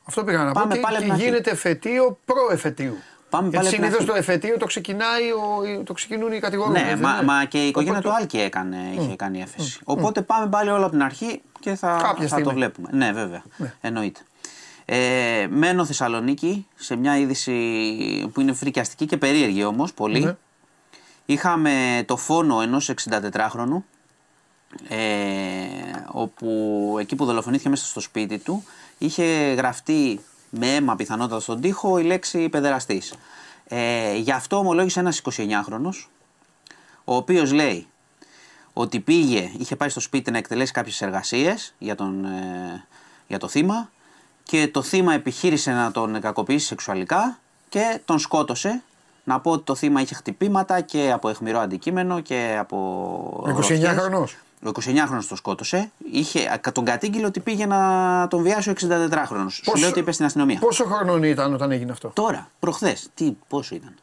Αυτό 0.04 0.24
πήγα 0.24 0.44
να 0.44 0.52
πω 0.52 0.60
Πάμε 0.62 0.74
και, 0.74 0.80
πάλι 0.80 0.96
από 0.96 1.04
και 1.06 1.12
την 1.12 1.20
αρχή. 1.20 1.26
γίνεται 1.30 1.52
εφετείο 1.52 2.20
προ-εφετείου. 2.26 2.98
Πάμε 3.30 3.50
Γιατί 3.50 3.66
πάλι 3.66 3.76
από 3.76 3.76
την 3.76 3.92
συνήθως 3.92 4.10
αρχή. 4.10 4.26
το 4.26 4.32
εφετείο 4.32 4.58
το 4.58 4.66
ξεκινάει, 4.66 5.32
ο, 5.32 5.84
το 5.84 5.94
ξεκινούν 5.94 6.32
οι 6.32 6.40
κατηγορούμενοι. 6.40 6.84
Ναι, 6.86 6.90
δεν 6.92 7.00
μα, 7.04 7.14
είναι. 7.16 7.24
μα 7.24 7.46
και 7.46 7.64
η 7.64 7.68
οικογένεια 7.68 7.98
Οπότε- 8.00 8.14
του 8.16 8.22
Άλκη 8.22 8.40
έκανε, 8.40 8.78
είχε 9.00 9.16
κάνει 9.16 9.42
έφεση. 9.42 9.80
Οπότε 9.84 10.22
πάμε 10.22 10.48
πάλι 10.50 10.70
όλο 10.70 10.82
από 10.84 10.92
την 10.92 11.02
αρχή 11.04 11.42
και 11.60 11.76
θα, 11.76 11.98
Κάποια 12.02 12.22
θα 12.22 12.28
στιγμή. 12.28 12.44
το 12.44 12.52
βλέπουμε. 12.54 12.90
Ναι, 12.92 13.12
βέβαια. 13.12 13.44
Εννοείται. 13.82 14.20
Ε, 14.86 15.48
μένω 15.50 15.86
Θεσσαλονίκη 15.86 16.68
σε 16.76 16.96
μια 16.96 17.18
είδηση 17.18 17.54
που 18.34 18.42
είναι 18.42 18.54
φρικιαστική 18.54 19.06
και 19.06 19.18
περίεργη 19.18 19.64
όμως 19.64 19.94
πολύ. 19.94 20.20
Ναι. 20.20 20.36
Είχαμε 21.26 22.04
το 22.08 22.18
φόνο 22.18 22.62
ενός 22.62 22.90
64χρονου 23.06 23.76
ε, 23.76 23.84
όπου 26.12 26.96
εκεί 27.00 27.16
που 27.16 27.26
δολοφονήθηκε 27.26 27.70
μέσα 27.70 27.86
στο 27.86 28.00
σπίτι 28.00 28.38
του 28.38 28.64
είχε 28.98 29.24
γραφτεί 29.54 30.20
με 30.50 30.76
αίμα 30.76 30.96
πιθανότατα 30.96 31.42
στον 31.42 31.62
τοίχο 31.62 31.98
η 31.98 32.04
λέξη 32.04 32.50
παιδεραστής. 32.50 33.14
Ε, 33.68 34.16
γι' 34.16 34.32
αυτό 34.32 34.58
ομολόγησε 34.58 35.00
ένας 35.00 35.22
29χρονος 35.22 36.08
ο 37.04 37.16
οποίος 37.16 37.52
λέει 37.52 37.88
ότι 38.74 39.00
πήγε, 39.00 39.52
είχε 39.58 39.76
πάει 39.76 39.90
στο 39.90 40.00
σπίτι 40.00 40.32
να 40.32 40.38
εκτελέσει 40.38 40.72
κάποιες 40.72 41.02
εργασίες 41.02 41.74
για, 41.78 41.96
τον, 41.96 42.26
ε, 42.26 42.86
για 43.28 43.38
το 43.38 43.48
θύμα 43.48 43.90
και 44.44 44.68
το 44.68 44.82
θύμα 44.82 45.14
επιχείρησε 45.14 45.72
να 45.72 45.92
τον 45.92 46.22
κακοποιήσει 46.22 46.66
σεξουαλικά 46.66 47.40
και 47.70 48.00
τον 48.06 48.20
σκότωσε. 48.20 48.82
Να 49.24 49.40
πω 49.40 49.52
ότι 49.52 49.64
το 49.64 49.76
θύμα 49.76 50.02
είχε 50.02 50.16
χτυπήματα 50.16 50.82
και 50.82 51.12
από 51.12 51.30
αιχμηρό 51.30 51.60
αντικείμενο 51.60 52.20
και 52.20 52.56
από. 52.60 52.78
Ο 53.36 53.50
29 53.50 53.54
γροθιές. 53.54 53.98
χρονός. 53.98 54.38
Ο 54.66 54.70
29χρονος 54.70 55.26
το 55.30 55.36
σκότωσε. 55.36 55.92
Είχε, 56.12 56.48
α, 56.68 56.72
τον 56.72 56.86
κατήγγειλε 56.86 57.26
ότι 57.26 57.40
πήγε 57.40 57.66
να 57.66 58.28
τον 58.30 58.42
βιάσει 58.42 58.70
ο 58.70 58.74
64χρονος. 58.80 59.48
Σου 59.50 59.64
Πόσο- 59.64 59.80
λέει 59.80 59.90
ότι 59.90 60.00
είπε 60.00 60.12
στην 60.12 60.26
αστυνομία. 60.26 60.60
Πόσο 60.60 60.86
χρονών 60.86 61.24
ήταν 61.24 61.54
όταν 61.54 61.72
έγινε 61.72 61.92
αυτό; 61.92 62.12
Τώρα, 62.16 62.50
προχθές, 62.60 63.10
τι, 63.14 63.38
πόσο 63.48 63.76
ήταν; 63.76 63.96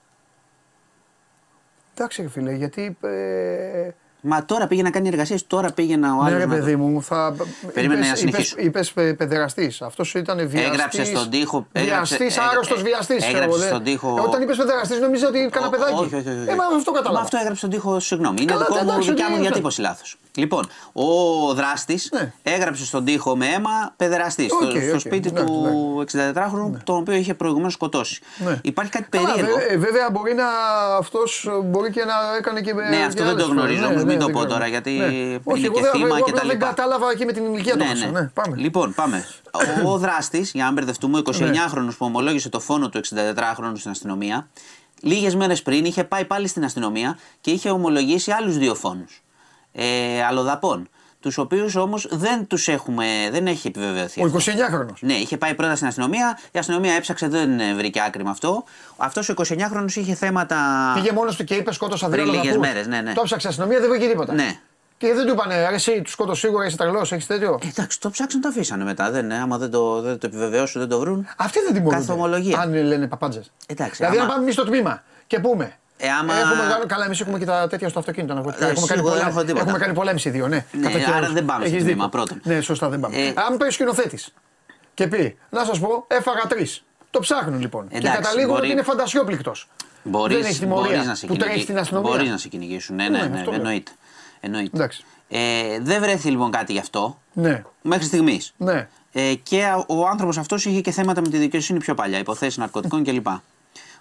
Εντάξει, 1.94 2.22
ρε 2.22 2.28
φίλε, 2.28 2.52
γιατί. 2.52 2.96
Ε, 3.00 3.90
Μα 4.30 4.44
τώρα 4.44 4.66
πήγε 4.66 4.82
να 4.82 4.90
κάνει 4.90 5.08
εργασίες, 5.08 5.46
τώρα 5.46 5.72
πήγαινε 5.72 6.06
ο 6.10 6.10
ναι, 6.14 6.16
άλλος 6.28 6.38
ρε 6.38 6.46
να 6.46 6.54
το- 6.54 6.60
παιδί 6.60 6.76
μου, 6.76 7.02
θα. 7.02 7.34
Περίμενε 7.72 7.98
είπες- 8.00 8.10
να 8.10 8.16
συνεχίσω. 8.16 8.54
Είπες, 8.58 8.88
είπες 8.96 9.14
παιδεραστής. 9.16 9.82
Αυτός 9.82 10.14
ήταν 10.14 10.36
βιαστής. 10.36 10.64
Έγραψε 10.70 11.04
στον 11.04 11.30
τοίχο- 11.30 11.66
έγραψε- 11.72 12.18
Βιαστής, 12.18 12.36
ε, 12.44 12.48
άρρωστος 12.52 12.78
ε, 12.80 12.82
βιαστής. 12.82 13.24
έγραψε 13.26 13.66
στον 13.66 13.82
τοίχο- 13.82 14.22
όταν 14.26 14.42
είπες 14.42 14.56
παιδεραστής, 14.56 14.98
νόμιζα 15.00 15.28
ότι 15.28 15.44
Ω- 15.44 15.50
κάνα 15.50 15.68
παιδάκι. 15.70 15.92
Όχι, 15.92 16.14
όχι, 16.14 16.16
όχι. 16.28 16.28
Ε, 16.28 16.54
μα 16.54 16.64
αυτό 16.76 16.90
Μα 16.92 16.96
κατάλαβα. 16.98 17.24
αυτό 17.24 17.36
έγραψε 17.36 17.58
στον 17.58 17.70
τοίχο, 17.70 18.00
συγγνώμη. 18.00 18.36
Είναι 18.42 18.52
Καλά, 18.52 18.64
δικό 18.64 18.74
μου, 18.74 18.80
εντάξει, 18.90 19.08
δικιά 19.08 19.24
ότι 19.24 19.32
μου 19.32 19.38
είναι. 19.38 19.48
διατύπωση 19.48 19.80
λάθος. 19.80 20.16
Λοιπόν, 20.34 20.66
ο 20.92 21.04
δράστης 21.54 22.08
Ναι. 22.12 22.32
έγραψε 22.42 22.84
στον 22.84 23.04
τοίχο 23.04 23.36
με 23.36 23.46
αίμα 23.46 23.92
παιδεραστής 23.96 24.52
Οκ, 24.52 24.60
στο, 24.62 24.70
στο 24.80 24.92
οκ, 24.94 25.00
σπίτι 25.00 25.28
εντάξει, 25.28 25.52
του 25.52 26.00
64χρονου, 26.00 26.80
τον 26.84 26.96
οποίο 26.96 27.14
είχε 27.14 27.34
προηγουμένως 27.34 27.72
σκοτώσει. 27.72 28.20
Ναι. 28.38 28.58
Υπάρχει 28.62 28.90
κάτι 28.92 29.04
Καλά, 29.08 29.26
περίεργο. 29.32 29.56
βέ- 29.56 29.70
ε, 29.70 29.76
βέβαια 29.76 30.08
μπορεί 30.12 30.34
να 30.34 30.46
αυτός 30.98 31.48
μπορεί 31.64 31.90
και 31.90 32.04
να 32.04 32.14
έκανε 32.38 32.60
και. 32.60 32.72
Ναι, 32.74 33.04
αυτό 33.06 33.24
δεν 33.24 33.36
το 33.36 33.44
γνωρίζω, 33.44 33.86
όμως 33.86 34.04
μην 34.26 34.32
το 34.34 34.38
πω 34.38 34.46
τώρα, 34.46 34.66
γιατί 34.66 34.94
είναι 34.94 35.40
Όχι, 35.44 35.64
εγώ 35.64 35.74
και 35.74 35.80
δεν- 35.80 35.90
θύμα 35.90 36.06
εγώ 36.06 36.14
και 36.16 36.30
απλά 36.30 36.32
τα 36.40 36.46
Δεν 36.46 36.50
λοιπά. 36.56 36.66
κατάλαβα 36.66 37.16
και 37.16 37.24
με 37.24 37.32
την 37.32 37.44
ηλικία 37.44 37.72
του. 37.72 37.78
Ναι, 37.78 37.84
άκουσα. 37.84 38.06
ναι. 38.06 38.20
Ναι, 38.20 38.26
πάμε. 38.34 38.56
Λοιπόν, 38.56 38.94
πάμε. 38.94 39.24
Ο 39.84 39.98
δράστης, 39.98 40.50
για 40.52 40.64
να 40.64 40.72
μπερδευτούμε, 40.72 41.18
ο 41.18 41.20
Ναι. 41.20 41.50
29χρονο 41.50 41.88
που 41.98 42.06
ομολόγησε 42.06 42.48
το 42.48 42.60
φόνο 42.60 42.88
του 42.88 42.98
64χρονου 42.98 43.72
στην 43.76 43.90
αστυνομία, 43.90 44.48
λίγες 45.00 45.34
μέρες 45.34 45.62
πριν 45.62 45.84
είχε 45.84 46.04
πάει 46.04 46.24
πάλι 46.24 46.46
στην 46.48 46.64
αστυνομία 46.64 47.18
και 47.40 47.50
είχε 47.50 47.70
ομολογήσει 47.70 48.30
άλλους 48.30 48.58
δύο 48.58 48.74
φόνους. 48.74 49.22
Ε, 49.72 50.22
αλλοδαπών. 50.24 50.88
Τους 51.20 51.38
οποίους 51.38 51.76
όμως 51.76 52.06
δεν 52.10 52.46
τους 52.46 52.68
έχουμε, 52.68 53.04
δεν 53.30 53.46
έχει 53.46 53.66
επιβεβαιωθεί. 53.68 54.22
Ο 54.22 54.24
αυτό. 54.24 54.38
29χρονο. 54.52 54.92
Ναι, 55.00 55.12
είχε 55.12 55.36
πάει 55.36 55.54
πρώτα 55.54 55.74
στην 55.74 55.86
αστυνομία. 55.86 56.38
Η 56.52 56.58
αστυνομία 56.58 56.94
έψαξε, 56.94 57.28
δεν 57.28 57.60
ε, 57.60 57.74
βρήκε 57.74 58.00
άκρη 58.06 58.24
με 58.24 58.30
αυτό. 58.30 58.64
Αυτός 58.96 59.28
ο 59.28 59.34
29χρονο 59.36 59.94
είχε 59.94 60.14
θέματα. 60.14 60.56
Πήγε 60.94 61.12
μόνος 61.12 61.36
του 61.36 61.44
και 61.44 61.54
είπε 61.54 61.72
σκότωσα 61.72 62.08
δύο 62.08 62.16
Πριν 62.22 62.28
λίγες 62.34 62.44
λογαπούς. 62.54 62.66
μέρες, 62.68 62.86
ναι, 62.86 63.00
ναι. 63.00 63.12
Το 63.12 63.20
έψαξε 63.20 63.46
η 63.46 63.50
αστυνομία, 63.50 63.80
δεν 63.80 63.88
βρήκε 63.88 64.06
τίποτα. 64.06 64.32
Ναι. 64.34 64.58
Και 64.98 65.12
δεν 65.14 65.26
του 65.26 65.32
είπανε, 65.32 65.68
ρε, 65.68 65.74
εσύ 65.74 66.02
τους 66.02 66.12
σκότωσε 66.12 66.40
σίγουρα, 66.46 66.66
είσαι 66.66 66.76
τρελός, 66.76 67.12
έχεις 67.12 67.26
τέτοιο. 67.26 67.58
Ε, 67.62 67.66
εντάξει, 67.68 68.00
το 68.00 68.10
ψάξαν, 68.10 68.40
το 68.40 68.48
αφήσανε 68.48 68.84
μετά. 68.84 69.10
Δεν, 69.10 69.30
ε, 69.30 69.38
άμα 69.40 69.58
δεν 69.58 69.70
το, 69.70 70.00
δεν 70.00 70.18
το 70.18 70.26
επιβεβαιώσουν, 70.26 70.80
δεν 70.80 70.90
το 70.90 70.98
βρουν. 70.98 71.26
Αυτοί 71.36 71.58
δεν 71.60 71.72
τιμωρούνται. 71.74 72.00
Καθομολογία. 72.06 72.58
Αν 72.60 72.74
λένε 72.74 73.06
παπάντζες. 73.08 73.50
Εντάξει, 73.66 73.94
Δηλαδή, 73.96 74.16
άμα- 74.16 74.24
να 74.26 74.30
πάμε 74.30 74.42
εμείς 74.42 74.54
στο 74.54 74.64
τμήμα 74.64 75.02
και 75.26 75.38
πούμε. 75.38 75.72
Ε, 76.00 76.08
άμα- 76.10 76.34
Έχουμε, 76.38 76.62
κάνει- 76.72 76.86
καλά, 76.86 77.04
εμείς 77.04 77.20
έχουμε 77.20 77.38
και 77.38 77.44
τα 77.44 77.66
τέτοια 77.68 77.88
στο 77.88 77.98
αυτοκίνητο. 77.98 78.34
Να... 78.34 78.40
έχουμε, 78.40 78.54
κάνει 78.58 78.76
σίγουρα 78.76 78.94
δεν 79.02 79.02
πολέ... 79.02 79.20
έχω 79.30 79.44
τίποτα. 79.44 79.60
έχουμε 79.64 79.78
κάνει 79.78 79.94
πολέμηση 79.94 80.30
δύο, 80.30 80.48
ναι. 80.48 80.64
Ναι, 80.72 80.90
κατά 80.90 81.04
άρα 81.08 81.18
καιρούς. 81.18 81.32
δεν 81.32 81.44
πάμε 81.44 81.66
στο 81.66 81.74
Έχεις 81.74 81.84
τμήμα, 81.86 82.04
δίκιο. 82.04 82.08
πρώτον. 82.18 82.40
Ναι, 82.44 82.60
σωστά 82.60 82.88
δεν 82.88 83.00
πάμε. 83.00 83.16
Ε, 83.16 83.32
Αν 83.48 83.56
πει 83.56 83.64
ο 83.66 83.70
σκηνοθέτης 83.70 84.34
και 84.94 85.06
πει, 85.06 85.36
να 85.50 85.64
σας 85.64 85.78
πω, 85.78 86.04
έφαγα 86.08 86.40
τρεις. 86.48 86.82
Το 87.10 87.18
ψάχνουν 87.20 87.60
λοιπόν. 87.60 87.88
και 87.88 87.96
Εντάξει, 87.96 88.16
καταλήγουν 88.20 88.50
μπορεί- 88.50 88.62
ότι 88.62 88.72
είναι 88.72 88.82
φαντασιόπληκτος. 88.82 89.68
Μπορείς, 90.02 90.36
δεν 90.36 90.46
έχει 90.46 90.58
τιμωρία 90.58 90.90
μπορείς 90.90 91.06
να 91.06 91.14
σε 91.14 91.26
που 91.26 91.32
τρέχει 91.32 91.44
κυνηγεί- 91.48 91.64
στην 91.64 91.78
αστυνομία. 91.78 92.10
Μπορείς 92.10 92.30
να 92.30 92.36
σε 92.36 92.48
κυνηγήσουν. 92.48 92.96
Ναι, 92.96 93.08
Ναι, 93.08 93.18
ναι, 93.18 93.26
ναι, 93.26 93.36
αυτό 93.38 93.50
λέω. 93.50 93.60
εννοείται. 93.60 93.90
εννοείται. 94.40 94.76
Εντάξει. 94.76 95.04
Ε, 95.28 95.38
δεν 95.80 96.00
βρέθηκε 96.00 96.30
λοιπόν 96.30 96.50
κάτι 96.50 96.72
γι' 96.72 96.78
αυτό 96.78 97.18
Ναι, 97.32 97.62
μέχρι 97.82 98.04
στιγμής. 98.04 98.52
ναι. 98.56 98.88
Ε, 99.12 99.34
και 99.42 99.64
ο 99.86 100.06
άνθρωπος 100.06 100.38
αυτός 100.38 100.64
είχε 100.64 100.80
και 100.80 100.90
θέματα 100.90 101.20
με 101.20 101.28
τη 101.28 101.36
δικαιοσύνη 101.38 101.78
πιο 101.78 101.94
παλιά, 101.94 102.18
υποθέσεις 102.18 102.56
ναρκωτικών 102.56 103.04
κλπ. 103.04 103.26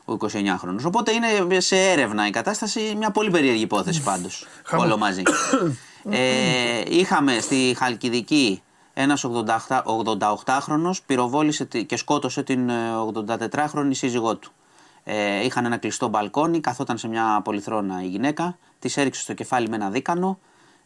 Ο 0.09 0.13
29χρονο. 0.13 0.85
Οπότε 0.85 1.11
είναι 1.11 1.59
σε 1.59 1.77
έρευνα 1.77 2.27
η 2.27 2.29
κατάσταση, 2.29 2.93
μια 2.97 3.11
πολύ 3.11 3.29
περίεργη 3.31 3.61
υπόθεση 3.61 4.03
πάντως. 4.03 4.45
Χαμό. 4.63 4.83
όλο 4.83 4.97
μαζί. 4.97 5.21
ε, 6.09 6.81
είχαμε 6.87 7.39
στη 7.39 7.75
Χαλκιδική 7.77 8.61
Ένας 8.99 9.25
88χρονο 9.25 10.91
πυροβόλησε 11.05 11.65
τη- 11.65 11.85
και 11.85 11.95
σκότωσε 11.97 12.43
την 12.43 12.69
ε, 12.69 12.73
84χρονη 13.13 13.89
σύζυγό 13.91 14.35
του. 14.35 14.51
Ε, 15.03 15.43
είχαν 15.45 15.65
ένα 15.65 15.77
κλειστό 15.77 16.07
μπαλκόνι, 16.07 16.59
καθόταν 16.59 16.97
σε 16.97 17.07
μια 17.07 17.41
πολυθρόνα 17.43 18.03
η 18.03 18.07
γυναίκα, 18.07 18.57
της 18.79 18.97
έριξε 18.97 19.21
στο 19.21 19.33
κεφάλι 19.33 19.69
με 19.69 19.75
ένα 19.75 19.89
δίκανο 19.89 20.39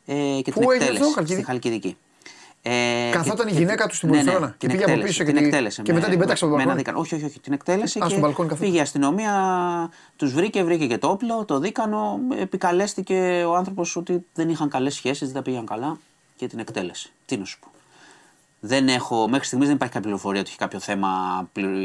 ε, 0.06 0.14
και 0.44 0.52
την 0.52 0.54
Πού 0.54 0.72
έγινε 0.72 0.74
εκτέλεσε 0.74 1.04
αυτό, 1.04 1.14
Χαλκιδική; 1.14 1.34
στη 1.34 1.44
Χαλκιδική. 1.46 1.98
Ε, 2.64 3.10
Καθόταν 3.12 3.48
και- 3.48 3.54
η 3.54 3.58
γυναίκα 3.58 3.84
και- 3.84 3.90
του 3.90 3.96
στην 3.96 4.10
ναι, 4.10 4.16
ναι, 4.18 4.24
πολυθρόνα 4.24 4.56
και 4.58 4.68
την 4.68 4.70
πήγε 4.70 4.84
από 4.84 4.92
εκτέλεσε, 4.92 5.08
πίσω 5.08 5.24
την 5.24 5.34
και 5.34 5.40
τη- 5.40 5.46
εκτέλεσε 5.48 5.82
και 5.82 5.92
με- 5.92 5.98
μετά 6.00 6.10
την 6.12 6.20
πέταξε 6.20 6.44
από 6.46 6.54
το 6.54 6.58
με 6.60 6.64
ένα 6.64 6.74
μπαλκόνι. 6.74 6.98
δίκανο. 6.98 7.00
Όχι, 7.00 7.16
όχι, 7.16 7.26
όχι, 7.26 7.40
την 7.40 7.54
εκτέλεσε 7.54 8.00
Α, 8.00 8.06
και 8.06 8.12
στο 8.12 8.20
μπαλκόνι 8.20 8.48
καθόταν. 8.48 8.68
πήγε 8.70 8.80
η 8.80 8.82
αστυνομία, 8.82 9.34
τους 10.16 10.34
βρήκε, 10.34 10.64
βρήκε 10.64 10.88
και 10.88 10.98
το 10.98 11.08
όπλο, 11.08 11.46
το 11.46 11.60
δίκανο. 11.60 12.20
Επικαλέστηκε 12.40 13.44
ο 13.48 13.56
άνθρωπος 13.56 13.96
ότι 13.96 14.26
δεν 14.34 14.50
είχαν 14.50 14.70
καλές 14.70 14.94
σχέσεις, 14.96 15.26
δεν 15.28 15.36
τα 15.36 15.42
πήγαν 15.42 15.66
καλά 15.66 15.98
και 16.36 16.48
την 16.48 16.60
εκτέλεσε. 16.60 17.10
Τι 17.26 17.38
να 17.38 17.46
σου 17.46 17.60
πω. 17.60 17.68
Δεν 18.60 18.88
έχω, 18.88 19.28
μέχρι 19.30 19.46
στιγμής 19.46 19.68
δεν 19.68 19.76
υπάρχει 19.76 19.94
κάποια 19.94 20.08
πληροφορία 20.10 20.40
ότι 20.42 20.50
έχει 20.50 20.60
κάποιο 20.60 20.80
θέμα 20.80 21.10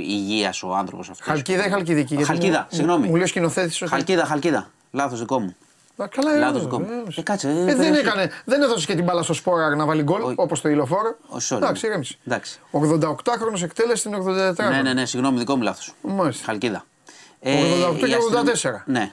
υγείας 0.06 0.62
ο 0.62 0.74
άνθρωπος 0.74 1.08
αυτός. 1.10 1.26
Χαλκίδα 1.26 1.66
ή 1.66 1.70
Χαλκιδική. 1.70 2.14
γιατί 2.14 2.28
Χαλκίδα, 2.30 2.58
μου- 2.60 2.66
συγγνώμη. 2.76 3.06
Μου 3.08 3.14
λέει 3.14 3.22
ο 3.22 3.26
σκηνοθέτη 3.26 3.76
ότι. 3.80 3.88
Χαλκίδα, 3.90 4.24
χαλκίδα. 4.24 4.70
Λάθος 4.90 5.18
δικό 5.18 5.40
μου. 5.40 5.56
Α, 5.96 6.06
Καλά, 6.08 6.34
ε, 6.34 6.38
Λάθος 6.38 6.60
ε, 6.60 6.64
δικό 6.64 6.78
μου. 6.80 6.86
ε, 6.90 7.20
Ε, 7.20 7.22
κάτσε, 7.22 7.48
ε, 7.48 7.50
ε, 7.50 7.54
δεν, 7.64 7.76
πέρασε. 7.76 8.00
έκανε, 8.00 8.30
δεν 8.44 8.62
έδωσε 8.62 8.86
και 8.86 8.94
την 8.94 9.04
μπάλα 9.04 9.22
στο 9.22 9.32
σπόρα 9.32 9.74
να 9.76 9.84
βάλει 9.84 10.02
γκολ 10.02 10.22
Όχι. 10.22 10.34
όπως 10.36 10.60
το 10.60 10.68
ηλοφόρο. 10.68 11.16
Ο 11.28 11.36
sorry. 11.48 11.56
Εντάξει, 11.56 11.86
ηρέμησε. 11.86 12.16
Εντάξει. 12.26 12.60
88χρονο 12.72 13.62
εκτέλεσε 13.62 14.08
την 14.08 14.14
84. 14.14 14.68
Ναι, 14.70 14.82
ναι, 14.82 14.92
ναι, 14.92 15.06
συγγνώμη, 15.06 15.38
δικό 15.38 15.56
μου 15.56 15.62
λάθος. 15.62 15.94
Μάλιστα. 16.02 16.44
Χαλκίδα. 16.44 16.84
88 17.40 17.48
η 18.06 18.08
και 18.08 18.14
αστυνομία- 18.14 18.52
84. 18.54 18.82
Ναι. 18.86 19.12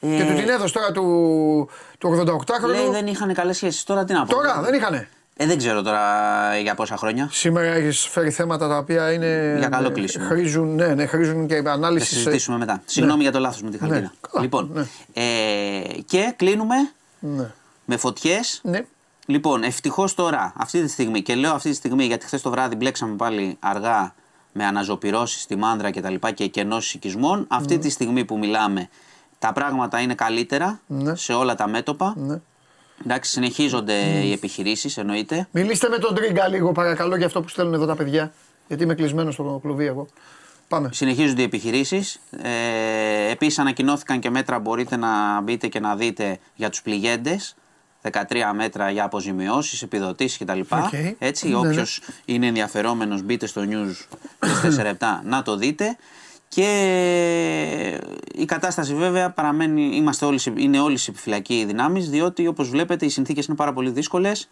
Και 0.00 0.06
Ε, 0.22 0.24
του 0.26 0.34
την 0.34 0.48
έδωσε 0.48 0.72
τώρα 0.74 0.92
του, 0.92 1.02
του 1.98 2.08
88χρονου. 2.08 2.66
Λέει 2.68 2.90
δεν 2.90 3.06
είχαν 3.06 3.34
καλές 3.34 3.56
σχέσεις. 3.56 3.84
Τώρα 3.84 4.04
τι 4.04 4.12
να 4.12 4.24
πω. 4.26 4.34
Τώρα 4.34 4.60
δεν 4.62 4.74
είχανε. 4.74 5.08
Ε, 5.36 5.46
δεν 5.46 5.58
ξέρω 5.58 5.82
τώρα 5.82 6.00
για 6.58 6.74
πόσα 6.74 6.96
χρόνια. 6.96 7.28
Σήμερα 7.32 7.66
έχεις 7.66 8.06
φέρει 8.06 8.30
θέματα 8.30 8.68
τα 8.68 8.76
οποία 8.78 9.12
είναι. 9.12 9.54
Για 9.58 9.68
καλό 9.68 9.86
ε, 9.88 9.90
κλείσιμο. 9.90 10.26
Χρήζουν, 10.26 10.74
ναι, 10.74 10.86
ναι, 10.86 11.06
χρήζουν 11.06 11.46
και 11.46 11.62
Θα 11.62 11.72
ανάλυση. 11.72 12.06
σε- 12.06 12.14
συζητήσουμε 12.14 12.58
μετά. 12.58 12.82
Συγγνώμη 12.84 13.22
για 13.22 13.32
το 13.32 13.38
λάθος 13.38 13.62
με 13.62 13.70
τη 13.70 13.78
Χαλκίδα. 13.78 14.00
Ναι, 14.00 14.10
καλά, 14.30 14.42
λοιπόν, 14.44 14.70
ναι. 14.72 14.86
ε, 15.12 16.00
και 16.06 16.32
κλείνουμε 16.36 16.74
Ναι. 17.18 17.50
με 17.84 17.96
φωτιές. 17.96 18.60
ναι. 18.64 18.80
Λοιπόν, 19.26 19.62
ευτυχώς 19.62 20.14
τώρα, 20.14 20.52
αυτή 20.56 20.82
τη 20.82 20.88
στιγμή, 20.88 21.22
και 21.22 21.34
λέω 21.34 21.52
αυτή 21.54 21.70
τη 21.70 21.76
στιγμή 21.76 22.04
γιατί 22.04 22.26
χθες 22.26 22.42
το 22.42 22.50
βράδυ 22.50 22.74
μπλέξαμε 22.76 23.16
πάλι 23.16 23.56
αργά 23.60 24.14
με 24.52 24.64
αναζωπυρώσει 24.64 25.38
στη 25.40 25.56
μάνδρα 25.56 25.90
και 25.90 26.00
τα 26.00 26.10
λοιπά 26.10 26.30
και 26.30 26.46
κενώσει 26.46 26.96
οικισμών. 26.96 27.44
Αυτή 27.48 27.78
τη 27.78 27.90
στιγμή 27.90 28.24
που 28.24 28.38
μιλάμε, 28.38 28.88
τα 29.38 29.52
πράγματα 29.52 30.00
είναι 30.00 30.14
καλύτερα 30.14 30.80
Ναι. 30.86 31.14
σε 31.14 31.32
όλα 31.32 31.54
τα 31.54 31.68
μέτωπα. 31.68 32.14
Ναι. 32.98 33.04
Εντάξει, 33.04 33.30
συνεχίζονται 33.30 33.94
οι 34.24 34.32
επιχειρήσεις, 34.32 34.96
εννοείται. 34.96 35.48
Μιλήστε 35.50 35.88
με 35.88 35.98
τον 35.98 36.14
Τρίγκα 36.14 36.48
λίγο 36.48 36.72
παρακαλώ 36.72 37.16
για 37.16 37.26
αυτό 37.26 37.42
που 37.42 37.48
στέλνουν 37.48 37.74
εδώ 37.74 37.86
τα 37.86 37.96
παιδιά. 37.96 38.32
Γιατί 38.68 38.82
είμαι 38.82 38.94
κλεισμένος 38.94 39.34
στο 39.34 39.58
κλουβί 39.62 39.84
εγώ. 39.86 40.06
Πάμε. 40.68 40.88
Συνεχίζονται 40.92 41.40
οι 41.40 41.44
επιχειρήσεις. 41.44 42.20
Ε, 42.42 43.30
Επίσης, 43.30 43.58
ανακοινώθηκαν 43.58 44.18
και 44.18 44.30
μέτρα. 44.30 44.58
Μπορείτε 44.58 44.96
να 44.96 45.40
μπείτε 45.40 45.66
και 45.68 45.80
να 45.80 45.96
δείτε 45.96 46.38
για 46.54 46.70
τους 46.70 46.82
πληγέντες. 46.82 47.54
13 48.02 48.52
μέτρα 48.54 48.90
για 48.90 49.04
αποζημιώσεις, 49.04 49.82
επιδοτήσεις 49.82 50.38
κτλ. 50.38 50.60
Οκ. 50.60 50.92
Έτσι, 51.18 51.48
Ναι, 51.48 51.52
ναι. 51.60 51.68
όποιος 51.68 52.00
είναι 52.24 52.46
ενδιαφερόμενος, 52.46 53.22
μπείτε 53.22 53.46
στο 53.46 53.62
news 53.68 54.16
24/7 54.62 55.20
να 55.24 55.42
το 55.42 55.56
δείτε. 55.56 55.96
Και 56.54 58.00
η 58.34 58.44
κατάσταση 58.44 58.94
βέβαια 58.94 59.30
παραμένει, 59.30 59.82
είμαστε 59.96 60.24
όλοι, 60.26 60.38
σε- 60.38 60.52
είναι 60.56 60.80
όλοι 60.80 60.96
σε 60.96 61.10
επιφυλακή 61.10 61.54
οι 61.58 61.64
δυνάμεις 61.64 62.10
διότι 62.10 62.46
όπως 62.46 62.68
βλέπετε 62.68 63.04
οι 63.04 63.08
συνθήκες 63.08 63.46
είναι 63.46 63.56
πάρα 63.56 63.72
πολύ 63.72 63.90
δύσκολες. 63.90 64.48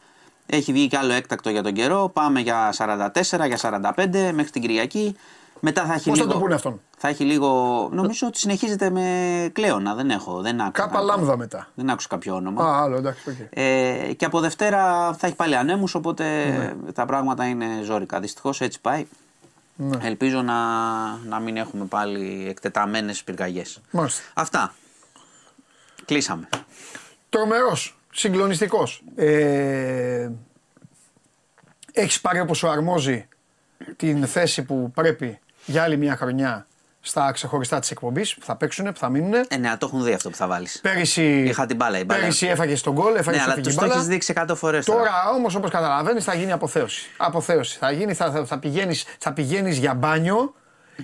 Έχει 0.47 0.73
βγει 0.73 0.87
κι 0.87 0.97
άλλο 0.97 1.13
έκτακτο 1.13 1.51
για 1.51 1.63
τον 1.63 1.73
καιρό. 1.73 2.11
Πάμε 2.13 2.41
για 2.41 2.73
44, 2.73 3.47
για 3.47 3.57
45 3.57 4.31
μέχρι 4.33 4.51
την 4.51 4.61
Κυριακή. 4.63 5.17
Μετά 5.61 5.85
θα 5.85 5.95
έχει 5.95 6.09
Πώς 6.09 6.19
θα 6.19 6.25
λίγο. 6.25 6.35
το 6.37 6.41
πούνε 6.43 6.55
αυτόν; 6.55 6.81
Θα 6.99 7.09
έχει 7.09 7.25
λίγο. 7.25 7.49
Νομίζω 7.93 8.27
ότι 8.27 8.39
συνεχίζεται 8.39 8.91
με 8.91 9.05
κλέωνα. 9.53 9.95
Δεν 9.95 10.11
έχω. 10.11 10.41
Δεν 10.41 10.61
άκουσα, 10.61 10.87
Κάπα 10.87 11.01
λάμδα 11.01 11.37
μετά. 11.37 11.69
δεν 11.75 11.91
άκουσα 11.91 12.09
κάποιο 12.11 12.35
όνομα. 12.35 12.65
Α, 12.65 12.83
άλλο 12.83 12.97
εντάξει. 12.97 13.31
οκ. 13.31 13.37
Ε, 13.51 14.13
και 14.17 14.25
από 14.25 14.41
Δευτέρα 14.41 15.13
θα 15.19 15.27
έχει 15.27 15.37
πάλι 15.37 15.57
ανέμους, 15.57 15.95
οπότε 15.95 16.25
Ναι. 16.85 16.93
τα 16.93 17.05
πράγματα 17.07 17.47
είναι 17.47 17.67
ζώρικα. 17.85 18.21
Δυστυχώς 18.21 18.61
έτσι 18.61 18.81
πάει. 18.81 19.07
Ναι. 19.83 20.07
Ελπίζω 20.07 20.43
να, 20.43 20.55
να 21.17 21.41
μην 21.41 21.57
έχουμε 21.57 21.85
πάλι 21.85 22.47
εκτεταμένες 22.49 23.25
πυρκαγιές. 23.25 23.81
Μάλιστα. 23.91 24.23
Αυτά. 24.35 24.75
Κλείσαμε. 26.05 26.49
Τρομερός, 27.29 27.99
συγκλονιστικός. 28.13 29.03
Ε, 29.15 30.31
Έχεις 31.93 32.21
πάρει 32.21 32.41
όπως 32.41 32.59
σου 32.59 32.69
αρμόζει 32.69 33.29
την 33.97 34.27
θέση 34.27 34.63
που 34.63 34.91
πρέπει 34.95 35.39
για 35.67 35.83
άλλη 35.83 35.97
μια 35.97 36.17
χρονιά 36.17 36.67
στα 37.01 37.33
ξεχωριστά 37.33 37.79
της 37.79 37.91
εκπομπής 37.91 38.35
που 38.35 38.45
θα 38.45 38.57
παίξουν, 38.57 38.85
που 38.85 38.99
θα 38.99 39.09
μείνουν. 39.09 39.35
Ε, 39.49 39.57
ναι, 39.57 39.77
το 39.79 39.87
έχουν 39.87 40.05
δει 40.05 40.13
αυτό 40.13 40.31
που 40.31 40.37
θα 40.37 40.47
βάλεις. 40.47 40.81
Πέρυσι, 40.83 41.39
Είχα 41.43 41.67
την 41.67 41.77
μπάλα, 41.77 41.99
η 41.99 42.05
μπάλα. 42.05 42.21
πέρυσι 42.21 42.47
έφαγες 42.47 42.81
τον 42.83 42.93
γκολ, 42.93 43.15
έφαγες 43.15 43.27
ναι, 43.27 43.37
στο 43.37 43.45
αλλά 43.45 43.55
φυγή 43.55 43.67
τους 43.67 43.75
το 43.75 43.81
μπάλα. 43.81 43.95
έχεις 43.95 44.07
δείξει 44.07 44.33
100 44.37 44.55
φορές 44.57 44.85
Τώρα 44.85 45.11
όμως, 45.35 45.55
όπως 45.55 45.71
καταλαβαίνεις, 45.71 46.25
θα 46.25 46.35
γίνει 46.35 46.53
αποθέωση. 46.53 47.11
Αποθέωση. 47.17 47.79
Θα, 47.79 47.91
γίνει, 47.91 48.15
θα, 48.15 48.31
θα, 48.31 48.45
θα 48.45 48.59
πηγαίνει 48.59 48.95
θα 49.19 49.33
πηγαίνεις 49.33 49.79
για 49.79 49.95
μπάνιο 49.95 50.55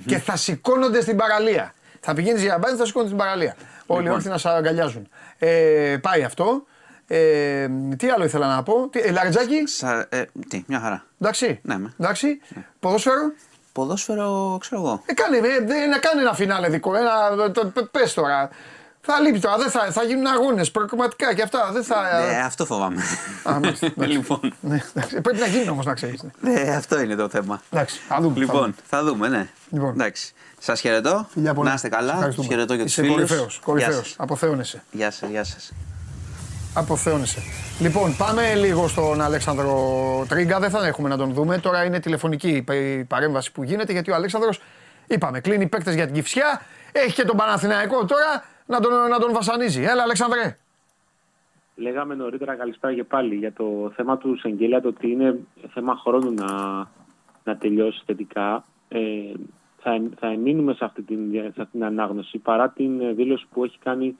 και 0.07 0.19
θα 0.19 0.37
σηκώνονται 0.37 1.01
στην 1.01 1.17
παραλία. 1.17 1.75
Θα 2.01 2.15
πηγαίνεις 2.15 2.43
για 2.43 2.59
μπάνιο 2.59 2.71
και 2.77 2.81
θα 2.81 2.87
σηκώνονται 2.87 3.11
στην 3.13 3.25
παραλία. 3.25 3.57
Όλοι 3.87 4.01
Λοιπόν. 4.01 4.17
όρθιοι 4.17 4.31
να 4.33 4.39
σε 4.39 4.49
αγκαλιάζουν. 4.49 5.09
Ε, 5.39 5.97
πάει 6.03 6.25
αυτό. 6.25 6.63
Ε, 7.09 7.69
τι 7.97 8.09
άλλο 8.09 8.25
ήθελα 8.25 8.55
να 8.55 8.63
πω; 8.63 8.89
Τι, 8.89 8.99
ε, 9.01 9.11
Λαριτζάκι, 9.11 9.63
Σα, 9.67 9.99
ε, 9.99 10.07
τι, 10.49 10.65
μια 10.67 10.81
χαρά. 10.81 11.05
εντάξει. 11.21 11.61
Ναι, 11.63 11.79
με. 11.79 11.93
εντάξει. 12.01 12.41
Ποδόσφαιρο; 12.81 13.33
Ποδόσφαιρο, 13.81 14.57
ξέρω 14.61 14.81
εγώ. 14.81 15.03
Ε, 15.07 15.13
κάνε, 15.13 15.37
ε, 15.37 15.41
δεν- 15.67 15.89
να 15.89 15.99
κάνει 15.99 16.21
ένα 16.21 16.35
φινάλε 16.35 16.69
δικό. 16.69 16.95
Ένα, 16.97 17.51
το, 17.53 17.67
πε- 17.67 17.85
πες 17.87 18.15
τώρα. 18.15 18.49
Θα 19.01 19.21
λείπει 19.21 19.39
τώρα. 19.39 19.57
Δεν 19.57 19.71
θα, 19.71 19.91
θα 19.93 20.03
γίνουν 20.03 20.27
αγώνες 20.27 20.71
προκριματικά 20.71 21.35
και 21.35 21.43
αυτά. 21.43 21.71
Δεν 21.73 21.85
θα. 21.85 21.97
Ναι, 22.31 22.41
αυτό 22.45 22.67
φοβάμαι. 22.67 23.03
Α, 23.49 23.53
μάλιστα, 23.61 23.87
εντάξει. 23.97 24.13
λοιπόν, 24.13 24.41
Ναι, 24.61 24.83
εντάξει. 24.95 25.21
Πρέπει 25.21 25.39
να 25.39 25.47
γίνει 25.47 25.69
όμως 25.69 25.85
να 25.85 25.95
ξέρεις. 25.95 26.25
ναι, 26.41 26.61
αυτό 26.77 27.01
είναι 27.01 27.15
το 27.15 27.29
θέμα. 27.29 27.63
Εντάξει, 27.71 28.01
θα 28.09 28.17
δούμε. 28.21 28.35
θα 28.35 28.41
Λοιπόν, 28.41 28.61
δούμε. 28.61 28.75
θα 28.87 29.05
δούμε, 29.05 29.29
ναι. 29.29 29.49
Λοιπόν. 29.71 29.91
Εντάξει. 29.91 30.33
Σας 30.59 30.81
χαιρετώ. 30.81 31.27
Φιλιά 31.33 31.55
πολλά. 31.55 31.69
Να 31.69 31.75
είστε 31.75 31.89
καλά. 31.89 32.13
Ευχαριστούμε. 32.13 32.47
Σας 32.47 32.55
χαιρετώ 32.55 32.77
και 32.77 32.83
τους 32.83 32.93
Είσαι 32.93 33.03
φίλους. 33.03 33.17
κορυφαίος, 33.17 33.61
κορυφαίος. 33.65 34.15
Αποθέωνεσαι. 34.19 34.83
Γεια 34.91 35.11
σας, 35.11 35.29
γεια 35.29 35.45
σας. 35.45 35.73
Αποθέωνεσαι. 36.77 37.41
Λοιπόν, 37.81 38.17
πάμε 38.17 38.55
λίγο 38.55 38.89
στον 38.89 39.21
Αλέξανδρο 39.21 39.73
Τρίγκα. 40.29 40.59
Δεν 40.61 40.71
θα 40.71 40.87
έχουμε 40.87 41.09
να 41.09 41.17
τον 41.17 41.33
δούμε. 41.33 41.59
Τώρα 41.59 41.85
είναι 41.85 42.01
τηλεφωνική 42.01 42.49
η 42.49 42.63
πα- 42.63 42.75
η 42.75 43.05
παρέμβαση 43.05 43.53
που 43.53 43.63
γίνεται 43.63 43.93
γιατί 43.93 44.11
ο 44.11 44.15
Αλέξανδρος, 44.15 44.61
είπαμε, 45.07 45.41
κλείνει 45.41 45.69
παίκτες 45.69 45.95
για 45.95 46.05
την 46.05 46.15
Κυφσιά. 46.15 46.61
Έχει 46.93 47.13
και 47.15 47.25
τον 47.25 47.37
Παναθηναϊκό 47.37 48.05
τώρα 48.05 48.45
να 48.67 48.81
τον, 48.81 48.93
να 49.09 49.19
τον 49.19 49.33
βασανίζει. 49.33 49.83
Έλα, 49.83 50.03
Αλέξανδρε. 50.03 50.57
Λέγαμε 51.75 52.15
νωρίτερα 52.15 52.55
καλησπέρα 52.55 52.95
και 52.95 53.05
πάλι 53.05 53.35
για 53.35 53.53
το 53.53 53.93
θέμα 53.97 54.19
του 54.19 54.39
Σεγγέλια, 54.39 54.81
το 54.81 54.89
ότι 54.89 55.11
είναι 55.11 55.39
θέμα 55.73 55.97
χρόνου 55.97 56.35
να, 56.35 56.47
να 57.45 57.57
τελειώσει 57.59 58.03
θετικά. 58.07 58.65
Ε, 58.89 58.99
θα, 59.83 60.03
θα 60.19 60.27
εμείνουμε 60.27 60.73
σε 60.75 60.85
αυτή, 60.85 61.03
την, 61.03 61.19
σε 61.33 61.47
αυτή 61.47 61.71
την 61.71 61.85
ανάγνωση 61.85 62.39
παρά 62.39 62.69
την 62.69 63.01
ε, 63.01 63.13
δήλωση 63.13 63.47
που 63.53 63.65
έχει 63.65 63.79
κάνει 63.79 64.17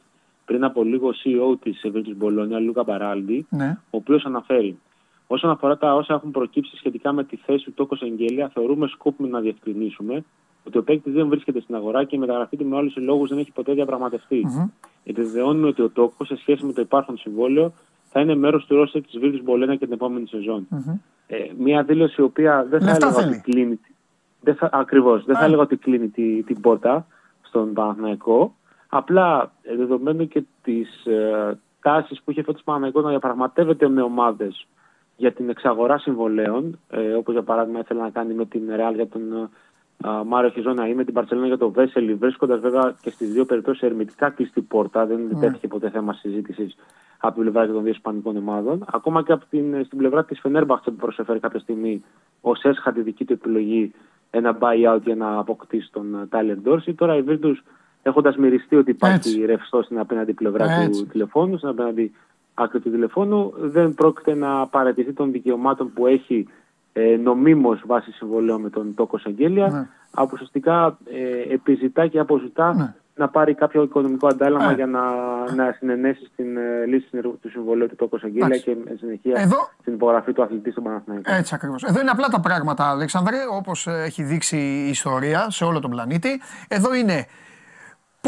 πριν 0.47 0.65
από 0.65 0.85
λίγο 0.85 1.09
ο 1.09 1.13
CEO 1.25 1.57
της 1.61 1.81
Virtus 1.95 2.15
Μπολόνια, 2.17 2.59
Λούκα 2.59 2.83
Μπαράλντι, 2.83 3.47
Ναι. 3.51 3.79
ο 3.91 3.97
οποίος 3.97 4.25
αναφέρει. 4.25 4.79
Όσον 5.27 5.51
αφορά 5.51 5.77
τα 5.79 5.95
όσα 5.95 6.15
έχουν 6.15 6.31
προκύψει 6.31 6.77
σχετικά 6.77 7.13
με 7.13 7.25
τη 7.25 7.37
θέση 7.37 7.65
του 7.65 7.73
Τόκος 7.73 8.03
Εγγέλια, 8.03 8.49
θεωρούμε 8.55 8.87
σκόπιμο 8.87 9.29
να 9.29 9.41
διευκρινίσουμε 9.41 10.25
ότι 10.67 10.79
ο 10.79 10.83
παίκτης 10.83 11.13
δεν 11.13 11.29
βρίσκεται 11.29 11.61
στην 11.61 11.75
αγορά 11.75 12.05
και 12.05 12.17
η 12.17 12.19
μεταγραφή 12.19 12.57
του 12.57 12.67
με 12.67 12.77
όλου 12.77 12.93
του 12.93 13.01
λόγου 13.03 13.27
δεν 13.27 13.39
έχει 13.39 13.53
ποτέ 13.53 13.73
διαπραγματευτεί. 13.73 14.47
Επιβεβαιώνουμε 15.05 15.67
ότι 15.67 15.83
ο 15.83 15.89
Τόκος 15.89 16.27
σε 16.27 16.37
σχέση 16.37 16.65
με 16.65 16.73
το 16.73 16.81
υπάρχον 16.81 17.17
συμβόλαιο 17.17 17.73
θα 18.11 18.21
είναι 18.21 18.35
μέρος 18.35 18.67
του 18.67 18.75
ρόστερ 18.77 19.03
της 19.03 19.19
Βίλη 19.19 19.43
Μπολένα 19.43 19.77
και 19.77 19.85
την 19.85 19.95
επόμενη 19.95 20.27
σεζόν. 20.27 20.67
Ε, 21.27 21.37
μια 21.59 21.83
δήλωση 21.83 22.21
η 22.21 22.25
οποία 22.25 22.67
δεν 22.71 22.81
θα 22.81 22.87
Λεφτά 22.87 23.07
έλεγα 23.07 23.21
θέλει. 23.23 23.35
ότι 23.35 23.51
κλείνει. 23.51 23.81
Δεν 24.41 24.55
θα, 24.55 24.71
ακριβώς, 24.73 25.25
δεν 25.25 25.35
θα 25.37 25.41
Α. 25.43 25.45
έλεγα 25.45 25.63
ότι 25.63 25.77
κλείνει 25.77 26.09
τη- 26.09 26.43
την 26.43 26.61
πόρτα 26.61 27.07
στον 27.43 27.73
Παναθηναϊκό. 27.73 28.55
Απλά 28.97 29.53
ε, 29.63 29.77
δεδομένου 29.77 30.29
και 30.29 30.43
τι 30.63 30.81
ε, 31.05 31.53
τάσει 31.81 32.21
που 32.25 32.31
είχε 32.31 32.43
φέτος 32.43 32.61
ο 32.61 32.65
Παναθηναϊκός 32.65 33.03
να 33.03 33.11
διαπραγματεύεται 33.11 33.89
με 33.89 34.03
ομάδες 34.03 34.67
για 35.17 35.33
την 35.33 35.49
εξαγορά 35.49 35.99
συμβολέων, 35.99 36.79
ε, 36.91 37.13
όπως 37.13 37.35
για 37.35 37.43
παράδειγμα 37.43 37.79
ήθελε 37.79 38.01
να 38.01 38.11
κάνει 38.11 38.35
με 38.35 38.45
την 38.45 38.63
Ρεάλ 38.77 38.95
για 38.95 39.07
τον 39.09 39.51
ε, 40.05 40.09
Μάριο 40.27 40.51
Χιζόνα 40.51 40.89
ή 40.89 40.95
με 40.95 41.05
την 41.05 41.15
Παρσελόνα 41.15 41.47
για 41.47 41.59
τον 41.59 41.71
Βέσελη, 41.73 42.15
βρίσκοντας 42.15 42.61
βέβαια 42.61 42.95
και 43.01 43.11
στις 43.11 43.33
δύο 43.33 43.45
περιπτώσεις 43.45 43.83
ερμητικά 43.83 44.31
κλειστή 44.31 44.61
πόρτα, 44.61 45.07
δεν 45.07 45.21
Ναι. 45.33 45.41
τέθηκε 45.41 45.69
ποτέ 45.69 45.91
θέμα 45.91 46.13
συζήτησης 46.13 46.77
από 47.19 47.35
την 47.35 47.43
πλευρά 47.43 47.67
και 47.67 47.73
των 47.73 47.83
δύο 47.83 47.93
Ισπανικών 47.93 48.37
ομάδων. 48.37 48.85
Ακόμα 48.93 49.23
και 49.23 49.33
από 49.33 49.45
την, 49.51 49.85
στην 49.85 49.99
πλευρά 49.99 50.25
της 50.25 50.41
Φενέρμπαχτσε 50.41 50.91
που 50.91 50.97
προσέφερε 50.97 51.39
κάποια 51.39 51.61
στιγμή 51.61 52.05
ω 52.41 52.51
έσχα 52.63 52.93
τη 52.93 53.01
δική 53.03 53.25
του 53.25 53.33
επιλογή 53.33 53.93
ένα 54.31 54.59
buyout 54.61 55.01
για 55.05 55.15
να 55.15 55.39
αποκτήσει 55.39 55.93
τον 55.93 56.27
Τάιλερ 56.29 56.57
Ντόρση. 56.57 56.95
Τώρα 56.95 57.17
η 57.17 57.25
Virtus 57.29 57.55
έχοντας 58.07 58.37
μυριστεί 58.37 58.77
ότι 58.77 58.91
υπάρχει 58.91 59.17
Έτσι. 59.29 59.45
ρευστός 59.45 59.85
στην 59.85 59.99
απέναντι 59.99 60.33
πλευρά 60.33 60.73
Έτσι. 60.73 61.01
του 61.01 61.07
τηλεφώνου, 61.07 61.57
στην 61.57 61.69
απέναντι 61.69 62.13
άκρη 62.55 62.81
του 62.81 62.91
τηλεφώνου 62.91 63.53
δεν 63.59 63.95
πρόκειται 63.95 64.35
να 64.35 64.67
παρατηθεί 64.67 65.13
των 65.13 65.33
δικαιωμάτων 65.33 65.93
που 65.93 66.07
έχει 66.07 66.49
ε, 66.93 67.17
νομίμως 67.17 67.83
βάσει 67.87 68.13
συμβολέου 68.13 68.61
με 68.61 68.71
τον 68.71 68.95
Τόκο 68.95 69.19
Αγγέλια. 69.27 69.69
Ναι. 69.69 69.87
Από 70.11 70.31
ουσιαστικά 70.33 70.99
ε, 71.49 71.55
επιζητά 71.55 72.07
και 72.07 72.19
αποζητά 72.19 72.75
Ναι. 72.75 72.95
να 73.15 73.29
πάρει 73.29 73.55
κάποιο 73.55 73.83
οικονομικό 73.83 74.27
αντάλλαγμα 74.27 74.71
Ε. 74.71 74.75
για 74.75 74.87
να, 74.87 75.01
να 75.55 75.73
συνενέσει 75.79 76.25
στην 76.33 76.57
ε, 76.57 76.85
λύση 76.87 77.07
συνεργ- 77.09 77.41
του 77.43 77.51
συμβολέου 77.51 77.89
του 77.89 77.97
Τόκο 77.97 78.17
Αγγέλια 78.23 78.47
Εντάξει. 78.47 78.65
και 78.65 78.77
με 78.85 78.97
συνεχεία 78.99 79.41
Εδώ- 79.41 79.69
στην 79.81 79.93
υπογραφή 79.95 80.33
του 80.33 80.43
αθλητή 80.43 80.71
στον 80.71 80.83
Παναθηναϊκό. 80.85 81.33
Έτσι 81.35 81.55
ακριβώς. 81.55 81.83
Εδώ 81.83 82.01
είναι 82.01 82.11
απλά 82.11 82.29
τα 82.29 82.41
πράγματα, 82.41 82.91
Αλέξανδρε, 82.91 83.37
όπως 83.53 83.87
ε, 83.87 84.03
έχει 84.07 84.23
δείξει 84.23 84.57
η 84.57 84.89
ιστορία 84.89 85.51
σε 85.51 85.65
όλο 85.65 85.81
τον 85.81 85.91
πλανήτη. 85.91 86.41
Εδώ 86.69 86.95
είναι 86.95 87.27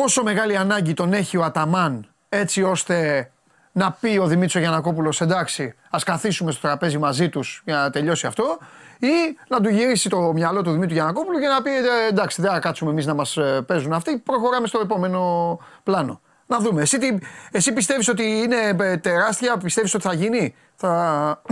πόσο 0.01 0.23
μεγάλη 0.23 0.57
ανάγκη 0.57 0.95
τον 0.95 1.13
έχει 1.13 1.37
ο 1.37 1.45
Αταμάν 1.45 2.07
έτσι 2.29 2.63
ώστε 2.63 3.31
να 3.73 3.93
πει 3.93 4.19
ο 4.19 4.27
Δημήτρης 4.27 4.63
Γιανακόπουλος 4.63 5.21
εντάξει 5.21 5.75
ας 5.91 6.05
καθίσουμε 6.05 6.53
στο 6.53 6.61
τραπέζι 6.61 6.99
μαζί 6.99 7.29
τους 7.29 7.63
για 7.65 7.77
να 7.77 7.91
τελειώσει 7.91 8.27
αυτό 8.27 8.59
ή 8.99 9.37
να 9.49 9.61
του 9.61 9.69
γυρίσει 9.69 10.09
το 10.09 10.33
μυαλό 10.33 10.63
του 10.63 10.71
Δημήτρου 10.71 10.95
Γιανακόπουλου 10.95 11.39
και 11.39 11.47
να 11.47 11.63
πει 11.63 11.71
«Ε, 11.71 12.09
εντάξει 12.09 12.43
δεν 12.43 12.51
θα 12.51 12.59
κάτσουμε 12.59 12.91
εμείς 12.91 13.07
να 13.07 13.15
μας 13.15 13.37
ε, 13.37 13.65
παίζουν 13.67 13.93
αυτοί, 13.93 14.19
προχωράμε 14.19 14.67
στο 14.67 14.81
επόμενο 14.81 15.59
πλάνο. 15.83 16.21
Να 16.47 16.59
δούμε. 16.59 16.83
Εσύ, 16.83 16.99
τι, 16.99 17.19
εσύ 17.51 17.73
πιστεύεις 17.73 18.09
ότι 18.09 18.23
είναι 18.23 18.77
ε, 18.81 18.97
τεράστια, 18.97 19.57
πιστεύεις 19.57 19.95
ότι 19.95 20.03
θα 20.03 20.13
γίνει, 20.15 20.55
θα... 20.75 21.43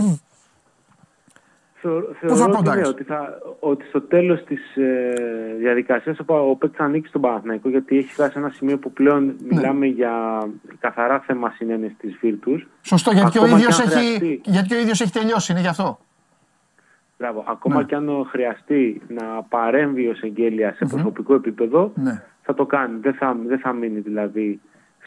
Θεω- 1.81 2.01
θα 2.01 2.27
Θεωρώ 2.27 2.43
ότι, 2.43 2.51
ποντάρεις; 2.55 2.81
ναι, 2.81 2.87
ότι, 2.87 3.03
θα, 3.03 3.39
ότι 3.59 3.85
στο 3.85 4.01
τέλος 4.01 4.43
της 4.43 4.75
ε, 4.75 5.13
διαδικασίας 5.59 6.17
ο 6.27 6.55
παίκτη 6.55 6.77
θα 6.77 6.83
ανήκει 6.83 7.07
στον 7.07 7.21
Παναθηναϊκό 7.21 7.69
γιατί 7.69 7.97
έχει 7.97 8.13
φτάσει 8.13 8.31
σε 8.31 8.39
ένα 8.39 8.49
σημείο 8.49 8.77
που 8.77 8.91
πλέον 8.91 9.25
Ναι. 9.25 9.33
μιλάμε 9.55 9.85
για 9.85 10.43
καθαρά 10.79 11.19
θέμα 11.19 11.49
συνένεση 11.55 11.95
της 11.99 12.17
Βίρτου. 12.21 12.61
Σωστό, 12.81 13.11
γιατί 13.11 13.31
και, 13.31 13.39
ο 13.39 13.43
Ακόμα 13.43 13.57
ίδιος 13.57 13.75
και 13.75 13.81
αν 13.81 13.87
έχει, 13.91 13.97
χρειαστεί. 14.17 14.41
γιατί 14.45 14.67
και 14.67 14.75
ο 14.75 14.79
ίδιος 14.79 15.01
έχει 15.01 15.11
τελειώσει, 15.11 15.51
είναι 15.51 15.61
γι' 15.61 15.67
αυτό. 15.67 15.99
Μπράβο. 17.17 17.43
Ακόμα 17.47 17.75
Ναι. 17.77 17.83
και 17.83 17.95
αν 17.95 18.25
χρειαστεί 18.29 19.01
να 19.07 19.23
παρέμβει 19.49 20.07
ο 20.07 20.15
Σεγγέλια 20.15 20.73
σε 20.73 20.85
προσωπικό 20.85 21.33
επίπεδο, 21.33 21.91
Ναι. 21.95 22.23
θα 22.41 22.53
το 22.53 22.65
κάνει. 22.65 22.97
Δεν 23.01 23.13
θα, 23.13 23.37
δεν 23.47 23.59
θα 23.59 23.73
μείνει 23.73 23.99
δηλαδή 23.99 24.59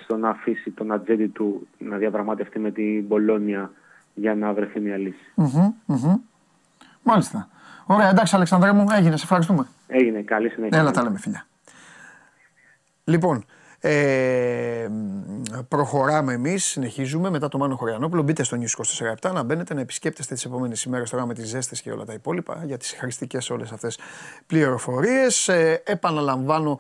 στο 0.02 0.16
να 0.16 0.28
αφήσει 0.28 0.70
τον 0.70 0.92
ατζέντη 0.92 1.26
του 1.26 1.68
να 1.78 1.97
διαπραγματευτεί 1.97 2.59
με 2.59 2.70
την 2.70 3.02
Μπολόνια 3.05 3.70
για 4.14 4.34
να 4.34 4.52
βρεθεί 4.52 4.80
μια 4.80 4.97
λύση. 4.97 5.32
Μμμ, 5.34 5.72
μμμ. 5.86 6.14
Μάλιστα. 7.11 7.49
Ωραία, 7.87 8.09
εντάξει 8.09 8.35
Αλεξανδρέ 8.35 8.73
μου, 8.73 8.87
έγινε, 8.91 9.16
σε 9.16 9.23
ευχαριστούμε. 9.23 9.66
Έγινε. 9.87 10.23
Καλή 10.23 10.49
συνέχεια. 10.49 10.78
Έλα 10.78 10.91
τα 10.91 11.03
λέμε 11.03 11.19
φιλιά. 11.19 11.47
Λοιπόν, 13.05 13.45
ε, 13.81 14.87
μ, 14.91 15.59
προχωράμε 15.69 16.32
εμείς, 16.32 16.65
συνεχίζουμε 16.65 17.31
μετά 17.31 17.49
το 17.49 17.59
Μάνο 17.59 17.77
Χωριανόπουλο. 17.77 18.23
Μπείτε 18.23 18.43
στο 18.43 18.57
News 18.61 19.05
24 19.28 19.32
να 19.32 19.43
μπαίνετε, 19.43 19.74
να 19.74 19.81
επισκέπτεστε 19.81 20.35
τις 20.35 20.45
επόμενες 20.45 20.82
ημέρες 20.82 21.11
τώρα 21.11 21.27
με 21.27 21.35
τις 21.35 21.49
ζέστες 21.49 21.81
και 21.81 21.91
όλα 21.91 22.05
τα 22.05 22.12
υπόλοιπα 22.12 22.62
για 22.65 22.77
τις 22.77 22.93
χρηστικέ 22.99 23.39
όλες 23.51 23.73
αυτές 23.73 23.99
πληροφορίες. 24.47 25.49
Ε, 25.49 25.82
επαναλαμβάνω 25.85 26.78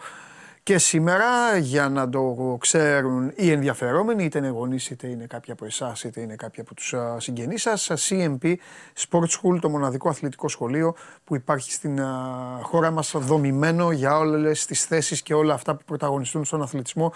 και 0.62 0.78
σήμερα 0.78 1.56
για 1.56 1.88
να 1.88 2.08
το 2.08 2.56
ξέρουν 2.60 3.32
οι 3.36 3.50
ενδιαφερόμενοι, 3.50 4.24
είτε 4.24 4.38
είναι 4.38 4.48
γονείς, 4.48 4.90
είτε 4.90 5.06
είναι 5.06 5.26
κάποιοι 5.26 5.52
από 5.52 5.64
εσάς, 5.64 6.04
είτε 6.04 6.20
είναι 6.20 6.34
κάποιοι 6.34 6.60
από 6.60 6.74
τους 6.74 6.94
α, 6.94 7.20
συγγενείς 7.20 7.62
σας. 7.62 7.90
CMP 8.08 8.54
Sport 9.08 9.26
School, 9.26 9.58
το 9.60 9.68
μοναδικό 9.68 10.08
αθλητικό 10.08 10.48
σχολείο 10.48 10.94
που 11.24 11.34
υπάρχει 11.34 11.72
στην 11.72 12.00
α, 12.00 12.14
χώρα 12.62 12.90
μας 12.90 13.12
δομημένο 13.16 13.90
για 13.92 14.16
όλες 14.16 14.66
τις 14.66 14.84
θέσεις 14.84 15.22
και 15.22 15.34
όλα 15.34 15.54
αυτά 15.54 15.74
που 15.74 15.84
πρωταγωνιστούν 15.84 16.44
στον 16.44 16.62
αθλητισμό. 16.62 17.12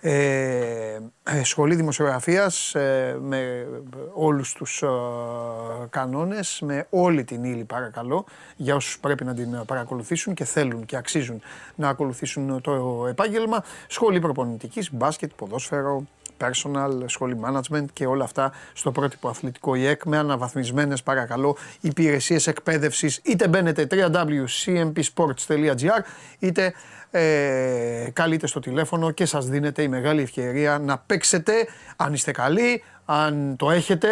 Ε, 0.00 0.98
ε, 1.22 1.44
σχολή 1.44 1.74
δημοσιογραφίας 1.74 2.74
ε, 2.74 3.18
με 3.20 3.66
όλους 4.14 4.52
τους 4.52 4.82
ε, 4.82 4.86
κανόνες, 5.90 6.60
με 6.64 6.86
όλη 6.90 7.24
την 7.24 7.44
ύλη 7.44 7.64
παρακαλώ 7.64 8.24
για 8.56 8.74
όσους 8.74 8.98
πρέπει 8.98 9.24
να 9.24 9.34
την 9.34 9.64
παρακολουθήσουν 9.66 10.34
και 10.34 10.44
θέλουν 10.44 10.84
και 10.84 10.96
αξίζουν 10.96 11.40
να 11.74 11.88
ακολουθήσουν 11.88 12.60
το 12.60 13.04
επάγγελμα. 13.08 13.64
Σχολή 13.86 14.20
προπονητικής, 14.20 14.92
μπάσκετ, 14.92 15.30
ποδόσφαιρο, 15.36 16.06
personal, 16.40 16.90
σχολή 17.06 17.40
management 17.44 17.84
και 17.92 18.06
όλα 18.06 18.24
αυτά 18.24 18.52
στο 18.72 18.92
πρότυπο 18.92 19.28
αθλητικό. 19.28 19.74
ΙΕΚ 19.74 20.04
με 20.04 20.18
αναβαθμισμένες 20.18 21.02
παρακαλώ 21.02 21.56
υπηρεσίες 21.80 22.46
εκπαίδευσης 22.46 23.20
είτε 23.24 23.48
μπαίνετε 23.48 23.86
www.cmpsports.gr 23.90 26.00
είτε 26.38 26.72
ε, 27.10 28.10
καλείτε 28.12 28.46
στο 28.46 28.60
τηλέφωνο 28.60 29.10
και 29.10 29.24
σας 29.24 29.48
δίνεται 29.48 29.82
η 29.82 29.88
μεγάλη 29.88 30.22
ευκαιρία 30.22 30.78
να 30.78 30.98
παίξετε 30.98 31.52
αν 31.96 32.12
είστε 32.12 32.32
καλοί, 32.32 32.82
αν 33.04 33.56
το 33.56 33.70
έχετε, 33.70 34.08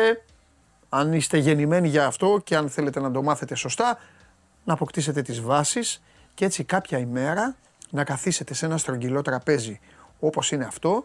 αν 0.89 1.13
είστε 1.13 1.39
γεννημένοι 1.39 1.89
για 1.89 2.07
αυτό 2.07 2.41
και 2.45 2.57
αν 2.57 2.69
θέλετε 2.69 3.01
να 3.01 3.11
το 3.11 3.23
μάθετε 3.23 3.55
σωστά, 3.55 3.99
να 4.65 4.73
αποκτήσετε 4.73 5.23
τις 5.23 5.41
βάσεις 5.41 6.03
και 6.35 6.45
έτσι 6.45 6.65
κάποια 6.65 6.99
ημέρα 6.99 7.57
να 7.91 8.05
καθίσετε 8.05 8.55
σε 8.55 8.67
ένα 8.67 8.79
στρογγυλό 8.79 9.23
τραπέζι 9.23 9.81
όπως 10.21 10.51
είναι 10.51 10.65
αυτό, 10.65 11.05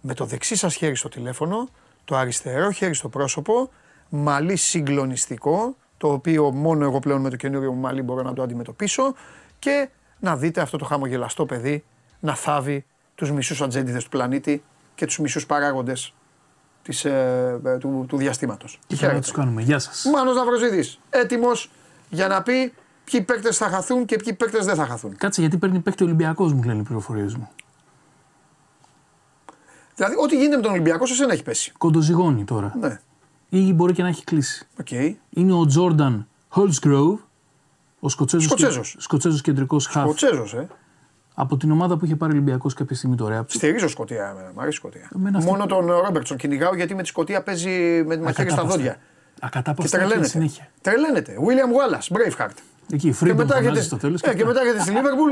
με 0.00 0.14
το 0.14 0.24
δεξί 0.24 0.56
σας 0.56 0.74
χέρι 0.74 0.94
στο 0.94 1.08
τηλέφωνο, 1.08 1.68
το 2.04 2.16
αριστερό 2.16 2.70
χέρι 2.70 2.94
στο 2.94 3.08
πρόσωπο, 3.08 3.70
μαλλί 4.08 4.56
συγκλονιστικό, 4.56 5.76
το 5.96 6.12
οποίο 6.12 6.50
μόνο 6.50 6.84
εγώ 6.84 6.98
πλέον 6.98 7.20
με 7.20 7.30
το 7.30 7.36
καινούριο 7.36 7.72
μου 7.72 7.80
μαλλί 7.80 8.02
μπορώ 8.02 8.22
να 8.22 8.32
το 8.32 8.42
αντιμετωπίσω 8.42 9.14
και 9.58 9.88
να 10.18 10.36
δείτε 10.36 10.60
αυτό 10.60 10.76
το 10.76 10.84
χαμογελαστό 10.84 11.46
παιδί 11.46 11.84
να 12.20 12.34
θάβει 12.34 12.84
τους 13.14 13.32
μισούς 13.32 13.62
ατζέντιδες 13.62 14.04
του 14.04 14.10
πλανήτη 14.10 14.62
και 14.94 15.06
τους 15.06 15.18
μισούς 15.18 15.46
παράγοντες 15.46 16.14
της, 16.82 17.04
ε, 17.04 17.60
ε, 17.64 17.78
του, 17.78 18.04
του 18.08 18.16
διαστήματος. 18.16 18.78
Και 18.86 18.96
θα 18.96 19.20
τους 19.20 19.32
κάνουμε; 19.32 19.62
Γεια 19.62 19.78
σας. 19.78 20.04
Μάνος 20.12 20.36
Μαυροζίδης, 20.36 20.98
έτοιμος 21.10 21.70
για 22.10 22.28
να 22.28 22.42
πει 22.42 22.72
ποιοι 23.04 23.22
παίκτες 23.22 23.56
θα 23.56 23.68
χαθούν 23.68 24.04
και 24.04 24.16
ποιοι 24.16 24.32
παίκτες 24.32 24.64
δεν 24.64 24.74
θα 24.74 24.86
χαθούν. 24.86 25.16
Κάτσε 25.16 25.40
γιατί 25.40 25.56
παίρνει 25.56 25.78
παίκτη 25.78 26.04
Ολυμπιακός 26.04 26.52
μου, 26.52 26.62
λένε 26.62 26.80
οι 26.80 26.82
πληροφορίες 26.82 27.34
μου. 27.34 27.50
Δηλαδή, 30.04 30.18
ό,τι 30.22 30.36
γίνεται 30.36 30.56
με 30.56 30.62
τον 30.62 30.70
Ολυμπιακό, 30.72 31.06
σε 31.06 31.14
σένα 31.14 31.32
έχει 31.32 31.42
πέσει. 31.42 31.72
Κοντοζυγώνει 31.78 32.44
τώρα. 32.44 32.74
Ναι, 32.80 33.00
Ή 33.48 33.72
μπορεί 33.72 33.92
και 33.92 34.02
να 34.02 34.08
έχει 34.08 34.24
κλείσει. 34.24 34.66
οκ. 34.80 34.90
Είναι 35.30 35.52
ο 35.52 35.66
Τζόρνταν 35.66 36.26
Holsgrove, 36.54 37.16
ο 38.00 38.08
Σκοτσέζος, 38.08 38.44
Σκοτσέζος. 38.46 38.96
Σκοτσέζος 38.98 39.40
κεντρικός 39.40 39.86
χαφ 39.86 40.08
Ο 40.08 40.14
Τσέζος, 40.14 40.54
ε. 40.54 40.68
από 41.34 41.56
την 41.56 41.70
ομάδα 41.70 41.96
που 41.96 42.04
είχε 42.04 42.16
πάρει 42.16 42.32
ο 42.32 42.34
Ολυμπιακός 42.34 42.74
κάποια 42.74 42.96
στιγμή 42.96 43.16
το 43.16 43.28
Ρέαπ. 43.28 43.50
Στηρίζω 43.50 43.88
Σκοτία, 43.88 44.28
εμένα. 44.28 44.50
Μ' 44.54 44.60
αρέσει 44.60 44.76
η 44.76 44.78
Σκοτία. 44.78 45.10
Εμένα 45.16 45.38
αυτή- 45.38 45.50
Μόνο 45.50 45.66
τον 45.66 45.86
Ρόμπερτσον 45.86 46.36
κυνηγάω 46.36 46.74
γιατί 46.74 46.94
με 46.94 47.02
τη 47.02 47.08
Σκοτία 47.08 47.42
παίζει 47.42 48.02
με 48.06 48.16
τη 48.16 48.22
μαχαίρι 48.22 48.50
στα 48.50 48.64
δόντια. 48.64 48.92
Και 48.92 48.98
Ακατάπαυστα 49.40 49.96
και 49.98 50.02
τρελαίνεται. 50.04 50.28
συνέχεια. 50.30 50.68
Τρελαίνεται. 50.80 51.34
William 51.46 51.70
Wallace, 51.76 52.16
Braveheart. 52.16 52.50
Εκεί, 52.92 53.10
Και 53.10 53.16
Freedom 53.20 53.26
μετά, 53.34 53.42
φωνάζει 53.46 53.66
έρχεται, 53.66 53.80
στο 53.80 53.96
τέλος. 53.96 54.22
ε, 54.22 54.34
και 54.34 54.44
μετά 54.44 54.60
έρχεται 54.60 54.80
στη 54.80 54.90
Λίβερπουλ 54.90 55.30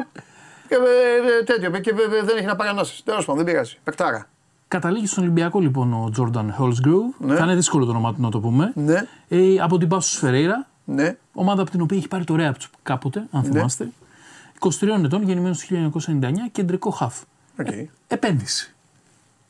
και 0.69 0.75
ε, 0.75 1.39
ε, 1.41 1.45
τέτοιο. 1.45 1.71
Και 1.81 1.91
ε, 1.91 2.25
δεν 2.25 2.37
έχει 2.37 2.47
να 2.47 2.57
πάει 2.57 2.69
ανάσες. 2.69 3.03
Τέλος 3.05 3.25
πάντων, 3.25 3.45
δεν 3.45 3.53
πειράζει. 3.53 3.79
Πεκτάρα. 3.85 4.29
Καταλήγει 4.69 5.07
στον 5.07 5.23
Ολυμπιακό 5.23 5.61
λοιπόν 5.61 5.93
ο 5.93 6.11
Τζόρνταν 6.11 6.55
Holsgrove. 6.59 7.15
Ναι. 7.19 7.35
Θα 7.37 7.45
είναι 7.45 7.55
δύσκολο 7.55 7.85
το 7.85 7.91
όνομά 7.91 8.15
του 8.15 8.21
να 8.21 8.31
το 8.31 8.41
πούμε. 8.41 8.73
Ναι, 8.75 9.07
Ε, 9.29 9.59
από 9.61 9.79
την 9.79 9.89
Πάσος 9.89 10.19
Φερέιρα, 10.19 10.67
ναι. 10.85 11.17
ομάδα 11.33 11.63
από 11.63 11.71
την 11.71 11.81
οποία 11.81 11.97
έχει 11.97 12.09
πάρει 12.09 12.25
το 12.25 12.35
Ρέαπ 12.37 12.57
κάποτε, 12.83 13.19
αν 13.31 13.43
Ναι. 13.43 13.49
θυμάστε. 13.49 13.91
23 14.59 15.05
ετών, 15.05 15.23
γεννημένος 15.23 15.59
το 15.59 15.65
1999, 15.67 16.49
κεντρικό 16.53 16.91
χαφ. 16.91 17.21
Οκ. 17.61 17.67
Επένδυση 18.09 18.75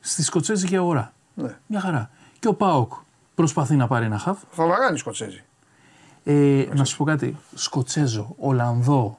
στη 0.00 0.22
Σκοτσέζικη 0.22 0.76
αγορά. 0.76 1.12
Ναι. 1.34 1.56
Μια 1.66 1.80
χαρά. 1.80 2.10
Και 2.38 2.48
ο 2.48 2.54
ΠΑΟΚ 2.54 2.92
προσπαθεί 3.34 3.76
να 3.76 3.86
πάρει 3.86 4.04
ένα 4.04 4.18
χαφ. 4.18 4.38
Θα 4.50 4.66
βαράνει 4.66 4.94
οι 4.94 4.98
Σκοτσέζοι. 4.98 5.42
Ε, 6.24 6.64
να 6.74 6.84
σου 6.84 6.96
πω 6.96 7.04
κάτι. 7.04 7.36
Σκοτσέζο, 7.54 8.34
Ολλανδό 8.38 9.18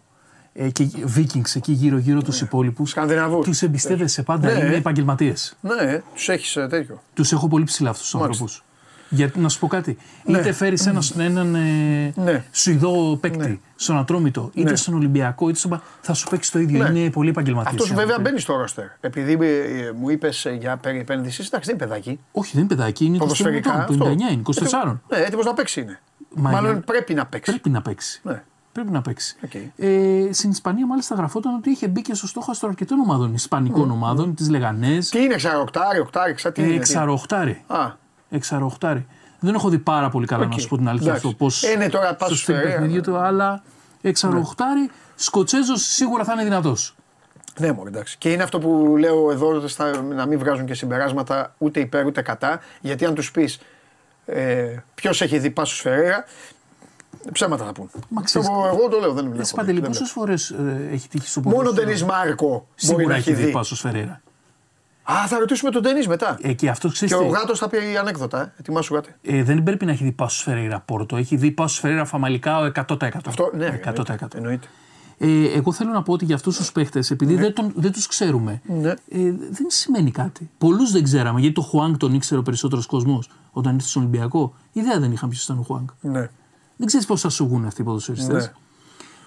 ε, 0.61 0.69
και 0.69 0.88
Βίκινγκς 1.03 1.56
εκεί 1.56 1.72
γύρω-γύρω 1.72 2.22
τους 2.22 2.41
υπόλοιπους. 2.41 2.90
Σκανδιναβούς. 2.90 3.45
Τους 3.45 3.61
εμπιστεύεσαι 3.61 4.23
πάντα. 4.23 4.53
Ναι. 4.53 4.60
Είναι 4.65 4.76
επαγγελματίες. 4.76 5.56
Ναι, 5.61 6.02
τους 6.14 6.30
έχεις 6.30 6.53
τέτοιο. 6.53 7.02
Τους 7.14 7.31
έχω 7.31 7.48
πολύ 7.48 7.64
ψηλά 7.64 7.90
αυτούς 7.90 8.10
τους 8.10 8.19
Μάλιστα. 8.19 8.44
άνθρωπους. 8.44 8.64
Γιατί 9.11 9.40
να 9.40 9.49
σου 9.49 9.60
πω 9.60 9.68
κάτι. 9.68 9.98
Ναι. 10.26 10.38
Είτε 10.38 10.52
φέρεις 10.52 10.86
ένας, 10.86 11.11
έναν 11.18 11.56
ε, 11.56 12.14
Ναι. 12.15 12.44
Σουηδό 12.52 13.18
παίκτη 13.22 13.38
Ναι. 13.38 13.57
στον 13.76 13.98
Ατρόμητο, 13.98 14.49
είτε 14.53 14.69
Ναι. 14.69 14.76
στον 14.76 14.94
Ολυμπιακό, 14.94 15.49
είτε 15.49 15.57
στον. 15.57 15.72
πα- 15.72 15.81
θα 16.02 16.14
σου 16.14 16.27
παίξει 16.30 16.52
το 16.52 16.60
ίδιο. 16.60 16.88
Ναι. 16.88 16.99
Είναι 16.99 17.10
πολύ 17.10 17.30
επαγγελματίας. 17.30 17.70
Αυτός 17.72 17.94
βέβαια 17.94 18.19
μπαίνει 18.22 18.40
στο 18.40 18.56
ρόστερ. 18.56 18.86
Επειδή 18.99 19.31
ε, 19.41 19.91
μου 19.95 20.10
είπες 20.10 20.48
για 20.60 20.77
περί 20.77 20.99
επένδυσης, 20.99 21.48
εντάξει, 21.48 21.69
δεν 21.72 21.77
είναι 21.80 21.88
παιδάκι. 21.88 22.19
Όχι, 22.31 22.52
δεν 22.53 22.60
είναι 22.64 22.76
παιδάκι, 22.76 23.06
είναι 23.06 23.15
29 23.15 23.19
Ποδοσφαιρικά. 23.19 23.81
ετών, 23.81 23.98
το 23.98 24.06
99 24.06 24.31
είναι, 24.31 24.41
24. 24.41 25.02
Ναι, 25.10 25.18
έτοιμος 25.18 25.45
να 25.45 25.53
παίξει 25.53 25.81
είναι. 25.81 25.99
Μα 26.36 26.49
Μάλλον 26.49 26.72
για- 26.72 26.81
πρέπει 26.81 27.14
να 27.14 27.26
παίξει. 27.26 27.52
Πρέπει 27.52 27.69
να 27.69 27.81
παίξει. 27.81 28.19
Ναι. 28.23 28.44
Πρέπει 28.80 28.94
να 28.94 29.02
παίξει. 29.02 29.36
Οκ. 29.44 29.54
Ε, 29.78 30.30
στην 30.32 30.50
Ισπανία, 30.50 30.86
μάλιστα, 30.88 31.16
γραφόταν 31.16 31.56
ότι 31.56 31.70
είχε 31.70 31.88
μπει 31.88 32.02
και 32.02 32.14
στο 32.14 32.28
στόχο 32.28 32.52
αρκετών 32.62 33.00
ομάδων, 33.00 33.34
Ισπανικών 33.34 33.92
ομάδων, 33.92 34.36
τις 34.36 34.50
Λεγανές. 34.50 35.10
Τι 35.10 35.22
είναι, 35.24 35.36
εξαροχτάρι, 35.36 36.00
οχτάρι, 36.00 36.34
εξα 36.34 36.52
τι 36.52 36.62
είναι. 36.62 36.70
τι 36.70 36.76
είναι. 36.76 36.84
Εξαροχτάρι. 36.84 37.64
Α, 37.68 37.92
Εξαροχτάρι. 38.30 39.08
Δεν 39.40 39.54
έχω 39.54 39.70
δει 39.70 39.80
πάρα 39.80 40.10
πολύ 40.10 40.26
καλά 40.26 40.44
Οκ. 40.44 40.52
να 40.52 40.58
σου 40.58 40.68
πω 40.68 40.78
την 40.78 40.88
αλήθεια 40.88 41.08
Εντάξει. 41.08 41.28
αυτό. 41.28 41.38
Πώς 41.38 41.64
Ε, 41.64 41.76
ναι, 41.76 41.90
τώρα 41.90 42.16
πας 42.16 42.28
στο 42.28 42.36
στο 42.36 42.36
στυλ 42.36 42.56
Φερέιρα, 42.56 42.72
παιχνίδι 42.72 42.96
ναι. 42.96 43.02
του, 43.02 43.18
αλλά 43.18 43.64
εξαροχτάρι. 44.02 44.90
Σκοτσέζος 45.16 45.82
σίγουρα 45.82 46.24
θα 46.24 46.34
είναι 46.34 46.44
δυνατός. 46.44 46.96
Ναι, 47.60 47.72
μωρέ, 47.72 47.90
εντάξει. 47.90 48.18
Και 48.18 48.32
είναι 48.32 48.44
αυτό 48.44 48.60
που 48.60 48.96
λέω 48.98 49.32
εδώ 49.32 49.68
στα, 49.68 50.02
να 50.02 50.26
μην 50.26 50.40
βγάζουν 50.40 50.66
και 50.66 50.74
συμπεράσματα 50.74 51.54
ούτε 51.58 51.80
υπέρ 51.80 52.06
ούτε 52.06 52.22
κατά. 52.22 52.60
Γιατί 52.82 53.06
αν 53.06 53.14
τους 53.16 53.32
πεις 53.32 53.60
ε, 54.26 54.76
ποιος 54.96 55.22
έχει 55.22 55.40
δει 55.40 55.50
Πάσος 55.50 55.80
Φερέιρα, 55.80 56.26
ψέματα 57.32 57.66
θα 57.66 57.72
πούν. 57.72 57.90
Μα 57.94 58.22
Αυτό 58.22 58.40
ξέρεις, 58.40 58.48
εγώ 58.74 58.88
το 58.90 59.00
λέω, 59.00 59.14
δεν 59.14 59.24
μιλάω. 59.26 59.41
Εσύ 59.41 59.56
Παντελή, 59.56 59.82
πόσες 59.82 60.12
φορές 60.12 60.56
έχει 60.91 61.08
τύχει 61.10 61.28
στο 61.28 61.41
Μόνο 61.41 61.56
ο 61.56 61.60
ποδόσφαιρο. 61.60 61.88
Ντενή 61.88 62.04
Μάρκο 62.06 62.48
μπορεί 62.48 62.66
Σίγουρα 62.76 63.08
να 63.08 63.16
έχει 63.16 63.30
έχει 63.32 63.40
δει 63.40 63.46
δει. 63.46 63.52
Πάσος 63.52 63.80
Φερέιρα. 63.80 64.22
Α, 65.12 65.28
θα 65.28 65.40
ρωτήσουμε 65.40 65.72
τον 65.72 65.82
Ντενή 65.82 66.08
μετά. 66.08 66.38
Ε, 66.41 66.54
και 66.54 66.70
αυτός 66.70 66.94
ξέρεις. 66.94 67.16
Και 67.16 67.24
ο 67.24 67.28
Γάτος 67.28 67.60
θα 67.60 67.70
πει 67.70 67.78
ανέκδοτα. 68.00 68.41
Ε. 68.41 68.54
Ετοιμάσου 68.60 68.94
γάτε. 68.94 69.18
Ε, 69.22 69.44
δεν 69.44 69.64
πρέπει 69.64 69.86
να 69.86 69.91
έχει 69.91 70.04
δει 70.04 70.12
Πάσος 70.12 70.41
Φεραίρα 70.41 70.80
Πόρτο. 70.86 71.16
Έχει 71.16 71.36
δει 71.36 71.52
Πάσος 71.52 71.80
Φεραίρα 71.80 72.06
Φαμαλικά 72.06 72.72
100%. 72.76 73.10
Αυτό, 73.26 73.52
ναι, 73.56 73.80
100%. 73.86 73.96
εννοείται. 74.00 74.38
εννοείται. 74.38 74.68
Ε, 75.22 75.58
εγώ 75.58 75.72
θέλω 75.72 75.91
να 75.91 76.02
πω 76.04 76.14
ότι 76.14 76.26
για 76.26 76.36
αυτούς 76.36 76.58
τους 76.58 76.72
παίχτες, 76.72 77.12
επειδή 77.12 77.36
δεν, 77.36 77.54
τον, 77.54 77.72
δεν 77.76 77.91
τους 77.91 78.08
ξέρουμε, 78.08 78.62
Ναι. 78.66 78.90
ε, 78.90 78.96
δεν 79.52 79.66
σημαίνει 79.68 80.12
κάτι. 80.12 80.50
Πολλούς 80.58 80.91
δεν 80.91 81.04
ξέραμε, 81.04 81.40
γιατί 81.40 81.56
το 81.56 81.62
Χουάνγκ 81.62 81.96
τον 81.96 82.14
ήξερε 82.14 82.40
ο 82.40 82.44
περισσότερος 82.44 82.86
κόσμος 82.86 83.30
όταν 83.52 83.74
ήρθε 83.76 83.88
στον 83.88 84.02
Ολυμπιακό. 84.02 84.54
Ιδέα 84.72 85.00
δεν 85.00 85.12
είχαν 85.12 85.30
ποιος 85.30 85.44
ήταν 85.44 85.58
ο 85.60 85.62
Χουάνγκ. 85.62 85.88
Ναι. 86.02 86.30
Δεν 86.80 86.88
ξέρεις 86.88 87.06
πώς 87.06 87.22
θα 87.22 87.30
σου 87.30 87.48
βγουν 87.48 87.66
αυτοί 87.66 87.82
οι 87.82 87.84
ποδοσφαιριστές. 87.84 88.46
Ναι. 88.46 88.52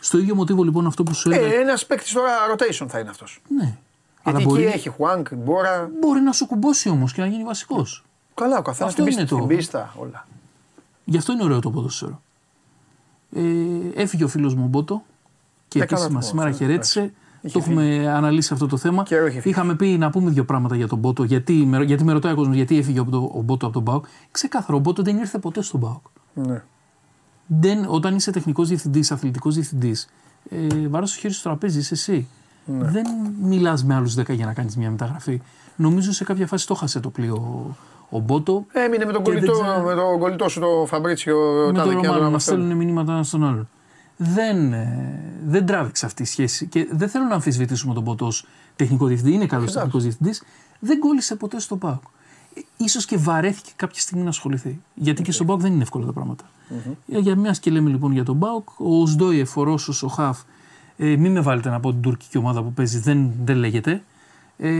Στο 0.00 0.18
ίδιο 0.18 0.34
μοτίβο 0.34 0.62
λοιπόν 0.62 0.86
αυτό 0.86 1.02
που 1.02 1.14
σου 1.14 1.30
έλεγα. 1.30 1.46
Ε, 1.54 1.60
ένας 1.60 1.86
παίκτης 1.86 2.12
τώρα 2.12 2.30
rotation 2.54 2.86
θα 2.88 2.98
είναι 2.98 3.10
αυτός. 3.10 3.42
ναι. 3.56 3.76
Αλλά 4.22 4.38
Γιατί 4.38 4.52
μπορεί, 4.52 4.64
εκεί 4.66 4.76
έχει 4.76 4.88
Χουάνκ, 4.88 5.34
Μπόρα. 5.34 5.90
μπορεί 6.00 6.20
να 6.20 6.32
σου 6.32 6.46
κουμπώσει 6.46 6.88
όμως 6.88 7.12
και 7.12 7.20
να 7.20 7.26
γίνει 7.26 7.44
βασικός. 7.44 8.04
Καλά, 8.34 8.58
ο 8.58 8.62
καθένας 8.62 8.92
Αυτό 8.92 9.04
την 9.04 9.12
είναι 9.12 9.20
πίστα, 9.22 9.36
το- 9.40 9.46
την 9.46 9.56
πίστα, 9.56 9.94
όλα. 9.96 10.26
Γι' 11.04 11.16
αυτό 11.16 11.32
είναι 11.32 11.42
ωραίο 11.44 11.60
το 11.60 11.70
ποδόσφαιρο. 11.70 12.22
Ε, 13.34 13.42
έφυγε 13.94 14.24
ο 14.24 14.28
φίλος 14.28 14.54
μου 14.54 14.62
ο 14.64 14.68
Μπότο 14.68 15.02
και 15.68 15.82
Ε, 15.82 15.84
καλά 15.84 16.00
επίσημα 16.00 16.20
το 16.20 16.26
σήμερα 16.26 16.44
ποδόσφαιρο, 16.46 16.70
χαιρέτησε. 16.70 17.12
Είχε 17.40 17.58
Το 17.58 17.64
έχουμε 17.70 18.08
αναλύσει 18.08 18.52
αυτό 18.52 18.66
το 18.66 18.76
θέμα. 18.76 19.02
Καιρό 19.02 19.26
είχε 19.26 19.40
φύγει. 19.40 19.50
Είχαμε 19.54 19.74
πει 19.74 19.86
να 19.98 20.10
πούμε 20.10 20.30
δύο 20.30 20.44
πράγματα 20.44 20.76
για 20.76 20.88
τον 20.88 20.98
Μπότο. 20.98 21.24
Γιατί, 21.24 21.52
με- 21.52 21.84
γιατί 21.84 22.04
με 22.04 22.12
ρωτάει 22.12 22.32
ο 22.32 22.36
κόσμος 22.36 22.56
γιατί 22.56 22.78
έφυγε 22.78 23.00
ο, 23.00 23.04
Μπότο- 23.04 23.32
ο 23.34 23.40
Μπότο 23.42 23.64
από 23.66 23.74
τον 23.74 23.82
Μπάουκ. 23.82 24.04
Ξεκάθαρο, 24.30 24.76
ο 24.78 24.80
Μπότο 24.80 25.02
δεν 25.02 25.16
ήρθε 25.18 25.38
ποτέ 25.38 25.62
στον 25.62 25.80
Μπάουκ. 25.80 26.04
Ναι. 26.34 26.62
Δεν, 27.60 27.84
όταν 27.88 28.14
είσαι 28.16 28.30
τεχνικός 28.30 28.68
διευθυντής, 28.68 29.10
αθλητικός 29.12 29.54
διευθυντής, 29.54 30.08
ε, 30.50 30.88
βαρά 30.88 31.06
το 31.06 31.12
χέρι 31.12 31.34
στο 31.34 31.42
τραπέζι, 31.48 31.78
είσαι 31.78 31.94
εσύ. 31.94 32.28
Ναι. 32.64 32.90
Δεν 32.90 33.06
μιλάς 33.42 33.84
με 33.84 33.94
άλλους 33.94 34.14
10 34.14 34.32
για 34.34 34.46
να 34.46 34.52
κάνεις 34.52 34.76
μια 34.76 34.90
μεταγραφή. 34.90 35.40
Νομίζω 35.76 36.12
σε 36.12 36.24
κάποια 36.24 36.46
φάση 36.46 36.66
το 36.66 36.74
χάσε 36.74 37.00
το 37.00 37.10
πλοίο 37.10 37.34
ο, 37.34 37.76
ο 38.16 38.18
Μπότο. 38.20 38.64
Έμεινε 38.72 39.04
με 39.04 39.12
τον, 39.12 39.22
Και 39.22 39.30
δεν 39.30 39.40
κολλητό, 39.44 39.62
ξέρω- 39.62 39.84
με 39.84 39.94
τον 39.94 40.18
κολλητό 40.18 40.48
σου, 40.48 40.60
το 40.60 40.84
Φαμπρίτσιο 40.86 41.36
με 41.66 41.72
Τάδε 41.78 41.92
τον 41.92 42.00
και 42.00 42.06
να 42.06 42.12
Ρωμάνο 42.12 42.24
να 42.24 42.30
μας 42.30 42.42
στέλνουν. 42.42 42.64
στέλνουν 42.66 42.86
μηνύματα 42.86 43.12
ένα 43.12 43.22
στον 43.22 43.44
άλλον. 43.44 43.68
Δεν, 44.16 44.72
ε, 44.72 45.20
δεν 45.46 45.66
τράβηξε 45.66 46.06
αυτή 46.06 46.22
η 46.22 46.26
σχέση 46.26 46.66
και 46.66 46.88
δεν 46.92 47.08
θέλω 47.08 47.24
να 47.24 47.34
αμφισβητήσουμε 47.34 47.94
τον 47.94 48.04
Ποτό 48.04 48.26
ως 48.26 48.46
τεχνικό 48.76 49.06
διευθυντή. 49.06 49.34
Είναι 49.34 49.46
καλός 49.46 49.72
τεχνικός 49.72 50.02
διευθυντής. 50.02 50.42
Δεν 50.78 50.98
κόλλησε 50.98 51.36
ποτέ 51.36 51.60
στον 51.60 51.78
Πάουκ. 51.78 52.02
σω 52.88 53.00
και 53.06 53.16
βαρέθηκε 53.16 53.70
κάποια 53.76 54.00
στιγμή 54.00 54.22
να 54.22 54.28
ασχοληθεί. 54.28 54.80
Γιατί 54.94 55.22
και 55.22 55.32
στον 55.32 55.46
Πάουκ 55.46 55.60
δεν 55.60 55.72
είναι 55.72 55.82
εύκολα 55.82 56.06
τα 56.06 56.12
πράγματα. 56.12 56.44
Ε, 57.12 57.18
Για 57.18 57.36
μια 57.36 57.56
και 57.60 57.70
λέμε 57.70 57.90
λοιπόν 57.90 58.12
για 58.12 58.24
τον 58.24 58.38
Πάουκ, 58.38 58.68
ο 58.76 59.06
Σντόιεφ, 59.06 59.56
ο 59.56 59.62
Ρώσο, 59.62 60.06
ο 60.06 60.08
Χαφ, 60.10 60.40
ε, 60.96 61.16
μην 61.16 61.32
με 61.32 61.40
βάλετε 61.40 61.68
να 61.70 61.80
πω 61.80 61.90
την 61.90 62.00
τουρκική 62.00 62.38
ομάδα 62.38 62.62
που 62.62 62.72
παίζει, 62.72 62.98
δεν, 62.98 63.30
δεν 63.44 63.56
λέγεται. 63.56 64.02
Ε, 64.58 64.70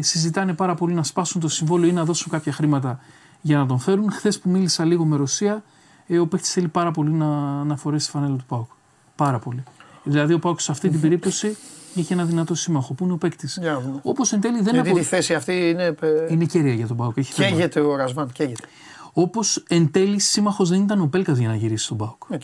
συζητάνε 0.00 0.52
πάρα 0.52 0.74
πολύ 0.74 0.94
να 0.94 1.02
σπάσουν 1.02 1.40
το 1.40 1.48
συμβόλαιο 1.48 1.88
ή 1.90 1.92
να 1.92 2.04
δώσουν 2.04 2.32
κάποια 2.32 2.52
χρήματα 2.52 3.00
για 3.40 3.58
να 3.58 3.66
τον 3.66 3.78
φέρουν. 3.78 4.10
Χθες 4.12 4.38
που 4.38 4.50
μίλησα 4.50 4.84
λίγο 4.84 5.04
με 5.04 5.16
Ρωσία, 5.16 5.62
ε, 6.06 6.18
ο 6.18 6.26
παίκτης 6.26 6.52
θέλει 6.52 6.68
πάρα 6.68 6.90
πολύ 6.90 7.10
να, 7.10 7.26
να 7.64 7.76
φορέσει 7.76 8.06
τη 8.06 8.12
φανέλα 8.12 8.36
του 8.36 8.44
Πάουκ. 8.48 8.70
Πάρα 9.16 9.38
πολύ. 9.38 9.62
Δηλαδή 10.04 10.32
ο 10.32 10.38
Πάουκ 10.38 10.60
σε 10.60 10.72
αυτή 10.72 10.88
την 10.88 11.00
περίπτωση 11.00 11.56
έχει 11.96 12.12
ένα 12.12 12.24
δυνατό 12.24 12.54
σύμμαχο 12.54 12.94
που 12.94 13.04
είναι 13.04 13.12
ο 13.12 13.16
παίκτης; 13.16 13.58
Για 13.60 13.72
να 13.72 13.80
δούμε. 13.80 14.00
Όπως 14.02 14.32
εν 14.32 14.40
τέλει 14.40 14.60
δεν 14.62 14.74
Γιατί 14.74 14.88
απο... 14.88 14.98
τη 14.98 15.04
θέση 15.04 15.34
αυτή 15.34 15.68
είναι. 15.68 15.84
ε, 16.00 16.26
είναι 16.28 16.44
καίρια 16.44 16.72
για 16.72 16.86
τον 16.86 16.96
ΠΑΟΚ. 16.96 17.16
Έχει 17.16 17.32
θέμα. 17.32 17.48
Καίγεται 17.48 17.80
ο 17.80 17.96
Ρασβάν, 17.96 18.32
καίγεται. 18.32 18.68
Όπως 19.12 19.64
εν 19.68 19.90
τέλει 19.90 20.18
σύμμαχος 20.18 20.68
δεν 20.68 20.82
ήταν 20.82 21.00
ο 21.00 21.06
Πέλκας 21.06 21.38
για 21.38 21.48
να 21.48 21.54
γυρίσει 21.54 21.84
στον 21.84 21.96
Πάουκ. 21.96 22.30
Οκ. 22.30 22.42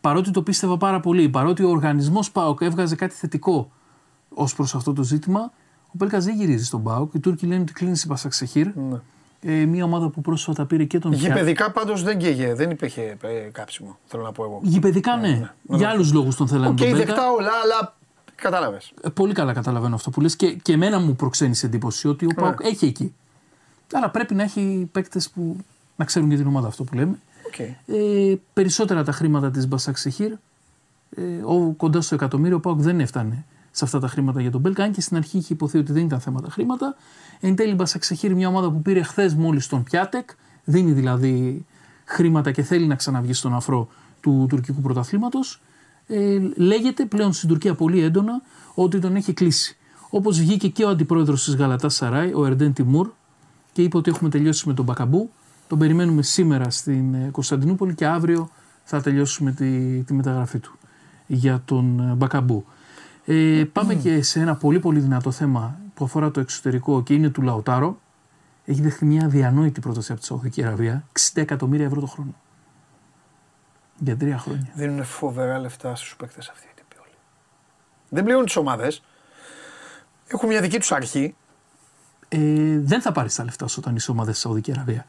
Παρότι 0.00 0.30
το 0.30 0.42
πίστευα 0.42 0.76
πάρα 0.76 1.00
πολύ, 1.00 1.28
παρότι 1.28 1.62
ο 1.64 1.68
οργανισμός 1.68 2.30
ΠΑΟΚ 2.30 2.60
έβγαζε 2.62 2.94
κάτι 2.94 3.14
θετικό 3.14 3.70
ως 4.28 4.54
προς 4.54 4.74
αυτό 4.74 4.92
το 4.92 5.02
ζήτημα, 5.02 5.52
ο 5.86 5.96
Πέλκας 5.98 6.24
δεν 6.24 6.34
γυρίζει 6.36 6.64
στον 6.64 6.82
ΠΑΟΚ. 6.82 7.14
Οι 7.14 7.18
Τούρκοι 7.20 7.46
λένε 7.46 7.60
ότι 7.60 7.72
κλείνει 7.72 7.96
η 8.04 8.06
Μπασακσεχίρ. 8.06 8.66
Ναι. 8.76 9.00
Ε, 9.46 9.64
μια 9.64 9.84
ομάδα 9.84 10.08
που 10.08 10.20
πρόσφατα 10.20 10.66
πήρε 10.66 10.84
και 10.84 10.98
τον 10.98 11.10
Πια- 11.10 11.20
Γηπαιδικά 11.28 11.70
πάντως 11.70 12.02
δεν 12.02 12.18
καίγε, 12.18 12.54
δεν 12.54 12.70
υπήρχε 12.70 13.16
ε, 13.22 13.28
κάψιμο, 13.52 13.98
θέλω 14.06 14.22
να 14.22 14.32
πω 14.32 14.44
εγώ. 14.44 14.60
Γηπεδικά 14.62 15.16
ναι. 15.16 15.50
Για 15.62 15.88
άλλους 15.88 16.12
λόγους 16.12 16.36
τον 16.36 16.48
θέλανε 16.48 16.68
Οκ, 16.68 16.76
τον 16.76 16.86
Πέλκα. 16.90 17.04
δεκτά 17.04 17.30
όλα, 17.30 17.50
αλλά 17.62 17.96
κατάλαβες. 18.34 18.92
Ε, 19.02 19.08
πολύ 19.08 19.32
καλά 19.32 19.52
καταλαβαίνω 19.52 19.94
αυτό 19.94 20.10
που 20.10 20.20
λες 20.20 20.36
και, 20.36 20.52
και 20.52 20.72
εμένα 20.72 20.98
μου 20.98 21.16
προξένησε 21.16 21.66
εντύπωση 21.66 22.08
ότι 22.08 22.24
ο 22.24 22.28
Ναι. 22.28 22.42
ΠΑΟΚ 22.42 22.58
έχει 22.62 22.84
εκεί. 22.86 23.14
Αλλά 23.92 24.10
πρέπει 24.10 24.34
να 24.34 24.42
έχει 24.42 24.88
παίκτες 24.92 25.30
που 25.30 25.56
να 25.96 26.04
ξέρουν 26.04 26.28
και 26.28 26.36
την 26.36 26.46
ομάδα 26.46 26.66
αυτό 26.66 26.84
που 26.84 26.94
λέμε. 26.94 27.18
Okay. 27.52 27.74
Ε, 27.86 28.34
περισσότερα 28.52 29.04
τα 29.04 29.12
χρήματα 29.12 29.50
της 29.50 29.68
Μπασαξεχήρ, 29.68 30.32
ε, 31.16 31.22
ο, 31.44 31.74
κοντά 31.76 32.00
στο 32.00 32.14
εκατομμύριο, 32.14 32.56
ο 32.56 32.60
Πάουκ 32.60 32.80
δεν 32.80 33.00
έφτανε 33.00 33.44
σε 33.70 33.84
αυτά 33.84 34.00
τα 34.00 34.08
χρήματα 34.08 34.40
για 34.40 34.50
τον 34.50 34.60
Μπέλκα, 34.60 34.84
αν 34.84 34.92
και 34.92 35.00
στην 35.00 35.16
αρχή 35.16 35.36
είχε 35.38 35.52
υποθεί 35.52 35.78
ότι 35.78 35.92
δεν 35.92 36.04
ήταν 36.04 36.20
θέματα 36.20 36.50
χρήματα. 36.50 36.96
Εν 37.40 37.54
τέλει, 37.54 37.70
η 37.70 37.74
Μπασαξεχήρ, 37.74 38.34
μια 38.34 38.48
ομάδα 38.48 38.70
που 38.70 38.82
πήρε 38.82 39.02
χθες 39.02 39.34
μόλις 39.34 39.66
τον 39.66 39.82
Πιάτεκ, 39.82 40.30
δίνει 40.64 40.92
δηλαδή 40.92 41.64
χρήματα 42.04 42.52
και 42.52 42.62
θέλει 42.62 42.86
να 42.86 42.94
ξαναβγεί 42.94 43.32
στον 43.32 43.54
αφρό 43.54 43.88
του 44.20 44.46
τουρκικού 44.48 44.80
πρωταθλήματος. 44.80 45.60
Ε, 46.06 46.38
λέγεται 46.56 47.04
πλέον 47.04 47.32
στην 47.32 47.48
Τουρκία 47.48 47.74
πολύ 47.74 48.00
έντονα 48.00 48.42
ότι 48.74 48.98
τον 48.98 49.16
έχει 49.16 49.32
κλείσει. 49.32 49.76
Όπως 50.10 50.38
βγήκε 50.38 50.68
και 50.68 50.84
ο 50.84 50.88
αντιπρόεδρος 50.88 51.44
της 51.44 51.56
Γαλατάς 51.56 51.94
Σαράι, 51.94 52.32
ο 52.34 52.46
Ερντέν 52.46 52.72
Τιμούρ, 52.72 53.10
και 53.74 53.82
είπε 53.82 53.96
ότι 53.96 54.10
έχουμε 54.10 54.30
τελειώσει 54.30 54.68
με 54.68 54.74
τον 54.74 54.84
Μπακαμπού. 54.84 55.30
Τον 55.68 55.78
περιμένουμε 55.78 56.22
σήμερα 56.22 56.70
στην 56.70 57.14
ε, 57.14 57.28
Κωνσταντινούπολη 57.30 57.94
και 57.94 58.06
αύριο 58.06 58.50
θα 58.84 59.00
τελειώσουμε 59.00 59.52
τη, 59.52 60.02
τη 60.02 60.14
μεταγραφή 60.14 60.58
του 60.58 60.78
για 61.26 61.62
τον 61.64 62.00
ε, 62.00 62.14
Μπακαμπού. 62.14 62.64
Ε, 63.24 63.64
πάμε 63.72 63.94
και 63.94 64.22
σε 64.22 64.40
ένα 64.40 64.56
πολύ 64.56 64.78
πολύ 64.78 65.00
δυνατό 65.00 65.30
θέμα 65.30 65.78
που 65.94 66.04
αφορά 66.04 66.30
το 66.30 66.40
εξωτερικό 66.40 67.02
και 67.02 67.14
είναι 67.14 67.28
του 67.28 67.42
Λαουτάρο. 67.42 67.98
Έχει 68.64 68.82
δεχτεί 68.82 69.04
μια 69.04 69.24
αδιανόητη 69.24 69.80
πρόταση 69.80 70.12
από 70.12 70.20
τη 70.20 70.26
Σαουδική 70.26 70.64
Αραβία. 70.64 71.04
60 71.18 71.20
εκατομμύρια 71.34 71.86
ευρώ 71.86 72.00
το 72.00 72.06
χρόνο. 72.06 72.34
Για 73.98 74.16
τρία 74.16 74.38
χρόνια. 74.38 74.72
Δίνουν 74.74 75.04
φοβερά 75.04 75.58
λεφτά 75.58 75.94
στους 75.94 76.16
παίκτες 76.16 76.48
αυτοί 76.48 76.66
οι 76.66 76.74
τύποι 76.74 76.96
όλοι. 77.00 77.14
Δεν 78.08 78.22
πληρώνουν 78.22 78.46
τις 78.46 78.56
ομάδες. 78.56 79.02
Έχουν 80.26 80.48
μια 80.48 80.60
δική 80.60 80.78
τους 80.78 80.92
αρχή. 80.92 81.34
Ε, 82.34 82.78
δεν 82.78 83.00
θα 83.00 83.12
πάρεις 83.12 83.34
τα 83.34 83.44
λεφτά 83.44 83.66
σου 83.66 83.76
όταν 83.82 83.96
είσαι 83.96 84.10
ομάδα 84.10 84.30
στη 84.32 84.40
Σαουδική 84.40 84.72
Αραβία. 84.72 85.06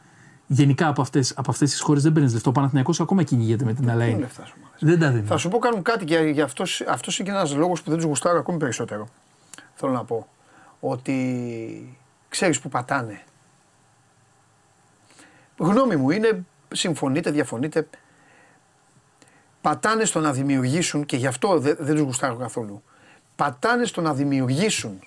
Γενικά 0.47 0.88
από 0.88 1.02
αυτές 1.02 1.34
από 1.35 1.52
αυτές 1.52 1.69
τις 1.69 1.80
χώρες 1.81 2.03
δεν 2.03 2.11
παίρνεις 2.14 2.34
λεφτά. 2.34 2.49
Ο 2.49 2.53
Παναθηναϊκός 2.53 2.99
ακόμα 2.99 3.23
κυνηγείται 3.23 3.65
με 3.65 3.73
την 3.73 3.84
Δεν 3.84 3.93
Αλέιν. 3.93 4.19
λεφτά 4.19 4.45
σου. 4.45 4.56
Δεν 4.80 4.99
τα 4.99 5.10
δίνεις. 5.11 5.30
Θα 5.30 5.38
σου 5.38 5.49
πω 5.49 5.57
κάνουν 5.57 5.81
κάτι 5.81 6.06
και 6.06 6.18
για 6.18 6.43
αυτό 6.43 6.64
αυτός 6.89 7.19
είναι 7.19 7.30
και 7.30 7.35
ένας 7.35 7.56
λόγος 7.56 7.81
που 7.81 7.89
δεν 7.89 7.99
τους 7.99 8.07
γουστάρω 8.07 8.39
ακόμη 8.39 8.57
περισσότερο. 8.57 9.07
Θέλω 9.73 9.91
να 9.91 10.03
πω 10.03 10.27
ότι 10.80 11.97
ξέρεις 12.30 12.60
που 12.60 12.69
πατάνε. 12.69 13.22
Γνώμη 15.57 15.95
μου 15.95 16.10
είναι, 16.10 16.45
συμφωνείτε, 16.73 17.31
διαφωνείτε. 17.31 17.88
Πατάνε 19.61 20.06
στο 20.06 20.19
να 20.19 20.31
δημιουργήσουν 20.31 21.06
και 21.06 21.18
γι' 21.18 21.27
αυτό 21.27 21.60
δεν, 21.60 21.76
δεν 21.80 21.95
τους 21.95 22.03
γουστάρω 22.03 22.35
καθόλου. 22.35 22.84
Πατάνε 23.35 23.85
στο 23.85 24.02
να 24.02 24.14
δημιουργήσουν 24.14 24.99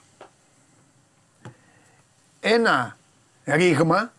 ένα 2.40 2.96
ρήγμα 3.44 4.12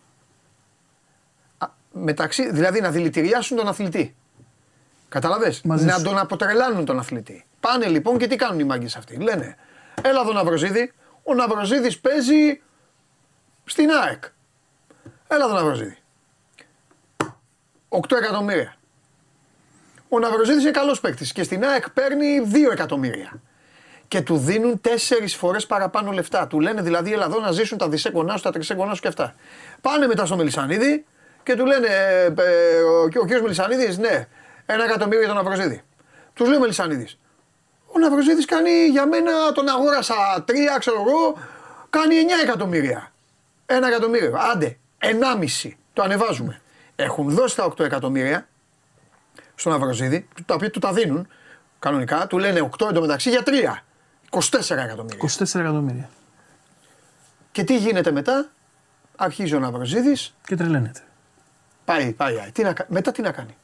α, 1.58 1.66
μεταξύ, 1.92 2.50
δηλαδή 2.52 2.80
να 2.80 2.90
δηλητηριάσουν 2.90 3.56
τον 3.56 3.68
αθλητή. 3.68 4.14
Καταλαβες, 5.08 5.60
Μαζί 5.62 5.84
να 5.84 5.92
σου. 5.96 6.02
τον 6.04 6.18
αποτρελάνουν 6.18 6.84
τον 6.84 6.98
αθλητή. 6.98 7.44
Πάνε 7.60 7.86
λοιπόν 7.86 8.18
και 8.18 8.26
τι 8.26 8.36
κάνουν 8.36 8.60
οι 8.60 8.64
μάγκες 8.64 8.96
αυτοί. 8.96 9.16
Λένε, 9.16 9.56
έλα 10.02 10.20
εδώ 10.20 10.32
Ναυροζίδη, 10.32 10.92
ο 11.22 11.34
Ναυροζίδης 11.34 12.00
παίζει 12.00 12.60
στην 13.64 13.90
ΑΕΚ. 13.90 14.24
Έλα 15.28 15.44
εδώ 15.44 15.54
Ναυροζίδη. 15.54 15.96
8 17.88 18.16
εκατομμύρια. 18.16 18.74
Ο 20.08 20.18
Ναυροζίδης 20.18 20.62
είναι 20.62 20.70
καλός 20.70 21.00
παίκτης 21.00 21.32
και 21.32 21.42
στην 21.42 21.64
ΑΕΚ 21.64 21.90
παίρνει 21.90 22.40
2 22.52 22.70
εκατομμύρια. 22.72 23.40
Και 24.10 24.20
του 24.20 24.36
δίνουν 24.36 24.80
τέσσερις 24.80 25.34
φορές 25.34 25.66
παραπάνω 25.66 26.10
λεφτά. 26.12 26.46
Του 26.46 26.60
λένε 26.60 26.82
δηλαδή, 26.82 27.12
έλα 27.12 27.24
εδώ 27.24 27.40
να 27.40 27.52
ζήσουν 27.52 27.78
τα 27.78 27.88
δισέγγονά 27.88 28.36
σου, 28.36 28.42
τα 28.42 28.50
τρισέγγονά 28.50 28.94
σου 28.94 29.00
και 29.00 29.08
αυτά. 29.08 29.34
Πάνε 29.80 30.06
μετά 30.06 30.26
στο 30.26 30.36
Μελισανίδη 30.36 31.04
και 31.42 31.56
του 31.56 31.66
λένε, 31.66 31.86
ε, 31.86 32.24
ε, 32.24 32.80
ο, 32.80 33.02
ο 33.02 33.24
κ. 33.24 33.40
Μελισανίδης, 33.42 33.98
ναι, 33.98 34.26
ένα 34.66 34.84
εκατομμύριο 34.84 35.24
για 35.24 35.34
τον 35.34 35.44
Ναυροζίδη. 35.44 35.82
Τους 36.34 36.48
λέει 36.48 36.56
ο 36.56 36.60
Μελισανίδης. 36.60 37.18
Ο 37.86 37.98
Ναυροζίδης 37.98 38.44
κάνει 38.44 38.70
για 38.70 39.06
μένα, 39.06 39.52
τον 39.52 39.68
αγόρασα 39.68 40.14
τρία, 40.44 40.76
ξέρω 40.78 40.96
εγώ, 41.06 41.38
κάνει 41.90 42.14
9 42.14 42.42
εκατομμύρια. 42.42 43.12
Ένα 43.66 43.88
εκατομμύριο. 43.88 44.38
Άντε, 44.52 44.78
ενάμιση. 44.98 45.78
Το 45.92 46.02
ανεβάζουμε. 46.02 46.60
Έχουν 46.96 47.30
δώσει 47.30 47.56
τα 47.56 47.64
8 47.64 47.84
εκατομμύρια 47.84 48.48
στον 49.54 49.72
Ναυροζίδη, 49.72 50.28
τα 50.46 50.54
οποία 50.54 50.70
του 50.70 50.78
τα 50.78 50.92
δίνουν 50.92 51.28
κανονικά, 51.78 52.26
του 52.26 52.38
λένε 52.38 52.70
8 52.78 52.88
εντωμεταξύ 52.88 53.30
για 53.30 53.42
3. 53.46 53.84
24 54.30 54.76
εκατομμύρια. 54.76 55.18
24 55.38 55.60
εκατομμύρια. 55.60 56.08
Και 57.52 57.64
τι 57.64 57.76
γίνεται 57.76 58.10
μετά, 58.10 58.48
αρχίζει 59.16 59.54
ο 59.54 59.58
Ναυροζίδης, 59.58 60.34
Και 60.46 60.56
τρελαίνεται. 60.56 61.00
πάει, 61.84 62.12
πάει, 62.12 62.34
πάει. 62.36 62.50
Τι 62.52 62.62
να, 62.62 62.72
κα- 62.72 62.86
μετά 62.88 63.12
τι 63.12 63.22
να 63.22 63.30
κάνει; 63.32 63.56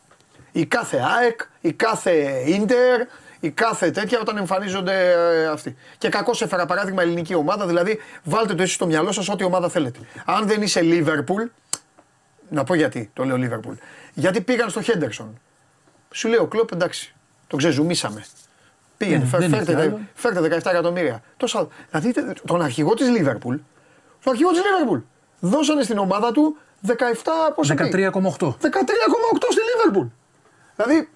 Η 0.53 0.67
κάθε 0.67 0.99
ΑΕΚ, 1.19 1.41
η 1.61 1.73
κάθε 1.73 2.43
Ίντερ, 2.47 3.01
η 3.41 3.51
κάθε 3.51 3.91
τέτοια 3.91 4.21
όταν 4.21 4.37
εμφανίζονται 4.37 5.11
ε, 5.13 5.47
αυτοί. 5.47 5.77
Και 5.99 6.09
κακώς 6.09 6.43
έφερα 6.43 6.67
παράδειγμα 6.67 7.03
ελληνική 7.03 7.35
ομάδα, 7.35 7.67
δηλαδή 7.67 7.99
βάλτε 8.25 8.55
το 8.55 8.63
εσείς 8.63 8.75
στο 8.75 8.87
μυαλό 8.87 9.13
σας 9.13 9.29
ό,τι 9.29 9.45
ομάδα 9.45 9.69
θέλετε. 9.69 9.99
Αν 10.25 10.47
δεν 10.47 10.63
είσαι 10.63 10.81
Λίβερπουλ, 10.83 11.43
να 12.49 12.65
πω 12.65 12.75
γιατί 12.75 13.11
το 13.15 13.25
λέω 13.25 13.37
Λίβερπουλ. 13.37 13.75
Γιατί 14.15 14.41
πήγαν 14.41 14.71
στο 14.71 14.83
Χέντερσον. 14.83 15.41
Σου 16.11 16.29
λέει 16.29 16.39
ο 16.39 16.47
Κλόπ 16.47 16.73
εντάξει, 16.73 17.15
το 17.47 17.57
ξεζουμίσαμε. 17.57 18.25
Πήγαινε, 18.97 19.19
Ναι, 19.19 19.25
φέρ- 19.25 19.41
δεν 19.41 19.53
έχει 19.53 19.65
φέρτε, 19.65 19.83
άλλο. 19.83 20.01
φέρτε 20.15 20.41
17 20.41 20.71
εκατομμύρια. 20.71 21.23
Τόσα, 21.37 21.69
να 21.91 22.01
δείτε 22.01 22.33
τον 22.47 22.63
αρχηγό 22.63 22.95
της 22.95 23.09
Λίβερπουλ. 23.09 23.57
Τον 24.25 24.33
αρχηγό 24.33 24.51
της 24.51 24.61
Λίβερπουλ. 24.65 24.99
Δώσανε 25.41 25.83
στην 25.83 25.99
ομάδα 25.99 26.33
του 26.33 26.57
17 26.87 26.93
πόσο 27.55 27.75
πει; 27.75 27.83
13,8. 27.93 28.57
13,8 28.61 29.49
στη 29.51 29.61
Λίβερπουλ. 29.75 30.07
Δηλαδή 30.77 31.09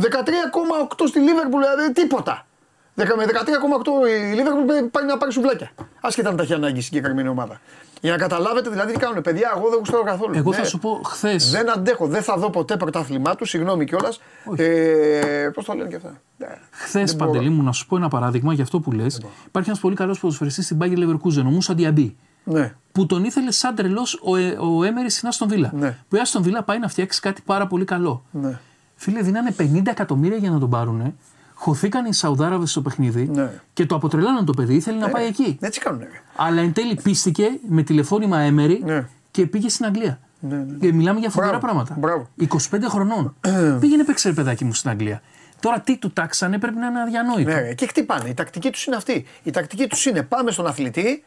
13,8 0.00 1.06
στη 1.06 1.18
Λίβερπουλ, 1.18 1.60
δηλαδή 1.62 1.92
τίποτα. 1.92 2.46
Δεκα- 2.94 3.16
Με 3.16 3.24
13,8 3.24 4.06
η 4.08 4.32
Λίβερπουλ 4.34 4.64
πέ- 4.64 4.84
πάει 4.84 5.04
να 5.04 5.16
πάρει 5.16 5.32
σουβλάκια. 5.32 5.70
Άσχετα 6.00 6.28
αν 6.28 6.36
τα 6.36 6.42
έχει 6.42 6.52
ανάγκη 6.54 6.78
η 6.78 6.82
συγκεκριμένη 6.82 7.28
ομάδα. 7.28 7.60
Για 8.00 8.10
να 8.10 8.16
καταλάβετε 8.18 8.70
δηλαδή 8.70 8.92
τι 8.92 8.98
κάνουν. 8.98 9.22
Παιδιά, 9.22 9.52
εγώ 9.56 9.68
δεν 9.68 9.78
γουστάρω 9.78 10.02
καθόλου. 10.02 10.32
Εγώ 10.36 10.50
Ναι. 10.50 10.56
θα 10.56 10.64
σου 10.64 10.78
πω 10.78 11.00
χθε. 11.04 11.36
Δεν 11.50 11.70
αντέχω, 11.70 12.06
δεν 12.06 12.22
θα 12.22 12.36
δω 12.36 12.50
ποτέ 12.50 12.76
πρωτάθλημά 12.76 13.34
του, 13.34 13.44
συγγνώμη 13.44 13.84
κιόλας. 13.84 14.20
Ε, 14.56 15.48
Πώς 15.54 15.64
το 15.64 15.72
λένε 15.72 15.88
και 15.88 15.96
αυτά. 15.96 16.20
Ναι. 16.36 16.46
Χθες, 16.70 17.04
Δεν 17.10 17.16
μπορώ. 17.16 17.30
Παντελή 17.30 17.50
μου, 17.50 17.62
να 17.62 17.72
σου 17.72 17.86
πω 17.86 17.96
ένα 17.96 18.08
παράδειγμα 18.08 18.52
για 18.52 18.62
αυτό 18.64 18.80
που 18.80 18.92
λες. 18.92 19.20
Υπάρχει 19.46 19.68
ένας 19.68 19.80
πολύ 19.80 19.94
καλός 19.94 20.20
ποδοσφαιριστής 20.20 20.64
στην 20.64 20.78
Bayer 20.80 20.98
Leverkusen, 20.98 21.44
ο 21.46 21.50
Μούσα 21.50 21.74
Διαμπή. 21.74 22.16
Ναι. 22.44 22.74
Που 22.92 23.06
τον 23.06 23.24
ήθελε 23.24 23.50
σαν 23.52 23.74
τρελός 23.74 24.20
ο, 24.24 24.36
ε, 24.36 24.56
ο 24.60 24.84
Έμερι 24.84 25.10
στην 25.10 25.28
Άστον 25.28 25.48
Βίλα. 25.48 25.72
Ναι. 25.74 25.96
Που 26.08 26.16
η 26.16 26.18
Άστον 26.18 26.42
Βίλα 26.42 26.62
πάει 26.62 26.78
να 26.78 26.88
φτιάξει 26.88 27.20
κάτι 27.20 27.42
πάρα 27.44 27.66
πολύ 27.66 27.84
καλό. 27.84 28.24
Ναι. 28.30 28.58
Φίλε, 28.94 29.22
δίνανε 29.22 29.54
50 29.58 29.82
εκατομμύρια 29.90 30.36
για 30.36 30.50
να 30.50 30.58
τον 30.58 30.70
πάρουν. 30.70 31.14
Χωθήκαν 31.60 32.04
οι 32.04 32.12
Σαουδάραβε 32.14 32.66
στο 32.66 32.80
παιχνίδι 32.82 33.28
Ναι. 33.32 33.50
και 33.72 33.86
το 33.86 33.94
αποτρελάναν 33.94 34.44
το 34.44 34.52
παιδί. 34.52 34.74
Ήθελε 34.74 34.98
να 34.98 35.08
πάει 35.08 35.26
εκεί. 35.26 35.58
Έτσι 35.60 35.80
κάνουν. 35.80 36.00
ρε. 36.00 36.08
Αλλά 36.36 36.60
εν 36.60 36.72
τέλει 36.72 36.94
πίστηκε 37.02 37.44
με 37.68 37.82
τηλεφώνημα 37.82 38.38
Έμερι 38.38 38.82
Ναι. 38.84 39.06
και 39.30 39.46
πήγε 39.46 39.68
στην 39.68 39.84
Αγγλία. 39.86 40.18
Ναι, 40.40 40.56
ναι. 40.56 40.76
Και 40.80 40.92
μιλάμε 40.92 41.20
για 41.20 41.30
φοβερά 41.30 41.58
Μπράβο, 41.58 41.66
πράγματα. 41.66 41.96
μπράβο. 41.98 42.28
25 42.48 42.56
χρονών. 42.88 43.34
Πήγαινε 43.80 44.04
παίξε 44.04 44.28
ρε 44.28 44.34
παιδάκι 44.34 44.64
μου 44.64 44.72
στην 44.74 44.90
Αγγλία. 44.90 45.22
Τώρα 45.60 45.80
τι 45.80 45.96
του 45.98 46.10
τάξανε 46.12 46.58
πρέπει 46.58 46.76
να 46.76 46.86
είναι 46.86 47.00
αδιανόητο. 47.00 47.50
Ναι, 47.50 47.60
ρε. 47.60 47.74
και 47.74 47.86
χτυπάνε. 47.86 48.28
Η 48.28 48.34
τακτική 48.34 48.70
του 48.70 48.78
είναι 48.86 48.96
αυτή. 48.96 49.26
Η 49.42 49.50
τακτική 49.50 49.86
του 49.86 49.96
είναι 50.08 50.22
πάμε 50.22 50.50
στον 50.50 50.66
αθλητή, 50.66 51.24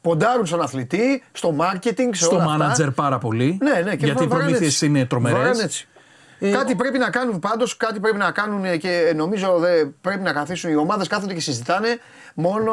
ποντάρουν 0.00 0.46
στον 0.46 0.60
αθλητή, 0.62 1.22
στο 1.32 1.56
marketing, 1.58 2.08
σε 2.12 2.24
Στο 2.24 2.34
όλα 2.34 2.44
αυτά. 2.44 2.56
μάνατζερ 2.58 2.90
πάρα 2.90 3.18
πολύ. 3.18 3.58
Ναι, 3.62 3.80
ναι, 3.84 3.96
και 3.96 4.04
γιατί 4.04 4.24
οι 4.24 4.26
βαράνε 4.26 4.44
προμήθειε 4.44 4.66
έτσι. 4.66 4.86
είναι 4.86 5.04
τρομερέ. 5.06 5.50
Βαράνε 6.40 6.54
έτσι. 6.54 6.58
κάτι 6.58 6.74
πρέπει 6.74 6.98
να 6.98 7.10
κάνουν 7.10 7.38
πάντως, 7.38 7.76
κάτι 7.76 8.00
πρέπει 8.00 8.16
να 8.16 8.30
κάνουν 8.30 8.78
και 8.78 9.12
νομίζω 9.16 9.58
δε, 9.58 9.84
πρέπει 10.00 10.22
να 10.22 10.32
καθίσουν. 10.32 10.70
Οι 10.70 10.76
ομάδες 10.76 11.08
κάθονται 11.08 11.34
και 11.34 11.40
συζητάνε 11.40 11.98
μόνο 12.34 12.72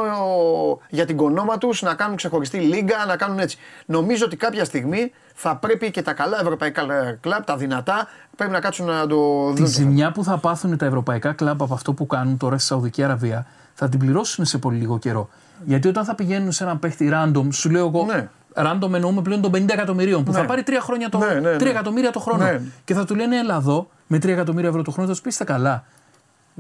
για 0.90 1.06
την 1.06 1.18
κονόμα 1.18 1.58
τους 1.58 1.82
να 1.82 1.94
κάνουν 1.94 2.16
ξεχωριστή 2.16 2.58
λίγκα, 2.58 3.06
να 3.08 3.16
κάνουν 3.16 3.40
έτσι. 3.40 3.58
Νομίζω 3.86 4.26
ότι 4.26 4.36
κάποια 4.36 4.66
στιγμή 4.66 5.12
θα 5.34 5.56
πρέπει 5.56 5.92
και 5.92 6.02
τα 6.02 6.14
καλά 6.14 6.40
ευρωπαϊκά 6.42 6.82
κλαμπ, 7.22 7.44
τα 7.44 7.58
δυνατά, 7.58 8.08
πρέπει 8.36 8.52
να 8.52 8.60
κάτσουν 8.60 8.86
να 8.86 9.08
το 9.08 9.16
δουν. 9.16 9.56
Τη 9.56 9.62
το 9.62 9.68
θέμα. 9.68 9.88
ζημιά 9.88 10.12
που 10.12 10.24
θα 10.24 10.38
πάθουν 10.38 10.78
τα 10.78 10.86
ευρωπαϊκά 10.86 11.34
κλαμπ 11.34 11.62
από 11.62 11.74
αυτό 11.74 11.94
που 11.94 12.06
κάνουν 12.08 12.38
τώρα 12.38 12.58
στη 12.58 12.68
Σαουδική 12.68 13.04
Αραβία 13.04 13.46
θα 13.74 13.90
την 13.90 14.00
πληρώσουν 14.00 14.46
σε 14.46 14.58
πολύ 14.58 14.78
λίγο 14.78 15.00
καιρό. 15.00 15.30
Γιατί 15.66 15.88
όταν 15.88 16.06
θα 16.06 16.16
πηγαίνουν 16.16 16.52
σε 16.52 16.64
ένα 16.64 16.78
παίχτη 16.78 17.12
random, 17.14 17.48
σου 17.52 17.70
λέω 17.70 17.88
εγώ. 17.88 18.06
Ναι. 18.06 18.30
Random 18.56 18.94
εννοούμε 18.94 19.22
πλέον 19.22 19.42
των 19.42 19.52
50 19.56 19.70
εκατομμυρίων 19.70 20.24
που 20.24 20.32
Ναι. 20.32 20.38
θα 20.38 20.46
πάρει 20.46 20.64
3 20.68 20.72
χρόνια 20.82 21.10
το, 21.10 21.18
Ναι, 21.18 21.26
ναι, 21.26 21.40
ναι. 21.40 21.56
3 21.56 21.66
εκατομμύρια 21.66 22.12
το 22.12 22.20
χρόνο. 22.20 22.44
Ναι. 22.44 22.62
Και 22.84 22.94
θα 22.94 23.06
του 23.06 23.16
λένε 23.16 23.38
Ελά 23.38 23.56
εδώ 23.56 23.90
με 24.08 24.18
3 24.18 24.28
εκατομμύρια 24.28 24.70
ευρώ 24.70 24.82
το 24.82 24.92
χρόνο, 24.92 25.08
θα 25.10 25.16
του 25.16 25.22
πεις 25.22 25.32
«Είστε 25.32 25.44
καλά. 25.44 25.84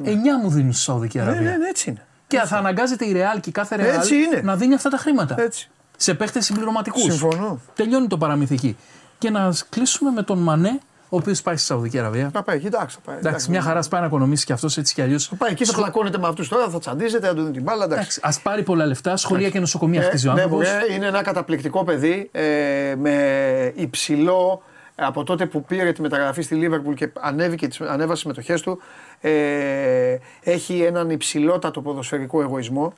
9 0.03 0.07
μου 0.43 0.49
δίνουν 0.49 0.73
στη 0.73 0.81
Σαουδική 0.83 1.17
Ναι, 1.17 1.23
Αραβία. 1.23 1.41
ναι, 1.41 1.57
ναι, 1.57 1.67
έτσι 1.67 1.89
είναι. 1.89 2.05
Και 2.27 2.39
θα 2.39 2.57
αναγκάζεται 2.57 3.05
η 3.05 3.13
Real 3.15 3.39
και 3.39 3.49
η 3.49 3.51
κάθε 3.51 3.75
Real 3.75 3.97
Έτσι 3.97 4.15
είναι. 4.15 4.41
να 4.43 4.55
δίνει 4.55 4.73
αυτά 4.73 4.89
τα 4.89 4.97
χρήματα. 4.97 5.35
Έτσι. 5.41 5.69
Σε 5.97 6.13
παίχτες 6.13 6.45
συμπληρωματικούς. 6.45 7.01
Συμφωνώ. 7.01 7.59
Τελειώνει 7.75 8.07
το 8.07 8.17
παραμύθι 8.17 8.53
εκεί. 8.53 8.77
Και 9.17 9.29
να 9.29 9.53
κλείσουμε 9.69 10.11
με 10.11 10.21
τον 10.23 10.37
Μανέ, 10.39 10.79
ο 11.15 11.17
οποίος 11.17 11.41
πάει 11.41 11.55
στη 11.57 11.65
Σαουδική 11.65 11.99
Αραβία. 11.99 12.29
Θα 12.33 12.43
πάει, 12.43 12.59
κοιτάξτε. 12.59 13.01
θα 13.03 13.11
πάει, 13.11 13.19
Εντάξει, 13.19 13.49
μια 13.49 13.61
χαρά 13.61 13.83
πάει 13.89 14.01
να 14.01 14.07
οικονομήσει 14.07 14.45
και 14.45 14.53
αυτός 14.53 14.77
έτσι 14.77 14.93
κι 14.93 15.01
αλλιώς. 15.01 15.27
Θα 15.27 15.35
πάει 15.35 15.51
εκεί, 15.51 15.65
θα 15.65 15.73
πλακώνεται 15.73 16.17
με 16.17 16.27
αυτούς 16.27 16.47
τώρα, 16.47 16.69
θα 16.69 16.79
τσαντίζεται, 16.79 17.27
θα 17.27 17.33
του 17.33 17.41
δίνει 17.41 17.53
την 17.53 17.63
μπάλα. 17.63 17.83
Εντάξει. 17.85 18.19
Α 18.23 18.29
πάρει 18.43 18.63
πολλά 18.63 18.85
λεφτά, 18.85 19.17
σχολεία 19.17 19.49
και 19.49 19.59
νοσοκομεία 19.59 20.01
χτίζει 20.01 20.27
ο 20.27 20.33
ναι, 20.33 20.41
άνθρωπος. 20.41 20.67
μωρέ, 20.69 20.93
είναι 20.93 21.05
ένα 21.05 21.21
καταπληκτικό 21.21 21.83
παιδί 21.83 22.29
ε, 22.31 22.95
με 22.97 23.71
υψηλό 23.75 24.61
από 24.95 25.23
τότε 25.23 25.45
που 25.45 25.63
πήρε 25.63 25.91
τη 25.91 26.01
μεταγραφή 26.01 26.41
στη 26.41 26.55
Λίβερπουλ 26.55 26.93
και 26.93 27.09
ανέβηκε, 27.19 27.67
τις- 27.67 27.81
ανέβασε 27.81 28.13
τις 28.13 28.25
μετοχέ 28.25 28.53
του. 28.59 28.79
Ε, 29.21 30.17
έχει 30.43 30.81
έναν 30.81 31.09
υψηλότατο 31.09 31.81
ποδοσφαιρικό 31.81 32.41
εγωισμό 32.41 32.93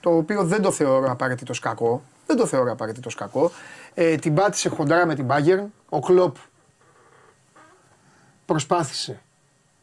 το 0.00 0.16
οποίο 0.16 0.44
δεν 0.44 0.62
το 0.62 0.70
θεωρώ 0.70 1.10
απαραίτητος 1.10 1.58
κακό. 1.58 2.02
Δεν 2.26 2.36
το 2.36 2.46
θεωρώ 2.46 2.72
απαραίτητος 2.72 3.14
κακό. 3.14 3.50
Ε, 3.94 4.14
την 4.14 4.34
πάτησε 4.34 4.68
χοντρά 4.68 5.06
με 5.06 5.14
την 5.14 5.26
Bayern. 5.28 5.64
Ο 5.88 6.00
Κλοπ 6.00 6.36
προσπάθησε, 8.48 9.20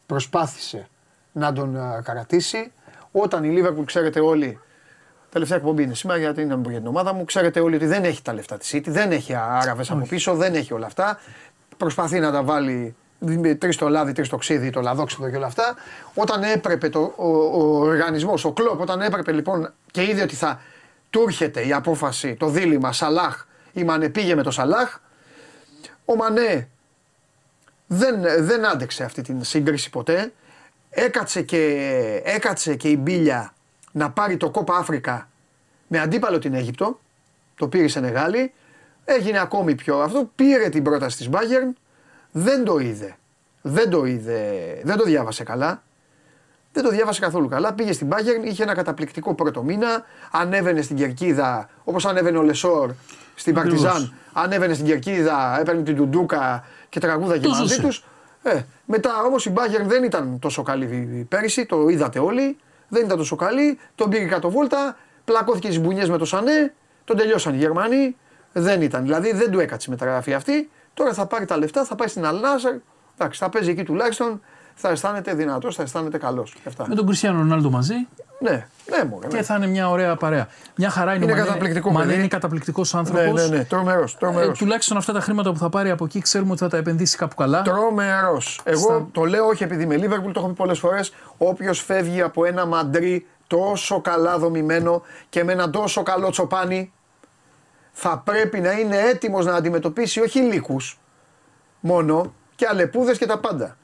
προσπάθησε 0.06 0.88
να 1.32 1.52
τον 1.52 1.76
α, 1.76 2.02
κρατήσει. 2.04 2.72
Όταν 3.12 3.44
η 3.44 3.54
Liverpool, 3.58 3.84
ξέρετε 3.84 4.20
όλοι, 4.20 4.60
τελευταία 5.30 5.56
εκπομπή 5.56 5.82
είναι 5.82 5.94
σήμερα 5.94 6.18
γιατί 6.18 6.40
είναι 6.40 6.48
να 6.48 6.54
μην 6.54 6.64
πω 6.64 6.70
για 6.70 6.78
την 6.78 6.88
ομάδα 6.88 7.12
μου, 7.12 7.24
ξέρετε 7.24 7.60
όλοι 7.60 7.74
ότι 7.74 7.86
δεν 7.86 8.04
έχει 8.04 8.22
τα 8.22 8.32
λεφτά 8.34 8.56
της 8.56 8.74
City, 8.74 8.86
δεν 8.86 9.12
έχει 9.12 9.34
Άραβες 9.34 9.90
από 9.90 10.06
πίσω, 10.06 10.34
δεν 10.34 10.54
έχει 10.54 10.72
όλα 10.72 10.86
αυτά. 10.86 11.18
Προσπαθεί 11.76 12.18
να 12.18 12.32
τα 12.32 12.42
βάλει 12.42 12.96
τρεις 13.58 13.76
το 13.76 13.88
λάδι, 13.88 14.12
τρεις 14.12 14.28
το 14.28 14.36
ξύδι, 14.36 14.70
το 14.70 14.80
λαδόξιδο 14.80 15.30
και 15.30 15.36
όλα 15.36 15.46
αυτά. 15.46 15.74
Όταν 16.14 16.42
έπρεπε 16.42 16.88
το, 16.88 17.12
ο, 17.16 17.28
ο 17.28 17.78
οργανισμός, 17.78 18.44
ο 18.44 18.52
κλοπ, 18.52 18.80
όταν 18.80 19.00
έπρεπε 19.00 19.32
λοιπόν 19.32 19.72
και 19.90 20.02
είδε 20.02 20.22
ότι 20.22 20.34
θα 20.34 20.60
του 21.10 21.22
έρχεται 21.26 21.66
η 21.66 21.72
απόφαση, 21.72 22.34
το 22.34 22.48
δίλημα 22.48 22.92
Σαλάχ 22.92 23.46
ή 23.72 23.84
Μανέ 23.84 24.08
πήγε 24.08 24.34
με 24.34 24.42
το 24.42 24.50
Σαλάχ, 24.50 24.98
ο 26.04 26.16
Μανέ 26.16 26.68
δεν, 27.86 28.20
δεν 28.38 28.66
άντεξε 28.66 29.04
αυτή 29.04 29.22
την 29.22 29.44
σύγκριση 29.44 29.90
ποτέ. 29.90 30.32
Έκατσε 30.90 31.42
και, 31.42 31.62
έκατσε 32.24 32.74
και 32.74 32.88
η 32.88 32.98
Μπίλια 33.00 33.54
να 33.92 34.10
πάρει 34.10 34.36
το 34.36 34.50
κόπα 34.50 34.76
Αφρικα 34.76 35.28
με 35.86 35.98
αντίπαλο 35.98 36.38
την 36.38 36.54
Αίγυπτο. 36.54 37.00
Το 37.54 37.68
πήρε 37.68 37.84
η 37.84 37.88
Σενεγάλη. 37.88 38.52
Έγινε 39.04 39.38
ακόμη 39.38 39.74
πιο 39.74 39.98
αυτό. 39.98 40.30
Πήρε 40.34 40.68
την 40.68 40.82
πρόταση 40.82 41.16
της 41.16 41.28
Bayern. 41.32 41.72
Δεν 42.32 42.64
το 42.64 42.78
είδε. 42.78 43.16
Δεν 43.62 43.90
το 43.90 44.04
είδε. 44.04 44.80
Δεν 44.82 44.96
το 44.96 45.04
διάβασε 45.04 45.44
καλά. 45.44 45.82
Δεν 46.72 46.84
το 46.84 46.90
διάβασε 46.90 47.20
καθόλου 47.20 47.48
καλά. 47.48 47.72
Πήγε 47.72 47.92
στην 47.92 48.08
Bayern, 48.10 48.44
είχε 48.44 48.62
ένα 48.62 48.74
καταπληκτικό 48.74 49.34
πρώτο 49.34 49.62
μήνα. 49.62 50.04
Ανέβαινε 50.30 50.82
στην 50.82 50.96
κερκίδα 50.96 51.68
όπως 51.84 52.06
ανέβαινε 52.06 52.38
ο 52.38 52.42
Λεσόρ 52.42 52.90
στην 53.34 53.58
Ακριβώς. 53.58 53.82
Παρτιζάν. 53.82 54.14
Ανέβαινε 54.32 54.74
στην 54.74 54.86
κερκίδα, 54.86 55.60
έπαιρνε 55.60 55.82
την 55.82 55.96
Τουντούκα 55.96 56.64
και 56.88 57.00
τραγούδαγε 57.00 57.42
Το 57.42 57.48
μαζί 57.48 57.62
ζούσε. 57.62 57.80
τους. 57.80 58.04
Ε, 58.42 58.60
μετά 58.84 59.22
όμως 59.22 59.46
η 59.46 59.52
Bayern 59.56 59.84
δεν 59.84 60.04
ήταν 60.04 60.38
τόσο 60.38 60.62
καλή 60.62 61.26
πέρυσι, 61.28 61.66
το 61.66 61.88
είδατε 61.88 62.18
όλοι. 62.18 62.56
Δεν 62.88 63.04
ήταν 63.04 63.18
τόσο 63.18 63.36
καλή. 63.36 63.78
Τον 63.94 64.10
πήρε 64.10 64.24
κάτω 64.24 64.50
βόλτα, 64.50 64.96
πλακώθηκε 65.24 65.66
στις 65.66 65.80
μπουνιές 65.80 66.08
με 66.08 66.18
το 66.18 66.24
Σανέ, 66.24 66.74
τον 67.04 67.16
τελειώσαν 67.16 67.54
οι 67.54 67.56
Γερμανοί. 67.56 68.16
Δεν 68.52 68.82
ήταν. 68.82 69.02
Δηλαδή 69.02 69.32
δεν 69.32 69.50
του 69.50 69.60
έκατσε 69.60 69.86
η 69.88 69.92
μεταγραφή 69.92 70.34
αυτή. 70.34 70.70
Τώρα 70.94 71.12
θα 71.12 71.26
πάρει 71.26 71.44
τα 71.44 71.56
λεφτά, 71.56 71.84
θα 71.84 71.94
πάει 71.94 72.08
στην 72.08 72.24
Αλνάζαρ. 72.24 72.74
Εντάξει, 73.18 73.40
θα 73.40 73.48
παίζει 73.48 73.70
εκεί 73.70 73.84
τουλάχιστον. 73.84 74.40
Θα 74.78 74.88
αισθάνεται 74.88 75.34
δυνατός, 75.34 75.74
θα 75.74 75.82
αισθάνεται 75.82 76.18
καλός. 76.18 76.54
Με 76.88 76.94
τον 76.94 77.06
Κριστιανό 77.06 77.38
Ρονάλντο 77.38 77.70
μαζί 77.70 77.94
Ναι, 78.40 78.66
ναι, 78.90 79.04
μωρέ, 79.04 79.26
ναι. 79.26 79.36
και 79.36 79.42
θα 79.42 79.54
είναι 79.56 79.66
μια 79.66 79.88
ωραία 79.90 80.16
παρέα. 80.16 80.48
Μια 80.76 80.90
χαρά 80.90 81.14
είναι, 81.14 81.24
Είναι 81.24 81.32
ο 81.32 81.36
Μανέ. 81.36 81.46
καταπληκτικό 81.48 81.90
Μανέ 81.90 82.06
παιδί. 82.06 82.18
είναι 82.18 82.28
καταπληκτικός 82.28 82.92
ναι, 82.92 82.98
άνθρωπος. 82.98 83.48
ναι, 83.48 83.56
ναι, 83.56 83.64
τρομερός, 83.64 84.16
τρομερός. 84.16 84.58
τουλάχιστον 84.58 84.96
αυτά 84.96 85.12
τα 85.12 85.20
χρήματα 85.20 85.52
που 85.52 85.58
θα 85.58 85.68
πάρει 85.68 85.90
από 85.90 86.04
εκεί 86.04 86.20
ξέρουμε 86.20 86.50
ότι 86.50 86.60
θα 86.60 86.68
τα 86.68 86.76
επενδύσει 86.76 87.16
κάπου 87.16 87.34
καλά. 87.34 87.62
Τρομερός. 87.62 88.60
Εγώ 88.64 88.78
Στα- 88.80 89.08
το 89.12 89.24
λέω 89.24 89.46
όχι 89.46 89.62
επειδή 89.62 89.82
είμαι 89.82 89.96
Λίβερπουλ, 89.96 90.30
το 90.32 90.40
έχω 90.40 90.48
πει 90.48 90.54
πολλές 90.54 90.78
φορές. 90.78 91.12
Όποιος 91.36 91.80
φεύγει 91.82 92.22
από 92.22 92.44
ένα 92.44 92.66
μαντρί 92.66 93.26
τόσο 93.46 94.00
καλά 94.00 94.38
δομημένο 94.38 95.02
και 95.28 95.44
με 95.44 95.52
ένα 95.52 95.70
τόσο 95.70 96.02
καλό 96.02 96.30
τσοπάνι, 96.30 96.92
θα 97.92 98.18
πρέπει 98.24 98.60
να 98.60 98.72
είναι 98.72 98.96
έτοιμος 98.98 99.44
να 99.44 99.54
αντιμετωπίσει 99.54 100.20
όχι 100.20 100.40
λύκους 100.40 100.98
μόνο 101.80 102.34
και 102.54 102.66
αλεπούδες 102.70 103.18
και 103.18 103.26
τα 103.26 103.38
πάντα. 103.38 103.76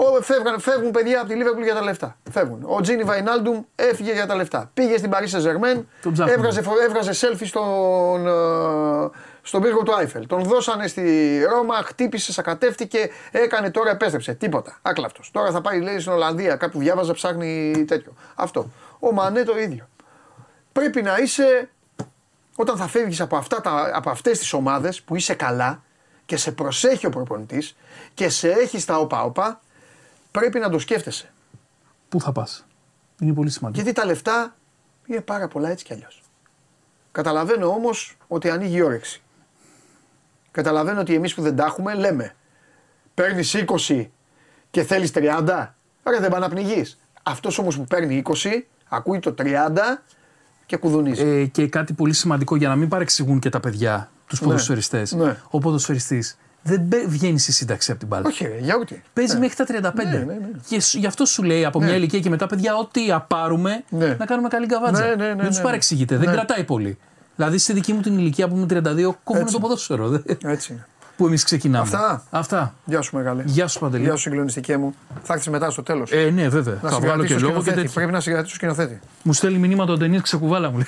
Ο, 0.00 0.22
φεύγαν, 0.22 0.60
φεύγουν 0.60 0.90
παιδιά 0.90 1.20
από 1.20 1.28
τη 1.28 1.34
Λίβερπουλ 1.34 1.62
για 1.62 1.74
τα 1.74 1.82
λεφτά. 1.82 2.16
Φεύγουν. 2.30 2.62
Ο 2.66 2.80
Τζίνι 2.80 3.02
Βαϊνάλντουμ 3.02 3.62
έφυγε 3.74 4.12
για 4.12 4.26
τα 4.26 4.34
λεφτά. 4.36 4.70
Πήγε 4.74 4.96
στην 4.98 5.10
Paris 5.12 5.36
Saint-Germain, 5.36 5.84
Τον 6.02 6.12
ψάχνουμε. 6.12 6.32
έβγαζε, 6.38 6.62
φο- 6.62 6.80
έβγαζε 6.82 7.10
selfie 7.26 7.46
στον, 7.46 8.26
ε, 8.26 9.10
στον 9.42 9.62
πύργο 9.62 9.82
του 9.82 9.94
Άιφελ. 9.94 10.26
Τον 10.26 10.42
δώσανε 10.42 10.86
στη 10.86 11.38
Ρώμα, 11.50 11.74
χτύπησε, 11.74 12.32
σακατεύτηκε, 12.32 13.08
έκανε 13.30 13.70
τώρα 13.70 13.90
επέστρεψε. 13.90 14.32
Τίποτα. 14.34 14.78
Άκλαυτο. 14.82 15.20
Τώρα 15.32 15.50
θα 15.50 15.60
πάει 15.60 15.80
λέει 15.80 15.98
στην 15.98 16.12
Ολλανδία, 16.12 16.56
κάπου 16.56 16.78
διάβαζα, 16.78 17.12
ψάχνει 17.12 17.84
τέτοιο. 17.86 18.12
Αυτό. 18.34 18.70
Ο 18.98 19.12
Μανέ 19.12 19.42
το 19.42 19.58
ίδιο. 19.58 19.88
Πρέπει 20.72 21.02
να 21.02 21.16
είσαι, 21.16 21.68
όταν 22.56 22.76
θα 22.76 22.86
φεύγεις 22.86 23.20
από, 23.20 23.36
αυτά 23.36 23.60
τα, 23.60 23.90
από 23.94 24.10
αυτές 24.10 24.38
τις 24.38 24.52
ομάδες 24.52 25.02
που 25.02 25.16
είσαι 25.16 25.34
καλά 25.34 25.82
και 26.26 26.36
σε 26.36 26.52
προσέχει 26.52 27.06
ο 27.06 27.10
προπονητής 27.10 27.76
και 28.14 28.28
σε 28.28 28.48
έχεις 28.48 28.82
στα 28.82 28.98
όπα-όπα, 28.98 29.60
πρέπει 30.30 30.58
να 30.58 30.70
το 30.70 30.78
σκέφτεσαι. 30.78 31.32
Πού 32.08 32.20
θα 32.20 32.32
πας. 32.32 32.66
Είναι 33.20 33.32
πολύ 33.32 33.50
σημαντικό. 33.50 33.82
Γιατί 33.82 34.00
τα 34.00 34.06
λεφτά 34.06 34.56
είναι 35.06 35.20
πάρα 35.20 35.48
πολλά 35.48 35.70
έτσι 35.70 35.84
κι 35.84 35.92
αλλιώς. 35.92 36.22
Καταλαβαίνω 37.12 37.66
όμως 37.68 38.16
ότι 38.28 38.50
ανοίγει 38.50 38.76
η 38.76 38.82
όρεξη. 38.82 39.22
Καταλαβαίνω 40.50 41.00
ότι 41.00 41.14
εμείς 41.14 41.34
που 41.34 41.42
δεν 41.42 41.56
τα 41.56 41.64
έχουμε 41.64 41.94
λέμε. 41.94 42.34
Παίρνεις 43.14 43.54
20 43.88 44.06
και 44.70 44.82
θέλεις 44.82 45.10
30. 45.14 45.74
Άρα 46.02 46.20
δεν 46.20 46.30
πάει 46.30 46.40
να 46.40 46.48
πνιγεί. 46.48 46.84
Αυτός 47.22 47.58
όμως 47.58 47.76
που 47.76 47.84
παίρνει 47.84 48.22
20, 48.26 48.32
ακούει 48.88 49.18
το 49.18 49.34
30 49.38 50.02
και 50.66 50.76
κουδουνίζει. 50.76 51.22
Ε, 51.22 51.44
και 51.46 51.68
κάτι 51.68 51.92
πολύ 51.92 52.12
σημαντικό 52.12 52.56
για 52.56 52.68
να 52.68 52.76
μην 52.76 52.88
παρεξηγούν 52.88 53.38
και 53.38 53.48
τα 53.48 53.60
παιδιά, 53.60 54.10
τους 54.26 54.40
Ναι. 54.40 54.46
ποδοσφαιριστές. 54.46 55.12
Ναι. 55.12 55.36
Ο 55.50 55.58
ποδοσφαιριστής 55.58 56.38
δεν 56.62 56.80
μπε- 56.80 57.08
βγαίνεις 57.08 57.42
στη 57.42 57.52
σύνταξη 57.52 57.90
από 57.90 57.98
την 58.00 58.08
μπάλα. 58.08 58.24
Όχι, 58.26 58.44
ρε, 58.46 58.58
για 58.60 58.76
ούτε. 58.80 59.02
Παίζει 59.12 59.32
Ναι. 59.34 59.38
μέχρι 59.40 59.56
τα 59.56 59.64
35. 59.64 60.04
Ναι, 60.04 60.10
ναι, 60.18 60.24
ναι. 60.24 60.38
Και 60.68 60.80
σ- 60.80 60.94
γι' 60.98 61.06
αυτό 61.06 61.24
σου 61.24 61.42
λέει 61.42 61.64
από 61.64 61.78
Ναι. 61.78 61.84
μια 61.86 61.94
ηλικία 61.94 62.20
και 62.20 62.28
μετά, 62.30 62.46
παιδιά, 62.46 62.74
ό,τι 62.76 63.12
απάρουμε 63.12 63.84
Ναι. 63.88 64.16
να 64.18 64.24
κάνουμε 64.26 64.48
καλή 64.48 64.66
καβάτζα. 64.66 65.04
Ναι, 65.06 65.14
ναι, 65.14 65.26
ναι, 65.26 65.34
Μην 65.34 65.46
τους 65.46 65.56
ναι. 65.56 65.62
παρεξηγείτε. 65.62 66.16
Δεν 66.16 66.28
Ναι. 66.28 66.34
κρατάει 66.34 66.64
πολύ. 66.64 66.98
Δηλαδή, 67.36 67.58
στη 67.58 67.72
δική 67.72 67.92
μου 67.92 68.00
την 68.00 68.18
ηλικία 68.18 68.48
που 68.48 68.56
είμαι 68.56 68.66
32, 68.66 69.16
κόβουμε 69.24 69.42
Έτσι. 69.44 69.54
το 69.54 69.60
ποδόσφαιρο. 69.60 70.08
δε- 70.08 70.18
Έτσι 70.52 70.72
είναι. 70.72 70.86
Που 71.16 71.26
εμείς 71.26 71.44
ξεκινάμε. 71.44 71.82
Αυτά. 71.84 72.22
Αυτά. 72.30 72.74
Γεια 72.84 73.00
σου 73.00 73.16
μεγάλε. 73.16 73.42
Γεια 73.46 73.66
σου, 73.66 73.78
Παντελή. 73.78 74.02
Γεια 74.04 74.12
σου 74.12 74.18
συγκλονιστική 74.18 74.76
μου. 74.76 74.94
Θα 75.22 75.32
έρθεις 75.32 75.48
μετά 75.48 75.70
στο 75.70 75.82
τέλος. 75.82 76.10
Ε, 76.12 76.30
ναι, 76.30 76.48
βέβαια. 76.48 76.78
να 76.82 76.90
Θα 76.90 76.98
βγάλω 77.00 77.00
και 77.00 77.26
συγκρατήσω 77.26 77.38
λόγο 77.38 77.52
και 77.52 77.60
σκηνοθέτη. 77.60 77.74
τέτοια. 77.76 77.92
Πρέπει 77.94 78.12
να 78.12 78.20
συγκρατήσω 78.20 78.54
σκηνοθέτη. 78.54 79.00
Μου 79.22 79.32
στέλνει 79.32 79.58
μηνύματα 79.58 79.92
ο 79.92 79.96
Ντενή 79.96 80.20
ξεκουβάλα 80.20 80.70
μου. 80.70 80.76
λέει. 80.76 80.86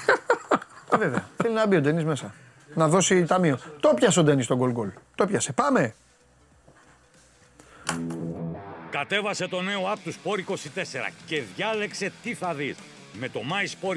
Ε, 0.95 0.97
βέβαια. 0.97 1.25
Θέλει 1.37 1.55
να 1.55 1.67
μπει 1.67 1.77
ο 1.77 1.81
Ντενή 1.81 2.05
μέσα. 2.05 2.35
Να 2.75 2.89
δώσει 2.89 3.25
ταμείο. 3.25 3.59
Το 3.81 3.95
πιάσε 3.95 4.21
ο 4.21 4.23
Ντενή 4.23 4.45
τον 4.45 4.57
γκολ 4.57 4.71
γκολ. 4.71 4.91
Το 5.15 5.27
πιάσε. 5.27 5.53
Πάμε. 5.53 5.95
Κατέβασε 8.91 9.49
το 9.49 9.61
νέο 9.61 9.93
app 9.93 9.99
του 10.05 10.13
Sport 10.13 10.53
24 10.53 10.55
και 11.27 11.43
διάλεξε 11.57 12.13
τι 12.23 12.35
θα 12.35 12.55
δεις. 12.55 12.77
Με 13.13 13.29
το 13.29 13.41
My 13.51 13.89
Sport 13.89 13.97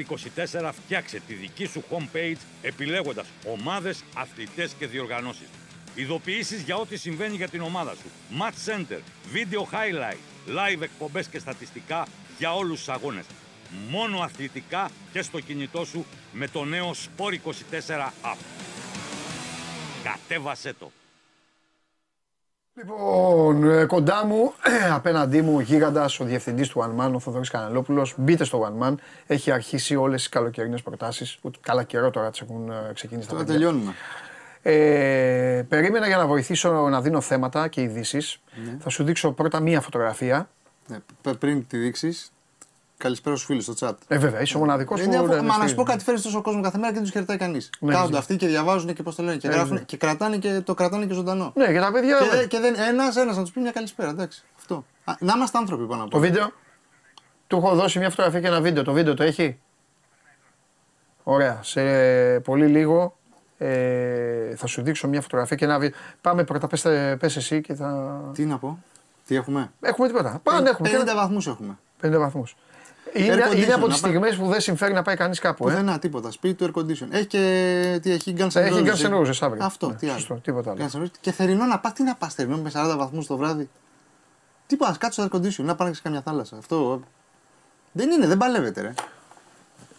24 0.60 0.70
φτιάξε 0.72 1.20
τη 1.26 1.34
δική 1.34 1.66
σου 1.66 1.84
homepage 1.90 2.36
επιλέγοντας 2.62 3.26
ομάδες, 3.46 4.04
αθλητές 4.14 4.72
και 4.78 4.86
διοργανώσεις. 4.86 5.48
Ειδοποιήσεις 5.94 6.62
για 6.62 6.76
ό,τι 6.76 6.96
συμβαίνει 6.96 7.36
για 7.36 7.48
την 7.48 7.60
ομάδα 7.60 7.94
σου. 7.94 8.10
Match 8.40 8.70
Center, 8.72 8.98
Video 9.34 9.60
Highlight, 9.60 10.18
Live 10.48 10.82
εκπομπές 10.82 11.26
και 11.26 11.38
στατιστικά 11.38 12.06
για 12.38 12.54
όλους 12.54 12.78
τους 12.78 12.88
αγώνες. 12.88 13.24
Μόνο 13.90 14.18
αθλητικά 14.18 14.90
και 15.12 15.22
στο 15.22 15.40
κινητό 15.40 15.84
σου 15.84 16.04
με 16.32 16.48
το 16.48 16.64
νέο 16.64 16.90
Sport 16.90 17.32
24 17.32 18.12
app. 18.22 18.63
Κατέβασέ 20.04 20.72
το. 20.78 20.90
Λοιπόν, 22.76 23.64
ε, 23.70 23.84
κοντά 23.84 24.24
μου, 24.26 24.52
απέναντί 24.94 25.42
μου, 25.42 25.54
ο 25.56 25.60
γίγαντας, 25.60 26.20
ο 26.20 26.24
διευθυντής 26.24 26.68
του 26.68 26.80
One 26.96 27.04
Man, 27.06 27.12
ο 27.14 27.18
Θοδωρής 27.20 27.50
Κανελόπουλο. 27.50 28.08
Μπείτε 28.16 28.44
στο 28.44 28.74
One 28.80 28.86
Man. 28.88 28.94
Έχει 29.26 29.50
αρχίσει 29.50 29.96
όλες 29.96 30.20
τις 30.20 30.28
καλοκαιρινές 30.28 30.82
προτάσεις. 30.82 31.38
Καλά 31.60 31.82
καιρό 31.82 32.10
τώρα 32.10 32.30
τις 32.30 32.40
έχουν 32.40 32.70
ε, 32.70 32.92
ξεκινήσει 32.94 33.28
τα 33.28 33.34
Τώρα 33.34 33.44
παιδιά. 33.46 33.60
τελειώνουμε. 33.60 33.94
Ε, 34.62 35.62
περίμενα 35.68 36.06
για 36.06 36.16
να 36.16 36.26
βοηθήσω 36.26 36.88
να 36.88 37.00
δίνω 37.00 37.20
θέματα 37.20 37.68
και 37.68 37.80
ειδήσεις. 37.82 38.40
Ναι. 38.64 38.76
Θα 38.80 38.88
σου 38.90 39.04
δείξω 39.04 39.32
πρώτα 39.32 39.60
μία 39.60 39.80
φωτογραφία. 39.80 40.48
Ναι, 40.88 40.98
π- 41.22 41.36
πριν 41.36 41.66
τη 41.66 41.76
δείξεις, 41.76 42.32
καλησπέρα 43.04 43.36
στους 43.36 43.46
φίλους 43.46 43.64
στο 43.64 43.74
chat. 43.80 43.92
Ε, 44.08 44.18
βέβαια, 44.18 44.40
είσαι 44.40 44.56
ο 44.56 44.60
μοναδικός 44.60 45.00
Είναι, 45.00 45.16
που. 45.16 45.22
αφού- 45.24 45.28
ναι, 45.34 45.36
μα 45.36 45.42
να 45.42 45.52
στηρίζει. 45.52 45.68
σου 45.70 45.76
πω 45.76 45.82
κάτι, 45.82 46.04
φέρνει 46.04 46.20
τόσο 46.20 46.42
κόσμο 46.42 46.60
κάθε 46.62 46.76
μέρα 46.76 46.88
και 46.88 46.94
δεν 46.94 47.02
τους 47.02 47.12
χαιρετάει 47.12 47.36
κανείς. 47.36 47.70
Ναι, 47.80 47.92
Κάθονται 47.92 48.12
ναι. 48.12 48.18
αυτοί 48.18 48.36
και 48.36 48.46
διαβάζουν 48.46 48.94
και 48.94 49.02
πώς 49.02 49.14
το 49.14 49.22
λένε. 49.22 49.36
Και, 49.36 49.48
Ναι, 49.48 49.54
γράφουν, 49.54 49.74
ναι. 49.74 49.80
και 49.80 49.96
κρατάνε 49.96 50.36
και 50.36 50.60
το 50.64 50.74
κρατάνε 50.74 51.06
και 51.06 51.14
ζωντανό. 51.14 51.52
Ναι, 51.54 51.70
για 51.70 51.80
τα 51.80 51.92
παιδιά. 51.92 52.16
Και, 52.18 52.24
βέβαια. 52.24 52.38
δεν- 52.38 52.48
και 52.48 52.58
δεν, 52.60 52.74
ένας, 52.88 53.16
ένας 53.16 53.36
να 53.36 53.42
τους 53.42 53.50
πει 53.52 53.60
μια 53.60 53.70
καλησπέρα, 53.70 54.08
εντάξει. 54.10 54.42
Αυτό. 54.58 54.84
Α, 55.04 55.12
να 55.18 55.32
είμαστε 55.36 55.58
άνθρωποι 55.58 55.86
πάνω 55.86 56.02
από 56.02 56.10
Το 56.10 56.16
όλα. 56.16 56.26
βίντεο. 56.26 56.50
Του 57.46 57.56
έχω 57.56 57.74
δώσει 57.74 57.98
μια 57.98 58.10
φωτογραφία 58.10 58.40
και 58.40 58.46
ένα 58.46 58.60
βίντεο. 58.60 58.82
Το 58.82 58.92
βίντεο 58.92 59.14
το 59.14 59.22
έχει; 59.22 59.58
Ωραία. 61.22 61.58
Σε 61.62 61.82
πολύ 62.40 62.66
λίγο 62.66 63.16
ε, 63.58 64.54
θα 64.56 64.66
σου 64.66 64.82
δείξω 64.82 65.08
μια 65.08 65.20
φωτογραφία 65.20 65.56
και 65.56 65.64
ένα 65.64 65.78
βίντεο. 65.78 65.98
Πάμε 66.20 66.44
πρώτα, 66.44 66.66
πες, 66.66 66.82
πες 67.18 67.36
εσύ 67.36 67.60
και 67.60 67.74
θα... 67.74 68.20
Τι 68.34 68.44
να 68.44 68.58
πω, 68.58 68.78
τι 69.26 69.34
έχουμε; 69.36 69.72
Έχουμε 69.80 70.06
τίποτα. 70.06 70.40
Πάμε, 70.42 70.68
έχουμε. 70.70 70.88
50 70.90 71.14
βαθμούς 71.14 71.46
έχουμε. 71.46 71.78
50 72.02 72.18
βαθμούς. 72.18 72.56
Είναι, 73.12 73.34
condition, 73.34 73.56
είναι 73.56 73.72
από 73.72 73.86
να 73.86 73.92
τις 73.92 74.00
πάει- 74.00 74.12
στιγμές 74.12 74.36
που 74.36 74.46
δεν 74.46 74.60
συμφέρει 74.60 74.92
να 74.92 75.02
πάει 75.02 75.16
κανείς 75.16 75.38
κάπου. 75.38 75.68
Ε. 75.68 75.70
Πουθενά, 75.70 75.98
τίποτα. 75.98 76.30
Σπίτι 76.30 76.54
του 76.54 76.72
air 76.74 76.80
condition. 76.80 77.06
Έχει 77.10 77.26
και. 77.26 77.98
Τι 78.02 78.10
έχει, 78.10 78.34
Guns 78.38 78.42
N' 78.50 78.56
Έχει 78.56 78.82
Roses, 78.86 79.06
Guns 79.06 79.10
N' 79.10 79.14
Roses 79.20 79.36
αύριο. 79.40 79.64
Αυτό, 79.64 79.88
Ναι, 79.88 79.94
τι 79.94 80.06
άλλο. 80.08 80.18
σωστό, 80.18 80.34
τίποτα 80.34 80.70
άλλο. 80.70 80.84
Guns 80.92 80.96
N' 80.98 81.02
Roses. 81.02 81.10
Και 81.20 81.32
θερινό 81.32 81.64
να 81.64 81.78
πας, 81.78 81.92
τι 81.92 82.02
να 82.02 82.14
πας 82.14 82.34
θερινό 82.34 82.56
με 82.56 82.70
40 82.70 82.96
βαθμούς 82.96 83.26
το 83.26 83.36
βράδυ. 83.36 83.68
Τι 84.66 84.76
πα, 84.76 84.96
κάτσε 84.98 85.22
στο 85.22 85.30
air 85.32 85.36
condition, 85.36 85.64
να 85.64 85.74
πάνε 85.74 85.92
σε 85.92 86.00
καμιά 86.02 86.22
θάλασσα. 86.22 86.56
Αυτό. 86.56 87.00
Δεν 87.92 88.10
είναι, 88.10 88.26
δεν 88.26 88.36
παλεύεται, 88.38 88.80
ρε. 88.80 88.92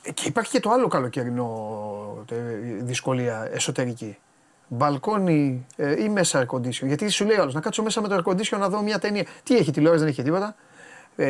Ε, 0.02 0.11
Και 0.11 0.27
υπάρχει 0.27 0.52
και 0.52 0.60
το 0.60 0.69
άλλο 0.69 0.88
καλοκαιρινό 0.88 2.26
ε, 2.32 2.36
δυσκολία 2.84 3.49
εσωτερική. 3.52 4.18
Μπαλκόνι 4.68 5.65
ε, 5.76 6.03
ή 6.03 6.10
μέσα 6.10 6.45
air 6.45 6.56
condition. 6.56 6.86
Γιατί 6.86 7.10
σου 7.10 7.26
λέει 7.26 7.38
άλλος 7.38 7.53
να 7.53 7.60
κάτσω 7.61 7.84
μέσα 7.84 8.02
με 8.02 8.07
το 8.07 8.15
air 8.26 8.30
condition 8.32 8.57
να 8.60 8.69
δω 8.69 8.82
μια 8.82 8.99
ταινία. 8.99 9.26
Τι 9.44 9.56
έχει 9.57 9.72
τηλεόραση, 9.72 10.03
δεν 10.03 10.11
έχει 10.11 10.23
τίποτα. 10.23 10.56
Ε, 11.15 11.26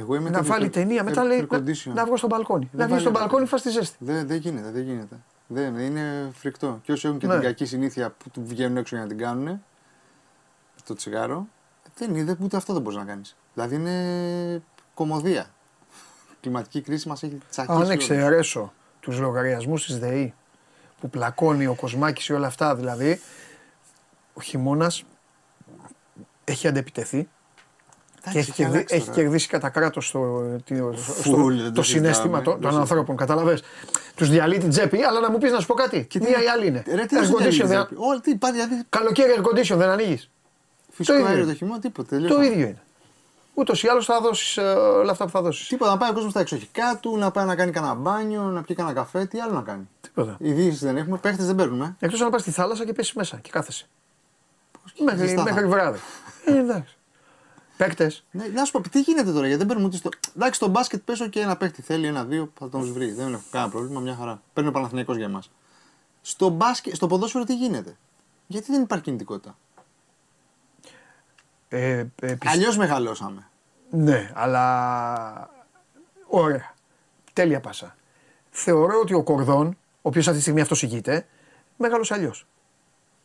Εγώ 0.00 0.14
είμαι 0.14 0.30
να 0.30 0.38
το- 0.38 0.44
βάλει 0.44 0.68
ταινία. 0.70 1.04
Μετά 1.04 1.22
air 1.22 1.26
λέει 1.26 1.46
να, 1.50 1.58
condition. 1.58 1.92
να 1.94 2.04
βγω 2.04 2.16
στο 2.16 2.26
μπαλκόνι. 2.26 2.68
Δεν 2.72 2.80
να 2.80 2.86
βγει 2.94 3.00
στο 3.00 3.10
βάλει- 3.12 3.24
μπαλκόνι, 3.26 3.46
φας 3.46 3.62
τη 3.62 3.70
ζέστη. 3.70 3.96
Δεν, 4.00 4.26
δεν 4.26 4.36
γίνεται, 4.36 4.70
δεν 4.70 4.82
γίνεται. 4.82 5.16
Δεν, 5.46 5.78
είναι 5.78 6.30
φρικτό. 6.34 6.80
Και 6.82 6.92
όσοι 6.92 7.06
έχουν 7.06 7.18
και 7.18 7.26
Ναι. 7.26 7.32
την 7.32 7.42
κακή 7.42 7.64
συνήθεια 7.64 8.10
που 8.10 8.30
του 8.30 8.42
βγαίνουν 8.46 8.76
έξω 8.76 8.94
για 8.96 9.04
να 9.04 9.10
την 9.10 9.18
κάνουν, 9.18 9.62
το 10.84 10.94
τσιγάρο, 10.94 11.46
δεν 11.96 12.14
είναι, 12.14 12.36
ούτε 12.40 12.56
αυτό 12.56 12.72
δεν 12.72 12.82
μπορείς 12.82 12.98
να 12.98 13.04
κάνεις. 13.04 13.36
Δηλαδή 13.54 13.74
είναι 13.74 14.62
κομμωδία. 14.94 15.46
Η 16.32 16.36
κλιματική 16.40 16.80
κρίση 16.80 17.08
μας 17.08 17.22
έχει 17.22 17.38
τσακίσει. 17.50 17.72
Αν 17.74 17.82
όλους. 17.82 17.92
εξαιρέσω 17.94 18.72
τους 19.00 19.18
λογαριασμούς 19.18 19.84
της 19.86 19.98
ΔΕΗ 19.98 20.34
που 21.00 21.10
πλακώνει 21.10 21.66
ο 21.66 21.74
Κοσμάκης 21.74 22.26
ή 22.26 22.32
όλα 22.32 22.46
αυτά 22.46 22.74
δηλαδή, 22.76 23.20
ο 24.34 24.40
χειμώνας 24.40 25.04
έχει 26.44 26.68
αντεπιτεθεί 26.68 27.28
και 28.22 28.28
έχει, 28.28 28.38
έχει 28.38 28.52
κερδί- 28.52 28.74
αλλάξει 28.74 28.94
έχει 28.94 29.04
τώρα. 29.06 29.20
κερδίσει 29.20 29.48
κατά 29.48 29.68
κράτος 29.68 30.10
το, 30.10 30.20
το, 30.68 30.92
Φουλ, 30.96 31.56
δεν 31.56 31.64
το, 31.64 31.72
το 31.72 31.82
συνέστημα 31.82 32.14
συζητάμε. 32.14 32.42
των, 32.42 32.60
των 32.60 32.70
Δεν 32.70 32.80
ανθρώπων. 32.80 33.16
Κατάλαβες; 33.16 33.62
Τους 34.14 34.28
διαλύει 34.30 34.58
την 34.58 34.70
τσέπη, 34.70 35.02
αλλά 35.02 35.20
να 35.20 35.30
μου 35.30 35.38
πεις 35.38 35.52
να 35.52 35.60
σου 35.60 35.66
πω 35.66 35.74
κάτι. 35.74 36.04
Και 36.10 36.18
τι- 36.18 36.24
Μία 36.28 36.42
ή 36.42 36.46
άλλη 36.46 36.66
είναι; 36.66 36.82
Ρε, 36.94 37.04
τι 37.04 37.16
Air 37.16 37.20
να 37.20 37.26
σου 37.26 37.32
condition 37.32 37.38
διαλύει, 37.38 37.58
δεν- 37.58 37.68
Ζέπη. 37.78 37.94
Όλοι, 37.98 38.20
τι 38.20 38.30
υπάρχει, 38.30 38.54
δηλαδή. 38.56 38.82
Καλοκαίρι 38.88 39.32
air 39.36 39.42
condition 39.44 39.76
δεν 39.76 39.88
ανοίγεις; 39.88 40.30
Φυσικό 40.90 41.16
ίδιο 41.16 41.26
αέριο 41.28 41.42
είναι. 41.42 41.52
το 41.52 41.58
χειμώνα, 41.58 41.80
τίποτα. 41.80 42.08
Το 42.08 42.14
τελείωσαμε. 42.14 42.46
ίδιο 42.46 42.60
είναι. 42.66 42.82
Ούτως 43.54 43.82
ή 43.82 43.88
άλλως 43.88 44.04
θα 44.04 44.20
δώσεις 44.20 44.56
όλα 45.00 45.10
αυτά 45.10 45.24
που 45.24 45.30
θα 45.30 45.42
δώσεις. 45.42 45.68
Τίποτα, 45.68 45.90
να 45.90 45.96
πάει 45.96 46.10
ο 46.10 46.12
κόσμος 46.12 46.30
στα 46.32 46.40
εξοχικά 46.40 46.98
του, 47.00 47.16
να 47.16 47.30
πάει 47.30 47.44
να 47.46 47.54
κάνει 47.54 47.70
κανένα 47.70 47.94
μπάνιο, 47.94 48.42
να 48.42 48.62
πιει 48.62 48.76
κανένα 48.76 48.94
καφέ, 48.94 49.24
τι 49.24 49.40
άλλο 49.40 49.52
να 49.52 49.62
κάνει. 49.62 49.88
Τίποτα. 50.00 50.36
Ειδήσεις 50.38 50.80
δεν 50.80 50.96
έχουμε, 50.96 51.16
παίχτες 51.18 51.46
δεν 51.46 51.54
παίρνουμε. 51.54 51.96
Εκτός 51.98 52.20
να 52.20 52.30
πας 52.30 52.40
στη 52.40 52.50
θάλασσα 52.50 52.84
και 52.84 52.92
πέσεις 52.92 53.12
μέσα 53.14 53.38
και 53.42 53.50
κάθεσαι. 53.52 53.86
Μέχρι, 55.04 55.18
ζεστά 55.20 55.36
θα 55.36 55.42
μέχρι 55.42 55.60
είναι. 55.64 55.74
βράδυ. 55.74 55.98
Ε, 56.44 56.58
εντάξει. 56.58 56.96
Παίκτες. 57.80 58.24
Ναι, 58.30 58.46
να 58.46 58.64
σου 58.64 58.72
πω, 58.72 58.88
τι 58.88 59.00
γίνεται 59.00 59.32
τώρα, 59.32 59.40
γιατί 59.46 59.56
δεν 59.58 59.66
παίρνουμε 59.66 59.88
ούτε 59.88 59.96
στο. 59.96 60.10
Εντάξει, 60.36 60.54
στο 60.54 60.68
μπάσκετ 60.68 61.00
πέσω 61.04 61.28
και 61.28 61.40
ένα 61.40 61.56
παίχτη 61.56 61.82
θέλει, 61.82 62.06
ένα-δύο, 62.06 62.52
θα 62.58 62.68
τον 62.68 62.92
βρει. 62.92 63.12
Δεν 63.12 63.32
έχω 63.32 63.42
κανένα 63.50 63.70
πρόβλημα, 63.70 64.00
μια 64.00 64.14
χαρά. 64.14 64.42
Παίρνει 64.52 64.68
ο 64.68 64.72
Παναθηναϊκός 64.72 65.16
για 65.16 65.24
εμάς. 65.26 65.50
Στο, 66.22 66.48
μπάσκετ, 66.48 66.94
στο 66.94 67.06
ποδόσφαιρο 67.06 67.44
τι 67.44 67.56
γίνεται; 67.56 67.96
Γιατί 68.46 68.72
δεν 68.72 68.82
υπάρχει 68.82 69.04
κινητικότητα; 69.04 69.56
Ε, 71.68 71.98
ε, 71.98 72.04
πιστε- 72.20 72.46
Αλλιώς 72.48 72.76
μεγαλώσαμε. 72.76 73.48
Ναι, 73.90 74.30
αλλά. 74.34 75.50
Ωραία. 76.26 76.74
Τέλεια 77.32 77.60
πάσα. 77.60 77.96
Θεωρώ 78.50 79.00
ότι 79.00 79.14
ο 79.14 79.22
Κορδόν, 79.22 79.66
ο 79.66 79.76
οποίος 80.02 80.24
αυτή 80.24 80.36
τη 80.36 80.42
στιγμή 80.42 80.60
αυτός 80.60 80.82
ηγείται, 80.82 81.26
μεγάλωσε 81.76 82.14
αλλιώς. 82.14 82.46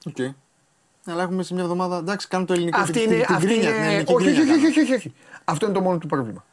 Οκ. 0.06 0.18
Αλλά 1.08 1.24
έχουμε 1.24 1.44
σε 1.44 1.54
μια 1.54 1.64
εβδομάδα. 1.64 1.98
Εντάξει, 1.98 2.28
κάνουμε 2.28 2.48
το 2.50 2.54
ελληνικό. 2.56 2.80
Αυτή 2.80 2.92
την- 2.92 3.02
είναι. 3.02 3.16
την- 3.16 3.26
την 3.26 3.36
αυτή 3.36 3.48
γκρίνια, 3.48 3.70
είναι- 3.70 3.78
την 3.78 3.86
ελληνική 3.88 4.14
όχι, 4.14 4.26
όχι, 4.28 4.34
γκρίνια 4.36 4.54
όχι, 4.56 4.66
όχι, 4.66 4.74
κάνουμε. 4.74 4.82
όχι, 4.96 5.08
όχι. 5.08 5.14
Αυτό 5.44 5.66
είναι 5.66 5.76
το 5.76 5.82
μόνο 5.82 5.98
του 5.98 6.08
πρόβλημα. 6.08 6.46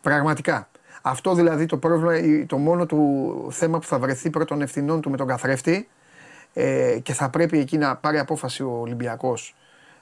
Πραγματικά. 0.00 0.68
Αυτό 1.02 1.34
δηλαδή 1.34 1.66
το 1.66 1.76
πρόβλημα, 1.76 2.16
η- 2.18 2.46
το 2.46 2.56
μόνο 2.58 2.86
του 2.86 3.46
θέμα 3.50 3.78
που 3.78 3.86
θα 3.86 3.98
βρεθεί 3.98 4.30
προ 4.30 4.46
των 4.46 4.62
ευθυνών 4.62 5.00
του 5.00 5.10
με 5.10 5.16
τον 5.16 5.26
καθρέφτη 5.26 5.88
ε, 6.52 6.98
και 7.02 7.12
θα 7.12 7.28
πρέπει 7.30 7.58
εκεί 7.58 7.78
να 7.78 7.96
πάρει 7.96 8.18
απόφαση 8.18 8.62
ο 8.62 8.70
Ολυμπιακός. 8.80 9.54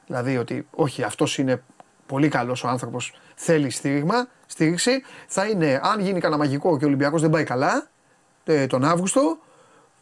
Δηλαδή 0.06 0.36
ότι 0.36 0.66
όχι, 0.70 1.02
αυτός 1.02 1.38
είναι 1.38 1.62
πολύ 2.06 2.28
καλός 2.28 2.64
ο 2.64 2.68
άνθρωπος, 2.68 3.14
θέλει 3.34 3.70
στήριγμα, 3.70 4.28
στήριξη. 4.46 5.02
Θα 5.26 5.46
είναι, 5.46 5.80
αν 5.82 6.00
γίνει 6.00 6.20
κανένα 6.20 6.42
μαγικό 6.42 6.78
και 6.78 6.84
ο 6.84 6.86
Ολυμπιακός 6.86 7.20
δεν 7.20 7.30
πάει 7.30 7.44
καλά 7.44 7.88
ε, 8.44 8.66
τον 8.66 8.84
Αύγουστο, 8.84 9.38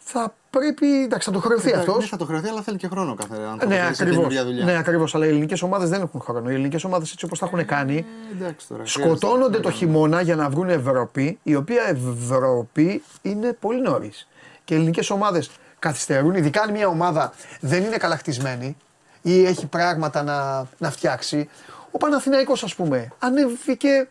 θα 0.08 0.34
πρέπει. 0.50 1.02
Εντάξει, 1.02 1.28
θα 1.28 1.34
το 1.34 1.40
χρεωθεί 1.40 1.72
αυτός. 1.72 1.96
Ναι, 1.98 2.06
θα 2.06 2.16
το 2.16 2.24
χρεωθεί, 2.24 2.48
αλλά 2.48 2.62
θέλει 2.62 2.76
και 2.76 2.88
χρόνο 2.88 3.14
κάθε 3.14 3.34
άνθρωπο. 3.50 3.66
Ναι, 3.66 3.74
σε 3.80 3.86
ακριβώς. 3.86 4.14
καινούργια 4.16 4.44
δουλειά. 4.44 4.64
Ναι, 4.64 4.76
ακριβώς, 4.78 5.14
αλλά 5.14 5.26
οι 5.26 5.28
ελληνικές 5.28 5.62
ομάδες 5.62 5.88
δεν 5.88 6.00
έχουν 6.02 6.20
χρόνο. 6.20 6.50
Οι 6.50 6.54
ελληνικές 6.54 6.84
ομάδες 6.84 7.12
έτσι 7.12 7.24
όπως 7.24 7.38
τα 7.38 7.46
έχουν 7.46 7.64
κάνει, 7.66 7.96
Ε, 7.96 8.44
εντάξει 8.44 8.68
τώρα. 8.68 8.86
σκοτώνονται 8.86 9.44
το 9.44 9.68
χρειάζεται. 9.68 9.70
χειμώνα 9.72 10.20
για 10.20 10.36
να 10.36 10.48
βρουν 10.48 10.68
Ευρώπη, 10.68 11.38
η 11.42 11.54
οποία 11.54 11.82
Ευρώπη 11.88 13.02
είναι 13.22 13.52
πολύ 13.60 13.80
νωρίς. 13.80 14.28
Και 14.64 14.74
οι 14.74 14.76
ελληνικές 14.76 15.10
ομάδες 15.10 15.50
καθυστερούν, 15.78 16.34
ειδικά 16.34 16.62
αν 16.62 16.70
μια 16.70 16.86
ομάδα 16.88 17.32
δεν 17.60 17.82
είναι 17.84 17.96
καλά 17.96 18.16
χτισμένη 18.16 18.76
ή 19.22 19.44
έχει 19.46 19.66
πράγματα 19.66 20.22
να, 20.22 20.66
να 20.78 20.90
φτιάξει. 20.90 21.48
Ο 21.90 21.98
Παναθηναϊκός 21.98 22.62
ας 22.64 22.74
πούμε, 22.74 23.12
ανέβηκε 23.18 24.08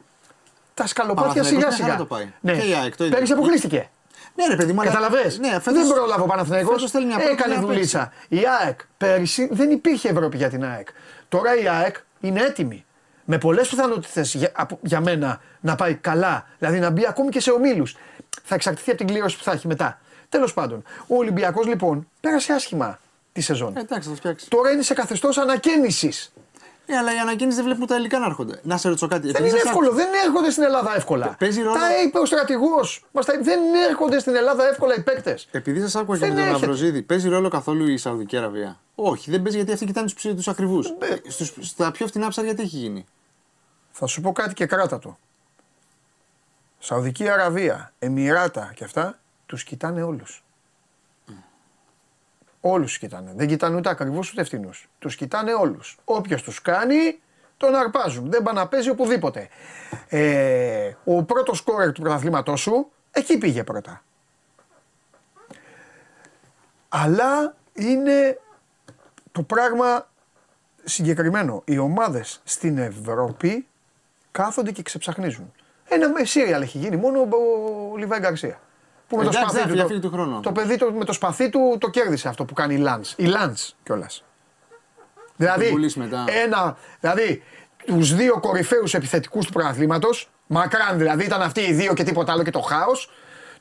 τα 0.74 0.88
σκαλοπάτια 0.88 1.32
Παναθηναϊκός 1.32 1.48
σιγά 1.56 1.68
μια 1.68 1.76
σιγά. 1.76 1.88
χαρά 1.88 1.98
το 1.98 2.06
πάει. 2.06 2.28
Ναι. 2.42 2.52
Και 2.58 2.68
η 2.70 2.74
ΑΕΚ 2.74 2.96
το 2.96 3.04
ίδιο. 3.04 3.16
Πέρυσι 3.16 3.34
αποκλείστηκε. 3.34 3.90
Ναι, 4.36 4.46
ρε 4.48 4.56
παιδί 4.56 4.74
μου, 4.74 4.82
αλλά- 4.82 4.90
Καταλαβες. 4.92 5.40
Ναι, 5.40 5.50
φέτος- 5.50 5.74
δεν 5.74 5.88
πρόλαβε 5.94 6.22
ο 6.22 6.26
Παναθηναϊκός. 6.26 6.74
φέτος 6.74 6.92
θέλει 6.92 7.06
μια 7.06 7.16
πρώτη, 7.16 7.32
Έκανε 7.32 7.54
μια 7.58 7.66
δουλίτσα. 7.66 8.12
Η 8.28 8.40
ΑΕΚ 8.62 8.80
πέρυσι 8.98 9.48
δεν 9.52 9.72
υπήρχε 9.72 10.10
Ευρώπη 10.10 10.38
για 10.38 10.50
την 10.50 10.66
ΑΕΚ. 10.66 10.88
Τώρα 11.30 11.56
η 11.62 11.68
ΑΕΚ 11.68 11.96
είναι 12.20 12.42
έτοιμη. 12.42 12.86
Με 13.26 13.38
πολλές 13.38 13.68
πιθανότητες 13.70 14.34
για, 14.34 14.52
από- 14.56 14.80
για 14.82 15.00
μένα 15.02 15.42
να 15.62 15.76
πάει 15.76 15.94
καλά. 15.96 16.48
Δηλαδή 16.60 16.80
να 16.80 16.90
μπει 16.90 17.06
ακόμη 17.08 17.30
και 17.30 17.40
σε 17.40 17.52
ομίλους. 17.52 17.96
Θα 18.44 18.56
εξαρτηθεί 18.56 18.90
από 18.90 18.98
την 19.00 19.08
κλήρωση 19.08 19.38
που 19.38 19.44
θα 19.44 19.52
έχει 19.52 19.68
μετά. 19.68 20.00
Τέλος 20.30 20.54
πάντων, 20.54 20.84
ο 21.08 21.16
Ολυμπιακός 21.16 21.66
λοιπόν 21.66 22.08
πέρασε 22.22 22.54
άσχημα 22.54 23.00
τη 23.32 23.42
σεζόν. 23.42 23.74
Ε, 23.78 23.80
εντάξει, 23.80 24.04
θα 24.08 24.10
το 24.10 24.16
φτιάξει. 24.20 24.50
Τώρα 24.50 24.72
είναι 24.72 24.82
σε 24.82 24.94
καθεστώς 24.94 25.38
ανακαίνιση. 25.38 26.12
Ναι, 26.88 26.98
αλλά 26.98 27.16
οι 27.16 27.18
ανακαίνιση 27.18 27.56
δεν 27.56 27.66
βλέπουν 27.66 27.88
τα 27.88 27.96
υλικά 27.96 28.20
να 28.20 28.26
έρχονται. 28.26 28.60
Να 28.64 28.78
σε 28.78 28.88
ρωτήσω 28.88 29.08
κάτι. 29.08 29.22
Δεν 29.26 29.30
επειδή 29.36 29.50
είναι 29.50 29.58
σας 29.58 29.68
εύκολο, 29.68 29.88
άκουσα- 29.88 30.06
δεν 30.06 30.14
έρχονται 30.26 30.52
στην 30.52 30.64
Ελλάδα 30.64 30.96
εύκολα. 30.96 31.36
Παίζει 31.40 31.62
ρόλο- 31.62 31.80
Τα 31.80 32.02
είπε 32.06 32.20
ο 32.20 32.26
στρατηγός. 32.26 33.06
Δεν 33.42 33.60
έρχονται 33.90 34.20
στην 34.20 34.36
Ελλάδα 34.36 34.68
εύκολα 34.68 34.96
οι 34.96 35.02
παίκτες. 35.04 35.48
Επειδή 35.52 35.80
σας 35.82 35.96
άκουγα 35.96 36.18
και 36.20 36.26
Δεν 36.26 36.34
με 36.34 36.40
τον 36.40 36.46
έρχεται. 36.50 36.66
Ναυροζίδη, 36.66 37.02
παίζει 37.02 37.30
ρόλο 37.30 37.50
καθόλου 37.50 37.88
η 37.88 37.98
Σαουδική 37.98 38.38
Αραβία; 38.38 38.80
Όχι, 38.96 39.32
δεν 39.32 39.42
παίζει 39.42 39.58
γιατί 39.58 39.72
αυτοί 39.72 39.86
κοιτάνε 39.86 40.08
τους 40.08 40.22
τους 40.22 40.48
ακριβούς. 40.48 40.94
Στα 41.62 41.92
πιο 41.92 42.08
φτηνά 42.08 42.28
ψάρια 42.28 42.56
τι 42.56 42.62
έχει 42.62 42.78
γίνει; 42.78 43.06
Θα 43.92 44.06
σου 44.08 44.22
πω 44.22 44.32
κάτι 44.32 44.54
και 44.54 44.66
κράτα 44.66 45.00
το. 45.00 45.18
Σαουδική 46.80 47.30
Αραβία, 47.30 47.94
Εμμυράτα 48.00 48.72
και 48.76 48.84
αυτά, 48.84 49.20
τους 49.46 49.64
κοιτάνε 49.64 50.02
όλους. 50.04 50.45
Όλους 52.68 52.88
τους 52.88 52.98
κοιτάνε. 52.98 53.34
Δεν 53.36 53.48
κοιτάνε 53.48 53.76
ούτε 53.76 53.90
ακριβούς 53.90 54.32
ούτε 54.32 54.42
ευθυνούς. 54.42 54.90
Τους 55.00 55.16
κοιτάνε 55.16 55.54
όλους. 55.54 55.98
Όποιος 56.04 56.44
τους 56.44 56.62
κάνει, 56.62 57.20
τον 57.58 57.76
αρπάζουν. 57.76 58.32
Δεν 58.32 58.44
πάνε 58.44 58.60
να 58.60 58.68
παίζει 58.68 58.90
οπουδήποτε. 58.90 59.48
Ε, 60.08 60.94
ο 61.04 61.24
πρώτος 61.24 61.58
σκόρερ 61.58 61.92
του 61.92 62.02
πρωταθλήματός 62.02 62.62
σου, 62.62 62.92
εκεί 63.12 63.38
πήγε 63.38 63.64
πρώτα. 63.64 64.04
Αλλά 66.90 67.56
είναι 67.74 68.40
το 69.32 69.42
πράγμα 69.44 70.08
συγκεκριμένο. 70.84 71.62
Οι 71.66 71.78
ομάδες 71.78 72.42
στην 72.44 72.78
Ευρώπη 72.78 73.68
κάθονται 74.32 74.72
και 74.72 74.82
ξεψαχνίζουν. 74.82 75.54
Ένα 75.88 76.10
με 76.10 76.24
σύριαλ 76.24 76.62
έχει 76.62 76.78
γίνει 76.78 76.96
μόνο 76.96 77.20
ο, 77.20 77.28
ο 77.92 77.98
Λιβάη 77.98 78.20
Γκαρσία. 78.20 78.60
Που 79.08 79.18
με 79.18 79.24
το 79.24 79.30
Εντάξει, 79.30 79.40
σπαθί 79.50 79.58
δεν 79.58 79.68
του, 79.68 79.74
διαφύγει 79.74 80.00
το, 80.00 80.08
του 80.10 80.14
χρόνου. 80.14 80.40
το 80.40 80.52
παιδί 80.52 80.78
το, 80.78 80.92
με 80.92 81.06
το 81.06 81.14
σπαθί 81.14 81.50
του 81.50 81.78
το 81.80 81.90
κέρδισε 81.90 82.28
αυτό 82.28 82.46
που 82.46 82.54
κάνει 82.54 82.74
η 82.74 82.78
Λάντς. 82.78 83.14
Η 83.18 83.26
Λάντς 83.26 83.76
κιόλας. 83.84 84.24
Δηλαδή, 85.36 85.70
πουλήσει 85.70 86.00
μετά. 86.00 86.24
ένα, 86.46 86.78
δηλαδή 87.00 87.44
τους 87.86 88.16
δύο 88.16 88.40
κορυφαίους 88.40 88.94
επιθετικούς 88.94 89.46
του 89.46 89.52
πρωταθλήματος, 89.52 90.30
μακράν 90.48 90.98
δηλαδή 90.98 91.26
ήταν 91.26 91.42
αυτοί 91.42 91.62
οι 91.62 91.74
δύο 91.74 91.94
και 91.94 92.04
τίποτα 92.04 92.32
άλλο 92.32 92.44
και 92.44 92.52
το 92.52 92.60
χάος, 92.60 93.12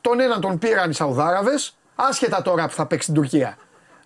τον 0.00 0.20
έναν 0.20 0.40
τον 0.40 0.58
πήραν 0.58 0.90
οι 0.90 0.94
Σαουδάραβες, 0.94 1.76
άσχετα 1.94 2.42
τώρα 2.42 2.66
που 2.66 2.72
θα 2.74 2.86
παίξει 2.86 3.02
στην 3.10 3.14
Τουρκία. 3.22 3.56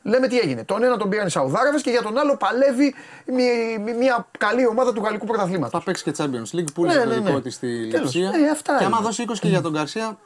Λέμε 0.02 0.28
τι 0.28 0.38
έγινε. 0.38 0.64
Τον 0.64 0.82
έναν 0.82 0.98
τον 0.98 1.08
πήραν 1.08 1.26
οι 1.26 1.30
Σαουδάραβες 1.30 1.82
και 1.82 1.90
για 1.90 2.02
τον 2.02 2.18
άλλο 2.18 2.36
παλεύει 2.36 2.94
μη- 3.26 3.78
μη- 3.84 3.96
μια 3.96 4.26
καλή 4.38 4.66
ομάδα 4.66 4.92
του 4.92 5.02
γαλλικού 5.02 5.26
πρωταθλήματος. 5.26 5.70
Θα 5.78 5.82
παίξει 5.84 6.02
και 6.02 6.12
Champions 6.16 6.56
League, 6.58 6.72
πούλησε 6.74 6.98
Ναι, 6.98 7.04
το 7.04 7.08
ναι, 7.10 7.14
δικό 7.14 7.30
ναι. 7.32 7.40
της 7.40 7.54
στη 7.54 7.88
Τέλος. 7.90 8.14
Λεψία. 8.14 8.46
Ε, 8.46 8.50
αυτά 8.50 8.76
και 8.78 8.84
άμα 8.84 8.96
είναι. 8.96 9.06
δώσει 9.06 9.24
20 9.28 9.32
και 9.40 9.48
για 9.48 9.60
τον 9.60 9.72
Γκαρσία, 9.72 10.18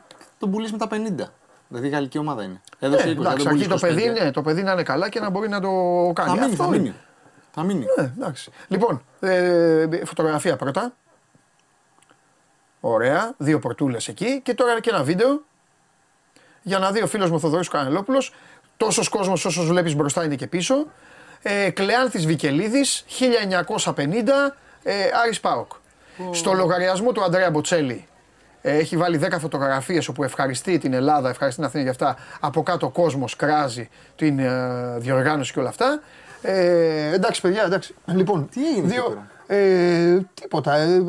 τον 0.42 0.50
πουλήσει 0.50 0.72
με 0.72 0.78
τα 0.78 0.86
50. 0.90 1.28
Δηλαδή 1.68 1.86
η 1.86 1.90
γαλλική 1.90 2.18
ομάδα 2.18 2.42
είναι. 2.42 2.60
Έδωσε 2.78 3.08
Ε, 3.08 3.10
20, 3.10 3.14
δεν 3.14 3.20
εντάξει, 3.20 3.44
τον 3.44 3.52
αρκεί 3.54 3.68
το 3.68 3.76
πουλήσει 3.76 3.94
παιδί, 3.96 4.12
25. 4.18 4.22
ναι, 4.22 4.30
το 4.30 4.42
παιδί 4.42 4.62
να 4.62 4.72
είναι 4.72 4.82
καλά 4.82 5.08
και 5.08 5.20
να 5.20 5.30
μπορεί 5.30 5.48
να 5.48 5.60
το 5.60 5.70
κάνει. 6.14 6.28
Θα 6.28 6.34
μείνει, 6.34 6.52
Αυτό 6.52 6.56
θα 6.62 6.68
είναι. 6.68 6.78
μείνει. 6.78 6.94
Θα 7.50 7.62
μείνει. 7.62 7.84
Ναι, 7.98 8.12
εντάξει. 8.18 8.50
Λοιπόν, 8.68 9.02
ε, 9.20 9.86
φωτογραφία 10.04 10.56
πρώτα. 10.56 10.92
Ωραία, 12.80 13.34
δύο 13.36 13.58
πορτούλες 13.58 14.08
εκεί 14.08 14.40
και 14.42 14.54
τώρα 14.54 14.80
και 14.80 14.90
ένα 14.90 15.02
βίντεο 15.02 15.42
για 16.62 16.78
να 16.78 16.90
δει 16.92 17.02
ο 17.02 17.06
φίλος 17.06 17.28
μου 17.28 17.36
ο 17.36 17.38
Θοδωρής 17.38 17.68
Κανελόπουλος 17.68 18.32
Τόσος 18.76 19.08
κόσμος 19.08 19.44
όσο 19.44 19.62
βλέπεις 19.62 19.94
μπροστά 19.94 20.24
είναι 20.24 20.34
και 20.34 20.46
πίσω. 20.46 20.86
Ε, 21.42 21.70
Κλεάνθης 21.70 22.26
Βικελίδης 22.26 23.04
1950 23.08 24.56
ε, 24.82 24.94
Άρης 25.22 25.40
Πάοκ. 25.40 25.72
Στο 26.32 26.52
λογαριασμό 26.52 27.12
του 27.12 27.22
Αντρέα 27.24 27.50
Μποτσέλη 27.50 27.92
ε, 27.92 28.11
έχει 28.62 28.96
βάλει 28.96 29.20
10 29.22 29.36
φωτογραφίες 29.38 30.08
όπου 30.08 30.24
ευχαριστεί 30.24 30.78
την 30.78 30.92
Ελλάδα, 30.92 31.28
ευχαριστεί 31.28 31.60
την 31.60 31.68
Αθήνα 31.68 31.82
για 31.82 31.90
αυτά. 31.92 32.16
Από 32.40 32.62
κάτω 32.62 32.86
ο 32.86 32.90
κόσμος 32.90 33.36
κράζει 33.36 33.88
την 34.16 34.38
ε, 34.38 34.50
διοργάνωση 34.98 35.52
και 35.52 35.58
όλα 35.58 35.68
αυτά. 35.68 36.00
Ε, 36.42 37.12
εντάξει 37.12 37.40
παιδιά, 37.40 37.62
εντάξει. 37.64 37.94
Λοιπόν, 38.04 38.48
Τι 38.48 38.66
έγινε 38.66 38.86
εκεί 38.86 38.94
δύο, 38.94 39.26
ε, 39.46 40.18
τίποτα. 40.34 40.76
Ε, 40.76 40.94
ε, 40.94 41.00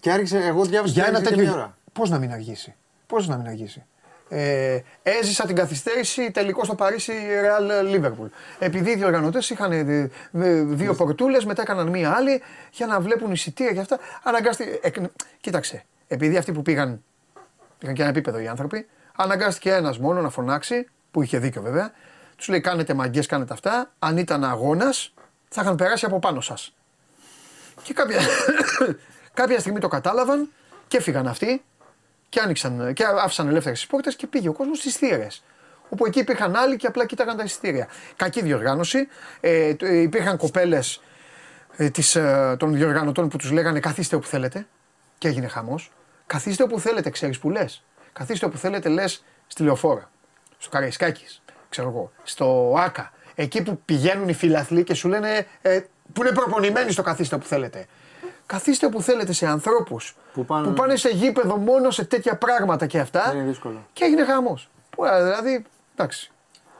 Και 0.00 0.10
άρχισε, 0.12 0.38
εγώ 0.38 0.64
διάβασα 0.64 0.92
για 0.92 1.02
ότι 1.02 1.10
ένα 1.10 1.18
άρχισε 1.18 1.34
και 1.34 1.40
μια 1.40 1.44
τέτοιο. 1.50 1.52
ώρα. 1.62 1.76
Πώς 1.92 2.10
να 2.10 2.18
μην 2.18 2.32
αργήσει; 2.32 2.74
Πώς 3.06 3.28
να 3.28 3.36
μην 3.36 3.46
αργήσει; 3.46 3.84
Ε, 4.28 4.78
έζησα 5.02 5.46
την 5.46 5.56
καθυστέρηση 5.56 6.30
τελικό 6.30 6.64
στο 6.64 6.74
Παρίσι 6.74 7.12
Real 7.12 7.94
Liverpool. 7.94 8.28
Επειδή 8.58 8.90
οι 8.90 8.94
διοργανωτές 8.94 9.50
είχαν 9.50 9.72
ε, 9.72 10.10
ε, 10.32 10.62
δύο 10.62 10.94
πορτούλες, 10.94 11.44
μετά 11.44 11.62
έκαναν 11.62 11.88
μία 11.88 12.10
άλλη 12.16 12.42
για 12.72 12.86
να 12.86 13.00
βλέπουν 13.00 13.32
εισιτήρια 13.32 13.72
και 13.72 13.80
αυτά. 13.80 13.98
Αναγκάστηκε. 14.22 14.78
εκ- 14.82 14.96
κοίταξε, 15.40 15.84
επειδή 16.08 16.36
αυτοί 16.36 16.52
που 16.52 16.62
πήγαν. 16.62 17.02
Είχαν 17.82 17.94
και 17.94 18.00
ένα 18.02 18.10
επίπεδο 18.10 18.38
οι 18.38 18.48
άνθρωποι. 18.48 18.86
Αναγκάστηκε 19.16 19.72
ένας 19.72 19.98
μόνο 19.98 20.20
να 20.20 20.30
φωνάξει, 20.30 20.88
που 21.10 21.22
είχε 21.22 21.38
δίκιο 21.38 21.62
βέβαια. 21.62 21.92
Τους 22.36 22.48
λέει: 22.48 22.60
Κάνετε 22.60 22.94
μαγκές, 22.94 23.26
κάνετε 23.26 23.52
αυτά. 23.52 23.90
Αν 23.98 24.16
ήταν 24.16 24.44
αγώνας, 24.44 25.14
θα 25.48 25.62
είχαν 25.62 25.76
περάσει 25.76 26.04
από 26.04 26.18
πάνω 26.18 26.40
σας. 26.40 26.74
Και 27.82 27.92
κάποια, 27.94 28.20
κάποια 29.40 29.58
στιγμή 29.60 29.78
το 29.80 29.88
κατάλαβαν 29.88 30.48
και 30.88 30.96
έφυγαν 30.96 31.26
αυτοί 31.26 31.62
και, 32.28 32.40
άνοιξαν, 32.40 32.92
και 32.92 33.04
άφησαν 33.04 33.48
ελεύθερες 33.48 33.78
τις 33.78 33.88
πόρτες 33.88 34.16
και 34.16 34.26
πήγε 34.26 34.48
ο 34.48 34.52
κόσμος 34.52 34.78
στις 34.78 34.96
θύρες. 34.96 35.42
Όπου 35.88 36.06
εκεί 36.06 36.18
υπήρχαν 36.18 36.56
άλλοι 36.56 36.76
και 36.76 36.86
απλά 36.86 37.06
κοίταγαν 37.06 37.36
τα 37.36 37.42
εισιτήρια. 37.44 37.88
Κακή 38.16 38.42
διοργάνωση. 38.42 39.08
Ε, 39.40 39.74
το- 39.74 39.86
ε, 39.86 39.96
υπήρχαν 40.00 40.36
κοπέλες 40.36 41.00
ε, 41.76 41.90
της, 41.90 42.16
ε, 42.16 42.56
των 42.58 42.74
διοργανωτών 42.74 43.28
που 43.28 43.36
τους 43.36 43.50
λέγανε 43.50 43.80
καθίστε 43.80 44.16
όπου 44.16 44.26
θέλετε. 44.26 44.66
Και 45.18 45.28
έγινε 45.28 45.46
χαμός. 45.46 45.90
Καθίστε 46.28 46.62
όπου 46.62 46.80
θέλετε, 46.80 47.10
ξέρεις 47.10 47.38
που 47.38 47.50
λες. 47.50 47.82
Καθίστε 48.12 48.46
όπου 48.46 48.56
θέλετε, 48.56 48.88
λες 48.88 49.24
στη 49.46 49.62
λεωφόρα. 49.62 50.10
Στο 50.58 50.70
Καραϊσκάκης. 50.70 51.42
Ξέρω 51.68 51.88
εγώ. 51.88 52.12
Στο 52.22 52.74
Άκα. 52.78 53.12
Εκεί 53.34 53.62
που 53.62 53.80
πηγαίνουν 53.84 54.28
οι 54.28 54.32
φιλαθλοί 54.32 54.84
και 54.84 54.94
σου 54.94 55.08
λένε 55.08 55.46
ε, 55.62 55.80
που 56.12 56.22
είναι 56.22 56.32
προπονημένοι 56.32 56.90
στο 56.92 57.02
καθίστε 57.02 57.34
όπου 57.34 57.46
θέλετε. 57.46 57.86
Καθίστε 58.46 58.86
όπου 58.86 59.02
θέλετε 59.02 59.32
σε 59.32 59.46
ανθρώπους 59.46 60.16
Που 60.32 60.44
πάνε- 60.44 60.68
που 60.74 60.96
σε 60.96 61.08
γήπεδο 61.08 61.56
μόνο 61.56 61.90
σε 61.90 62.04
τέτοια 62.04 62.36
πράγματα 62.36 62.86
και 62.86 62.98
αυτά. 62.98 63.32
Είναι 63.34 63.42
δύσκολο. 63.44 63.86
Και 63.92 64.04
έγινε 64.04 64.24
χαμός. 64.24 64.70
Δηλαδή, 64.96 65.64
εντάξει. 65.96 66.30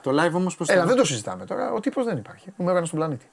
Το 0.03 0.11
live 0.11 0.33
όμως 0.33 0.57
πώς 0.57 0.69
Έλα, 0.69 0.87
δεν 0.87 0.97
το 0.97 1.05
συζητάμε 1.05 1.45
τώρα. 1.45 1.73
Ο 1.73 1.81
τύπος 1.81 2.05
δεν 2.05 2.17
υπάρχει. 2.17 2.53
Νούμερο 2.57 2.77
ένα 2.77 2.87
στον 2.87 2.99
πλανήτη. 2.99 3.27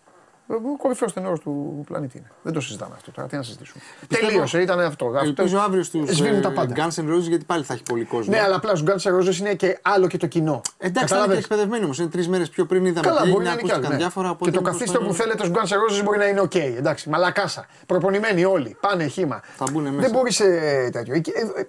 Ο 0.47 0.77
κορυφαίος 0.77 1.13
τενόρος 1.13 1.39
του 1.39 1.83
πλανήτη 1.87 2.17
είναι. 2.17 2.27
Δεν 2.41 2.53
το 2.53 2.61
συζητάμε 2.61 2.93
αυτό 2.95 3.11
τώρα. 3.11 3.27
Τι 3.27 3.35
να 3.35 3.43
συζητήσουμε. 3.43 3.83
Πιστεύω- 4.07 4.29
Τελείωσε, 4.31 4.61
ήταν 4.61 4.79
αυτό. 4.79 5.05
αυτό 5.05 5.19
Ελπίζω 5.25 5.57
αύριο 5.59 5.83
στους 5.83 6.09
Σβήνουν 6.09 6.41
τα 6.41 6.51
πάντα. 6.51 6.73
Guns 6.77 7.01
N' 7.01 7.13
Roses 7.15 7.19
γιατί 7.21 7.45
πάλι 7.45 7.63
θα 7.63 7.73
έχει 7.73 7.83
πολύ 7.83 8.03
κόσμο. 8.05 8.33
Ναι, 8.33 8.39
αλλά 8.41 8.55
απλά 8.55 8.75
στους 8.75 8.89
Guns 8.89 9.11
N' 9.11 9.19
Roses 9.19 9.35
είναι 9.39 9.53
και 9.53 9.79
άλλο 9.81 10.07
και 10.07 10.17
το 10.17 10.27
κοινό. 10.27 10.61
Εντάξει, 10.77 10.77
θα 10.77 10.87
είναι 10.87 10.99
και 10.99 11.05
Καταλάβες. 11.07 11.37
εκπαιδευμένοι 11.37 11.83
όμως. 11.83 11.99
Είναι 11.99 12.09
τρεις 12.09 12.27
μέρες 12.27 12.49
πιο 12.49 12.65
πριν 12.65 12.85
είδαμε 12.85 13.07
Καλά, 13.07 13.21
τι 13.21 13.29
μπορεί 13.29 13.45
έγινε, 13.45 13.45
να 13.45 13.51
είναι 13.51 13.61
και 13.61 13.67
άλλο. 13.67 13.73
ακούστηκαν 13.73 13.91
ναι. 13.91 13.97
διάφορα. 14.03 14.27
Και 14.27 14.33
οπότε 14.33 14.51
το 14.51 14.57
μήπως 14.57 14.71
καθίστε 14.73 14.97
θα 14.97 15.03
που 15.03 15.09
είναι- 15.09 15.17
θέλετε 15.21 15.43
στους 15.45 15.55
Guns 15.57 15.75
N' 15.75 15.99
Roses 15.99 16.03
μπορεί 16.03 16.17
να 16.17 16.25
είναι 16.27 16.39
οκ. 16.41 16.55
εντάξει, 16.55 17.09
Μαλακάσα. 17.09 17.65
Προπονημένοι 17.85 18.45
όλοι. 18.45 18.77
Πάνε 18.79 19.07
χύμα. 19.07 19.41
Θα 19.57 19.65
μπουν 19.71 19.83
μέσα. 19.83 19.95
Δεν 19.99 20.11
μπορείς 20.11 20.35
σε 20.35 20.45
τέτοιο. 20.91 21.13
Εκεί, 21.13 21.31
ε, 21.35 21.59
ε, 21.61 21.67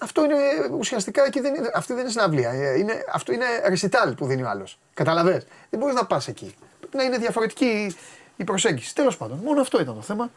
αυτό 0.00 0.24
είναι 0.24 0.34
ουσιαστικά 0.78 1.24
εκεί 1.24 1.40
δεν 1.40 1.54
είναι, 1.54 1.70
αυτή 1.74 1.92
δεν 1.92 2.02
είναι 2.02 2.10
συναυλία. 2.10 2.50
Ε, 2.50 2.78
Είναι, 2.78 2.92
αυτό 3.12 3.32
είναι 3.32 3.44
ρεσιτάλ 3.68 4.14
που 4.14 4.26
δίνει 4.26 4.42
ο 4.42 4.48
άλλος. 4.48 4.78
Καταλαβέ. 4.94 5.42
Δεν 5.70 5.80
μπορείς 5.80 5.94
να 5.94 6.04
πας 6.06 6.28
εκεί. 6.28 6.54
Πρέπει 6.92 6.96
να 6.96 7.02
είναι 7.04 7.18
διαφορετική 7.18 7.94
η 8.36 8.44
προσέγγιση. 8.44 8.94
Τέλος 8.94 9.16
πάντων, 9.16 9.38
μόνο 9.38 9.60
αυτό 9.60 9.80
ήταν 9.80 9.94
το 9.94 10.00
θέμα. 10.00 10.30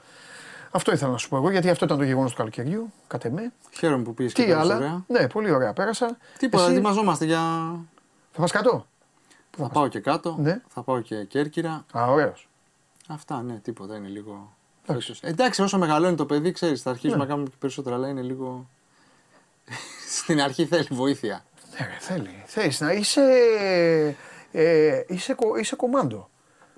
Αυτό 0.71 0.91
ήθελα 0.91 1.11
να 1.11 1.17
σου 1.17 1.29
πω 1.29 1.37
εγώ, 1.37 1.49
γιατί 1.49 1.69
αυτό 1.69 1.85
ήταν 1.85 1.97
το 1.97 2.03
γεγονός 2.03 2.31
του 2.31 2.37
καλοκαιριού, 2.37 2.93
κατ' 3.07 3.25
εμέ. 3.25 3.51
Χαίρομαι 3.71 4.03
που 4.03 4.13
πήγε 4.13 4.29
και 4.29 4.41
Τι 4.41 4.47
πέρασε 4.47 4.73
άλλα; 4.73 4.75
ωραία. 4.75 5.03
Ναι, 5.07 5.27
πολύ 5.27 5.51
ωραία 5.51 5.73
πέρασα. 5.73 6.17
Τίποτα, 6.37 6.63
Εσύ; 6.63 6.73
ετοιμαζόμαστε 6.73 7.25
για. 7.25 7.39
Θα 8.31 8.39
πας 8.41 8.51
κάτω; 8.51 8.85
Θα 9.57 9.69
πάω 9.69 9.87
και 9.87 9.99
κάτω. 9.99 10.35
Ναι. 10.39 10.61
Θα 10.67 10.81
πάω 10.81 10.99
και 11.01 11.23
Κέρκυρα. 11.23 11.85
Α, 11.97 12.05
ωραίος. 12.07 12.47
Αυτά, 13.07 13.41
ναι, 13.41 13.53
τίποτα 13.53 13.95
είναι 13.95 14.07
λίγο. 14.07 14.53
Εντάξει. 14.87 15.13
φέτος. 15.13 15.29
Εντάξει, 15.31 15.61
όσο 15.61 15.77
μεγαλώνει 15.77 16.15
το 16.15 16.25
παιδί, 16.25 16.51
ξέρεις, 16.51 16.81
θα 16.81 16.89
αρχίσουμε 16.89 17.19
να 17.19 17.25
κάνουμε 17.25 17.49
και 17.49 17.55
περισσότερα, 17.59 17.95
αλλά 17.95 18.07
είναι 18.07 18.21
λίγο. 18.21 18.69
Στην 20.17 20.41
αρχή 20.41 20.65
θέλει 20.65 20.87
βοήθεια. 20.89 21.45
Ναι, 21.79 21.85
ρε, 21.85 21.97
θέλει. 21.99 22.43
Θέλεις 22.45 22.79
να 22.79 22.91
είσαι. 22.93 23.21
Ε, 24.51 25.03
είσαι, 25.07 25.33
κο- 25.33 25.55
είσαι 25.57 25.75
κομμάντο. 25.75 26.29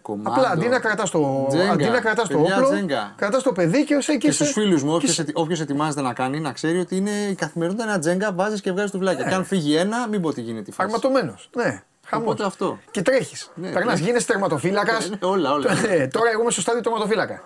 Κομμάντο. 0.07 0.29
Απλά 0.29 0.49
αντί 0.49 0.67
να 0.67 0.79
κρατάς 0.79 1.09
το, 1.09 1.45
Τζέγκα. 1.49 1.71
αντί 1.71 1.83
να 1.89 1.99
κρατάς 2.01 2.27
το 2.27 2.37
Παιδιά, 2.37 2.55
όπλο, 2.55 2.69
τζέγκα. 2.69 3.13
κρατάς 3.15 3.43
το 3.43 3.51
παιδί 3.51 3.83
και 3.85 3.95
ως 3.95 4.07
εκεί. 4.07 4.17
Και 4.17 4.31
στους 4.31 4.51
φίλους 4.51 4.83
μου, 4.83 4.97
και 4.99 5.07
σε- 5.07 5.25
όποιος 5.33 5.59
ετοιμάζεται 5.59 6.01
να 6.01 6.13
κάνει, 6.13 6.39
να 6.39 6.51
ξέρει 6.51 6.79
ότι 6.79 6.95
είναι 6.95 7.11
η 7.11 7.35
καθημερινότητα 7.35 7.89
ένα 7.89 7.99
τζέγκα, 7.99 8.31
βάζεις 8.33 8.61
και 8.61 8.71
βγάζεις 8.71 8.91
τουβλάκια. 8.91 9.25
Και 9.25 9.33
αν 9.35 9.45
φύγει 9.45 9.75
ένα, 9.75 10.07
μην 10.07 10.21
πω 10.21 10.33
τι 10.33 10.41
γίνεται. 10.41 10.69
η 10.69 10.73
φάση. 10.73 10.89
Αρματωμένο. 10.89 11.35
Ναι. 11.55 11.81
Χαμός. 12.05 12.25
Οπότε 12.25 12.43
αυτό. 12.45 12.79
Και 12.91 13.01
τρέχεις. 13.01 13.49
Ναι, 13.55 13.69
Περνάς, 13.69 13.85
τρέχει. 13.93 14.03
γίνεσαι 14.03 14.25
τερματοφύλακας. 14.25 15.09
Ναι, 15.09 15.17
όλα, 15.21 15.51
όλα. 15.51 15.65
τώρα 16.11 16.29
εγώ 16.31 16.41
είμαι 16.41 16.51
στο 16.51 16.61
στάδιο 16.61 16.81
τερματοφύλακα. 16.81 17.41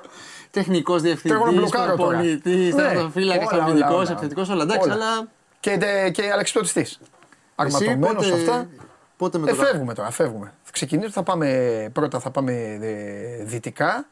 Τεχνικός 0.51 1.01
Τρέχω 1.01 1.17
να 1.17 1.29
διευθυντή, 1.29 1.57
μπλοκάρω 1.59 1.95
τώρα. 1.95 2.09
προπονητής, 2.09 2.73
Ναι, 2.75 2.81
τερματοφύλακα, 2.81 3.45
όλα, 3.45 3.53
όλα, 3.55 3.63
αμυντικό, 3.63 3.95
όλα. 3.95 4.11
επιθετικός, 4.11 4.49
όλα 4.49 4.63
εντάξει, 4.63 4.89
Όλα. 4.89 4.93
αλλά. 4.93 5.27
Και, 5.59 5.77
τε- 5.77 6.11
και 6.11 6.29
αλεξιπτωτιστής. 6.33 6.89
Εσύ 6.91 6.99
Αρματωμένο 7.55 8.13
πότε- 8.13 8.33
αυτά. 8.33 8.67
Πότε 9.21 9.37
με 9.37 9.49
Ε, 9.51 9.55
το 9.55 9.63
φεύγουμε 9.63 9.93
τώρα, 9.93 10.11
φεύγουμε. 10.11 10.53
Θα 10.63 10.71
ξεκινήσουμε, 10.71 11.11
θα 11.13 11.23
πάμε, 11.23 11.89
πρώτα 11.93 12.19
θα 12.19 12.31
πάμε 12.31 12.51
ε, 12.81 13.43
δυτικά, 13.43 14.07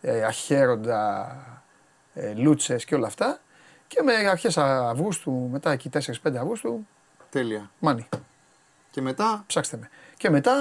ε, 0.00 0.22
αχαίροντα, 0.24 1.36
ε, 2.14 2.34
λούτσες 2.34 2.84
και 2.84 2.94
όλα 2.94 3.06
αυτά. 3.06 3.40
Και 3.86 4.02
με 4.02 4.12
αρχές 4.12 4.58
Αυγούστου, 4.58 5.48
μετά 5.52 5.70
εκεί 5.70 5.88
4-5 5.88 6.36
Αυγούστου, 6.36 6.86
Τέλεια. 7.30 7.70
Μάνι. 7.78 8.08
Και 8.90 9.00
μετά; 9.00 9.44
Ψάξτε 9.46 9.76
με. 9.76 9.88
Και 10.16 10.30
μετά 10.30 10.54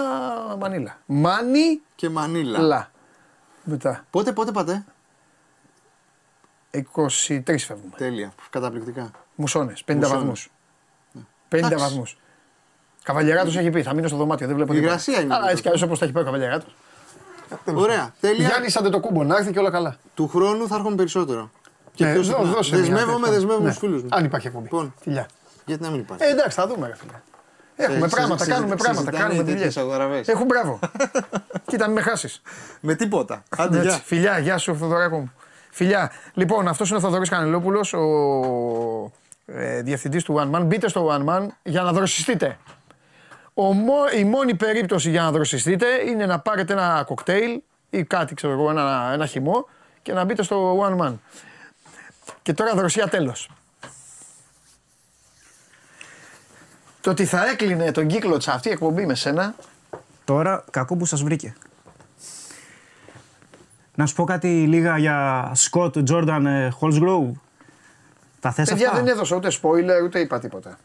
Μανίλα. 0.59 0.97
Μάνι, 1.05 1.81
και 1.95 2.09
Μανίλα. 2.09 2.59
λα. 2.59 2.91
Μετά. 3.63 4.05
Πότε, 4.09 4.31
πότε 4.33 4.51
πάτε; 4.51 4.85
23 6.71 7.57
φεύγουμε. 7.57 7.95
Τέλεια. 7.97 8.33
Καταπληκτικά. 8.49 9.11
Μουσώνες, 9.35 9.83
50 9.83 9.95
Μουσώνες. 9.95 10.19
βαθμούς. 10.19 10.51
50 11.49 11.57
Εντάξει. 11.65 12.17
Βαθμούς. 13.13 13.29
Καβαλιαράτος 13.29 13.57
έχει 13.57 13.69
πει, 13.69 13.83
θα 13.83 13.93
μείνω 13.93 14.07
στο 14.07 14.17
δωμάτιο, 14.17 14.47
δεν 14.47 14.55
βλέπω 14.55 14.71
τίποτα. 14.73 14.91
Υγρασία 14.91 15.21
είναι. 15.21 15.33
Αλλά 15.35 15.49
έτσι 15.49 15.61
κι 15.61 15.67
αλλιώς 15.67 15.83
όπως 15.83 15.99
τα 15.99 16.05
έχει 16.05 16.13
πάει 16.13 16.23
ο 16.23 16.25
Καβαλιαράτος. 16.25 16.75
Ωραία. 17.73 18.13
Τέλεια. 18.19 18.47
Γιάννη 18.47 18.67
άντε 18.79 18.89
το 18.89 18.99
κούμπο, 18.99 19.23
να 19.23 19.35
έρθει 19.37 19.51
και 19.51 19.59
όλα 19.59 19.71
καλά. 19.71 19.95
Του 20.13 20.27
χρόνου 20.27 20.67
θα 20.67 20.75
έρχομαι 20.75 20.95
περισσότερο. 20.95 21.49
Και 21.93 22.05
Ναι, 22.05 22.11
πιο 22.13 22.21
δώ- 22.23 22.35
συχνά. 22.37 22.51
δώσε 22.53 22.71
μια 22.75 22.79
Δεσμεύομαι, 22.83 23.13
τέτοια. 23.19 23.31
δεσμεύομαι 23.31 23.63
Ναι. 23.63 23.69
τους 23.69 23.77
φίλους 23.79 24.01
μου. 24.03 24.09
Αν 24.11 24.25
υπάρχει 24.25 24.47
εκπομπή. 24.47 24.63
Λοιπόν, 24.63 24.93
Φιλιά. 25.01 25.27
γιατί 25.65 25.83
να 25.83 25.89
μην 25.89 25.99
υπάρχει; 25.99 26.23
Ε, 26.23 26.27
εντάξει, 26.29 26.57
θα 26.59 26.67
δούμε, 26.67 26.87
ρε 26.87 26.95
φίλε. 26.95 27.11
Έχουμε 27.75 28.05
Ε, 28.05 28.09
πράγματα, 28.09 28.37
συζη- 28.43 28.51
κάνουμε 28.55 28.75
συζη- 28.75 28.83
πράγματα, 28.83 29.11
συζητάνε 29.11 29.17
κάνουμε 29.17 29.43
τέτοιες 29.43 29.73
δουλειές. 29.73 29.77
αγοραβές. 29.77 30.27
Έχουν 30.27 30.45
μπράβο. 30.45 30.79
Κοίτα, 31.69 31.85
μην 31.85 31.95
με 31.95 32.01
χάσεις. 32.01 32.41
Με 32.79 32.95
τίποτα. 32.95 33.43
Άντε, 33.57 33.81
γεια. 33.81 33.91
Φιλιά, 34.05 34.37
γεια 34.39 34.57
σου, 34.57 34.75
Θοδωράκο 34.77 35.17
μου. 35.17 35.31
Φιλιά. 35.71 36.11
Λοιπόν, 36.33 36.67
αυτός 36.67 36.89
είναι 36.89 36.97
ο 36.97 37.01
Θοδωρή 37.01 37.27
Κανελόπουλος, 37.29 37.93
ο 37.93 39.11
ε, 39.45 39.81
διευθυντής 39.81 40.23
του 40.23 40.35
One 40.39 40.55
Man. 40.57 40.61
Μπείτε 40.65 40.87
στο 40.89 41.09
One 41.11 41.29
Man 41.29 41.47
για 41.63 41.81
να 41.81 41.91
δροσιστείτε. 41.93 42.57
Ο, 43.59 43.73
μο- 43.73 44.09
η 44.17 44.23
μόνη 44.23 44.55
περίπτωση 44.55 45.09
για 45.09 45.21
να 45.21 45.31
δροσιστείτε 45.31 45.85
είναι 46.07 46.25
να 46.25 46.39
πάρετε 46.39 46.73
ένα 46.73 47.03
κοκτέιλ 47.05 47.61
ή 47.89 48.03
κάτι, 48.03 48.35
ξέρω 48.35 48.53
εγώ, 48.53 48.69
ένα, 48.69 49.09
ένα 49.13 49.25
χυμό 49.25 49.67
και 50.01 50.13
να 50.13 50.23
μπείτε 50.23 50.43
στο 50.43 50.79
One 50.81 51.01
Man. 51.01 51.13
Και 52.41 52.53
τώρα 52.53 52.75
δροσιά 52.75 53.07
τέλος. 53.07 53.49
Το 57.01 57.09
ότι 57.09 57.25
θα 57.25 57.47
έκλεινε 57.47 57.91
τον 57.91 58.07
κύκλο 58.07 58.37
της 58.37 58.47
αυτή 58.47 58.67
η 58.67 58.71
εκπομπή 58.71 59.05
με 59.05 59.15
σένα, 59.15 59.55
Τώρα, 60.25 60.63
κακό 60.71 60.95
που 60.95 61.05
σας 61.05 61.23
βρήκε. 61.23 61.55
Να 63.95 64.05
σου 64.05 64.15
πω 64.15 64.23
κάτι 64.23 64.47
λίγα 64.47 64.97
για 64.97 65.51
Σκοτ 65.53 65.99
Τζόρνταν 65.99 66.73
Holsgrove. 66.79 67.31
Τα 68.39 68.51
θες 68.51 68.69
παιδιά 68.69 68.87
αυτά; 68.89 69.01
δεν 69.01 69.07
έδωσα 69.07 69.35
ούτε 69.35 69.51
spoiler 69.61 70.03
ούτε 70.03 70.19
είπα 70.19 70.39
τίποτα. 70.39 70.77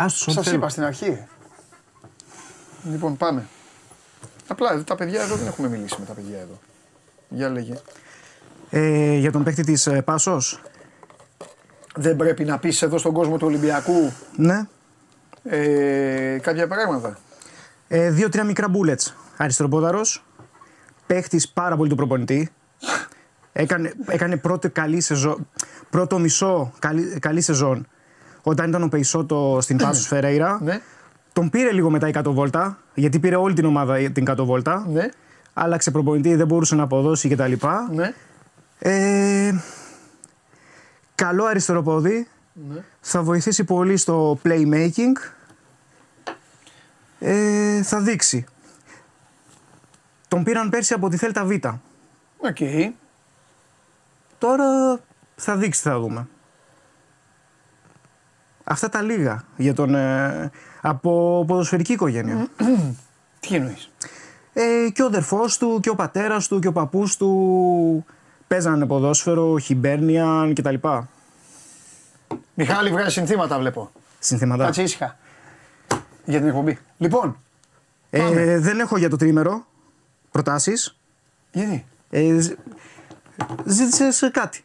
Ας 0.00 0.12
τους 0.12 0.22
ό,τι 0.22 0.32
Σας 0.32 0.44
θέλουν. 0.44 0.58
είπα 0.58 0.68
στην 0.68 0.82
αρχή. 0.82 1.26
Λοιπόν, 2.90 3.16
πάμε. 3.16 3.46
Απλά 4.48 4.84
τα 4.84 4.94
παιδιά 4.94 5.22
εδώ 5.22 5.36
δεν 5.36 5.46
έχουμε 5.46 5.68
μιλήσει 5.68 5.96
με 5.98 6.04
τα 6.06 6.12
παιδιά 6.12 6.38
εδώ. 6.38 6.58
Για 7.28 7.48
λέγε. 7.48 7.74
Ε, 8.70 9.14
για 9.16 9.32
τον 9.32 9.42
παίκτη 9.44 9.62
της 9.62 9.86
ε, 9.86 10.02
Πάσος. 10.02 10.62
Δεν 11.96 12.16
πρέπει 12.16 12.44
να 12.44 12.58
πεις 12.58 12.82
εδώ 12.82 12.98
στον 12.98 13.12
κόσμο 13.12 13.36
του 13.36 13.46
Ολυμπιακού 13.46 14.12
Ναι. 14.36 14.66
ε, 15.44 16.38
κάποια 16.42 16.66
πράγματα. 16.66 17.18
Ε, 17.88 18.10
Δύο-τρία 18.10 18.44
μικρά 18.44 18.66
bullets. 18.72 19.12
Αριστεροπόδαρος. 19.36 20.24
Παίχτης 21.06 21.48
πάρα 21.48 21.76
πολύ 21.76 21.88
του 21.88 21.96
προπονητή. 21.96 22.50
Έκανε, 23.52 23.92
έκανε 24.06 24.36
πρώτη 24.36 24.68
καλή 24.68 25.00
σεζόν, 25.00 25.48
πρώτο 25.90 26.18
μισό 26.18 26.72
καλή, 26.78 27.18
καλή 27.18 27.40
σεζόν 27.40 27.86
όταν 28.42 28.68
ήταν 28.68 28.82
ο 28.82 28.88
Πεϊσότο 28.88 29.58
στην 29.60 29.76
Πάσος 29.82 30.06
Φερέιρα. 30.06 30.58
Ναι. 30.62 30.80
Τον 31.32 31.50
πήρε 31.50 31.72
λίγο 31.72 31.90
μετά 31.90 32.08
η 32.08 32.10
κατοβόλτα, 32.10 32.78
γιατί 32.94 33.18
πήρε 33.18 33.36
όλη 33.36 33.54
την 33.54 33.64
ομάδα 33.64 34.10
την 34.10 34.24
κατοβόλτα. 34.24 34.86
Ναι. 34.88 35.08
Άλλαξε 35.54 35.90
προπονητή, 35.90 36.34
δεν 36.34 36.46
μπορούσε 36.46 36.74
να 36.74 36.82
αποδώσει 36.82 37.28
κτλ. 37.28 37.52
Ναι. 37.94 38.14
Ε, 38.78 39.54
καλό 41.14 41.44
αριστερό 41.44 41.82
πόδι. 41.82 42.28
Ναι. 42.52 42.80
Θα 43.00 43.22
βοηθήσει 43.22 43.64
πολύ 43.64 43.96
στο 43.96 44.38
playmaking. 44.44 45.16
Ε, 47.18 47.82
θα 47.82 48.00
δείξει. 48.00 48.44
Τον 50.28 50.42
πήραν 50.42 50.68
πέρσι 50.68 50.94
από 50.94 51.08
τη 51.08 51.16
Θέλτα 51.16 51.44
Β. 51.44 51.50
Οκ. 52.38 52.56
Τώρα 54.38 55.00
θα 55.36 55.56
δείξει, 55.56 55.80
θα 55.80 55.98
δούμε. 55.98 56.26
Αυτά 58.70 58.88
τα 58.88 59.02
λίγα 59.02 59.44
για 59.56 59.74
τον, 59.74 59.94
ε, 59.94 60.50
από 60.80 61.44
ποδοσφαιρική 61.46 61.92
οικογένεια. 61.92 62.48
Τι 63.40 63.54
εννοείς; 63.54 63.90
Ε, 64.52 64.90
και 64.92 65.02
ο 65.02 65.06
αδερφός 65.06 65.58
του 65.58 65.78
και 65.82 65.90
ο 65.90 65.94
πατέρας 65.94 66.48
του 66.48 66.58
και 66.58 66.68
ο 66.68 66.72
παππούς 66.72 67.16
του 67.16 68.04
παίζανε 68.46 68.86
ποδόσφαιρο, 68.86 69.58
χιμπέρνιαν 69.58 70.54
κτλ. 70.54 70.74
Μιχάλη 72.54 72.90
βγάζει 72.90 73.10
συνθήματα 73.10 73.58
βλέπω. 73.58 73.90
Συνθήματα. 74.18 74.64
Κάτσε 74.64 74.82
ήσυχα. 74.82 75.16
Για 76.24 76.38
την 76.38 76.48
εκπομπή. 76.48 76.78
Λοιπόν, 76.98 77.36
Ε, 78.10 78.58
δεν 78.58 78.80
έχω 78.80 78.96
για 78.98 79.08
το 79.10 79.16
τρίμερο 79.16 79.66
προτάσεις; 80.30 80.96
γιατί; 81.52 81.86
Ε, 82.10 82.38
ζ- 82.40 82.52
ζήτησες 83.64 84.28
κάτι. 84.32 84.64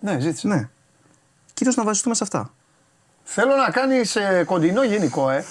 Ναι, 0.00 0.20
ζήτησε. 0.20 0.48
Ναι. 0.48 0.68
Κυρίως 1.56 1.76
να 1.76 1.84
βασιστούμε 1.84 2.14
σε 2.14 2.22
αυτά. 2.24 2.52
Θέλω 3.24 3.54
να 3.56 3.70
κάνεις 3.70 4.16
ε, 4.16 4.44
κοντινό 4.46 4.82
γενικό, 4.84 5.30
ε. 5.30 5.44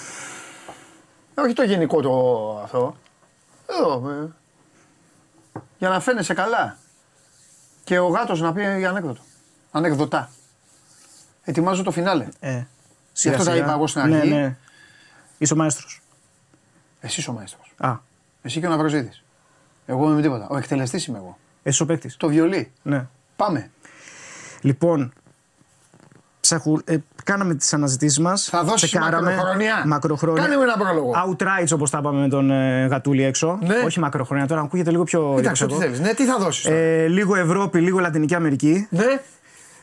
Όχι 1.34 1.52
το 1.52 1.62
γενικό 1.62 2.00
το 2.00 2.10
αυτό. 2.62 2.96
Εδώ, 3.66 4.10
ε. 4.10 4.28
Για 5.78 5.88
να 5.88 6.00
φαίνεσαι 6.00 6.34
καλά. 6.34 6.76
Και 7.84 7.98
ο 7.98 8.06
γάτος 8.06 8.40
να 8.40 8.52
πει 8.52 8.64
ανέκδοτο. 8.64 9.20
Ανεκδοτά. 9.70 10.30
Ετοιμάζω 11.44 11.82
το 11.82 11.90
φινάλε. 11.90 12.28
Ε, 12.40 12.62
Γι' 13.12 13.28
αυτό 13.28 13.44
τα 13.44 13.56
είπα 13.56 13.72
εγώ 13.72 13.86
στην 13.86 14.00
αρχή. 14.00 14.28
Ναι, 14.28 14.40
ναι. 14.40 14.56
Είσαι 15.38 15.52
ο 15.52 15.56
μαέστρος. 15.56 16.02
Εσύ 17.00 17.20
είσαι 17.20 17.30
ο 17.30 17.32
μαέστρος. 17.32 17.74
Α, 17.76 17.96
Εσύ 18.42 18.60
και 18.60 18.66
ο 18.66 18.70
Ναυροζίδης. 18.70 19.22
Εγώ 19.86 20.04
είμαι 20.04 20.14
με 20.14 20.22
τίποτα. 20.22 20.46
Ο 20.50 20.56
εκτελεστής 20.56 21.06
είμαι 21.06 21.18
εγώ. 21.18 21.38
εσύ 21.62 21.82
ο 21.82 21.86
παίκτης. 21.86 22.16
Το 22.16 22.28
βιολί. 22.28 22.72
Ναι. 22.82 23.06
Πάμε. 23.36 23.70
Λοιπόν, 24.60 25.12
ψαχου, 26.46 26.78
ε, 26.84 26.96
κάναμε 27.24 27.54
τις 27.54 27.72
αναζητήσεις 27.74 28.18
μας. 28.18 28.44
Θα 28.50 28.62
δώσεις 28.64 28.88
τσεκάραμε. 28.90 29.30
μακροχρόνια. 29.30 29.82
Μακροχρόνια. 29.86 30.42
Κάνε 30.42 30.56
μου 30.56 30.62
ένα 30.62 30.76
πρόλογο. 30.76 31.12
Outrights 31.26 31.68
όπως 31.72 31.90
τα 31.90 31.98
είπαμε 31.98 32.20
με 32.20 32.28
τον 32.28 32.50
ε, 32.50 32.86
Γατούλη 32.86 33.22
έξω. 33.24 33.58
Ναι. 33.62 33.74
Όχι 33.84 34.00
μακροχρόνια, 34.00 34.46
τώρα 34.46 34.60
ακούγεται 34.60 34.90
λίγο 34.90 35.04
πιο 35.04 35.32
Κοίταξε 35.36 35.64
ό,τι 35.64 35.72
ριζικό. 35.72 35.90
θέλεις. 35.92 36.06
Ναι, 36.08 36.14
τι 36.14 36.24
θα 36.24 36.38
δώσεις. 36.38 36.64
τώρα. 36.64 36.76
Ε, 36.76 37.06
λίγο 37.06 37.36
Ευρώπη, 37.36 37.80
λίγο 37.80 37.98
Λατινική 37.98 38.34
Αμερική. 38.34 38.86
Ναι. 38.90 39.04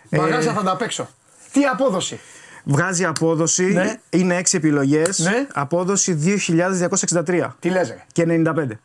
Ε, 0.09 0.17
Μπαγάζα 0.17 0.53
θα 0.53 0.63
τα 0.63 0.75
παίξω. 0.75 1.07
Τι 1.51 1.63
απόδοση. 1.65 2.19
Βγάζει 2.65 3.05
απόδοση, 3.05 3.63
Ναι. 3.63 3.93
είναι 4.09 4.35
6 4.35 4.57
επιλογές. 4.57 5.19
Ναι. 5.19 5.47
Απόδοση 5.53 6.13
2.263 6.13 7.47
Τι 7.59 7.69
λες 7.69 7.87
ρε. 7.87 8.03
και 8.11 8.25
95. 8.27 8.79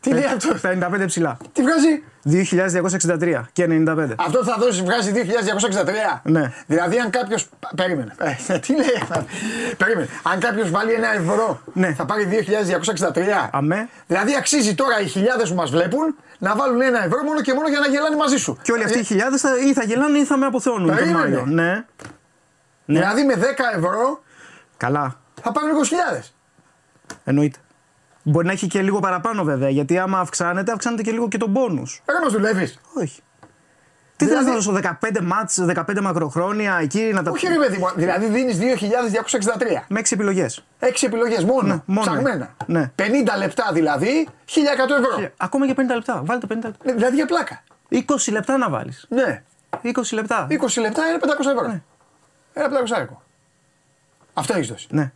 Τι 0.00 0.10
λέει 0.10 0.24
αυτός; 0.24 0.60
55 0.60 1.06
ψηλά. 1.06 1.36
Τι 1.52 1.62
βγάζει; 1.62 2.02
2.263 2.24 3.42
και 3.52 3.64
95. 3.70 4.14
Αυτός 4.18 4.40
που 4.40 4.50
θα 4.50 4.56
δώσει 4.58 4.82
βγάζει 4.82 5.12
2.263. 5.14 6.20
Ναι. 6.22 6.52
Δηλαδή 6.66 6.98
αν 6.98 7.10
κάποιο. 7.10 7.38
Περίμενε. 7.76 8.14
Ε, 8.48 8.58
τι 8.64 8.72
λέει 8.76 8.98
αυτό. 9.02 9.24
Περίμενε. 9.76 10.08
Αν 10.22 10.40
κάποιος 10.40 10.70
βάλει 10.70 10.92
ένα 10.92 11.14
ευρώ 11.14 11.60
Ναι. 11.72 11.92
θα 11.94 12.04
πάρει 12.04 12.28
2.263. 12.30 13.48
Αμέ. 13.50 13.88
Δηλαδή 14.06 14.36
αξίζει 14.36 14.74
τώρα 14.74 15.00
οι 15.00 15.06
χιλιάδες 15.06 15.48
που 15.48 15.54
μας 15.54 15.70
βλέπουν 15.70 16.16
να 16.38 16.56
βάλουν 16.56 16.80
ένα 16.80 17.04
ευρώ 17.04 17.22
μόνο 17.22 17.40
και 17.40 17.52
μόνο 17.54 17.68
για 17.68 17.78
να 17.78 17.86
γελάνε 17.86 18.16
μαζί 18.16 18.36
σου. 18.36 18.58
Και 18.62 18.72
όλοι 18.72 18.84
αυτοί 18.84 18.96
οι 18.96 19.00
Ε, 19.00 19.04
χιλιάδες 19.04 19.40
θα, 19.40 19.50
ή 19.68 19.72
θα 19.72 19.84
γελάνε 19.84 20.18
ή 20.18 20.24
θα 20.24 20.36
με 20.36 20.46
αποθεώνουν 20.46 20.86
τον 20.86 20.96
Περίμενε. 20.96 21.28
Μάιο. 21.28 21.44
Ναι. 21.46 21.72
ναι. 22.84 22.98
Δηλαδή 22.98 23.24
με 23.24 23.34
10 23.34 23.42
ευρώ 23.76 24.22
Καλά. 24.76 25.16
θα 25.42 25.52
πάρουν 25.52 25.70
20.000. 26.20 26.20
Εννοείται. 27.24 27.58
Μπορεί 28.22 28.46
να 28.46 28.52
έχει 28.52 28.66
και 28.66 28.82
λίγο 28.82 29.00
παραπάνω 29.00 29.44
βέβαια, 29.44 29.68
γιατί 29.68 29.98
άμα 29.98 30.18
αυξάνεται, 30.20 30.72
αυξάνεται 30.72 31.02
και 31.02 31.10
λίγο 31.10 31.28
και 31.28 31.38
το 31.38 31.46
μπόνου. 31.48 31.82
Δεν 32.04 32.16
μα 32.22 32.28
δουλεύεις. 32.30 32.80
Όχι. 32.94 33.20
Τι 34.16 34.26
Δηλαδή- 34.26 34.44
δηλαδή... 34.44 34.62
θέλω 34.62 34.74
να 34.76 34.82
δώσω 34.82 34.98
15 35.18 35.20
μάτς, 35.22 35.58
15 35.96 36.00
μακροχρόνια 36.00 36.78
εκεί 36.82 37.00
να 37.14 37.22
τα 37.22 37.30
Όχι, 37.30 37.46
ρε 37.46 37.54
παιδί 37.54 37.76
μου, 37.78 37.86
δηλαδή 37.96 38.26
δίνεις 38.26 38.58
2.263. 38.58 39.84
Με 39.88 40.00
6 40.00 40.12
επιλογές. 40.12 40.64
6 40.80 40.86
επιλογές 41.02 41.44
μόνο. 41.44 41.68
Ναι, 41.74 41.80
μόνο. 41.86 42.10
Ψαγμένα. 42.10 42.54
Ναι. 42.66 42.92
50 42.96 43.02
λεπτά 43.38 43.70
δηλαδή, 43.72 44.28
1.100 44.46 44.58
ευρώ. 44.98 45.30
Ακόμα 45.36 45.66
και 45.66 45.74
50 45.76 45.94
λεπτά. 45.94 46.22
Βάλτε 46.24 46.46
50 46.46 46.50
λεπτά. 46.54 46.72
Ναι, 46.84 46.92
Δηλαδή 46.92 47.16
για 47.16 47.26
πλάκα. 47.26 47.62
20 47.90 48.00
λεπτά 48.32 48.56
να 48.56 48.70
βάλεις. 48.70 49.06
Ναι. 49.08 49.42
20 49.82 49.88
λεπτά. 50.12 50.46
20 50.50 50.80
λεπτά 50.80 51.06
είναι 51.06 51.18
500 51.20 51.28
ευρώ. 51.56 51.80
Ένα 52.52 52.68
500 52.68 53.02
ευρώ. 53.02 53.22
Αυτό 54.34 54.54
έχεις 54.54 54.68
δώσει. 54.68 54.86
Ναι. 54.90 55.12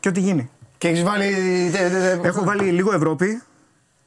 Και 0.00 0.08
ό,τι 0.08 0.20
γίνει. 0.20 0.50
Και 0.84 0.90
έχεις 0.90 1.02
βάλει. 1.02 1.30
τε- 1.72 1.90
τε- 1.90 2.00
τε- 2.00 2.24
Έχω 2.24 2.44
βάλει 2.44 2.64
λίγο 2.70 2.92
Ευρώπη. 2.94 3.42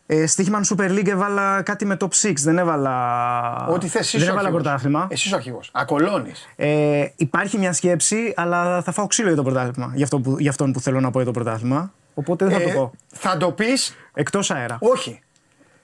Ε, 0.06 0.26
Στίχημαν 0.28 0.64
Super 0.66 0.90
League 0.90 1.08
έβαλα 1.08 1.62
κάτι 1.62 1.86
με 1.86 1.98
top 2.00 2.08
6. 2.22 2.34
Δεν 2.44 2.58
έβαλα. 2.58 3.68
Ό,τι 3.70 3.88
θες 3.88 4.02
εσύ. 4.02 4.18
Δεν 4.18 4.28
έβαλα 4.28 4.50
πρωτάθλημα. 4.52 5.08
Εσύ 5.12 5.34
ο 5.34 5.36
αρχηγό. 5.36 5.60
Ακολώνεις. 5.72 6.48
Ε, 6.56 7.06
υπάρχει 7.16 7.58
μια 7.58 7.74
σκέψη, 7.74 8.34
αλλά 8.36 8.82
θα 8.82 8.92
φάω 8.92 9.08
ξύλο 9.08 9.28
για 9.28 9.38
το 9.38 9.44
πρωτάθλημα. 9.44 9.92
Για, 9.96 10.04
αυτό 10.04 10.20
που, 10.20 10.36
για 10.40 10.50
αυτόν 10.50 10.72
που 10.72 10.80
θέλω 10.80 11.00
να 11.00 11.12
πω 11.12 11.18
για 11.18 11.26
το 11.26 11.40
πρωτάθλημα. 11.40 11.94
Οπότε 12.14 12.46
δεν 12.46 12.60
θα 12.60 12.64
το 12.64 12.70
πω. 12.80 12.92
Θα 13.08 13.38
το 13.38 13.52
πει. 13.52 13.68
Εκτός 14.14 14.52
αέρα. 14.52 14.78
Όχι. 14.80 15.22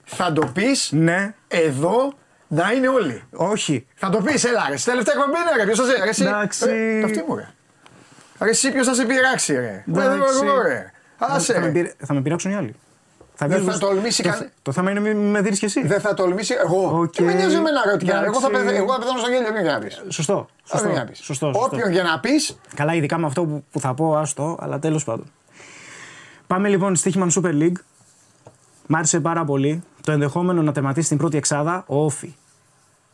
Θα 0.04 0.32
το 0.32 0.46
πεις 0.46 0.90
Ναι. 0.92 1.34
εδώ 1.48 2.12
να 2.48 2.72
είναι 2.72 2.88
όλοι. 2.88 3.22
Όχι. 3.32 3.86
Θα 3.94 4.10
το 4.10 4.18
πεις, 4.20 4.44
έλα 4.44 4.66
ρε. 4.70 4.76
Στη 4.76 4.90
τελευταία 4.90 5.14
εκπομπή 5.14 5.36
είναι 5.40 5.56
ρε. 5.56 5.64
Ποιος 5.64 5.78
θα 5.78 5.84
σε. 5.84 6.02
Ρε, 6.04 6.08
εσύ. 6.08 6.24
Εντάξει. 6.24 6.64
Ρε, 6.66 7.00
το 7.00 7.06
αυτή 7.06 7.24
μου 7.28 7.34
ρε. 7.36 7.48
Ρε, 8.44 8.50
εσύ 8.50 8.72
ποιος 8.72 8.86
θα 8.86 8.94
σε 8.94 9.04
πειράξει 9.04 9.52
ρε; 9.54 9.60
Ρε, 9.60 9.84
Εντάξει. 9.86 10.44
εγώ, 10.44 10.62
ρε. 10.62 10.92
Άσε 11.18 11.52
θα, 11.52 11.60
με 11.60 11.66
ρε. 11.66 11.72
πειρ- 11.72 11.94
θα 12.06 12.14
με 12.14 12.20
πειράξουν 12.20 12.50
οι 12.50 12.54
άλλοι. 12.56 12.74
Θα 13.36 13.46
Δεν 13.46 13.58
βγεις- 13.60 13.72
θα 13.72 13.78
τολμήσει 13.78 14.22
το, 14.22 14.28
κανένα. 14.28 14.50
το 14.62 14.72
θέμα 14.72 14.90
είναι 14.90 15.00
μην 15.00 15.16
με 15.30 15.40
δίνεις 15.40 15.58
κι 15.58 15.64
εσύ. 15.64 15.86
Δεν 15.86 16.00
θα 16.00 16.14
τολμήσει 16.14 16.54
εγώ. 16.64 16.98
Οκ. 17.00 17.10
Τι 17.14 17.22
με 17.22 17.32
νοιάζει 17.32 17.54
εμένα 17.54 17.82
ρε. 17.86 17.92
ό,τι 17.92 18.04
και 18.04 18.12
να- 18.12 18.24
Εγώ 18.24 18.40
θα 18.40 18.46
Εντάξει. 18.46 18.66
πεθα- 18.66 18.76
εγώ 18.78 18.92
θα 18.92 18.98
πεθάνω 18.98 19.18
στο 19.18 19.28
γέλιο. 19.30 19.52
Δεν 19.52 19.64
να 19.64 19.78
πεις. 19.78 20.02
Σωστό. 20.08 20.46
Σωστό. 20.64 20.88
σωστό, 21.12 21.14
σωστό. 21.22 21.50
Όποιον 21.54 21.90
για 21.90 22.02
να 22.02 22.20
πει. 22.20 22.30
Καλά, 22.74 22.94
ειδικά 22.94 23.18
με 23.18 23.26
αυτό 23.26 23.44
που, 23.44 23.64
που 23.70 23.80
θα 23.80 23.94
πω, 23.94 24.16
άστο, 24.16 24.56
αλλά 24.60 24.78
τέλος 24.78 25.04
πάντων. 25.04 25.32
Πάμε 26.46 26.68
λοιπόν 26.68 26.96
στη 26.96 27.10
Stoiximan 27.10 27.30
Super 27.34 27.62
League. 27.62 27.76
Μ' 28.86 28.94
άρεσε 28.96 29.20
πάρα 29.20 29.44
πολύ 29.44 29.82
το 30.02 30.12
ενδεχόμενο 30.12 30.62
να 30.62 30.72
τερματίσει 30.72 31.08
την 31.08 31.16
πρώτη 31.18 31.36
εξάδα 31.36 31.84
ο 31.86 32.04
Όφη. 32.04 32.34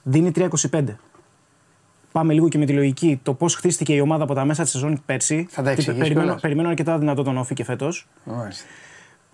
Δίνει 0.02 0.30
3,25. 0.30 0.84
Πάμε 2.12 2.32
λίγο 2.32 2.48
και 2.48 2.58
με 2.58 2.64
τη 2.64 2.72
λογική 2.72 3.20
το 3.22 3.34
πώς 3.34 3.54
χτίστηκε 3.54 3.92
η 3.94 4.00
ομάδα 4.00 4.22
από 4.24 4.34
τα 4.34 4.44
μέσα 4.44 4.62
της 4.62 4.72
σεζόν 4.72 5.02
πέρσι. 5.06 5.46
Θα 5.50 5.62
τα 5.62 5.68
Τι- 5.68 5.70
εξηγήσεις 5.74 5.98
περιμένω, 6.02 6.22
κιόλας. 6.24 6.40
περιμένω 6.42 6.68
αρκετά 6.68 6.98
δυνατό 6.98 7.22
τον 7.22 7.36
Όφη 7.38 7.54
και 7.54 7.64
φέτος. 7.64 8.08
Μάλιστα. 8.24 8.64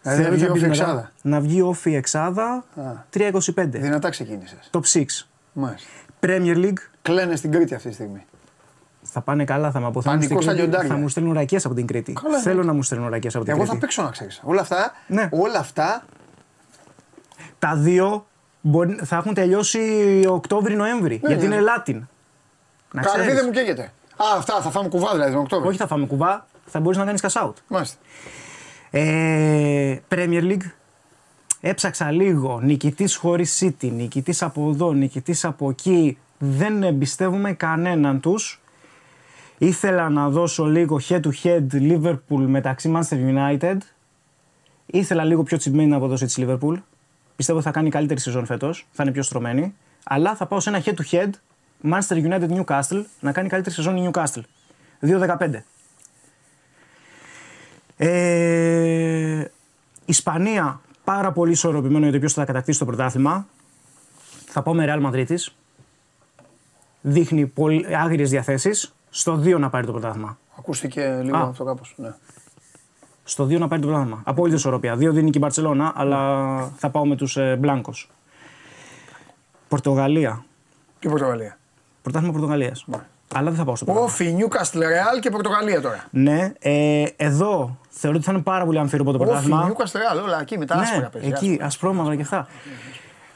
Δηλαδή 0.02 0.22
να 0.22 0.30
βγει 0.30 0.48
όφη 0.50 0.64
εξάδα. 0.64 1.12
Να 1.22 1.40
βγει 1.40 1.60
Όφη 1.62 1.94
εξάδα 1.94 2.64
3,25. 3.10 3.80
Δυνατά 3.80 4.08
ξεκίνησες. 4.10 4.70
Top 4.72 4.80
6. 4.92 5.28
Μάλιστα. 5.52 5.88
Premier 6.20 6.56
League. 6.56 6.78
Κλαίνε 7.02 7.36
στην 7.36 7.52
Κρήτη 7.52 7.74
αυτή 7.74 7.88
τη 7.88 7.94
στιγμή. 7.94 8.24
Θα 9.02 9.20
πάνε 9.20 9.44
καλά, 9.44 9.70
θα 9.70 9.80
με 9.80 9.86
αποθάνουν 9.86 10.22
στην 10.22 10.34
Πανικός 10.34 10.44
στα 10.44 10.52
Κρήτη. 10.52 10.68
λιοντάρια. 10.68 10.94
Θα 10.94 11.00
μου 11.02 11.08
στέλνουν 11.08 11.32
ρακές 11.32 11.64
από 11.64 11.74
την 11.74 11.86
Κρήτη. 11.86 12.12
Καλά, 12.12 12.38
Θέλω 12.38 12.60
ναι. 12.60 12.64
να 12.66 12.72
μου 12.72 12.82
στέλνουν 12.82 13.08
ρακές 13.08 13.34
από 13.34 13.44
την 13.44 13.52
Εγώ 13.52 13.62
Κρήτη. 13.62 13.76
θα 13.76 13.80
παίξω 13.82 14.02
να 14.02 14.10
ξέρεις. 14.10 14.40
Όλα 14.44 14.60
αυτά. 14.60 14.92
Ναι. 15.06 15.28
Όλα 15.32 15.58
αυτά. 15.58 16.04
Τα 17.58 17.76
δύο 17.76 18.26
μπορεί, 18.60 18.98
θα 19.04 19.16
έχουν 19.16 19.34
τελειώσει 19.34 19.80
Οκτώβρη-Νοέμβρη. 20.28 21.20
Ναι, 21.22 21.28
γιατί 21.28 21.46
ναι. 21.46 21.54
είναι 21.54 21.64
Latin. 21.76 22.00
Να 22.92 23.02
Καρδί 23.02 23.18
ξέρεις. 23.18 23.34
δεν 23.34 23.44
μου 23.46 23.52
καίγεται. 23.52 23.82
Α, 24.16 24.24
αυτά 24.36 24.60
θα 24.60 24.70
φάμε 24.70 24.88
κουβά 24.88 25.12
δηλαδή 25.12 25.32
τον 25.32 25.40
Οκτώβριο. 25.40 25.68
Όχι, 25.68 25.78
θα 25.78 25.86
φάμε 25.86 26.06
κουβά, 26.06 26.46
θα 26.66 26.80
μπορείς 26.80 26.98
να 26.98 27.04
κάνεις 27.04 27.24
cash 27.26 27.42
out. 27.42 27.52
Μάλιστα. 27.68 27.96
Ε, 28.90 30.00
Premier 30.08 30.42
League. 30.42 30.70
Έψαξα 31.60 32.10
λίγο. 32.10 32.60
Νικητής 32.62 33.16
χωρίς 33.16 33.62
City, 33.64 33.90
νικητής 33.92 34.42
από 34.42 34.70
εδώ, 34.70 34.92
νικητής 34.92 35.44
από 35.44 35.70
εκεί. 35.70 36.18
Δεν 36.38 36.82
εμπιστεύομαι 36.82 37.52
κανέναν 37.52 38.20
τους. 38.20 38.60
Ήθελα 39.58 40.08
να 40.08 40.28
δώσω 40.28 40.64
λίγο 40.64 41.00
head 41.08 41.20
to 41.20 41.30
head 41.42 41.66
Liverpool 41.72 42.44
μεταξύ 42.46 42.92
Manchester 42.96 43.16
United. 43.34 43.76
Ήθελα 44.86 45.24
λίγο 45.24 45.42
πιο 45.42 45.56
τσιμπμένη 45.56 45.94
αποδόση 45.94 46.24
της 46.24 46.38
Liverpool. 46.40 46.74
Πιστεύω 47.36 47.60
θα 47.60 47.70
κάνει 47.70 47.90
καλύτερη 47.90 48.20
σεζόν 48.20 48.46
φέτος. 48.46 48.86
Θα 48.90 49.02
είναι 49.02 49.12
πιο 49.12 49.22
στρωμένη. 49.22 49.74
Αλλά 50.04 50.34
θα 50.34 50.46
πάω 50.46 50.60
σε 50.60 50.68
ένα 50.68 50.82
head 50.84 50.94
to 50.94 51.10
head 51.10 51.30
Manchester 51.82 52.22
United 52.24 52.48
Newcastle 52.48 53.02
να 53.20 53.32
κάνει 53.32 53.48
καλύτερη 53.48 53.74
σεζόν 53.74 53.96
η 53.96 54.10
Newcastle. 54.10 54.42
2-15. 55.00 55.62
Ε, 57.96 59.44
Ισπανία 60.04 60.80
πάρα 61.04 61.32
πολύ 61.32 61.52
ισορροπημένο 61.52 62.02
για 62.02 62.12
το 62.12 62.18
ποιος 62.18 62.32
θα 62.32 62.44
κατακτήσει 62.44 62.78
το 62.78 62.84
πρωτάθλημα. 62.84 63.46
Θα 64.46 64.62
πάω 64.62 64.74
με 64.74 64.84
Real 64.88 65.06
Madrid. 65.06 65.36
Δείχνει 67.00 67.46
πολύ 67.46 67.96
άγριες 67.96 68.30
διαθέσεις. 68.30 68.94
Στο 69.10 69.40
2 69.44 69.58
να 69.58 69.70
πάρει 69.70 69.86
το 69.86 69.92
πρωτάθλημα. 69.92 70.38
Ακούστηκε 70.58 71.20
λίγο 71.22 71.36
Α. 71.36 71.48
αυτό 71.48 71.64
κάπως. 71.64 71.94
Ναι. 71.96 72.14
Στο 73.24 73.44
2 73.44 73.58
να 73.58 73.68
πάρει 73.68 73.80
το 73.80 73.86
πρωτάθλημα. 73.86 74.22
Απόλυτη 74.24 74.56
ισορροπία. 74.56 74.94
2 74.94 74.98
δίνει 74.98 75.30
και 75.30 75.38
η 75.38 75.40
Μπαρσελόνα, 75.40 75.92
αλλά 75.96 76.72
θα 76.76 76.90
πάω 76.90 77.06
με 77.06 77.16
τους 77.16 77.36
ε, 77.36 77.56
Μπλάνκο. 77.56 77.92
Πορτογαλία. 79.68 80.44
Και 80.98 81.08
Πορτογαλία. 81.08 81.58
Πρωτάθλημα 82.10 82.32
Πορτογαλίας. 82.32 82.86
Αλλά 83.34 83.48
δεν 83.48 83.58
θα 83.58 83.64
πάω 83.64 83.76
στο 83.76 83.84
πρωτάθλημα. 83.84 84.12
Όφι, 84.12 84.32
Νιούκαστλ, 84.32 84.78
Ρεάλ 84.78 85.20
και 85.20 85.30
Πορτογαλία 85.30 85.80
τώρα. 85.80 86.04
Ναι, 86.10 86.52
ε, 86.58 87.04
εδώ 87.16 87.78
θεωρώ 87.88 88.16
ότι 88.16 88.26
θα 88.26 88.32
είναι 88.32 88.42
πάρα 88.42 88.64
πολύ 88.64 88.78
αμφίροπο 88.78 89.10
το 89.12 89.16
Όφι, 89.16 89.26
πρωτάθλημα. 89.26 89.64
Νιούκαστλ, 89.64 89.98
Ρεάλ, 89.98 90.18
όλα 90.18 90.40
εκεί 90.40 90.58
με 90.58 90.66
τα 90.66 90.74
άσπρα 90.74 90.98
ναι, 91.00 91.08
παιδιά. 91.08 91.28
εκεί, 91.28 91.58
ασπρόμαυρα 91.62 92.14
και 92.16 92.22
αυτά. 92.22 92.48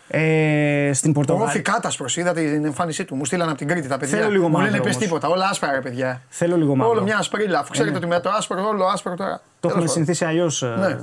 Ε, 0.09 0.91
στην 0.95 1.11
Ο 1.17 1.21
Όφι 1.21 1.27
Πορτογαλία. 1.27 1.63
κάτασπρος, 1.63 2.17
είδα 2.17 2.33
την 2.33 2.65
εμφάνισή 2.65 3.05
του. 3.05 3.15
Μου 3.15 3.25
στείλαν 3.25 3.49
από 3.49 3.59
την 3.59 3.69
Κρήτη 3.69 3.89
τα 3.89 3.99
παιδιά. 3.99 4.19
Θέλω 4.19 4.31
λίγο 4.31 4.49
Μου 4.49 4.57
λένε 4.57 4.69
μαύρο 4.71 4.83
πες 4.85 4.95
όμως. 4.95 5.07
τίποτα. 5.07 5.29
Όλα 5.29 5.49
άσπρα, 5.49 5.73
ρε 5.73 5.81
παιδιά. 5.81 6.21
Θέλω 6.29 6.57
λίγο 6.57 6.77
μαύρο. 6.77 6.93
Όλο 6.93 7.03
μια 7.03 7.19
ασπρίλα. 7.19 7.59
Αφού 7.59 7.71
ξέρετε 7.71 7.93
ναι. 7.93 7.99
ότι 7.99 8.07
με 8.07 8.21
το 8.21 8.31
άσπρο, 8.31 8.67
όλο 8.69 8.85
άσπρο 8.85 9.15
τώρα. 9.17 9.41
Το 9.61 9.69
Τέλος 9.69 9.77
έχουμε 9.77 9.87
πάντων. 9.87 9.89
συνηθίσει 9.89 10.25
αλλιώ. 10.25 10.51
Ναι. 10.89 10.99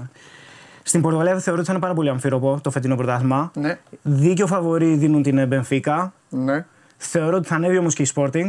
Στην 0.84 1.02
Πορτογαλία 1.02 1.38
θεωρώ 1.39 1.57
ότι 1.60 1.68
θα 1.68 1.73
είναι 1.73 1.81
πάρα 1.81 1.94
πολύ 1.94 2.10
αμφίροπο 2.10 2.60
το 2.64 2.72
φετινό 2.72 2.95
πρωτάθλημα. 2.95 3.52
Ναι. 3.53 3.77
Δίκιο 4.02 4.48
φαβορή 4.48 4.95
δίνουν 4.95 5.23
την 5.23 5.48
Μπενφίκα. 5.48 6.14
Ναι. 6.30 6.65
Θεωρώ 6.97 7.37
ότι 7.37 7.47
θα 7.47 7.55
ανέβει 7.55 7.77
όμως 7.77 7.93
και 7.95 8.01
η 8.01 8.07
Sporting. 8.15 8.47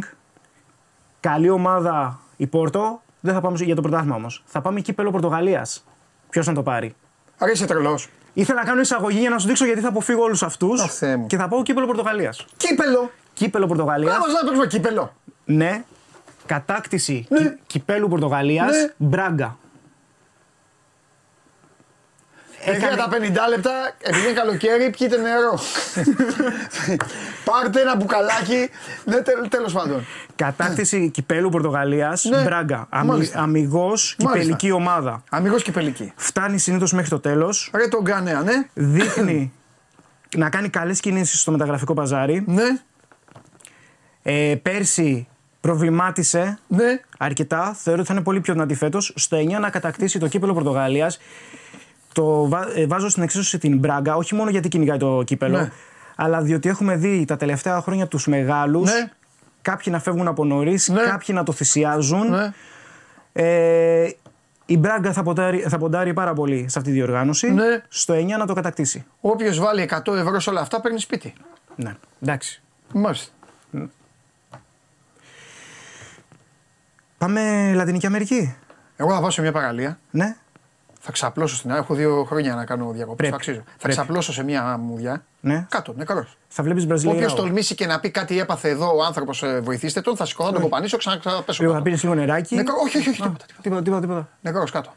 Καλή 1.21 1.51
ομάδα 1.51 2.21
η 2.37 2.47
Πόρτο. 2.47 3.03
Δεν 3.21 3.35
θα 3.35 3.41
πάμε 3.41 3.59
για 3.61 3.75
το 3.75 3.81
πρωτάθλημα 3.81 4.17
όμως. 4.17 4.43
Θα 4.47 4.61
πάμε 4.61 4.81
κύπελο 4.81 5.11
Πορτογαλίας. 5.11 5.85
Ποιος 6.31 6.47
να 6.47 6.55
το 6.55 6.63
πάρει. 6.63 6.95
Άρα 7.39 7.51
είσαι 7.53 7.67
τρελός. 7.67 8.09
Ήθελα 8.33 8.61
να 8.63 8.67
κάνω 8.69 8.81
εισαγωγή 8.81 9.19
για 9.19 9.31
να 9.31 9.39
σου 9.39 9.47
δείξω 9.47 9.65
γιατί 9.65 9.81
θα 9.81 9.89
αποφύγω 9.89 10.23
όλους 10.23 10.43
αυτούς. 10.43 11.01
Και 11.27 11.37
θα 11.37 11.49
πάω 11.49 11.63
κύπελο 11.63 11.87
Πορτογαλίας. 11.87 12.47
Κύπελο. 12.57 13.11
Κύπελο 13.33 13.67
Πορτογαλίας. 13.67 14.13
Πάμε 14.19 14.33
να 14.33 14.39
παίξουμε 14.41 14.67
κύπελο. 14.67 15.13
Ναι. 15.45 15.85
Κατάκτηση 16.47 17.27
κι- 17.29 17.53
κυπέλου 17.67 18.09
Πορτογαλίας. 18.09 18.71
Ναι. 18.71 18.93
Μπράγκα. 18.97 19.57
Παιδιά 22.71 22.97
τα 22.97 23.09
50 23.11 23.49
λεπτά, 23.49 23.95
επειδή 23.99 24.25
είναι 24.25 24.33
καλοκαίρι, 24.41 24.91
πιείτε 24.91 25.17
νερό. 25.17 25.59
Πάρτε 27.45 27.81
ένα 27.81 27.97
μπουκαλάκι. 27.97 28.71
Ναι, 29.05 29.17
τέλος 29.49 29.73
πάντων. 29.73 30.07
Κατάκτηση 30.37 31.11
κυπέλου 31.11 31.49
Πορτογαλίας. 31.49 32.25
Ναι. 32.25 32.43
Μπράγκα. 32.43 32.87
Αμι, 32.91 33.11
Μάλιστα. 33.11 33.41
Αμυγός 33.41 34.15
κυπελική 34.19 34.71
ομάδα. 34.71 35.23
Αμυγός 35.31 35.63
κυπελική. 35.63 36.13
Φτάνει 36.17 36.59
συνήθως 36.59 36.93
μέχρι 36.93 37.11
το 37.11 37.21
τέλος. 37.21 37.71
Ρε 37.75 37.89
τον 37.89 38.03
Γκανέα, 38.03 38.43
ναι. 38.43 38.67
Δείχνει 38.75 39.53
να 40.37 40.51
κάνει 40.51 40.69
καλές 40.69 41.01
κινήσεις 41.01 41.41
στο 41.41 41.51
μεταγραφικό 41.51 41.95
παζάρι. 41.95 42.45
Ναι. 42.47 42.81
Ε, 44.23 44.55
πέρσι 44.63 45.29
προβλημάτισε 45.61 46.59
ναι. 46.69 47.01
αρκετά. 47.19 47.75
Θεωρώ 47.75 47.99
ότι 47.99 48.09
θα 48.09 48.15
είναι 48.15 48.23
πολύ 48.23 48.41
πιο 48.41 48.53
δυνατή 48.53 48.75
φέτο. 48.75 49.01
Στο 49.01 49.37
9 49.37 49.61
να 49.61 49.71
κατακτήσει 49.71 50.19
το 50.19 50.29
κύπελο 50.29 50.55
Πορτογαλίας. 50.55 51.19
Το 52.19 52.49
βα- 52.49 52.69
ε, 52.75 52.87
βάζω 52.87 53.09
στην 53.09 53.23
εξίσωση 53.23 53.59
την 53.59 53.79
Μπράγκα, 53.79 54.17
όχι 54.17 54.35
μόνο 54.35 54.51
γιατί 54.51 54.69
κυνηγάει 54.69 54.97
το 54.99 55.23
κύπελο, 55.27 55.59
Ναι. 55.61 55.71
αλλά 56.17 56.41
διότι 56.41 56.69
έχουμε 56.69 56.97
δει 56.97 57.25
τα 57.25 57.37
τελευταία 57.37 57.81
χρόνια 57.81 58.07
τους 58.07 58.27
μεγάλους. 58.27 58.93
Ναι. 58.93 59.11
Κάποιοι 59.63 59.87
να 59.91 60.01
φεύγουν 60.01 60.29
από 60.29 60.45
νωρίς, 60.45 60.91
κάποιοι 61.09 61.35
να 61.39 61.43
το 61.43 61.53
θυσιάζουν. 61.53 62.31
Ναι. 62.31 62.53
Ε, 63.33 64.11
η 64.67 64.77
Μπράγκα 64.79 65.13
θα 65.13 65.23
ποντάρει, 65.23 65.59
θα 65.59 65.79
ποντάρει 65.79 66.13
πάρα 66.13 66.33
πολύ 66.33 66.67
σε 66.69 66.79
αυτή 66.79 66.91
τη 66.91 66.97
διοργάνωση. 66.97 67.51
Ναι. 67.53 67.83
Στο 67.89 68.15
9 68.15 68.37
να 68.39 68.47
το 68.47 68.55
κατακτήσει. 68.55 69.05
Όποιος 69.21 69.59
βάλει 69.59 69.81
100 69.83 70.15
ευρώ 70.17 70.41
σε 70.41 70.51
όλα 70.51 70.61
αυτά 70.61 70.81
παίρνει 70.81 71.01
σπίτι. 71.01 71.33
Ναι, 71.77 71.95
εντάξει. 72.23 72.63
Μάλιστα. 72.93 73.33
Πάμε 77.19 77.73
Λατινική 77.75 78.07
Αμερική. 78.07 78.57
Εγώ 78.97 79.13
θα 79.15 79.21
πάω 79.21 79.31
σε 79.31 79.41
μια 79.41 79.53
παραλία. 79.53 79.99
Ναι. 80.11 80.37
Θα 81.11 81.17
ξαπλώσω 81.17 81.57
στην 81.57 81.71
Έχω 81.71 81.95
δύο 81.95 82.25
χρόνια 82.25 82.55
να 82.55 82.65
κάνω 82.65 82.91
διακοπές. 82.91 83.17
Πρέπει. 83.17 83.31
Θα 83.31 83.37
αξίζω. 83.37 83.63
Θα 83.67 83.77
Πρέπει. 83.79 83.95
ξαπλώσω 83.95 84.33
σε 84.33 84.43
μια 84.43 84.77
μουδιά. 84.79 85.25
Ναι. 85.41 85.67
Κάτω, 85.69 85.93
νεκρό. 85.97 86.27
Θα 86.49 86.63
βλέπεις 86.63 86.87
Μπραζιλία. 86.87 87.15
Όποιος 87.15 87.35
τολμήσει 87.35 87.75
και 87.75 87.87
να 87.87 88.01
πει 88.01 88.11
κάτι 88.11 88.39
έπαθε 88.41 88.69
εδώ 88.69 88.97
ο 88.97 89.03
άνθρωπος, 89.05 89.45
βοηθήστε 89.61 90.01
τον, 90.01 90.17
θα 90.17 90.25
σηκωθώ, 90.25 90.49
θα 90.49 90.55
τον 90.55 90.63
κοπανίσω, 90.63 90.97
ξαναπέσω. 90.97 91.63
Λίγο 91.63 91.75
θα 91.75 91.83
πίνεις 91.83 92.03
λίγο 92.03 92.15
νεράκι. 92.15 92.55
Νεκρό, 92.55 92.75
όχι, 92.83 92.99
όχι, 92.99 93.09
όχι, 93.09 93.23
τίποτα. 93.23 93.45
Τίποτα, 93.63 93.83
τίποτα. 93.83 94.01
τίποτα. 94.01 94.29
Νεκρός 94.41 94.71
κάτω. 94.71 94.89
Το, 94.89 94.95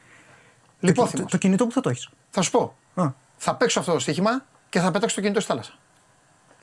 Λιπόθυμος. 0.79 1.31
το 1.31 1.37
κινητό 1.37 1.65
που 1.65 1.71
θα 1.71 1.81
το 1.81 1.89
έχεις. 1.89 2.09
Θα 2.29 2.41
σου 2.41 2.51
πω. 2.51 2.75
Θα 3.37 3.55
παίξω 3.55 3.79
αυτό 3.79 3.91
το 3.93 3.99
στοίχημα 3.99 4.45
και 4.69 4.79
θα 4.79 4.91
πέταξω 4.91 5.15
το 5.15 5.21
κινητό 5.21 5.39
στη 5.39 5.49
θάλασσα. 5.49 5.73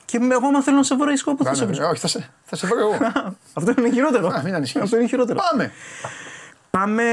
Και 0.05 0.19
με- 0.19 0.33
εγώ, 0.33 0.47
άμα 0.47 0.63
θέλω 0.63 0.77
να 0.77 0.83
σε 0.83 0.95
βρω, 0.95 1.11
κόπο 1.23 1.43
θα 1.43 1.53
σε 1.53 1.65
Κάνε, 1.65 1.75
βρω. 1.77 1.89
Όχι, 1.89 1.99
θα 1.99 2.07
σε, 2.07 2.29
θα 2.43 2.55
σε 2.55 2.67
βρω 2.67 2.79
εγώ. 2.79 2.97
Αυτό 3.57 3.73
είναι 3.77 3.89
χειρότερο. 3.91 4.27
Α, 4.27 4.41
μην 4.43 4.55
ανησυχείς. 4.55 4.81
Αυτό 4.81 4.97
είναι 4.97 5.07
χειρότερο. 5.07 5.39
Πάμε. 5.51 5.71
Πάμε 6.69 7.03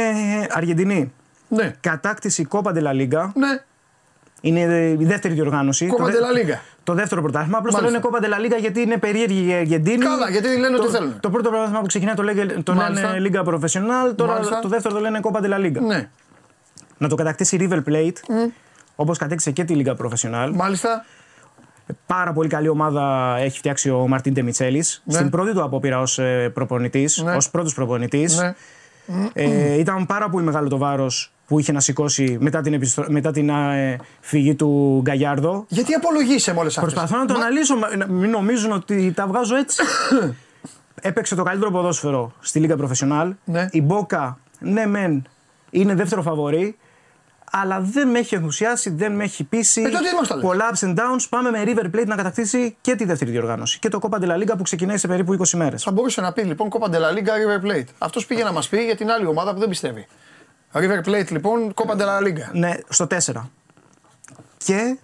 Αργεντινή. 0.50 1.12
Ναι. 1.48 1.72
Κατάκτηση 1.80 2.44
Κόπα 2.44 2.72
Ντελα 2.72 2.92
Λίγκα. 2.92 3.32
Ναι. 3.34 3.60
Είναι 4.40 4.60
η 4.98 5.04
δεύτερη 5.04 5.34
διοργάνωση. 5.34 5.86
Κόπα 5.86 6.04
Το 6.04 6.10
δε- 6.10 6.12
Ντελα 6.12 6.32
Λίγκα. 6.32 6.60
Το 6.84 6.94
δεύτερο 6.94 7.22
πρωτάθλημα. 7.22 7.58
Απλώς 7.58 7.74
το 7.74 7.80
Μάλιστα. 7.80 7.98
λένε 8.00 8.10
Κόπα 8.12 8.26
Ντελα 8.26 8.38
Λίγκα 8.42 8.56
γιατί 8.56 8.80
είναι 8.80 8.96
περίεργη 8.98 9.48
η 9.48 9.54
Αργεντίνη. 9.54 9.98
Καλά, 10.04 10.30
γιατί 10.30 10.48
λένε 10.58 10.76
το, 10.76 10.82
ότι 10.82 10.92
θέλουν. 10.92 11.20
Το 11.20 11.30
πρώτο 11.30 11.48
πρωτάθλημα 11.50 11.80
που 11.80 11.86
ξεκινάει 11.86 12.14
το, 12.14 12.22
λέγε, 12.22 12.46
το 12.46 12.74
Μάλιστα. 12.74 13.06
λένε 13.08 13.20
Λίγκα 13.20 13.42
Professional. 13.46 14.14
Τώρα 14.16 14.32
Μάλιστα. 14.32 14.58
το 14.58 14.68
δεύτερο 14.68 14.94
το 14.94 15.00
λένε 15.00 15.20
Κόπα 15.20 15.40
Ντελα 15.40 15.58
Λίγκα. 15.58 15.80
Ναι. 15.80 16.08
Να 16.98 17.08
το 17.08 17.14
κατακτήσει 17.14 17.56
η 17.56 17.68
River 17.70 17.82
Plate. 17.90 18.12
Όπως 18.96 19.18
κατέκτησε 19.18 19.50
και 19.50 19.64
τη 19.64 19.74
Λίγκα 19.74 19.96
Professional. 20.02 20.50
Μάλιστα. 20.54 21.04
Πάρα 22.06 22.32
πολύ 22.32 22.48
καλή 22.48 22.68
ομάδα 22.68 23.34
έχει 23.38 23.58
φτιάξει 23.58 23.90
ο 23.90 24.08
Μαρτίν 24.08 24.34
Τεμιτσέλης. 24.34 25.02
Ναι. 25.04 25.14
Στην 25.14 25.30
πρώτη 25.30 25.52
του 25.52 25.62
απόπειρα 25.62 26.00
ως 26.00 26.20
προπονητής, 26.54 27.22
Ναι. 27.22 27.36
ως 27.36 27.50
πρώτος 27.50 27.74
προπονητής. 27.74 28.38
Ναι. 28.38 28.54
Ε, 29.32 29.78
ήταν 29.78 30.06
πάρα 30.06 30.28
πολύ 30.28 30.44
μεγάλο 30.44 30.68
το 30.68 30.76
βάρος 30.78 31.32
που 31.46 31.58
είχε 31.58 31.72
να 31.72 31.80
σηκώσει 31.80 32.36
μετά 32.40 32.60
την, 32.60 32.72
επιστρο... 32.72 33.04
μετά 33.08 33.30
την 33.30 33.48
ε, 33.48 33.98
φυγή 34.20 34.54
του 34.54 35.00
Γκαγιάρδο. 35.02 35.64
Γιατί 35.68 35.94
απολογείσαι 35.94 36.52
με 36.52 36.60
όλες 36.60 36.78
αυτές; 36.78 36.92
Προσπαθώ 36.92 37.20
να 37.22 37.26
το 37.26 37.34
αναλύσω, 37.34 37.76
μα- 37.76 37.96
να 37.96 38.06
μην 38.06 38.30
νομίζουν 38.30 38.72
ότι 38.72 39.12
τα 39.12 39.26
βγάζω 39.26 39.56
έτσι. 39.56 39.82
Έπαιξε 41.00 41.34
το 41.34 41.42
καλύτερο 41.42 41.70
ποδόσφαιρο 41.70 42.32
στη 42.40 42.58
Λίγα 42.58 42.76
Professional. 42.78 43.30
Ναι. 43.44 43.66
Η 43.70 43.82
Μπόκα, 43.82 44.38
ναι, 44.58 44.86
μεν 44.86 45.24
είναι 45.70 45.94
δεύτερο 45.94 46.22
φαβορή, 46.22 46.76
αλλά 47.50 47.80
δεν 47.80 48.08
με 48.08 48.18
έχει 48.18 48.34
ενθουσιάσει, 48.34 48.90
δεν 48.90 49.12
με 49.12 49.24
έχει 49.24 49.44
πείσει. 49.44 49.80
Ε, 49.80 49.88
τότε 49.88 50.08
τι 50.08 50.14
μας 50.14 50.28
τα 50.28 50.34
λες. 50.34 50.44
Πολλά 50.44 50.72
ups 50.74 50.86
and 50.86 50.94
downs. 50.94 51.26
Πάμε 51.28 51.50
με 51.50 51.62
River 51.66 51.84
Plate 51.84 52.06
να 52.06 52.16
κατακτήσει 52.16 52.76
και 52.80 52.94
τη 52.94 53.04
δεύτερη 53.04 53.30
διοργάνωση. 53.30 53.78
Και 53.78 53.88
το 53.88 53.98
Copa 54.02 54.18
de 54.18 54.24
la 54.28 54.42
Liga 54.42 54.54
που 54.56 54.62
ξεκινάει 54.62 54.96
σε 54.96 55.08
περίπου 55.08 55.36
20 55.38 55.48
μέρες. 55.50 55.82
Θα 55.82 55.90
μπορούσε 55.90 56.20
να 56.20 56.32
πει 56.32 56.42
λοιπόν 56.42 56.68
Copa 56.70 56.86
de 56.86 56.96
la 56.96 57.18
Liga 57.18 57.30
River 57.30 57.70
Plate. 57.70 57.86
Αυτός 57.98 58.26
πήγε 58.26 58.44
να 58.44 58.52
μας 58.52 58.68
πει 58.68 58.78
για 58.84 58.96
την 58.96 59.10
άλλη 59.10 59.26
ομάδα 59.26 59.52
που 59.54 59.58
δεν 59.58 59.68
πιστεύει. 59.68 60.06
River 60.78 61.04
Plate 61.04 61.30
λοιπόν, 61.30 61.74
Copa 61.74 61.96
de 61.96 62.04
la 62.04 62.26
Liga. 62.26 62.52
Ναι, 62.52 62.74
στο 62.88 63.06
4. 63.26 63.32
Και 64.56 64.98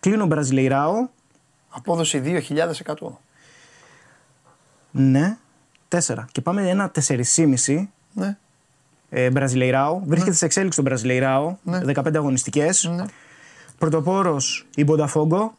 κλείνω 0.00 0.26
Μπραζιλεϊράο. 0.26 1.08
Απόδοση 1.70 2.22
2.000%. 2.24 3.08
Ναι, 4.90 5.36
4. 5.88 6.24
Και 6.32 6.40
πάμε 6.40 6.68
ένα 6.68 6.90
4,5. 7.08 7.86
Ναι. 8.12 8.36
Ε, 9.10 9.30
Μπραζιλεϊράο. 9.30 10.02
Βρίσκεται 10.04 10.36
σε 10.36 10.44
εξέλιξη 10.44 10.76
το 10.76 10.84
Μπραζιλεϊράο. 10.84 11.56
Ναι. 11.62 11.80
15 11.86 12.14
αγωνιστικές. 12.14 12.90
Ναι. 12.94 13.04
Πρωτοπόρος 13.78 14.66
η 14.74 14.84
Μπονταφόγκο. 14.84 15.54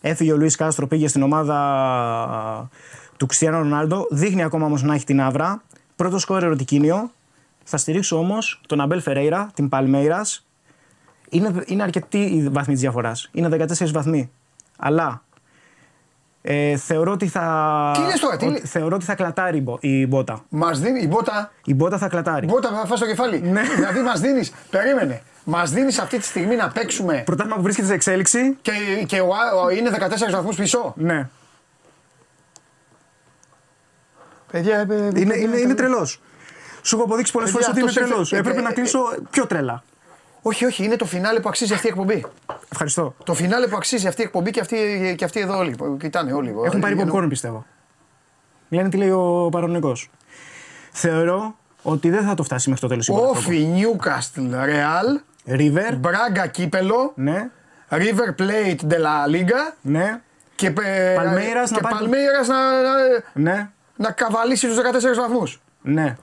Έφυγε 0.00 0.32
ο 0.32 0.36
Λουίς 0.36 0.56
Κάστρο, 0.56 0.86
πήγε 0.86 1.08
στην 1.08 1.22
ομάδα 1.22 2.70
του 3.16 3.26
Κριστιανού 3.26 3.58
Ρονάλντο. 3.58 4.06
Δείχνει 4.10 4.42
ακόμα 4.42 4.66
όμως 4.66 4.82
να 4.82 4.94
έχει 4.94 5.04
την 5.04 5.20
άβρα. 5.20 5.62
Πρώτο 5.96 6.18
σκόρερο 6.18 6.48
Ροτικίνιο. 6.48 7.10
Θα 7.70 7.76
στηρίξω 7.76 8.18
όμω 8.18 8.38
τον 8.66 8.80
Αμπέλ 8.80 9.00
Φερέιρα, 9.00 9.50
την 9.54 9.68
Παλμέιρα. 9.68 10.20
Είναι, 11.28 11.62
είναι 11.66 11.82
αρκετή 11.82 12.18
η 12.18 12.48
βαθμή 12.48 12.74
τη 12.74 12.80
διαφορά. 12.80 13.12
Είναι 13.32 13.48
14 13.78 13.90
βαθμοί. 13.92 14.30
Αλλά 14.78 15.22
ε, 16.42 16.76
θεωρώ 16.76 17.12
ότι 17.12 17.26
θα. 17.28 17.90
Τι 17.94 18.00
λες 18.00 18.20
τώρα, 18.20 18.36
τι 18.36 18.46
ότι- 18.46 18.60
λες? 18.60 18.70
θεωρώ 18.70 18.94
ότι 18.94 19.04
θα 19.04 19.14
κλατάρει 19.14 19.56
η, 19.56 19.60
μπο- 19.64 19.78
η 19.80 20.06
μπότα. 20.06 20.44
Μα 20.48 20.70
δίνει 20.70 21.00
η 21.00 21.06
μπότα. 21.10 21.52
Η 21.64 21.74
μπότα 21.74 21.98
θα 21.98 22.08
κλατάρει. 22.08 22.46
Η 22.46 22.48
μπότα 22.52 22.68
θα 22.68 22.86
φας 22.86 22.98
στο 22.98 23.06
κεφάλι. 23.06 23.40
Ναι. 23.40 23.62
Δηλαδή 23.74 24.00
μα 24.00 24.12
δίνει. 24.14 24.48
Περίμενε. 24.70 25.22
Μα 25.44 25.64
δίνει 25.64 25.96
αυτή 26.00 26.18
τη 26.18 26.24
στιγμή 26.24 26.56
να 26.56 26.68
παίξουμε 26.68 27.22
Πρωτάθλημα 27.26 27.56
που 27.56 27.62
βρίσκεται 27.62 27.86
σε 27.86 27.94
εξέλιξη. 27.94 28.56
και, 28.62 28.72
και 29.06 29.20
ο, 29.20 29.28
ο- 29.64 29.70
είναι 29.70 29.90
14 29.90 30.32
βαθμού 30.32 30.54
πίσω. 30.54 30.94
Ναι. 30.96 31.28
Παιδιά, 34.52 34.76
ε, 34.78 34.86
ε, 34.94 35.06
Είναι, 35.20 35.34
ε, 35.34 35.40
είναι, 35.40 35.56
ε, 35.56 35.60
είναι 35.60 35.74
τρελό. 35.74 36.08
Σου 36.88 36.96
έχω 36.96 37.04
αποδείξει 37.04 37.32
πολλές 37.32 37.50
Παιδιά, 37.50 37.66
φορές 37.68 37.84
ότι 37.86 37.94
είναι 37.96 38.02
αυτός 38.02 38.08
τρελός. 38.08 38.32
έφε- 38.32 38.46
ε, 38.46 38.48
Έπρεπε 38.48 38.58
ε, 38.58 38.62
να 38.62 38.68
ε, 38.68 38.72
κλείσω 38.72 38.98
πιο 39.30 39.46
τρελά. 39.46 39.82
Όχι, 40.42 40.64
όχι, 40.64 40.84
είναι 40.84 40.96
το 40.96 41.04
φινάλε 41.04 41.40
που 41.40 41.48
αξίζει 41.48 41.72
αυτή 41.74 41.86
η 41.86 41.90
εκπομπή. 41.90 42.24
Ευχαριστώ. 42.72 43.14
Το 43.24 43.34
φινάλε 43.34 43.66
που 43.66 43.76
αξίζει 43.76 44.06
αυτή 44.06 44.20
η 44.20 44.24
εκπομπή 44.24 44.50
και 44.50 44.60
αυτοί, 44.60 44.76
και 45.18 45.24
αυτοί 45.24 45.40
εδώ 45.40 45.56
όλοι. 45.58 45.70
που 45.76 45.96
Κοιτάνε 46.00 46.32
όλοι. 46.32 46.54
Έχουν 46.64 46.80
πάρει 46.80 46.98
Όλοι, 47.00 47.10
popcorn 47.12 47.26
πιστεύω. 47.28 47.64
Λένε 48.68 48.88
τι 48.88 48.96
λέει 48.96 49.10
ο 49.10 49.48
παρονικός. 49.52 50.10
Θεωρώ 50.92 51.56
ότι 51.82 52.10
δεν 52.10 52.24
θα 52.26 52.34
το 52.34 52.42
φτάσει 52.42 52.68
μέχρι 52.70 52.82
το 52.82 52.88
τέλος 52.88 53.08
η 53.08 53.12
Botafogo. 53.16 53.28
Όφι, 53.30 53.58
Νιούκαστλ, 53.58 54.54
Ρεάλ, 54.64 55.20
River. 55.48 55.94
Μπράγκα, 55.98 56.46
Κύπελο, 56.46 57.12
Ναι. 57.14 57.50
River 57.90 58.40
Plate, 58.42 58.80
De 58.88 58.94
La 58.96 59.34
Liga 59.34 59.74
Ναι. 59.80 60.20
και, 60.54 60.66
ε, 60.82 61.14
Παλμέιρας 61.14 61.70
και 61.70 61.74
να 61.74 61.80
πάρει- 61.88 61.94
Παλμέιρας 61.98 62.48
να, 62.48 62.56
να, 62.82 62.90
Ναι. 63.32 63.70
να 63.96 64.10
καβαλήσει 64.10 64.66
τους 64.66 64.76
14 64.76 65.18
βαθμούς. 65.18 65.60
Ναι. 65.82 66.16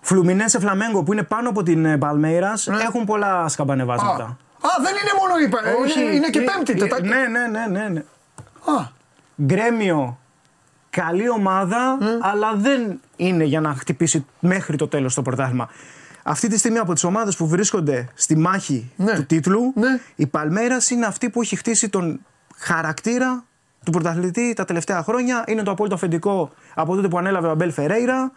Φλουμινέσε 0.00 0.60
Φλαμέγκο 0.60 1.02
που 1.02 1.12
είναι 1.12 1.22
πάνω 1.22 1.48
από 1.48 1.62
την 1.62 1.98
Παλμέιρας 1.98 2.66
Ναι. 2.66 2.76
έχουν 2.82 3.04
πολλά 3.04 3.48
σκαμπανεβάσματα. 3.48 4.24
Α, 4.62 4.68
δεν 4.82 4.92
είναι 4.92 5.12
μόνο 5.20 5.44
η 5.44 5.48
πα- 5.48 6.00
είναι, 6.02 6.14
είναι 6.14 6.30
και 6.30 6.40
πέμπτη. 6.40 6.72
ε, 6.72 6.74
τετάρτη. 6.74 7.08
Ναι, 7.08 7.16
ναι, 7.16 7.46
ναι, 7.46 7.66
ναι, 7.80 7.88
ναι. 7.88 8.00
Α, 8.78 8.86
Γκρέμιο. 9.42 10.18
Καλή 10.90 11.28
ομάδα, 11.30 11.98
αλλά 12.20 12.54
δεν 12.56 13.00
είναι 13.16 13.44
για 13.44 13.60
να 13.60 13.74
χτυπήσει 13.74 14.26
μέχρι 14.40 14.76
το 14.76 14.88
τέλος 14.88 15.14
το 15.14 15.22
πρωτάθλημα. 15.22 15.68
Αυτή 16.22 16.48
τη 16.48 16.58
στιγμή 16.58 16.78
από 16.78 16.92
τις 16.92 17.04
ομάδες 17.04 17.36
που 17.36 17.46
βρίσκονται 17.46 18.08
στη 18.14 18.36
μάχη 18.36 18.92
Ναι. 18.96 19.12
του 19.14 19.26
τίτλου, 19.26 19.72
Ναι. 19.76 20.00
η 20.14 20.26
Παλμέρας 20.26 20.90
είναι 20.90 21.06
αυτή 21.06 21.30
που 21.30 21.40
έχει 21.42 21.56
χτίσει 21.56 21.88
τον 21.88 22.20
χαρακτήρα 22.56 23.44
του 23.84 23.90
πρωταθλητή 23.90 24.52
τα 24.52 24.64
τελευταία 24.64 25.02
χρόνια. 25.02 25.44
Είναι 25.46 25.62
το 25.62 25.70
απόλυτο 25.70 25.94
αφεντικό 25.94 26.50
από 26.74 26.94
τότε 26.94 27.08
που 27.08 27.18
ανέλαβε 27.18 27.46
ο 27.46 27.50
Αμπέλ 27.50 27.72
Φερέιρα. 27.72 28.32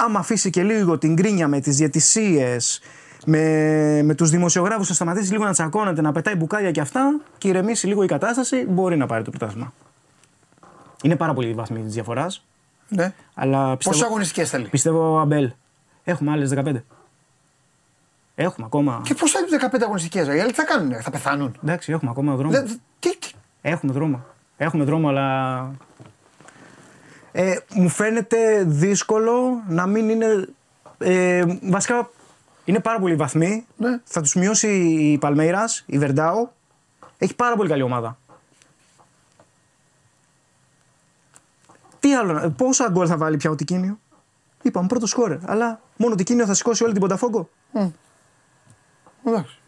Άμα 0.00 0.18
αφήσει 0.18 0.50
και 0.50 0.62
λίγο 0.62 0.98
την 0.98 1.16
κρίνια 1.16 1.48
με 1.48 1.60
τις 1.60 1.76
διαιτησίες, 1.76 2.80
με, 3.26 3.38
με 4.02 4.14
τους 4.14 4.30
δημοσιογράφους 4.30 4.88
να 4.88 4.94
σταματήσει 4.94 5.32
λίγο 5.32 5.44
να 5.44 5.52
τσακώνεται, 5.52 6.00
να 6.00 6.12
πετάει 6.12 6.34
μπουκάλια 6.34 6.70
και 6.70 6.80
αυτά 6.80 7.20
και 7.38 7.48
ηρεμήσει 7.48 7.86
λίγο 7.86 8.02
η 8.02 8.06
κατάσταση, 8.06 8.64
μπορεί 8.68 8.96
να 8.96 9.06
πάρει 9.06 9.24
το 9.24 9.30
πρωτάθλημα. 9.30 9.72
Είναι 11.02 11.16
πάρα 11.16 11.34
πολύ 11.34 11.48
η 11.48 11.54
βαθμή 11.54 11.82
της 11.82 11.92
διαφοράς. 11.94 12.44
ναι. 12.88 13.12
Αλλά 13.34 13.58
πιστεύω, 13.76 13.96
Πόσες 13.96 14.02
αγωνιστικές 14.02 14.50
θέλει; 14.50 14.68
πιστεύω 14.68 15.18
Αμπέλ. 15.18 15.52
Έχουμε 16.04 16.30
άλλες 16.30 16.50
15. 16.54 16.82
Έχουμε 18.34 18.66
ακόμα. 18.66 19.00
Και 19.04 19.14
πώς 19.14 19.30
θα 19.30 19.38
είναι 19.38 19.68
15 19.72 19.82
αγωνιστικές, 19.82 20.26
ρε, 20.26 20.36
οι 20.36 20.40
άλλοι 20.40 20.50
τι 20.50 20.56
θα 20.56 20.64
κάνουν, 20.64 21.02
θα 21.02 21.10
πεθάνουν; 21.10 21.54
Εντάξει, 21.64 21.92
έχουμε 21.92 22.10
ακόμα 22.10 22.34
δρόμο. 22.34 22.50
Δεν- 22.52 22.80
τι, 22.98 23.18
τι, 23.18 23.30
Έχουμε 23.62 23.92
δρόμο. 23.92 24.24
Έχουμε 24.56 24.84
δρόμο, 24.84 25.08
αλλά. 25.08 25.70
Ε, 27.40 27.58
μου 27.74 27.88
φαίνεται 27.88 28.64
δύσκολο 28.66 29.62
να 29.68 29.86
μην 29.86 30.08
είναι. 30.08 30.48
Ε, 30.98 31.44
βασικά 31.62 32.10
είναι 32.64 32.80
πάρα 32.80 32.98
πολύ 32.98 33.14
βαθμοί. 33.14 33.66
Ναι. 33.76 34.00
Θα 34.04 34.20
τους 34.20 34.34
μειώσει 34.34 34.68
η 35.12 35.18
Παλμέιρας, 35.18 35.82
η 35.86 35.98
Βερντάο. 35.98 36.48
Έχει 37.18 37.34
πάρα 37.34 37.56
πολύ 37.56 37.68
καλή 37.68 37.82
ομάδα. 37.82 38.18
Τι 42.00 42.14
άλλο, 42.14 42.32
να- 42.32 42.50
πόσα 42.50 42.88
γκολ 42.90 43.06
θα 43.10 43.16
βάλει 43.16 43.36
πια 43.36 43.50
ο 43.50 43.54
Τικίνιο; 43.54 43.98
Είπαμε 44.62 44.86
πρώτο 44.86 45.06
σκόρερ. 45.06 45.38
Αλλά 45.50 45.80
μόνο 45.96 46.12
ο 46.12 46.16
Τικίνιο 46.16 46.46
θα 46.46 46.54
σηκώσει 46.54 46.82
όλη 46.84 46.92
την 46.92 47.00
Πονταφόγκο. 47.00 47.48
εντάξει. 49.24 49.58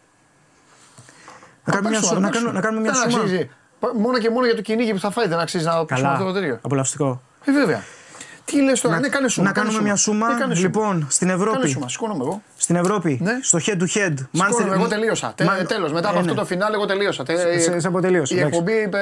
Να 1.64 1.72
κάνουμε, 1.72 1.90
μια, 1.90 2.00
παίξουμε, 2.00 2.00
σου- 2.00 2.14
θα 2.14 2.20
να, 2.20 2.28
παίξουμε. 2.28 2.30
κάνουμε, 2.30 2.52
να 2.52 2.60
κάνουμε 2.60 2.80
μια 2.82 2.92
Δεν 2.92 3.10
σούμα. 3.10 3.22
αξίζει. 3.22 3.50
Πα- 3.80 3.94
Μόνο 3.94 4.18
και 4.18 4.30
μόνο 4.30 4.46
για 4.46 4.54
το 4.54 4.62
κυνήγι 4.62 4.92
που 4.92 4.98
θα 4.98 5.10
φάει 5.10 5.26
δεν 5.28 5.38
αξίζει 5.38 5.64
να 5.64 5.84
παίξουμε 5.84 6.10
αυτό 6.10 6.24
το 6.24 6.32
τέτοιο. 6.32 6.58
απολαυστικό. 6.62 7.20
Ε, 7.44 7.52
βέβαια. 7.52 7.82
Τι 8.44 8.62
λες 8.62 8.80
τώρα, 8.80 9.00
ναι, 9.00 9.08
κάνε 9.08 9.28
σούμα. 9.28 9.46
να 9.46 9.52
κάνε 9.52 9.66
κάνουμε 9.68 9.84
μια 9.84 9.96
σούμα. 9.96 10.28
Ναι, 10.32 10.38
κάνε 10.40 10.54
σούμα. 10.54 10.66
Λοιπόν, 10.66 11.06
στην 11.10 11.28
Κάνε 11.28 11.42
Ευρώπη. 11.42 11.68
σούμα, 11.68 11.88
σηκώνομαι 11.88 12.24
εγώ. 12.24 12.42
Στην 12.56 12.76
Ευρώπη, 12.76 13.18
Ναι. 13.22 13.38
στο 13.42 13.58
head 13.66 13.70
to 13.70 13.80
head. 13.82 13.86
Σηκώνομαι, 13.86 14.16
Manchester- 14.38 14.72
εγώ 14.72 14.86
τελείωσα. 14.88 15.32
Τε, 15.36 15.44
Μα- 15.44 15.54
τέλος, 15.56 15.92
μετά 15.92 16.08
από 16.08 16.16
Ε, 16.16 16.20
αυτό 16.20 16.32
ναι. 16.32 16.38
το 16.38 16.44
φινάλε, 16.46 16.74
εγώ 16.76 16.84
τελείωσα. 16.86 17.24
Τε, 17.24 17.36
Σε- 17.38 17.48
η- 17.48 17.60
σε- 17.60 17.80
σε 17.80 17.86
αποτελείωσε, 17.86 18.34
Η 18.34 18.38
εντάξει. 18.38 18.58
εκπομπή 18.58 18.78
είπε 18.82 18.98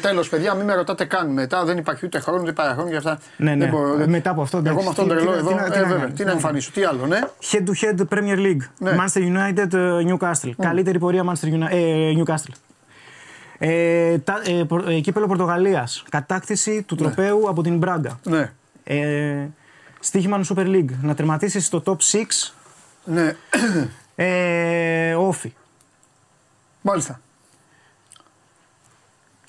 τέλος, 0.00 0.28
παιδιά, 0.28 0.54
μην 0.54 0.64
με 0.64 0.74
ρωτάτε 0.74 1.04
καν. 1.04 1.32
Μετά 1.32 1.64
δεν 1.64 1.76
υπάρχει 1.78 2.06
ούτε 2.06 2.18
χρόνο, 2.20 2.40
ούτε 2.42 2.52
παραχρόνιο 2.52 2.88
για 2.90 2.98
αυτά. 2.98 3.18
Ναι, 3.36 3.50
ναι. 3.50 3.56
Δεν 3.56 3.68
μπορώ, 3.68 3.94
δεν- 3.94 4.10
Μετά 4.10 4.30
από 4.30 4.42
αυτό, 4.42 4.56
Εγώ 4.56 4.66
εντάξει, 4.66 4.84
με 4.84 4.90
αυτόν 4.90 5.04
τι- 5.08 5.10
τον 5.14 5.18
τρελό 5.18 5.32
τι- 5.32 5.38
εδώ. 5.38 5.48
τι 5.48 5.54
να- 5.54 5.70
τι 5.70 5.78
ε, 5.78 5.80
να 5.80 5.86
βέβαια, 5.86 5.98
κάνεις, 6.00 6.14
τι 6.16 6.22
να 6.24 6.28
ναι. 6.28 6.34
εμφανίσω. 6.34 6.70
Τι 6.74 6.84
άλλο, 6.84 7.06
ναι. 7.06 7.20
Head 7.50 7.62
to 7.68 7.84
head 7.84 8.18
Premier 8.18 8.38
League. 8.38 8.68
Ναι. 8.78 8.90
Manchester 8.98 9.20
United, 9.20 9.72
ε, 9.74 10.12
Newcastle. 10.12 10.50
Καλύτερη 10.62 10.98
πορεία 10.98 11.22
Manchester 11.26 11.46
United, 11.46 11.70
ε, 11.70 12.12
Newcastle. 12.22 12.52
Ε, 13.58 14.18
τα, 14.18 14.42
ε, 14.46 14.64
πορ- 14.64 14.88
ε, 14.88 15.00
κύπελο 15.00 15.26
Πορτογαλίας. 15.26 16.04
Κατάκτηση 16.10 16.82
του 16.82 16.94
τροπέου 16.94 17.48
από 17.48 17.62
την 17.62 17.76
Μπράγκα. 17.78 18.20
Ναι. 18.24 18.52
Ε, 18.84 19.46
Στίχημα 20.00 20.40
Super 20.54 20.66
League. 20.66 20.90
Να 21.02 21.14
τερματίσεις 21.14 21.66
στο 21.66 21.82
top 21.86 21.96
6. 21.98 22.54
Ναι. 23.04 23.36
Ε, 24.14 25.14
όφι. 25.14 25.52
Μάλιστα. 26.80 27.20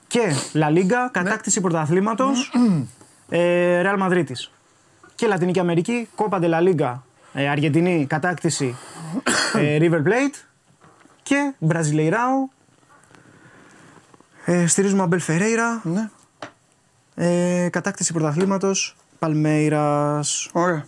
Και 0.08 0.34
La 0.54 0.68
Liga, 0.78 1.10
κατάκτηση 1.12 1.62
πρωταθλήματος 1.62 2.52
ε, 3.30 3.82
Real 3.86 4.00
Madrid. 4.02 4.24
Και 5.16 5.28
Λατινική 5.28 5.60
Αμερική, 5.60 6.08
Copa 6.16 6.40
de 6.42 6.50
la 6.50 6.60
Liga, 6.76 6.98
ε, 7.34 7.48
Αργεντινή, 7.50 8.06
κατάκτηση 8.10 8.76
ε, 9.56 9.78
River 9.82 10.04
Plate 10.08 10.36
και 11.24 11.54
Brasileirao 11.68 12.55
Ε, 14.46 14.68
στηρίζουμε 14.68 15.02
Αμπέλ 15.04 15.20
Φερέιρα. 15.20 15.82
Ναι. 15.84 16.10
Ε, 17.16 17.70
κατάκτηση 17.70 18.14
πρωταθλήματος. 18.14 18.96
Παλμέιρας. 19.20 20.50
Ωραία. 20.52 20.86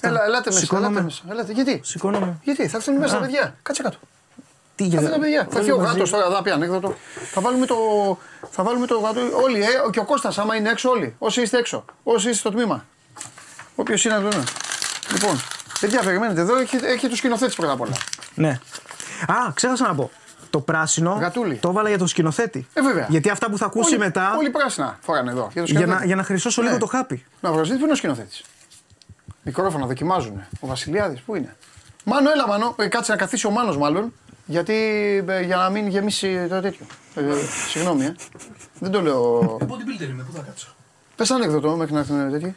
Έλα, 0.00 0.24
ελάτε 0.24 0.50
μέσα. 0.50 0.60
Σηκώνομαι. 0.60 0.88
Ελάτε 0.88 1.02
μέσα. 1.04 1.22
Ελάτε. 1.30 1.52
Γιατί, 1.52 1.80
Σηκώνομαι. 1.84 2.38
γιατί, 2.42 2.68
θα 2.68 2.76
έρθουν 2.76 2.96
μέσα 2.96 3.16
Α. 3.16 3.18
τα 3.18 3.24
παιδιά. 3.24 3.56
Κάτσε 3.62 3.82
κάτω. 3.82 3.98
Τι 4.74 4.82
Θα 4.82 4.88
για 4.88 4.98
έρθουν 4.98 5.14
τα 5.14 5.20
παιδιά. 5.20 5.46
Θα 5.50 5.58
έρθει 5.58 5.70
ο 5.70 5.76
γάτος 5.76 6.10
τώρα, 6.10 6.30
θα 6.30 6.42
πει 6.42 6.50
ανέκδοτο. 6.50 6.94
Θα 7.32 7.40
βάλουμε 7.40 7.66
το, 7.66 7.76
θα 8.50 8.62
βάλουμε 8.62 8.86
το 8.86 8.98
γάτο. 8.98 9.20
Όλοι, 9.42 9.62
ε, 9.62 9.66
και 9.90 9.98
ο 9.98 10.04
Κώστας 10.04 10.38
άμα 10.38 10.56
είναι 10.56 10.70
έξω, 10.70 10.90
όλοι. 10.90 11.14
Όσοι 11.18 11.42
είστε 11.42 11.58
έξω. 11.58 11.84
Όσοι 12.02 12.28
είστε 12.28 12.40
στο 12.40 12.50
τμήμα. 12.50 12.84
Όποιος 13.74 14.04
είναι, 14.04 14.14
να 14.14 14.20
το 14.20 14.36
είναι. 14.36 14.44
Λοιπόν, 15.12 15.40
παιδιά, 15.80 16.02
περιμένετε 16.02 16.40
εδώ, 16.40 16.56
έχει, 16.56 16.76
έχει 16.76 17.08
τους 17.08 17.18
σκηνοθέτη 17.18 17.54
πρώτα 17.56 17.72
απ' 17.72 17.80
όλα. 17.80 17.96
Ναι. 18.34 18.60
Α, 19.26 19.52
ξέχασα 19.54 19.86
να 19.86 19.94
πω. 19.94 20.10
Το 20.50 20.60
πράσινο 20.60 21.18
Γατούλη. 21.20 21.56
το 21.56 21.68
έβαλα 21.68 21.88
για 21.88 21.98
τον 21.98 22.06
σκηνοθέτη. 22.06 22.66
Ε, 22.74 22.82
βέβαια. 22.82 23.06
Γιατί 23.10 23.30
αυτά 23.30 23.50
που 23.50 23.58
θα 23.58 23.66
ακούσει 23.66 23.94
Όλοι- 23.94 23.98
μετά. 24.04 24.36
Όλοι 24.38 24.50
πράσινα 24.50 24.98
φοράνε 25.00 25.30
εδώ. 25.30 25.48
Για, 25.52 25.62
το 25.62 25.68
Για 25.70 25.74
να, 25.74 25.80
σκηνοθέτη. 25.80 26.06
για 26.06 26.16
να 26.16 26.22
χρυσώσω 26.22 26.60
Ναι. 26.62 26.66
λίγο 26.68 26.78
το 26.80 26.86
χάπι. 26.86 27.24
Να 27.40 27.52
βρω, 27.52 27.62
πού 27.62 27.72
είναι 27.82 27.92
ο 27.92 27.94
σκηνοθέτης. 27.94 28.42
Μικρόφωνα 29.42 29.86
δοκιμάζουν. 29.86 30.40
Ο 30.60 30.66
Βασιλιάδης, 30.66 31.20
πού 31.20 31.34
είναι; 31.36 31.56
Μάνο, 32.04 32.30
έλα 32.30 32.48
Μάνο. 32.48 32.74
Ε, 32.78 32.86
κάτσε 32.88 33.12
να 33.12 33.18
καθίσει 33.18 33.46
ο 33.46 33.50
Μάνος 33.50 33.76
μάλλον. 33.78 34.12
Γιατί 34.46 34.74
ε, 35.28 35.40
για 35.40 35.56
να 35.56 35.70
μην 35.70 35.86
γεμίσει 35.88 36.46
το 36.48 36.60
τέτοιο. 36.60 36.86
Ε, 37.14 37.22
συγγνώμη, 37.70 38.04
ε. 38.04 38.14
Δεν 38.78 38.90
το 38.90 39.00
λέω. 39.02 39.56
Bodybuilder 39.60 40.08
είμαι, 40.10 40.22
πού 40.22 40.32
θα 40.36 40.42
κάτσω; 40.46 40.68
Πες 41.16 41.30
ανέκδοτο 41.30 41.76
μέχρι 41.76 41.92
να 41.94 41.98
έρθουν 42.00 42.30
τέτοιοι. 42.30 42.56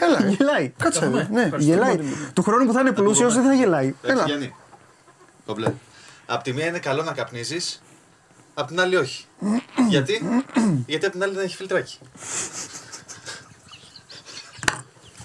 Έλα, 0.00 0.20
ρε. 0.20 0.28
Γελάει. 0.28 0.72
Κάτσε 0.78 1.04
εδώ. 1.04 1.26
Ναι, 1.30 1.50
Γελάει. 1.58 1.98
Του 2.34 2.42
χρόνου 2.42 2.66
που 2.66 2.72
θα 2.72 2.80
είναι 2.80 2.92
πλούσιος 2.92 3.34
δεν 3.34 3.44
θα 3.44 3.52
γελάει. 3.54 3.94
Έλα. 4.02 4.12
Εντάξει, 4.12 4.26
Γιάννη. 4.26 4.54
Κομπλέ. 6.30 6.34
Απ' 6.34 6.42
τη 6.42 6.52
μία 6.52 6.66
είναι 6.66 6.78
καλό 6.78 7.02
να 7.02 7.12
καπνίζεις, 7.12 7.82
απ' 8.54 8.68
την 8.68 8.80
άλλη 8.80 8.96
όχι. 8.96 9.24
Γιατί; 9.88 10.44
Γιατί 10.86 11.06
απ' 11.06 11.12
την 11.12 11.22
άλλη 11.22 11.34
δεν 11.34 11.44
έχει 11.44 11.56
φιλτράκι. 11.56 11.98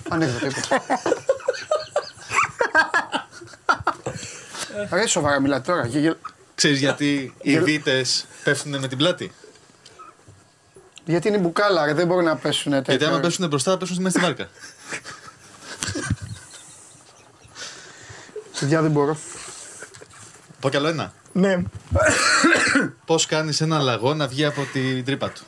Ανέκδοτο 0.10 0.46
είπες. 0.46 0.68
Ρε 4.92 5.08
σοβαρά 5.08 5.40
μιλάτε 5.40 5.72
τώρα. 5.72 5.86
Γε- 5.86 6.02
γε- 6.02 6.16
Ξέρεις 6.56 6.80
γιατί 6.80 7.36
οι 7.42 7.60
βίτες 7.60 8.26
πέφτουν 8.44 8.80
με 8.80 8.88
την 8.88 8.98
πλάτη; 8.98 9.32
Γιατί 11.06 11.28
είναι 11.28 11.38
μπουκάλα, 11.38 11.86
ρε, 11.86 11.94
δεν 11.94 12.08
μπορεί 12.08 12.26
να 12.26 12.36
πέσουν 12.36 12.72
τέτοια. 12.72 12.94
Γιατί 12.94 13.06
άμα 13.12 13.20
πέσουν 13.20 13.48
μπροστά, 13.48 13.72
θα 13.72 13.78
πέσουν 13.78 14.02
μέσα 14.02 14.10
στη 14.18 14.26
βάρκα. 14.26 14.50
Παιδιά 18.60 18.82
δεν 18.82 18.92
μπορώ. 18.92 19.18
Πω 20.66 20.72
κι 20.72 20.78
άλλο 20.78 20.88
ένα. 20.88 21.14
Ναι. 21.32 21.62
Πώς 23.06 23.26
κάνεις 23.26 23.62
ένα 23.62 23.80
λαγό 23.80 24.14
να 24.14 24.28
βγει 24.28 24.46
από 24.46 24.62
την 24.74 25.06
τρύπα 25.06 25.30
του; 25.30 25.42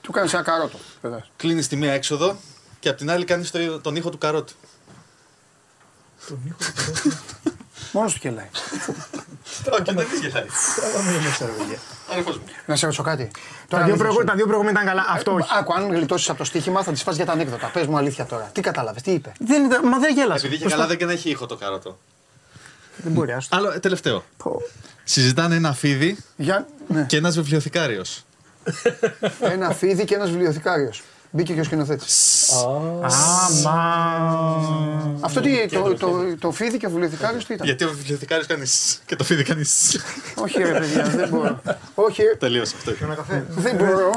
Του 0.00 0.12
κάνεις 0.12 0.32
ένα 0.32 0.42
καρότο. 0.42 0.78
παιδάς. 1.00 1.30
Κλείνεις 1.36 1.68
τη 1.68 1.76
μία 1.76 1.92
έξοδο 1.92 2.36
και 2.80 2.88
απ' 2.88 2.96
την 2.96 3.10
άλλη 3.10 3.24
κάνεις 3.24 3.50
το- 3.50 3.80
τον 3.80 3.96
ήχο 3.96 4.10
του 4.10 4.18
καρότου. 4.18 4.52
Μόνος 7.92 8.12
του 8.12 8.18
κελάει. 8.18 8.48
Όχι, 9.70 9.82
δεν 9.94 10.06
γελάει. 10.20 10.46
Να 12.66 12.76
σε 12.76 12.84
ρωτήσω 12.84 13.02
κάτι. 13.02 13.30
Τα 13.68 13.76
δύο, 13.76 13.84
αλήθεια 13.84 13.96
προηγου- 13.96 14.20
σου. 14.20 14.26
τα 14.26 14.34
δύο 14.34 14.46
προηγούμενα 14.46 14.80
ήταν 14.82 14.94
καλά. 14.94 15.06
Αυτό 15.08 15.32
όχι. 15.32 15.48
Άκου, 15.58 15.74
αν 15.74 15.92
γλιτώσεις 15.94 16.28
από 16.28 16.38
το 16.38 16.44
στοίχημα 16.44 16.82
θα 16.82 16.92
της 16.92 17.02
φας 17.02 17.16
για 17.16 17.24
τα 17.26 17.32
ανέκδοτα. 17.32 17.66
Πες 17.66 17.86
μου 17.86 17.96
αλήθεια 17.96 18.24
τώρα. 18.26 18.50
Τι 18.52 18.60
κατάλαβες, 18.60 19.02
τι 19.02 19.10
είπε; 19.10 19.32
Δεν 19.38 19.64
ήταν, 19.64 19.80
μα 19.84 19.98
δεν 19.98 20.14
γέλασε. 20.14 20.46
Επειδή 20.46 20.60
είχε 20.64 20.68
καλά 20.74 20.86
δεν 20.86 20.96
και 20.98 21.04
να 21.04 21.12
έχει 21.12 21.30
ήχο 21.30 21.46
το 21.46 21.56
καρότο. 21.56 21.98
Δεν 23.02 23.12
μπορεί, 23.12 23.32
άστο. 23.32 23.56
Άλλο, 23.56 23.70
ε, 23.70 23.78
τελευταίο. 23.78 24.24
Πω. 24.36 24.62
Συζητάνε 25.04 25.54
ένα 25.54 25.72
φίδι 25.72 26.16
Για... 26.36 26.66
Ναι. 26.88 27.02
και 27.02 27.16
ένας 27.16 27.34
βιβλιοθηκάριος. 27.34 28.24
Ένα 29.40 29.70
φίδι 29.70 30.04
και 30.04 30.14
ένας 30.14 30.30
βιβλιοθηκάριος. 30.30 31.02
Μπήκε 31.30 31.54
και 31.54 31.60
ο 31.60 31.64
σκηνοθέτης. 31.64 32.48
Άμα. 33.02 33.78
Αυτό 35.20 35.40
τι, 35.40 35.68
το, 35.68 35.94
το, 35.94 36.36
το 36.38 36.50
φίδι 36.50 36.78
και 36.78 36.86
ο 36.86 36.90
βιβλιοθηκάριος 36.90 37.44
τι 37.46 37.54
ήταν; 37.54 37.66
Γιατί 37.66 37.84
ο 37.84 37.88
βιβλιοθηκάριος 37.88 38.46
κάνεις 38.46 38.72
σ 38.72 39.00
και 39.06 39.16
το 39.16 39.24
φίδι 39.24 39.42
κάνεις 39.42 39.70
σ. 39.70 39.96
Όχι, 40.42 40.62
ρε 40.62 40.78
παιδιά, 40.78 41.02
δεν 41.04 41.28
μπορώ. 41.28 41.62
Όχι, 41.94 42.22
ρε, 42.22 42.34
Τελείωσε 42.36 42.74
αυτό. 42.76 42.92
δεν 43.48 43.74
μπορώ. 43.74 44.10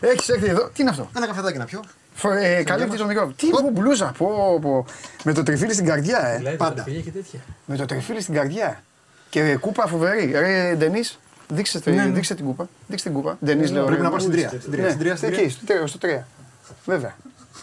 Έχεις 0.00 0.28
έρθει 0.28 0.48
εδώ. 0.48 0.68
Τι 0.74 0.82
είναι 0.82 0.90
αυτό; 0.90 1.10
Ένα 1.16 1.26
καφεδάκι 1.26 1.58
να 1.58 1.64
πιω. 1.64 1.80
Φο- 2.14 2.30
Ε, 2.32 2.62
καλύπτει 2.62 2.96
το 2.96 3.06
μικρό. 3.06 3.32
Τι 3.36 3.46
πω, 3.48 3.70
μπλούζα. 3.72 4.12
Πω, 4.18 4.58
πω. 4.62 4.84
Με 5.24 5.32
το 5.32 5.42
τριφύλι 5.42 5.72
στην 5.72 5.86
καρδιά, 5.86 6.40
ε. 6.44 6.50
Πάντα. 6.50 6.82
και 6.82 7.10
τέτοια. 7.10 7.40
Με 7.66 7.76
το 7.76 7.84
τριφύλι 7.84 8.20
στην 8.20 8.34
καρδιά. 8.34 8.82
Και 9.30 9.56
κούπα 9.60 9.86
φοβερή. 9.86 10.30
Ρε, 10.34 10.74
Ντενή, 10.76 11.00
δείξε, 11.48 11.80
τη- 11.80 11.90
δείξε 11.90 12.34
την 12.34 12.44
κούπα. 12.44 12.68
Δείξε 12.86 13.04
την 13.04 13.14
κούπα. 13.14 13.38
Ντενή, 13.44 13.66
λέω. 13.68 13.84
Πρέπει 13.84 13.96
ρε, 14.00 14.04
να 14.04 14.10
πάω 14.10 14.18
στην 14.18 14.30
μόλις. 14.32 14.46
τρία. 14.48 14.60
Στην 14.60 14.72
τρία, 14.72 14.82
Ναι, 14.84 14.88
στην 14.90 15.00
τρία, 15.00 15.16
στην 15.16 15.28
εκεί, 15.28 15.36
τρία. 15.36 15.50
στο 15.50 15.66
τρία, 15.66 15.86
στο 15.86 15.98
τρία. 15.98 16.26
Βέβαια. 16.84 17.14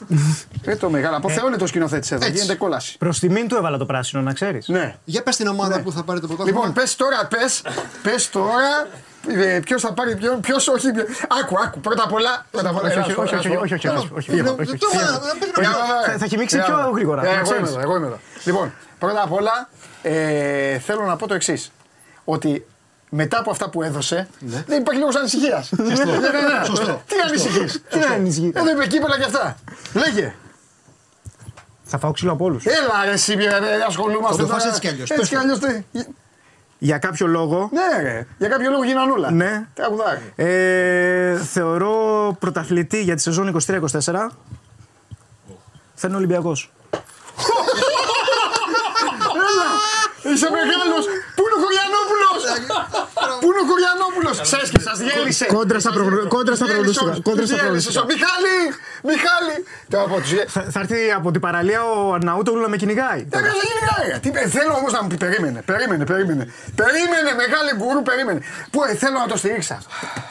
Ε, 0.65 0.75
το 0.75 0.89
μεγάλο. 0.89 1.15
Αποθεώνεται 1.15 1.63
ο 1.63 1.67
σκηνοθέτης 1.67 2.11
εδώ. 2.11 2.25
Έτσι. 2.25 2.37
Γίνεται 2.37 2.55
κόλαση. 2.55 2.97
Προς 2.97 3.19
τιμήν 3.19 3.47
του 3.47 3.55
έβαλα 3.55 3.77
το 3.77 3.85
πράσινο, 3.85 4.21
να 4.21 4.33
ξέρεις. 4.33 4.67
Ναι. 4.67 4.95
Για 5.05 5.23
πες 5.23 5.35
την 5.35 5.47
ομάδα 5.47 5.81
που 5.81 5.91
θα 5.91 6.03
πάρει 6.03 6.19
το 6.19 6.27
πρωτάθλημα. 6.27 6.59
Λοιπόν, 6.59 6.73
πες 6.73 6.95
τώρα, 6.95 7.27
πες 7.29 7.61
πες 8.03 8.29
τώρα. 8.29 8.87
Ποιο 9.63 9.79
θα 9.79 9.93
πάρει 9.93 10.15
ποιον, 10.15 10.39
ποιο 10.39 10.55
όχι. 10.55 10.91
ποιο- 10.91 11.05
Άκου, 11.41 11.55
άκου. 11.63 11.79
Πρώτα 11.79 12.03
απ' 12.03 12.13
όλα. 12.13 12.45
Πρώτα 12.51 12.69
απ' 12.69 12.77
όλα. 12.77 12.87
Όχι, 12.87 12.93
έλα, 12.97 13.01
όχι, 13.05 13.09
σου 13.11 13.15
πω, 13.15 13.21
όχι, 13.21 13.33
έλα, 13.33 13.41
σου 13.41 13.49
όχι, 13.49 13.57
πω. 13.57 13.63
όχι, 13.63 13.73
όχι, 13.73 13.87
Έλα. 13.87 13.97
όχι, 13.99 14.09
όχι, 14.13 14.29
Φύγε. 14.29 14.41
όχι, 14.41 14.61
όχι. 14.61 14.77
Τώρα, 14.77 14.93
Φύγε. 14.97 15.11
να 15.11 15.35
παίρνω 15.39 15.53
Έλα, 15.57 15.71
Θα- 15.71 16.09
έλα. 16.09 16.17
θα 16.17 16.25
έχει 16.25 16.37
μίξει 16.37 16.55
Έλα, 16.55 16.65
πιο 16.65 16.73
έλα. 16.79 16.89
γρήγορα, 16.93 17.21
Ε, 17.21 17.23
να 17.25 17.29
Εγώ 17.31 17.39
είμαι 17.39 17.49
ξέρεις. 17.49 17.69
εδώ, 17.69 17.79
εγώ 17.79 17.95
είμαι 17.95 18.05
εδώ. 18.07 18.19
Λοιπόν, 18.43 18.73
πρώτα 18.99 19.21
απ' 19.23 19.31
όλα 19.33 19.69
ε, 20.01 20.79
θέλω 20.79 21.01
να 21.05 21.15
πω 21.15 21.27
το 21.27 21.33
εξή. 21.33 21.71
Ότι 22.23 22.65
μετά 23.09 23.39
από 23.39 23.51
αυτά 23.51 23.69
που 23.69 23.83
έδωσε, 23.83 24.27
δεν 24.39 24.79
υπάρχει 24.81 24.99
λόγο 25.01 25.11
ανησυχία. 25.17 25.63
Σωστό. 26.65 27.01
Τι 27.07 27.15
ανησυχεί. 27.27 27.79
Τι 27.89 27.99
να 27.99 28.07
ανησυχεί. 28.13 28.51
Εδώ 28.55 28.69
είπε 28.71 28.87
κύπελα 28.87 29.17
και 29.17 29.23
αυτά. 29.25 29.55
Λέγε. 29.93 30.35
Θα 31.83 31.97
φάω 31.99 32.11
ξύλο 32.11 32.31
από 32.31 32.45
όλου. 32.45 32.59
Έλα, 32.63 33.05
ρε, 33.05 33.11
εσύ, 33.11 33.33
ρε, 33.33 33.47
ασχολούμαστε. 33.87 34.41
Θα 34.41 34.47
το 34.47 34.53
φας 34.53 34.63
τώρα. 34.63 34.67
έτσι 34.67 34.79
κι 34.81 34.87
αλλιώς. 34.87 35.09
Έτσι 35.09 35.35
Πες 35.35 35.53
κι 35.53 35.59
το. 35.97 36.13
Αλλιώς. 36.81 36.81
τι- 36.81 36.85
Για 36.85 36.97
κάποιο 36.97 37.27
λόγο. 37.27 37.69
Ναι, 37.71 38.01
ρε. 38.01 38.27
Για 38.37 38.47
κάποιο 38.47 38.69
λόγο 38.71 38.83
γίνανε 38.83 39.11
όλα. 39.11 39.31
Ναι. 39.31 39.65
Τραγουδάρι. 39.73 40.33
Ε, 40.35 41.37
θεωρώ 41.37 42.35
πρωταθλητή 42.39 43.01
για 43.01 43.15
τη 43.15 43.21
σεζόν 43.21 43.47
23-24. 43.47 44.31
Θα 45.95 46.07
είναι 46.07 46.15
Ολυμπιακός. 46.17 46.71
Είσαι 50.33 50.49
μεγάλος. 50.49 51.05
Πού 51.35 51.41
είναι 51.45 51.55
ο 51.57 51.61
Χωριανόπουλο. 51.63 52.00
Πού 53.41 53.47
είναι 53.51 53.61
ο 53.63 53.65
Χωριανόπουλο. 53.71 54.31
Ξέρεις 54.47 54.69
και 54.73 54.81
σας 54.87 54.97
διέλυσε. 55.03 55.45
Κόντρα 55.45 55.79
στα 55.79 55.91
προγνω- 55.97 56.27
κόντρα 56.35 56.55
στα 56.55 56.65
Διέλυσε 56.65 56.99
προγνωστικά. 56.99 57.05
όμως. 57.11 57.21
Κόντρα 57.27 57.45
στα 57.45 57.55
Διέλυσε 57.55 57.89
προγνωστικά. 57.91 58.01
ο 58.03 58.07
Μιχάλη. 58.13 58.55
Μιχάλη. 59.11 59.55
Τώρα 59.91 60.03
από 60.09 60.15
τους. 60.21 60.31
Θα, 60.53 60.61
θα 60.73 60.79
έρθει 60.83 60.99
από 61.19 61.27
την 61.35 61.41
παραλία 61.45 61.81
ο 61.91 62.13
Αρναούτογλου 62.17 62.61
να 62.65 62.69
με 62.73 62.77
κυνηγάει. 62.81 63.21
Τα 63.33 63.37
έκανε 63.39 63.53
γυναίκα. 63.69 64.19
Τι 64.23 64.29
πε- 64.35 64.47
Θέλω 64.57 64.73
όμως 64.81 64.91
να 64.95 64.99
μου 65.01 65.07
πει 65.11 65.17
περίμενε. 65.25 65.59
Περίμενε, 65.71 66.03
περίμενε. 66.11 66.43
Περίμενε, 66.81 67.29
μεγάλη 67.43 67.71
γκουρού, 67.77 68.01
περίμενε. 68.09 68.39
Πού 68.71 68.79
ε, 68.83 68.93
θέλω 69.03 69.17
να 69.23 69.27
το 69.31 69.37
στηρίξω. 69.41 69.77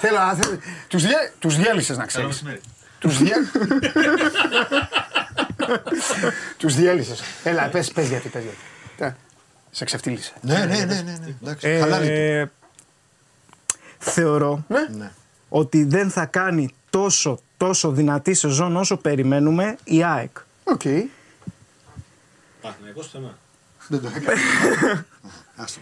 Θέλω 0.02 0.18
να. 0.26 0.30
Τους 0.92 1.02
τους 1.38 1.54
διέλυσε 1.56 1.92
να 1.94 2.04
ξέρεις. 2.10 2.42
Τους 3.02 3.18
διέ... 3.18 3.34
Τους 6.58 6.74
διέλυσες. 6.74 7.20
Έλα, 7.44 7.62
πες, 7.72 7.90
πες 7.92 8.08
γιατί, 8.08 8.28
πες 8.28 8.42
γιατί. 8.42 9.14
Τα- 9.70 9.76
Σε 9.76 9.84
ξεφτύλισε. 9.84 10.32
Ναι, 10.40 10.58
ναι, 10.58 10.64
ναι, 10.64 10.84
ναι. 10.84 11.02
ναι. 11.02 11.34
Εντάξει, 11.42 11.68
Ε, 11.68 11.78
χαλάρι 11.80 12.46
του. 12.46 12.52
θεωρώ 13.98 14.64
Ναι. 14.68 15.12
ότι 15.48 15.84
δεν 15.84 16.10
θα 16.10 16.26
κάνει 16.26 16.68
τόσο, 16.90 17.38
τόσο 17.56 17.90
δυνατή 17.90 18.34
σεζόν 18.34 18.76
όσο 18.76 18.96
περιμένουμε 18.96 19.76
η 19.84 20.04
ΑΕΚ. 20.04 20.36
Οκ. 20.64 20.82
Παναθηναϊκός 22.60 23.10
θέμα. 23.10 23.38
Δεν 23.88 24.00
το 24.00 24.06
έκανε. 24.08 24.26
Άστο. 25.56 25.80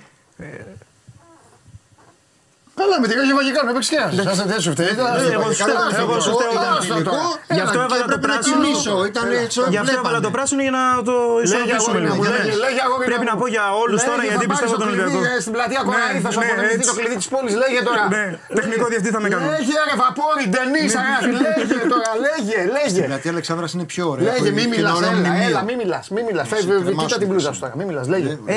Καλά, 2.80 2.96
με 3.02 3.06
τη 3.08 3.14
Ρόγια 3.18 3.34
Βαγικάνου 3.40 3.70
έπαιξε 3.72 3.90
και 3.92 3.98
ένας. 4.02 4.36
Σας 4.38 4.46
δεν 4.52 4.60
σου 4.64 4.70
φταίει. 4.74 4.90
ήταν- 4.96 5.12
Ναι, 5.18 5.34
εγώ 5.38 5.46
σου 5.56 5.62
φταίω, 5.64 5.76
Καλά, 5.78 5.98
εγώ 6.04 6.14
σου 6.24 6.32
φταίω, 6.36 6.50
καλά, 6.58 6.70
ήταν 6.70 6.78
άστο 6.80 6.94
τώρα. 7.08 7.22
Γι' 7.56 7.64
αυτό 7.66 7.78
Έλα, 7.78 7.86
έβαλα 7.88 8.04
και 8.04 8.12
το 8.14 8.18
πρέπει 8.24 8.26
να 8.26 8.38
πράσινο. 8.38 8.60
τιμήσω, 8.64 8.94
ήταν 9.10 9.26
έτσι, 9.44 9.58
Γι' 9.74 9.80
αυτό 9.82 9.92
έβαλα 9.98 10.18
βλέπανε. 10.18 10.26
το 10.26 10.30
πράσινο 10.36 10.60
για 10.66 10.74
να 10.78 10.84
το 11.08 11.14
Λέγε 11.28 11.44
ισορροπήσουμε 11.46 11.98
αγόρι 11.98 12.00
λίγο. 12.06 12.14
μου, 12.18 12.24
λέγε, 12.34 12.52
λέγε 12.64 12.80
αγόρι 12.86 13.04
Πρέπει 13.10 13.26
μου. 13.26 13.32
να 13.32 13.40
πω 13.40 13.46
για 13.54 13.64
όλους 13.82 13.98
Λέγε, 14.00 14.08
τώρα 14.10 14.20
θα 14.22 14.26
γιατί 14.30 14.44
πάρεις 14.50 14.60
πιστεύω 14.62 14.74
το 14.74 14.82
τον 14.82 14.88
κλειδί, 14.88 15.16
Ολυμπιακό. 15.16 15.36
ε, 15.38 15.44
Στην 15.44 15.52
πλατεία 15.56 15.80
Ναι, 15.82 15.88
Κοραή 15.88 16.16
θα 16.26 16.30
σου 16.34 16.40
ναι, 16.42 16.46
αποδεχτεί 16.50 16.74
έτσι. 16.78 16.86
το 16.90 16.94
κλειδί 16.98 17.16
της 17.22 17.28
πόλης. 17.34 17.54
Λέγε 17.62 17.78
τώρα. 17.88 18.02
Ναι, 18.14 18.24
τεχνικό 18.58 18.84
διευθυντή 18.92 19.10
θα 19.16 19.20
με 19.24 19.28
κάνω. 19.32 19.44
Λέγε 19.54 19.76
ρε 19.88 19.94
Βαπόρη, 20.02 20.44
Ντενής, 20.52 20.92
αγάπη. 21.00 21.30
Λέγε 21.44 21.76
τώρα, 21.92 22.10
λέγε, 22.26 22.58
Στην 22.66 22.72
λέγε. 22.76 23.00
πλατεία 23.10 23.30
Αλεξάνδρας 23.34 23.70
είναι 23.76 23.86
πιο 23.92 24.04
ωραία. 24.12 24.24
Λέγε, 24.28 24.50
μη 24.56 24.62
Έχει 24.64 24.70
μιλάς, 24.74 24.90
ένα 24.90 24.92
ωραίο 25.00 25.10
έλα, 25.12 25.18
μνημείο. 25.22 25.48
έλα, 25.48 25.60
μη 25.68 25.74
μιλάς, 25.80 26.04
μη 26.14 26.20
μιλάς. 26.28 26.46
Φεύγει, 26.52 26.66
κρεμάσου 26.86 27.06
κοίτα 27.06 27.18
την 27.22 27.26
το 27.26 27.30
μπλούζα 27.30 27.48
εσύ. 27.50 27.56
σου 27.56 27.62
τώρα, 27.64 27.74
μη 27.78 27.84
μιλάς, 27.90 28.06
λέγε. 28.14 28.30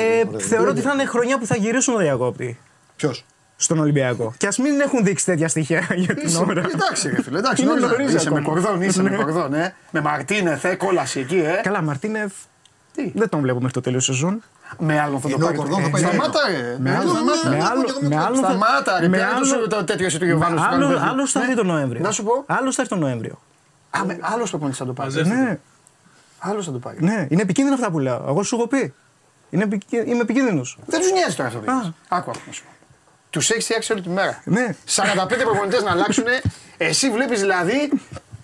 θεωρώ 0.50 0.68
ότι 0.74 0.80
θα 0.86 0.90
είναι 0.94 1.04
χρονιά 1.14 1.36
που 1.40 1.46
θα 1.50 1.56
γυρίσουν 1.62 1.94
ο 1.98 2.00
διακόπτη 2.06 2.48
Ποιος; 3.00 3.16
Στον 3.62 3.78
Ολυμπιακό. 3.78 4.32
Και 4.36 4.46
ας 4.46 4.58
μην 4.58 4.80
έχουν 4.80 5.04
δείξει 5.04 5.24
τέτοια 5.24 5.48
στοιχεία 5.48 5.86
για 6.04 6.14
την 6.14 6.26
Είσαι- 6.26 6.44
ώρα. 6.48 6.62
Εντάξει, 6.74 7.08
ρε 7.08 7.22
φίλε, 7.22 7.38
εντάξει, 7.38 7.62
Είναι 7.62 7.70
νωρίς, 7.74 7.86
νωρίς 7.90 8.14
είσαι 8.14 8.30
με 8.30 8.38
ακόμα. 8.38 8.54
κορδόν, 8.60 8.82
είσαι 8.82 9.02
με 9.02 9.10
Ναι. 9.10 9.16
κορδόν, 9.16 9.54
ε. 9.54 9.74
Με 9.90 10.00
Μαρτίνεθ, 10.00 10.64
ε, 10.64 10.74
κόλαση 10.74 11.20
εκεί, 11.20 11.36
ε. 11.36 11.60
Καλά, 11.62 11.82
Μαρτίνεφ 11.82 12.32
Τι; 12.94 13.12
δεν 13.14 13.28
τον 13.28 13.40
βλέπω 13.40 13.58
μέχρι 13.58 13.72
το 13.72 13.80
τέλος 13.80 14.04
σεζόν. 14.04 14.42
Με 14.78 15.00
άλλον 15.00 15.20
θα 15.20 15.28
το 15.28 15.34
Ενώ 15.34 15.44
ο 15.44 15.46
πάρει. 15.48 15.58
Κορδόν 15.58 15.80
θα 15.80 15.86
Ε, 15.86 15.90
πάει 15.90 16.02
Σταμάτα, 16.02 16.40
δύο. 16.48 16.58
ρε. 16.60 16.76
Με 16.78 16.90
Ε, 16.90 16.96
άλλο- 16.96 17.08
σταμάτα. 17.10 17.48
με 17.48 17.64
άλλο- 17.64 18.08
με 18.08 18.16
άλλο- 18.16 18.36
Σταμάτα, 18.36 19.00
ρε. 19.00 19.08
με 19.08 19.16
Ποια 19.16 19.26
είναι 19.26 19.34
το 19.34 19.36
άλλο- 19.36 19.62
σου- 19.62 19.68
το 19.68 19.84
τέτοιο 19.84 20.06
εσύ 20.06 20.18
του 20.18 20.24
Γιωβάνου. 20.24 20.56
στο 20.58 20.66
Άλλο 20.66 20.76
Πανεπιστήμιο. 20.78 21.10
άλλος 21.12 21.32
θα 21.32 21.38
Ναι. 21.38 21.44
έρθει 21.44 21.56
τον 21.56 21.66
Νοέμβριο. 21.66 22.00
Να 22.02 22.10
σου 22.10 22.24
πω. 22.24 22.44
Άλλος 22.46 22.74
θα 22.74 22.82
έρθει 22.82 22.94
τον 22.94 23.02
Νοέμβριο. 23.02 23.38
Α, 23.90 24.04
με 24.04 24.18
άλλος 24.20 24.48
προπονητής 24.50 24.78
θα 24.78 24.86
το 24.86 24.92
πάρει. 24.92 25.12
Ναι, 25.26 25.58
Άλλος 26.38 26.64
θα 26.66 26.72
το 26.72 26.78
πάρει. 26.78 26.96
ναι, 27.00 27.26
είναι 27.28 27.42
επικίνδυνα 27.42 27.74
αυτά 27.76 27.90
που 27.90 27.98
λέω. 27.98 28.24
Εγώ 28.28 28.42
σου 28.42 28.56
έχω 28.56 28.66
πει. 28.66 28.94
Είναι 29.50 29.62
επικίνδυνο. 29.62 30.12
Είμαι 30.12 30.22
επικίνδυνος. 30.22 30.78
Δεν 30.86 31.00
τους 31.00 31.12
νοιάζει 31.12 31.36
τώρα 31.36 31.48
αυτό. 31.48 31.60
που 31.60 31.64
είπες. 31.70 31.92
Άκου, 32.08 32.30
άκου 32.30 32.40
να 32.46 32.52
σου 32.52 32.62
πω. 32.62 32.70
Τους 33.32 33.50
έχεις 33.50 33.64
φτιάξει 33.64 33.92
όλη 33.92 34.00
τη 34.02 34.08
μέρα. 34.08 34.40
Ναι. 34.44 34.74
45 34.94 35.26
προπονητές 35.44 35.82
να 35.82 35.90
αλλάξουν. 35.90 36.24
Εσύ 36.76 37.10
βλέπεις 37.10 37.40
δηλαδή 37.40 37.90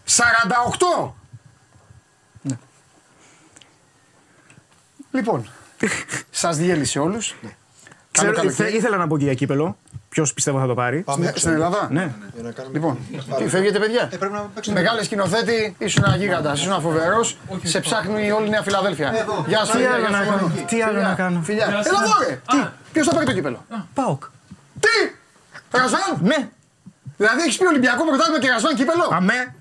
48. 0.06 1.12
Λοιπόν, 5.12 5.48
σας 6.30 6.56
διέλυσε 6.56 6.98
όλους. 6.98 7.34
Καλό 7.40 7.52
Ξέρω, 8.12 8.32
καλοκαίρι. 8.32 8.70
θε- 8.70 8.74
ήθελα 8.78 8.96
να 8.96 9.06
πω 9.06 9.18
και 9.18 9.24
για 9.24 9.34
κύπελο. 9.34 9.76
Ποιος 10.08 10.34
πιστεύω 10.34 10.58
θα 10.60 10.66
το 10.66 10.74
πάρει. 10.74 11.04
Στην- 11.10 11.30
Στην 11.34 11.50
Ελλάδα. 11.52 11.88
Ναι. 11.90 12.12
Λοιπόν, 12.72 12.98
τι 13.38 13.48
φεύγετε 13.48 13.78
παιδιά; 13.78 14.08
Ε, 14.12 14.16
πρέπει 14.16 14.32
να 14.32 14.40
παίξουμε. 14.54 14.80
Μεγάλε 14.80 15.02
σκηνοθέτη, 15.04 15.74
ήσουν 15.78 16.04
ένα 16.06 16.16
γίγαντα, 16.16 16.52
ήσουν 16.52 16.80
φοβερός. 16.80 17.36
Σε 17.62 17.80
ψάχνει 17.80 18.30
όλη 18.30 18.46
η 18.46 18.50
Νέα 18.50 18.62
Φιλαδέλφια. 18.62 19.12
Γεια 19.46 19.64
σου, 19.64 19.70
Τι 19.72 19.76
φιλιά, 19.76 19.90
άλλο 19.92 20.00
γεια 20.00 20.08
να 20.10 20.24
σου, 20.24 20.30
κάνω, 20.30 20.48
φιλιά. 20.48 20.66
τι 20.66 20.82
άλλο 20.82 20.92
Φιλιά, 20.92 21.08
να 21.08 21.14
κάνω. 21.14 21.40
Φιλιά. 21.42 21.64
Έλα 21.66 21.78
εδώ, 21.78 22.28
ρε. 22.28 22.40
Τι, 22.50 22.68
ποιος 22.92 23.06
θα 23.06 23.14
πάρει 23.14 23.26
το 23.26 23.32
κύπελο; 23.32 23.64
Πάοκ. 23.94 24.22
Τι, 24.80 25.10
Ρασβάν. 25.78 26.18
Ναι. 26.20 26.48
Δηλαδή 27.16 27.40
έχεις 27.42 27.56
πει 27.58 27.66
Ολυμπιακό 27.66 28.04
πρωτάθλημα 28.06 28.38
και 28.40 28.48
Ρασβάν 28.50 28.74
κύπελο; 28.74 29.08
Αμέ. 29.12 29.54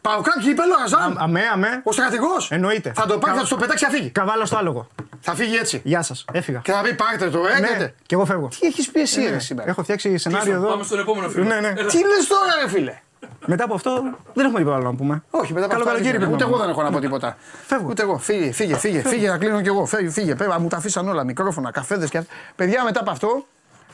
Παοκάν 0.00 0.42
κύπελο, 0.42 0.74
Ρασβάν. 0.80 1.16
Αμέ, 1.18 1.40
αμέ. 1.52 1.80
Ο 1.84 1.92
στρατηγός; 1.92 2.50
Εννοείται. 2.50 2.92
Θα 2.94 3.06
το 3.06 3.18
πάρει, 3.18 3.32
Κα- 3.32 3.38
θα 3.38 3.42
του 3.42 3.48
το 3.48 3.56
πετάξει, 3.56 3.84
θα 3.84 3.90
φύγει. 3.90 4.10
Καβάλα 4.10 4.44
στο 4.46 4.56
άλογο. 4.56 4.88
Θα 5.20 5.34
φύγει 5.34 5.56
έτσι. 5.56 5.80
Γεια 5.84 6.02
σας. 6.02 6.24
Έφυγα. 6.32 6.58
Και 6.64 6.72
θα 6.72 6.80
πει 6.80 6.94
πάρτε 6.94 7.30
το, 7.30 7.42
Ναι, 7.42 7.48
έρχεται. 7.48 7.94
και 8.06 8.14
εγώ 8.14 8.24
φεύγω. 8.24 8.48
Τι 8.48 8.66
έχεις 8.66 8.90
πει 8.90 9.00
εσύ, 9.00 9.20
Ναι, 9.20 9.30
ρε 9.30 9.38
σήμερα; 9.38 9.68
Έχω 9.68 9.82
φτιάξει 9.82 10.18
σενάριο 10.18 10.54
εδώ. 10.54 10.68
Πάμε 10.68 10.82
στον 10.84 10.98
επόμενο 10.98 11.28
φίλο. 11.28 11.44
Ναι, 11.44 11.60
ναι. 11.60 11.72
Τι 11.72 11.96
λες 11.98 12.26
τώρα, 12.28 12.52
ρε 12.62 12.68
φίλε; 12.68 12.98
Μετά 13.46 13.64
από 13.64 13.74
αυτό 13.74 14.02
δεν 14.34 14.44
έχουμε 14.44 14.58
τίποτα 14.58 14.76
άλλο 14.76 14.84
να 14.90 14.94
πούμε. 14.96 15.22
Όχι, 15.30 15.52
μετά 15.52 15.64
από 15.64 15.74
Καλό 15.74 15.84
αυτά 15.88 15.94
καλοκαίρι 15.94 16.18
δεν- 16.18 16.28
πρέπει 16.28 16.32
Ούτε 16.32 16.44
να 16.44 16.48
εγώ 16.50 16.58
πούμε. 16.58 16.60
δεν 16.66 16.70
έχω 16.70 16.82
να 16.82 16.90
πω 16.96 17.00
τίποτα. 17.00 17.36
Φεύγω. 17.66 17.86
Ούτε 17.90 18.02
εγώ. 18.02 18.18
Φύγε, 18.18 18.52
φύγε, 18.52 18.76
φύγε, 18.76 19.02
φύγε, 19.02 19.28
να 19.28 19.38
κλείνω 19.38 19.60
κι 19.60 19.68
εγώ. 19.68 19.86
Φύγε, 19.86 20.10
φύγε. 20.10 20.34
Πέρα, 20.34 20.60
μου 20.60 20.68
τα 20.68 20.76
αφήσαν 20.76 21.08
όλα. 21.08 21.24
Μικρόφωνα, 21.24 21.70
καφέδες 21.70 22.10
και 22.10 22.18
αυτά. 22.18 22.32
Παιδιά, 22.56 22.84
μετά 22.84 23.00
από 23.00 23.10
αυτό 23.10 23.46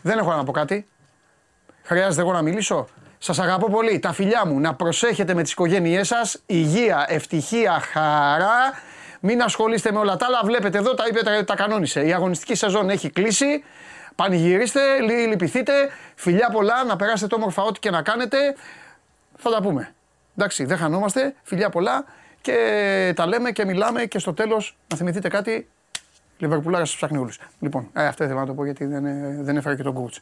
δεν 0.05 0.19
έχω 0.19 0.31
να 0.35 0.45
πω 0.45 0.53
κάτι. 0.53 0.87
Χρειάζεται 1.83 2.21
εγώ 2.23 2.33
να 2.33 2.43
μιλήσω. 2.43 2.87
Σας 3.19 3.39
αγαπώ 3.39 3.71
πολύ. 3.71 3.99
Τα 3.99 4.13
φιλιά 4.13 4.47
μου 4.47 4.61
να 4.61 4.75
προσέχετε 4.75 5.35
με 5.35 5.43
τις 5.43 5.53
οικογένειές 5.53 6.07
σας. 6.07 6.43
Υγεία, 6.47 7.05
ευτυχία, 7.09 7.81
χαρά. 7.81 8.73
Μην 9.21 9.43
ασχολείστε 9.43 9.93
με 9.93 9.99
όλα 9.99 10.17
τα 10.17 10.27
άλλα. 10.27 10.41
Βλέπετε 10.45 10.79
εδώ, 10.79 10.95
τα 10.95 11.05
είπε, 11.09 11.21
τα, 11.23 11.45
τα 11.45 11.55
κανόνισε. 11.55 12.07
Η 12.07 12.13
αγωνιστική 12.13 12.55
σεζόν 12.55 12.91
έχει 12.91 13.11
κλείσει. 13.11 13.65
Πανηγυρίστε, 14.15 14.81
λυ- 15.01 15.29
λυπηθείτε. 15.29 15.73
Φιλιά 16.15 16.49
πολλά, 16.53 16.85
να 16.85 16.97
περάσετε 16.97 17.27
το 17.27 17.37
όμορφα 17.37 17.63
ό,τι 17.63 17.79
και 17.81 17.91
να 17.91 18.03
κάνετε. 18.03 18.39
Θα 19.37 19.51
τα 19.51 19.63
πούμε. 19.63 19.95
Εντάξει, 20.37 20.65
δεν 20.65 20.77
χανόμαστε. 20.79 21.35
Φιλιά 21.43 21.71
πολλά 21.71 22.05
και 22.41 23.13
τα 23.17 23.27
λέμε 23.27 23.51
και 23.51 23.65
μιλάμε 23.65 24.05
και 24.05 24.19
στο 24.19 24.35
τέλος 24.35 24.77
να 24.91 24.97
θυμηθείτε 24.97 25.29
κάτι. 25.29 25.69
Λιβερπουλάρα 26.39 26.85
σας 26.85 26.97
ψάχνει 26.97 27.19
όλους. 27.19 27.39
Λοιπόν, 27.61 27.89
ε, 27.93 28.07
αυτό 28.07 28.25
ήθελα 28.25 28.41
να 28.41 28.47
το 28.47 28.55
πω 28.55 28.65
γιατί 28.65 28.85
δεν, 28.85 29.05
ε, 29.07 29.39
δεν 29.41 29.57
έφερα 29.57 29.77
και 29.77 29.83
τον 29.83 29.97
coach. 29.97 30.17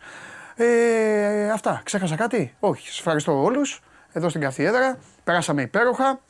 Ε, 0.56 1.50
αυτά. 1.50 1.80
Ξέχασα 1.84 2.16
κάτι; 2.16 2.54
Όχι. 2.60 2.86
Σας 2.86 2.98
ευχαριστώ 2.98 3.42
όλους. 3.42 3.82
Εδώ 4.12 4.28
στην 4.28 4.40
καυτή 4.40 4.64
έδρα. 4.64 4.98
Περάσαμε 5.24 5.62
υπέροχα. 5.62 6.20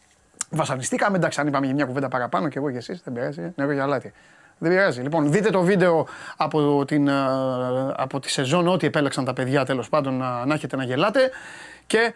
Βασανιστήκαμε. 0.50 1.16
Εντάξει, 1.16 1.40
αν 1.40 1.46
είπαμε 1.46 1.66
για 1.66 1.74
μια 1.74 1.84
κουβέντα 1.84 2.08
παραπάνω 2.08 2.48
και 2.48 2.58
εγώ 2.58 2.70
και 2.70 2.76
εσείς, 2.76 3.00
δεν 3.04 3.14
πειράζει. 3.14 3.52
Νερό 3.56 3.72
για 3.72 3.82
αλάτι. 3.82 4.12
Δεν 4.58 4.70
πειράζει. 4.70 5.00
Λοιπόν, 5.00 5.32
δείτε 5.32 5.50
το 5.50 5.62
βίντεο 5.62 6.06
από, 6.36 6.84
την, 6.84 7.08
ε, 7.08 7.12
από 7.96 8.20
τη 8.20 8.30
σεζόν, 8.30 8.68
ό,τι 8.68 8.86
επέλεξαν 8.86 9.24
τα 9.24 9.32
παιδιά 9.32 9.64
τέλος 9.64 9.88
πάντων 9.88 10.14
να, 10.14 10.46
να 10.46 10.54
έχετε 10.54 10.76
να 10.76 10.84
γελάτε. 10.84 11.30
Και 11.86 12.14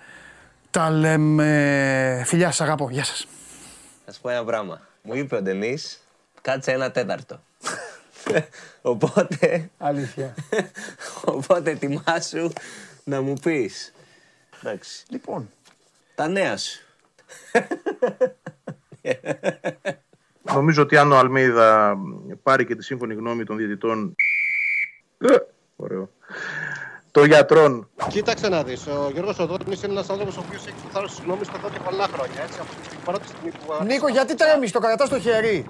τα 0.70 0.90
λέμε. 0.90 2.22
Φιλιά, 2.24 2.46
σας 2.46 2.60
αγαπώ. 2.60 2.90
Γεια 2.90 3.04
σας. 3.04 3.26
Θα 4.04 4.12
σου 4.12 4.20
πω 4.20 4.28
ένα 4.28 4.44
πράγμα. 4.44 4.80
Μου 5.02 5.14
είπε 5.14 5.36
ο 5.36 5.42
Ντενή, 5.42 5.78
κάτσε 6.42 6.72
ένα 6.72 6.90
τέταρτο. 6.90 7.40
Οπότε, 8.82 9.70
Αλήθεια. 9.78 10.34
οπότε 11.24 11.70
ετοιμάσου 11.70 12.50
να 13.04 13.20
μου 13.20 13.34
πεις. 13.42 13.92
Εντάξει. 14.60 15.04
Λοιπόν. 15.08 15.50
Τα 16.14 16.28
νέα 16.28 16.56
σου. 16.56 16.80
Νομίζω 20.42 20.82
ότι 20.82 20.96
αν 20.96 21.12
ο 21.12 21.18
Αλμέιδα 21.18 21.96
πάρει 22.42 22.66
και 22.66 22.74
τη 22.74 22.84
σύμφωνη 22.84 23.14
γνώμη 23.14 23.44
των 23.44 23.56
διαιτητών. 23.56 24.14
Ε, 25.18 25.36
Ωραίο. 25.76 26.10
Των 27.10 27.26
γιατρών. 27.26 27.88
Κοίταξε 28.08 28.48
να 28.48 28.62
δεις. 28.64 28.86
Ο 28.86 29.10
Γιώργος 29.12 29.38
Οδόνης 29.38 29.82
είναι 29.82 29.92
ένας 29.92 30.10
άνθρωπος 30.10 30.36
ο 30.36 30.42
οποίος 30.46 30.66
έχει 30.66 30.76
το 30.82 30.88
θάρρο 30.92 31.06
τη 31.06 31.22
γνώμη 31.24 31.42
του 31.42 31.52
εδώ 31.56 31.70
και 31.70 31.78
πολλά 31.84 32.06
χρόνια. 32.06 32.42
Έτσι, 32.42 32.58
από 32.60 32.88
την 32.90 32.98
πρώτη 33.04 33.26
στιγμή 33.26 33.50
που. 33.50 33.84
Νίκο, 33.84 34.08
γιατί 34.08 34.34
τρέμεις, 34.34 34.72
το 34.72 34.78
κρατάς 34.78 35.08
στο 35.08 35.20
χέρι. 35.20 35.66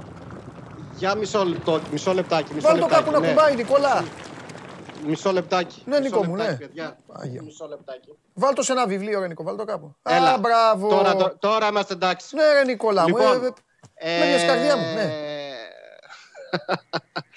Για 0.97 1.14
μισό 1.14 1.44
λεπτό, 1.44 1.81
μισό 1.93 2.12
λεπτάκι. 2.12 2.55
Μισό 2.55 2.66
Βάλ 2.66 2.78
το 2.78 2.82
λεπτάκι, 2.82 3.05
κάπου 3.05 3.12
να 3.12 3.18
ναι. 3.20 3.28
κουμπάει, 3.28 3.55
Νικόλα. 3.55 4.05
Μισό 5.06 5.32
λεπτάκι. 5.32 5.82
Ναι, 5.85 6.01
Μισό 6.01 6.16
Νίκο 6.16 6.24
μου, 6.24 6.36
λεπτάκι, 6.36 6.60
ναι. 6.60 6.66
παιδιά. 6.66 6.98
Άγια. 7.12 7.43
Μισό 7.43 7.66
λεπτάκι. 7.66 8.18
Βάλ 8.35 8.55
το 8.55 8.62
σε 8.62 8.73
ένα 8.73 8.86
βιβλίο, 8.86 9.20
ρε 9.20 9.27
Νίκο, 9.27 9.43
βάλ 9.43 9.56
το 9.56 9.64
κάπου. 9.64 9.94
Έλα. 10.02 10.32
Α, 10.32 10.39
μπράβο. 10.39 10.89
Τώρα, 10.89 11.16
τώρα, 11.16 11.36
τώρα 11.39 11.66
είμαστε 11.66 11.94
εντάξει. 11.94 12.36
Ναι, 12.36 12.52
ρε 12.52 12.64
Νικόλα 12.64 13.02
μου. 13.02 13.09
Λοιπόν, 13.09 13.44
ε, 13.94 14.14
ε, 14.14 14.18
με 14.18 14.27
μια 14.27 14.47
καρδιά 14.47 14.77
μου. 14.77 14.94
Ναι. 14.94 15.10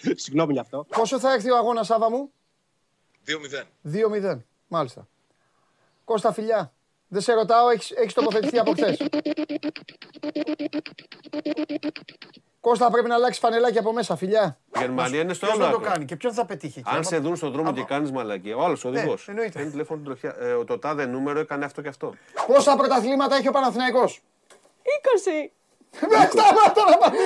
Συγγνώμη 0.24 0.54
γι' 0.54 0.60
αυτό. 0.60 0.86
Πόσο 0.90 1.20
θα 1.20 1.34
έρθει 1.34 1.52
ο 1.52 1.58
αγώνας, 1.58 1.86
Σάβα 1.86 2.10
μου; 2.10 2.32
2-0. 3.84 4.34
2-0. 4.34 4.40
Μάλιστα. 4.68 5.08
Κώστα 6.04 6.34
φιλιά. 6.34 6.74
Δεν 7.08 7.22
σε 7.22 7.34
ρωτάω, 7.34 7.70
έχεις, 7.70 7.92
έχεις 7.92 8.14
τοποθετηθεί 8.14 8.60
από 8.60 8.72
χθες; 8.72 8.98
Κώστα 12.62 12.90
πρέπει 12.92 13.08
να 13.08 13.16
αλλάξει 13.16 13.40
φανελάκι 13.40 13.78
από 13.78 13.94
μέσα, 13.94 14.16
φιλιά. 14.16 14.58
Η 14.76 14.80
Γερμανία 14.80 15.22
είναι 15.22 15.34
στο 15.34 15.46
Ποιος 15.46 15.58
άλλο 15.58 15.66
θα 15.66 15.72
το 15.72 15.78
άκρο. 15.78 15.90
κάνει 15.92 16.06
και 16.06 16.16
ποιον 16.16 16.34
θα 16.34 16.46
πετύχει. 16.46 16.80
εκεί, 16.80 16.90
Αν 16.90 16.96
άμα- 16.96 17.04
σε 17.04 17.18
δουν 17.18 17.36
στον 17.36 17.52
δρόμο 17.52 17.72
και 17.74 17.84
κάνεις 17.84 18.12
μαλακία, 18.12 18.56
ο 18.56 18.64
άλλος 18.64 18.86
οδηγό. 18.86 19.06
Ναι, 19.14 19.18
εννοείται. 19.28 19.52
Παίρνει 19.54 19.72
τηλέφωνο 19.72 20.00
την 20.02 20.08
τροχιά. 20.08 20.36
Ε, 20.40 20.64
το 20.64 20.80
τάδε 20.80 21.06
νούμερο 21.06 21.40
έκανε 21.40 21.66
αυτό 21.66 21.82
και 21.82 21.88
αυτό. 21.88 22.14
Πόσα 22.48 22.76
πρωταθλήματα 22.76 23.36
έχει 23.36 23.48
ο 23.48 23.52
Παναθηναϊκός; 23.52 24.22
20. 24.84 25.52
Με 26.02 26.30
σταμάτα 26.32 26.84
να 26.90 26.98
πάμε. 26.98 27.18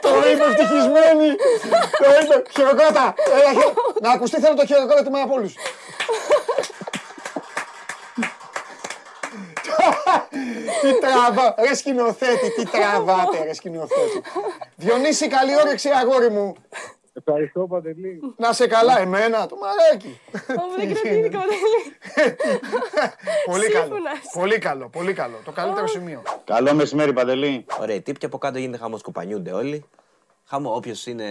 Το 0.00 0.08
είπε 0.30 0.44
ευτυχισμένη. 0.44 1.28
Το 2.02 2.06
είπε. 2.22 2.42
Χειροκρότα. 2.50 3.14
Έλα, 3.36 3.50
χειρο- 3.52 3.74
Να 4.00 4.10
ακουστεί 4.10 4.40
θέλω 4.40 4.54
το 4.54 4.66
χειροκρότημα 4.66 5.20
από 5.20 5.34
όλους. 5.34 5.54
Τι 10.80 10.98
τραβά, 11.00 11.54
ρε 11.58 11.74
σκηνοθέτη, 11.74 12.50
τι 12.54 12.64
τραβάτε 12.66 13.44
ρε 13.44 13.54
σκηνοθέτη. 13.54 14.22
Διονύση, 14.76 15.28
καλή 15.28 15.56
όρεξη 15.56 15.88
αγόρι 15.88 16.30
μου. 16.30 16.54
Ευχαριστώ, 17.26 17.66
Παντελή. 17.66 18.20
Να 18.36 18.52
σε 18.52 18.66
καλά, 18.66 18.98
εμένα, 19.00 19.46
το 19.46 19.56
μαράκι. 19.56 20.20
Ω, 20.32 20.76
δεν 20.76 20.92
κρατήθηκα, 20.94 21.38
Παντελή. 21.38 21.96
Πολύ 23.46 23.68
καλό, 23.68 23.84
Σύμφωνας. 23.84 24.18
πολύ 24.32 24.58
καλό, 24.58 24.88
πολύ 24.88 25.12
καλό. 25.12 25.40
Το 25.44 25.52
καλύτερο 25.52 25.86
σημείο. 25.86 26.22
Καλό 26.44 26.74
μεσημέρι, 26.74 27.12
Παντελή. 27.12 27.64
Ωραία, 27.80 28.00
τύπ 28.00 28.18
και 28.18 28.26
από 28.26 28.38
κάτω 28.38 28.58
γίνεται 28.58 28.78
χαμός, 28.78 29.02
κουπανιούνται 29.02 29.52
όλοι. 29.52 29.84
Χαμό, 30.44 30.74
όποιος 30.74 31.06
είναι 31.06 31.26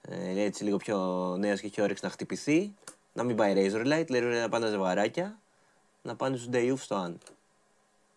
ε, 0.00 0.42
έτσι 0.42 0.64
λίγο 0.64 0.76
πιο 0.76 0.96
νέος 1.38 1.60
και 1.60 1.66
έχει 1.66 1.82
όρεξη 1.82 2.04
να 2.04 2.10
χτυπηθεί, 2.10 2.74
να 3.12 3.22
μην 3.22 3.36
πάει 3.36 3.52
razor 3.56 3.86
light, 3.92 4.08
λέει 4.10 4.20
να 4.20 4.48
πάνε 4.48 4.68
ζευγαράκια, 4.68 5.38
να 6.08 6.16
πάνε 6.16 6.36
στους 6.36 6.48
day 6.52 6.72
off 6.72 6.78
στο 6.78 6.94
αν. 6.94 7.18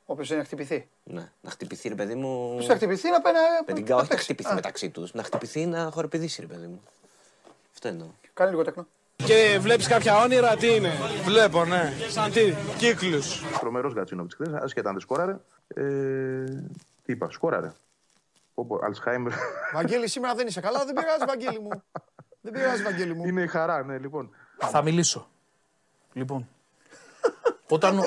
Όποιος 0.05 0.29
είναι 0.29 0.37
να 0.37 0.43
χτυπηθεί. 0.43 0.87
Ναι, 1.03 1.31
να 1.41 1.49
χτυπηθεί, 1.49 1.87
ρε 1.89 1.95
παιδί 1.95 2.15
μου. 2.15 2.53
Ποιος 2.55 2.65
θα 2.65 2.75
χτυπηθεί 2.75 3.09
να 3.09 3.21
πάει 3.21 3.33
να... 3.33 3.39
Παιδικά, 3.65 3.89
να 3.89 3.95
όχι 3.95 4.03
να 4.03 4.09
παίξει. 4.09 4.23
χτυπηθεί 4.23 4.51
Α, 4.51 4.53
μεταξύ 4.53 4.89
τους. 4.89 5.13
Να 5.13 5.23
χτυπηθεί 5.23 5.65
να 5.65 5.89
χορεπηδήσει, 5.93 6.41
ρε 6.41 6.47
παιδί 6.47 6.67
μου. 6.67 6.81
Αυτό 7.73 7.87
εννοώ. 7.87 8.07
Κάνε 8.33 8.49
λίγο 8.49 8.63
τέκνο. 8.63 8.87
Και 9.15 9.57
βλέπεις 9.59 9.87
κάποια 9.87 10.17
όνειρα, 10.21 10.55
τι 10.55 10.75
είναι; 10.75 10.91
Βλέπω, 11.23 11.65
ναι. 11.65 11.93
Σαν 12.09 12.31
τι, 12.31 12.53
κύκλους. 12.77 13.43
Τρομερός 13.59 13.93
Γκατσίνοβιτ 13.93 14.33
χθες, 14.33 14.53
άσχετα 14.53 14.87
αν 14.87 14.93
δεν 14.93 15.03
σκόραρε. 15.03 15.37
Ε, 15.67 16.45
τι 17.05 17.11
είπα, 17.11 17.29
σκόραρε. 17.31 17.71
Όπω 18.53 18.79
Αλσχάιμερ. 18.83 19.33
Βαγγέλη, 19.73 20.07
σήμερα 20.13 20.35
δεν 20.35 20.47
είσαι 20.47 20.61
καλά, 20.61 20.85
δεν 20.85 20.93
πειράζει, 20.95 21.25
Βαγγέλη 21.27 21.59
μου. 21.59 21.83
Δεν 22.41 22.53
πειράζει, 22.53 22.83
Βαγγέλη 22.83 23.15
μου. 23.15 23.25
Είναι 23.27 23.41
η 23.41 23.47
χαρά, 23.47 23.83
ναι, 23.83 23.97
λοιπόν. 23.97 24.35
Θα 24.57 24.81
μιλήσω. 24.81 25.27
Λοιπόν. 26.13 26.47
Όταν, 27.73 27.99
ο- 27.99 28.03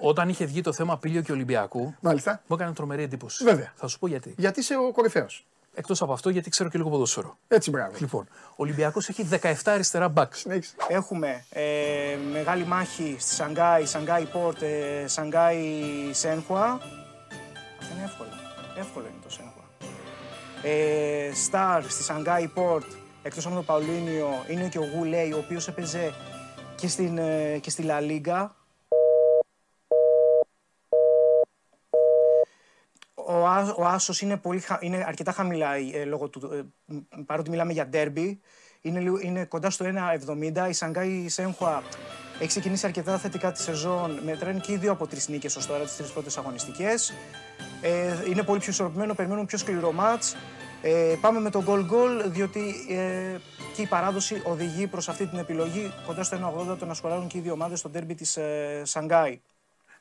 όταν 0.00 0.28
είχε 0.28 0.44
βγει 0.44 0.60
το 0.60 0.72
θέμα 0.72 0.98
Πήλιο 0.98 1.22
και 1.22 1.32
Ολυμπιακού, 1.32 1.94
Μάλιστα. 2.00 2.42
μου 2.46 2.56
έκανε 2.56 2.72
τρομερή 2.72 3.02
εντύπωση. 3.02 3.44
Βέβαια. 3.44 3.72
Θα 3.76 3.86
σου 3.86 3.98
πω 3.98 4.06
γιατί. 4.06 4.34
Γιατί 4.38 4.60
είσαι 4.60 4.74
ο 4.76 4.92
κορυφαίος. 4.92 5.46
Εκτός 5.78 6.02
από 6.02 6.12
αυτό, 6.12 6.30
γιατί 6.30 6.50
ξέρω 6.50 6.68
και 6.68 6.78
λίγο 6.78 6.90
ποδόσφαιρο. 6.90 7.38
Έτσι, 7.48 7.70
μπράβο. 7.70 7.92
Λοιπόν, 7.98 8.28
ο 8.50 8.54
Ολυμπιακός 8.56 9.08
έχει 9.08 9.22
17 9.22 9.52
αριστερά 9.64 10.08
backs. 10.08 10.46
Έχουμε 10.88 11.44
ε, 11.48 11.62
μεγάλη 12.32 12.64
μάχη 12.64 13.16
στη 13.18 13.34
Σανγκάη, 13.34 13.86
Σανγκάη 13.86 14.24
Πόρτ, 14.24 14.62
ε, 14.62 15.04
Σανγκάη 15.06 15.58
Σένχουα. 16.12 16.64
Αυτά 17.80 17.94
είναι 17.94 18.04
εύκολα. 18.04 18.30
Εύκολο 18.78 19.06
είναι 19.06 19.18
το 19.22 19.30
Σένχουα. 19.30 19.64
ε, 20.62 21.30
star 21.50 21.82
στη 21.88 22.04
Shanghai 22.08 22.46
Port, 22.62 22.86
εκτός 23.22 23.46
από 23.46 23.54
τον 23.54 23.64
Παουλίνιο, 23.64 24.28
είναι 24.48 24.68
και 24.68 24.78
ο 24.78 24.84
Γουλέι, 24.94 25.32
ο 25.32 25.38
οποίος 25.38 25.68
έπαιζε 25.68 26.14
και, 26.76 26.88
στην, 26.88 27.18
ε, 27.18 27.58
και 27.58 27.70
στη 27.70 27.84
La 27.88 28.00
Liga. 28.00 28.46
Ο, 33.28 33.46
Ά- 33.46 33.74
ο 33.78 33.84
Άσος 33.86 34.20
είναι, 34.20 34.36
πολύ, 34.36 34.60
χα- 34.60 34.78
είναι 34.80 35.04
αρκετά 35.06 35.32
χαμηλά 35.32 35.74
ε, 35.74 36.04
λόγω 36.04 36.28
του, 36.28 36.50
ε, 36.52 36.62
μ, 36.84 37.22
παρότι 37.26 37.50
μιλάμε 37.50 37.72
για 37.72 37.86
ντέρμπι. 37.86 38.40
Είναι, 38.80 39.00
λίγο- 39.00 39.18
είναι 39.20 39.44
κοντά 39.44 39.70
στο 39.70 39.84
1,70. 39.84 40.68
Η 40.68 40.72
Σανγκάη 40.72 41.28
Σέμχουα 41.28 41.82
έχει 42.38 42.46
ξεκινήσει 42.48 42.86
αρκετά 42.86 43.18
θετικά 43.18 43.52
τη 43.52 43.60
σεζόν. 43.62 44.20
Μετράνε 44.24 44.58
και 44.58 44.72
οι 44.72 44.76
δύο 44.76 44.92
από 44.92 45.06
τρεις 45.06 45.28
νίκες 45.28 45.56
ως 45.56 45.66
τώρα, 45.66 45.82
τις 45.84 45.96
τρεις 45.96 46.10
πρώτες 46.10 46.38
αγωνιστικές. 46.38 47.12
Ε, 47.82 48.14
είναι 48.30 48.42
πολύ 48.42 48.58
πιο 48.60 48.70
ισορροπημένο, 48.70 49.14
περιμένουμε 49.14 49.46
πιο 49.46 49.58
σκληρό 49.58 49.92
μάτς. 49.92 50.36
Ε, 50.82 51.14
πάμε 51.20 51.40
με 51.40 51.50
το 51.50 51.62
goal 51.66 51.80
goal, 51.80 52.24
διότι 52.26 52.60
ε, 52.88 53.36
και 53.74 53.82
η 53.82 53.86
παράδοση 53.86 54.42
οδηγεί 54.44 54.86
προς 54.86 55.08
αυτή 55.08 55.26
την 55.26 55.38
επιλογή 55.38 55.92
κοντά 56.06 56.22
στο 56.22 56.36
1,80 56.72 56.76
το 56.78 56.86
να 56.86 56.94
σκοράρουν 56.94 57.26
και 57.26 57.38
οι 57.38 57.40
δύο 57.40 57.52
ομάδες 57.52 57.78
στο 57.78 57.88
ντέρμπι 57.88 58.14
της 58.14 58.36
ε, 58.36 58.82
Σανγκάη. 58.84 59.40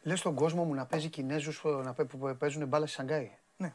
Λες 0.06 0.20
στον 0.20 0.36
κόσμο 0.36 0.64
μου 0.64 0.74
να 0.74 0.86
παίζει 0.86 1.10
Κινέζους 1.10 1.62
που, 1.62 1.70
να, 1.70 1.94
παί- 1.94 2.08
που 2.08 2.36
παίζουν 2.40 2.68
μπάλα 2.68 2.86
στη 2.86 2.96
Σανγκάη; 2.96 3.32
Ναι. 3.58 3.74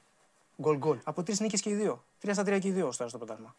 Γκολ 0.63 0.77
γκολ. 0.77 0.99
Από 1.05 1.23
τρεις 1.23 1.41
νίκες 1.41 1.61
και 1.61 1.71
οι 1.71 1.75
δύο. 1.75 2.05
Τρία 2.21 2.35
στα 2.35 2.43
τρία 2.45 2.59
και 2.59 2.69
οι 2.69 2.71
δύο 2.71 2.87
ως 2.87 2.97
τώρα 2.97 3.09
στο 3.09 3.19
πρωτάθλημα. 3.19 3.55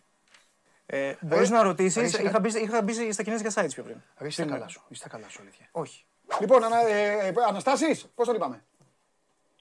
Ε, 0.86 1.14
Μπορείς 1.22 1.50
να 1.50 1.62
ρωτήσεις, 1.64 1.98
Αριστα- 1.98 2.22
είχα, 2.22 2.40
μπει, 2.40 2.60
είχα 2.62 2.82
μπει 2.82 3.12
στα 3.12 3.24
κινέζικα 3.24 3.50
sites 3.56 3.70
πιο 3.74 3.84
πριν. 3.84 3.98
Ρε, 4.18 4.28
Είσαι 4.28 4.42
Πριν- 4.42 4.54
καλά 4.56 4.68
σου. 4.68 4.82
Είσαι 4.88 5.08
καλά 5.10 5.30
σου, 5.30 5.42
αλήθεια. 5.42 5.68
Όχι. 5.72 6.06
Λοιπόν, 6.40 6.64
ανα, 6.64 6.88
ε, 6.88 7.28
ε, 7.28 7.34
Αναστάσεις, 7.48 8.08
πώς 8.16 8.28
τον 8.28 8.36
είπαμε; 8.36 8.64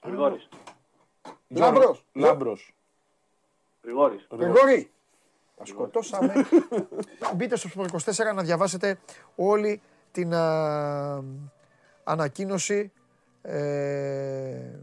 Γρηγόρης. 0.03 0.49
Λάμπρος. 1.47 2.05
Λάμπρος. 2.13 2.73
Γρηγόρης. 3.83 4.27
Γρηγόρης. 4.31 4.89
Τα 5.57 5.65
σκοτώσαμε. 5.65 6.33
Μπείτε 7.35 7.55
στο 7.55 7.69
Sport 7.75 7.87
24 7.87 8.33
να 8.35 8.41
διαβάσετε 8.43 8.99
όλη 9.35 9.81
την 10.11 10.33
α, 10.33 11.23
ανακοίνωση. 12.03 12.91
Ε, 13.41 14.79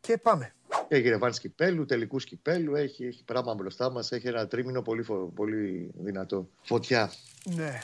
και 0.00 0.18
πάμε. 0.18 0.54
Έχει 0.88 1.08
ρευάνς 1.08 1.38
κυπέλου, 1.38 1.84
τελικούς 1.84 2.24
κυπέλου, 2.24 2.74
έχει, 2.74 3.04
έχει 3.06 3.24
πράγμα 3.24 3.54
μπροστά 3.54 3.90
μας. 3.90 4.12
Έχει 4.12 4.28
ένα 4.28 4.46
τρίμηνο 4.46 4.82
πολύ, 4.82 5.02
φο- 5.02 5.32
πολύ 5.34 5.90
δυνατό. 5.94 6.48
Φωτιά. 6.62 7.12
Ναι. 7.44 7.80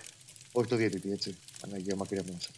Όχι 0.52 0.68
το 0.68 0.76
διαιτητή, 0.76 1.12
έτσι. 1.12 1.36
Αναγκαία 1.64 1.96
μακριά 1.96 2.20
από 2.20 2.32
μας. 2.32 2.50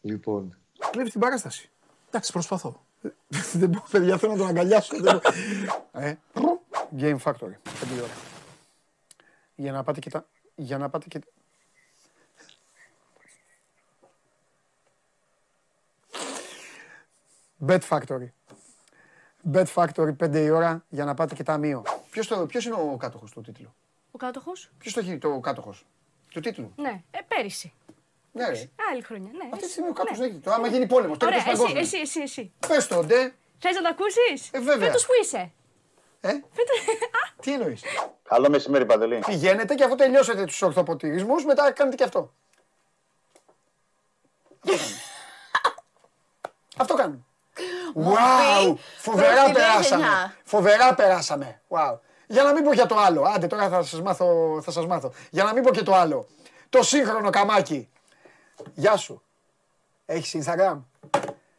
Λοιπόν. 0.00 0.56
Βλέπεις 0.92 1.12
την 1.12 1.20
παράσταση. 1.20 1.70
Εντάξει, 2.08 2.32
προσπαθώ. 2.32 2.86
Δεν 3.60 3.68
μπορώ, 3.68 3.84
παιδιά, 3.90 4.18
θέλω 4.18 4.32
να 4.32 4.38
τον 4.38 4.46
αγκαλιάσω. 4.46 5.00
Δεν 5.00 5.02
μπορώ. 5.02 5.20
ε, 5.92 6.14
Game 6.98 7.18
Factory. 7.18 7.54
Πέντε 7.80 8.00
ώρα. 8.02 8.12
Για 9.54 9.72
να 9.72 9.82
πάτε 9.82 10.00
και 10.00 10.10
τα... 10.10 10.26
Για 10.54 10.78
να 10.78 10.88
πάτε 10.90 11.08
και... 11.08 11.20
Bet 17.66 17.80
Factory. 17.88 18.28
Bet 19.52 19.66
Factory 19.74 20.16
5 20.24 20.34
η 20.34 20.50
ώρα 20.50 20.84
για 20.88 21.04
να 21.04 21.14
πάτε 21.14 21.34
και 21.34 21.42
ταμείο. 21.42 21.82
Ποιος, 22.10 22.26
το, 22.26 22.46
ποιος 22.46 22.64
είναι 22.64 22.74
ο 22.74 22.96
κάτοχος 22.96 23.30
του 23.30 23.40
τίτλου; 23.40 23.74
Ο 24.10 24.18
κάτοχος; 24.18 24.70
Ποιος 24.78 24.94
το 24.94 25.00
έχει 25.00 25.18
το 25.18 25.40
κάτοχος; 25.40 25.86
Του 26.30 26.40
τίτλου; 26.40 26.72
Ναι, 26.76 27.02
ε, 27.10 27.18
πέρυσι. 27.28 27.72
Ναι, 28.32 28.48
ρε. 28.48 28.70
Άλλη 28.92 29.02
χρονιά. 29.02 29.30
Ναι, 29.32 29.48
Αυτή 29.52 29.64
τη 29.66 29.70
στιγμή 29.70 29.88
ο 29.88 29.92
κάτοχος 29.92 30.20
έχει. 30.20 30.34
Το 30.38 30.50
άμα 30.52 30.66
γίνει 30.66 30.86
πόλεμος, 30.86 31.16
Ωραία, 31.22 31.28
τέλος 31.42 31.46
εσύ, 31.46 31.56
παγκόσμιος. 31.56 31.86
εσύ, 31.86 31.98
εσύ, 32.00 32.20
εσύ. 32.20 32.52
Πες 32.68 32.86
το, 32.86 33.02
ντε. 33.04 33.32
Θες 33.58 33.74
να 33.74 33.82
το 33.82 33.88
ακούσεις; 33.88 34.48
Ε, 34.52 34.60
βέβαια. 34.60 34.86
Φέτος 34.86 35.06
που 35.06 35.12
είσαι. 35.22 35.52
Ε; 36.20 36.30
Τι 37.42 37.52
εννοείς; 37.52 37.82
Καλό 38.28 38.50
μεσημέρι, 38.50 38.86
Παντελή. 38.86 39.18
Πηγαίνετε 39.26 39.74
και 39.74 39.84
αφού 39.84 39.94
τελειώσετε 39.94 40.44
τους 40.44 40.62
ορθοποτηρισμούς, 40.62 41.44
μετά 41.44 41.72
κάνετε 41.72 41.96
και 41.96 42.04
αυτό. 42.04 42.32
Αυτό 46.76 46.94
κάνουν. 46.94 47.26
Wow! 48.04 48.74
Φοβερά 48.98 49.34
προς 49.34 49.44
τη 49.44 49.52
νέα 49.52 49.52
περάσαμε. 49.52 50.02
γενιά. 50.02 50.34
Φοβερά 50.44 50.94
περάσαμε. 50.94 51.60
Wow. 51.68 51.98
Για 52.26 52.42
να 52.42 52.52
μην 52.52 52.64
πω 52.64 52.72
για 52.72 52.86
το 52.86 52.96
άλλο. 52.96 53.22
Άντε 53.22 53.46
τώρα 53.46 53.68
θα 53.68 53.82
σας 53.82 54.02
μάθω. 54.02 54.58
Θα 54.62 54.70
σας 54.70 54.86
μάθω. 54.86 55.12
Για 55.30 55.44
να 55.44 55.52
μην 55.52 55.62
πω 55.62 55.70
και 55.70 55.82
το 55.82 55.94
άλλο. 55.94 56.26
Το 56.68 56.82
σύγχρονο 56.82 57.30
καμάκι. 57.30 57.88
Γεια 58.74 58.96
σου. 58.96 59.22
Έχεις 60.06 60.46
Instagram; 60.46 60.82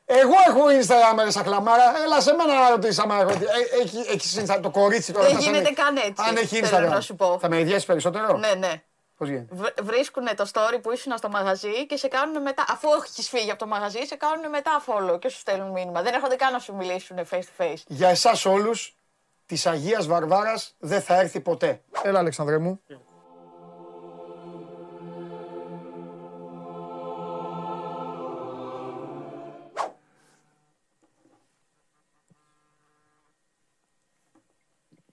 Εγώ 0.05 0.33
έχω 0.47 0.61
Instagram 0.81 1.23
ρε 1.23 1.31
σαχλαμάρα. 1.31 1.83
Έλα 2.03 2.21
σε 2.21 2.33
μένα 2.33 2.53
να 2.61 2.69
ρωτήσεις 2.69 2.99
άμα 2.99 3.15
έχω. 3.19 3.29
Ε, 3.29 3.81
Έχει, 3.81 3.97
έχεις 3.97 4.39
Instagram 4.39 4.59
το 4.61 4.69
κορίτσι 4.69 5.13
τώρα. 5.13 5.25
Δεν 5.25 5.35
θα 5.35 5.41
σε 5.41 5.49
γίνεται 5.49 5.69
με- 5.69 5.75
καν 5.75 5.95
έτσι, 5.95 6.23
Αν 6.27 6.35
έχει 6.35 6.61
θέλω 6.65 6.87
Instagram. 6.87 6.89
να 6.89 7.01
σου 7.01 7.15
πω. 7.15 7.39
Θα 7.39 7.49
με 7.49 7.59
ιδιαίσεις 7.59 7.85
περισσότερο; 7.85 8.37
Ναι, 8.37 8.53
ναι. 8.53 8.83
Πώς 9.17 9.27
γίνεται; 9.29 9.55
Βρίσκουν 9.83 10.35
το 10.35 10.45
story 10.53 10.79
που 10.81 10.91
ήσουν 10.91 11.17
στο 11.17 11.29
μαγαζί 11.29 11.85
και 11.85 11.97
σε 11.97 12.07
κάνουν 12.07 12.41
μετά. 12.41 12.65
Αφού 12.69 12.87
έχεις 13.03 13.29
φύγει 13.29 13.49
από 13.49 13.59
το 13.59 13.67
μαγαζί, 13.67 14.05
σε 14.05 14.15
κάνουν 14.15 14.49
μετά 14.49 14.83
follow 14.87 15.19
και 15.19 15.29
σου 15.29 15.37
στέλνουν 15.37 15.71
μήνυμα. 15.71 16.01
Δεν 16.01 16.13
έρχονται 16.13 16.35
καν 16.35 16.51
να 16.53 16.59
σου 16.59 16.75
μιλήσουν 16.75 17.17
face 17.31 17.39
to 17.39 17.63
face. 17.63 17.77
Για 17.87 18.09
εσάς 18.09 18.45
όλους, 18.45 18.97
της 19.45 19.65
Αγίας 19.65 20.07
Βαρβάρας 20.07 20.75
δεν 20.79 21.01
θα 21.01 21.19
έρθει 21.19 21.39
ποτέ. 21.39 21.81
Έλα 22.01 22.19
Αλεξανδρέ 22.19 22.57
μου. 22.57 22.81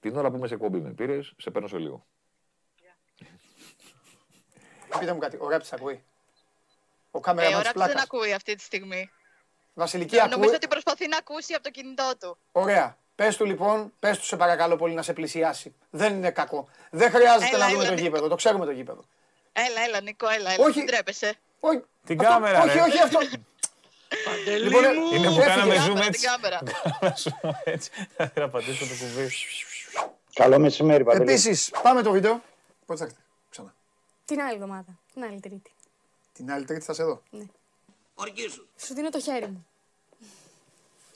Την 0.00 0.16
ώρα 0.16 0.30
που 0.30 0.36
είμαι 0.36 0.46
σε 0.46 0.56
κόμπι 0.56 0.78
με 0.80 0.90
πήρες, 0.90 1.32
σε 1.36 1.50
παίρνω 1.50 1.68
σε 1.68 1.78
λίγο. 1.78 2.06
Πείτε 4.98 5.12
μου 5.12 5.18
κάτι, 5.18 5.36
ο 5.40 5.48
Ράπτης 5.48 5.72
ακούει; 5.72 6.04
Ο 7.10 7.18
Ε, 7.18 7.20
κάμερα 7.22 7.46
ο 7.48 7.50
της 7.50 7.56
Ράπτης 7.56 7.72
δεν 7.72 7.82
πλάκας. 7.92 8.02
ακούει 8.02 8.32
αυτή 8.32 8.54
τη 8.54 8.62
στιγμή. 8.62 9.10
Βασιλική 9.74 10.16
Νομίζω 10.16 10.34
ακούει. 10.40 10.54
ότι 10.54 10.68
προσπαθεί 10.68 11.08
να 11.08 11.16
ακούσει 11.16 11.54
από 11.54 11.62
το 11.62 11.70
κινητό 11.70 12.12
του. 12.20 12.38
Ωραία. 12.52 12.98
Πες 13.14 13.36
του 13.36 13.44
λοιπόν, 13.44 13.92
πες 13.98 14.18
του 14.18 14.24
σε 14.24 14.36
παρακαλώ 14.36 14.76
πολύ 14.76 14.94
να 14.94 15.02
σε 15.02 15.12
πλησιάσει. 15.12 15.74
Δεν 15.90 16.14
είναι 16.14 16.30
κακό. 16.30 16.68
Δεν 16.90 17.10
χρειάζεται 17.10 17.54
Έλα, 17.54 17.64
να 17.66 17.70
δούμε 17.72 17.84
έλα, 17.84 17.94
το 17.94 18.00
γήπεδο. 18.02 18.28
Το 18.28 18.34
ξέρουμε 18.34 18.64
το 18.64 18.70
γήπεδο. 18.70 19.04
Έλα, 19.52 19.80
έλα, 19.86 20.00
Νικό, 20.00 20.28
έλα, 20.28 20.50
έλα. 20.52 20.64
Όχι. 20.64 20.78
Μην 20.78 20.86
τρέπεσαι. 20.86 21.34
Όχι. 21.60 21.82
Την 22.06 22.20
Αυτό- 22.20 22.32
κάμερα, 22.32 22.62
Όχι, 22.62 22.72
ρε. 22.76 22.80
όχι 22.82 22.98
αυτό. 23.02 23.18
Λοιπόν, 24.60 24.82
μου. 24.84 25.14
Είναι 25.16 25.26
που 25.28 25.40
έφυγε. 25.40 25.46
κάναμε 25.46 25.74
Την 25.74 25.82
zoom 25.82 25.86
κάμερα, 25.86 26.06
έτσι. 26.06 26.20
την 26.20 26.30
κάμερα. 26.30 26.60
Να 27.00 27.14
σου 27.14 27.38
πω 27.40 27.60
έτσι. 27.64 27.90
Θα 28.34 28.48
πατήσω 28.48 28.84
το 28.86 28.94
κουμπί. 29.00 29.30
Καλό 30.32 30.58
μεσημέρι, 30.58 31.04
Παντελή. 31.04 31.30
Επίσης, 31.30 31.70
πάμε 31.82 32.02
το 32.02 32.10
βίντεο. 32.10 32.42
Πότε 32.86 32.98
θα 32.98 33.04
έρθετε, 33.04 33.22
ξανά. 33.50 33.74
Την 34.24 34.40
άλλη 34.40 34.54
εβδομάδα. 34.54 34.98
Την 35.14 35.22
άλλη 35.24 35.40
Τρίτη. 35.40 35.72
Την 36.32 36.50
άλλη 36.52 36.64
τρίτη 36.64 36.84
θα 36.84 36.92
σε 36.92 37.04
δω. 37.04 37.22
Σου 38.76 38.94
δίνω 38.94 39.08
το 39.10 39.20
χέρι 39.20 39.46
μου. 39.46 39.66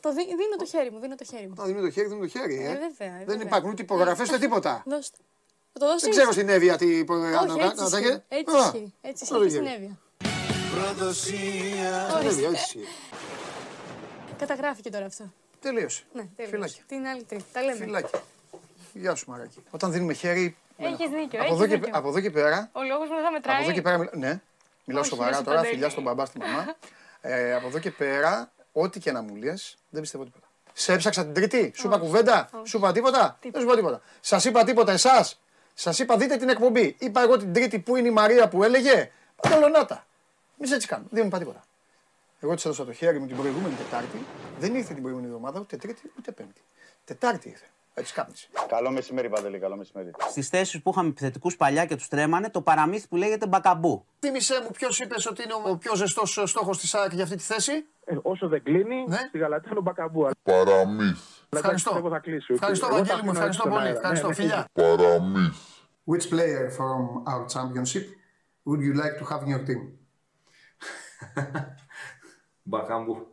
Το 0.01 0.12
δι- 0.12 0.27
δίνω 0.27 0.57
το 0.59 0.65
χέρι 0.65 0.91
μου, 0.91 0.99
δίνω 1.01 1.15
το 1.15 1.24
χέρι 1.24 1.47
μου. 1.47 1.55
Να 1.57 1.65
δίνουμε 1.65 1.85
το 1.86 1.91
χέρι, 1.93 2.07
δίνουμε 2.09 2.27
το 2.27 2.39
χέρι. 2.39 2.55
Ε, 2.57 2.70
Ε. 2.70 2.78
βέβαια, 2.78 3.15
ε, 3.15 3.19
Δεν 3.19 3.27
βέβαια. 3.27 3.43
υπάρχουν 3.47 3.70
ούτε 3.70 3.82
υπογραφές 3.82 4.28
ούτε 4.28 4.39
τίποτα. 4.39 4.82
Δώστε. 4.86 5.16
Θα 5.73 5.78
το 5.78 5.86
δώσεις; 5.86 6.03
Δεν 6.03 6.11
ξέρω 6.11 6.32
στην 6.32 6.49
Εύβοια 6.49 6.77
τι 6.77 6.99
υπογραφές. 6.99 7.51
Όχι, 7.51 7.61
έτσι 7.61 7.85
ισχύει. 7.85 8.23
Έτσι 8.28 8.57
ισχύει. 8.57 8.93
Έτσι 9.01 9.24
ισχύει 9.24 9.39
και 9.43 9.49
στην 9.49 9.66
Εύβοια. 9.66 9.99
Στην 11.12 11.35
Εύβοια, 12.28 12.49
έτσι 12.49 12.53
ισχύει. 12.53 12.85
Καταγράφηκε 14.39 14.91
τώρα 14.91 15.05
αυτό. 15.07 15.32
Τελείωσε. 15.61 16.03
Ναι, 16.12 16.23
τελείωσε. 16.36 16.55
Φυλάκια. 16.57 16.82
Την 16.89 17.07
άλλη 17.07 17.23
Τρίτη. 17.24 17.45
Τα 17.53 17.62
λέμε. 17.62 17.77
Φυλάκια. 17.85 18.23
Γεια 18.97 19.15
σου 19.15 19.31
Μαράκη. 19.31 19.62
Όταν 19.71 19.93
δίνουμε 19.93 20.12
χέρι. 20.12 20.57
Έχεις 20.77 21.09
δίκιο, 21.11 21.41
από, 21.43 21.53
εδώ 21.55 21.62
έχεις 21.65 21.75
και, 21.75 21.81
δίκιο. 21.81 21.99
από 21.99 22.09
εδώ 22.09 22.21
και 22.21 22.31
πέρα. 22.31 22.69
Ο 22.73 22.83
λόγος 22.83 23.09
μου 23.09 23.15
δεν 23.15 23.25
θα 23.25 23.31
μετράει. 23.31 23.55
Από 23.57 23.65
εδώ 23.65 23.73
και 23.73 23.83
πέρα. 23.83 23.99
μιλά- 23.99 24.15
Ναι, 24.16 24.41
μιλάω 24.85 25.01
Όχι, 25.03 25.11
σοβαρά 25.11 25.37
ρε, 25.39 25.43
τώρα. 25.43 25.57
Παντελή. 25.57 25.75
Φιλιά 25.75 25.89
στον 25.89 26.03
μπαμπά, 26.03 26.25
στη 26.25 26.39
μαμά. 26.39 26.75
ε, 27.21 27.55
από 27.55 27.66
εδώ 27.66 27.79
και 27.79 27.91
πέρα, 27.91 28.53
ό,τι 28.73 29.01
και 29.01 29.12
να 29.12 29.23
μου 29.23 29.37
λες, 29.37 29.77
δεν 29.91 30.01
πιστεύω 30.01 30.25
τίποτα. 30.25 30.47
Σε 30.73 30.93
έψαξα 30.93 31.23
την 31.25 31.35
Τρίτη, 31.35 31.73
σου 31.77 31.87
είπα 31.87 31.99
κουβέντα, 31.99 32.51
σου 32.65 32.77
είπα 32.77 32.93
τίποτα. 32.93 33.39
Δεν 33.43 33.53
σου 33.61 33.62
είπα 33.66 33.75
τίποτα. 33.77 34.01
Σας 34.21 34.45
είπα 34.45 34.65
τίποτα 34.65 34.93
εσάς. 34.93 35.41
Σας 35.75 35.99
είπα 35.99 36.16
δείτε 36.16 36.37
την 36.37 36.49
εκπομπή. 36.49 36.97
Είπα 36.99 37.23
εγώ 37.23 37.37
την 37.37 37.53
Τρίτη 37.53 37.79
που 37.79 37.97
είναι 37.97 38.09
η 38.09 38.11
Μαρία 38.11 38.49
που 38.49 38.62
έλεγε. 38.65 39.11
Παντελονάτα. 39.43 40.07
Μη 40.59 40.69
έτσι 40.71 40.87
κάνουμε. 40.87 41.09
Δεν 41.12 41.21
μου 41.23 41.29
είπα 41.29 41.39
τίποτα. 41.39 41.65
Εγώ 42.41 42.55
της 42.55 42.65
έδωσα 42.65 42.85
το 42.85 42.93
χέρι 42.93 43.19
μου 43.21 43.27
την 43.27 43.37
προηγούμενη 43.37 43.75
Τετάρτη. 43.75 44.25
Δεν 44.59 44.75
ήρθε 44.75 44.93
την 44.93 45.03
προηγούμενη 45.03 45.33
εβδομάδα 45.33 45.61
ούτε 45.61 45.77
Τρίτη 45.77 46.12
ούτε 46.19 46.31
Πέμπτη. 46.33 46.61
Τετάρτη 47.05 47.49
ήρθε. 47.49 47.65
Έτσι 47.97 48.12
κάπνισε. 48.15 48.49
Καλό 48.69 48.91
μεσημέρι, 48.91 49.29
Παντελή, 49.29 49.59
καλό 49.59 49.77
μεσημέρι. 49.77 50.11
Στις 50.31 50.49
θέσεις 50.49 50.83
που 50.83 50.91
είχαμε 50.91 51.09
επιθετικούς 51.09 51.57
παλιά 51.57 51.85
και 51.87 51.97
τους 51.97 52.09
τρέμανε, 52.09 52.51
το 52.51 52.61
παραμύθι 52.62 53.09
που 53.09 53.16
λέγεται 53.16 53.47
μπακαμπού. 53.47 54.05
Θύμησέ 54.21 54.61
μου 54.62 54.71
ποιος 54.71 55.01
είπες 55.01 55.27
ότι 55.27 55.43
είναι 55.43 55.53
ο 55.73 55.77
πιο 55.77 55.95
ζεστός 55.97 56.43
στόχος 56.45 56.79
της 56.79 56.95
ΑΕΚ 56.95 57.12
για 57.12 57.23
αυτή 57.25 57.37
τη 57.37 57.43
θέση; 57.43 57.73
Ε, 58.05 58.16
όσο 58.23 58.49
δεν 58.49 58.62
κλείνει, 58.62 59.05
στη 59.29 59.39
Γαλατέα 59.39 59.71
είναι 59.71 59.79
ο 59.79 59.83
Μπακαμπού. 59.83 60.29
Παραμύθι. 60.43 61.21
Ευχαριστώ. 61.49 61.91
Ευχαριστώ. 61.91 62.09
θα 62.11 62.19
κλείσει. 62.19 62.53
Ευχαριστώ, 62.53 62.87
Εγώ 62.87 62.97
θα 62.97 63.03
Βαγγέλη 63.05 63.23
μου. 63.25 63.31
αφήνω 63.31 63.47
Ευχαριστώ 63.47 63.69
έτσι 63.69 63.71
στον 63.71 63.71
πολύ. 63.71 63.87
αέρα. 63.87 63.99
Ευχαριστώ, 63.99 64.27
Ναι, 64.29 64.35
ναι, 64.35 64.41
φιλιά. 64.41 65.29
ναι. 65.29 65.49
Which 66.11 66.27
player 66.35 66.66
from 66.79 67.01
our 67.33 67.45
championship 67.55 68.05
would 68.66 68.81
you 68.87 68.95
like 69.03 69.15
to 69.21 69.25
have 69.33 69.43
in 69.45 69.51
your 69.55 69.65
team? 69.69 69.83
Μπακάμπου. 72.62 73.27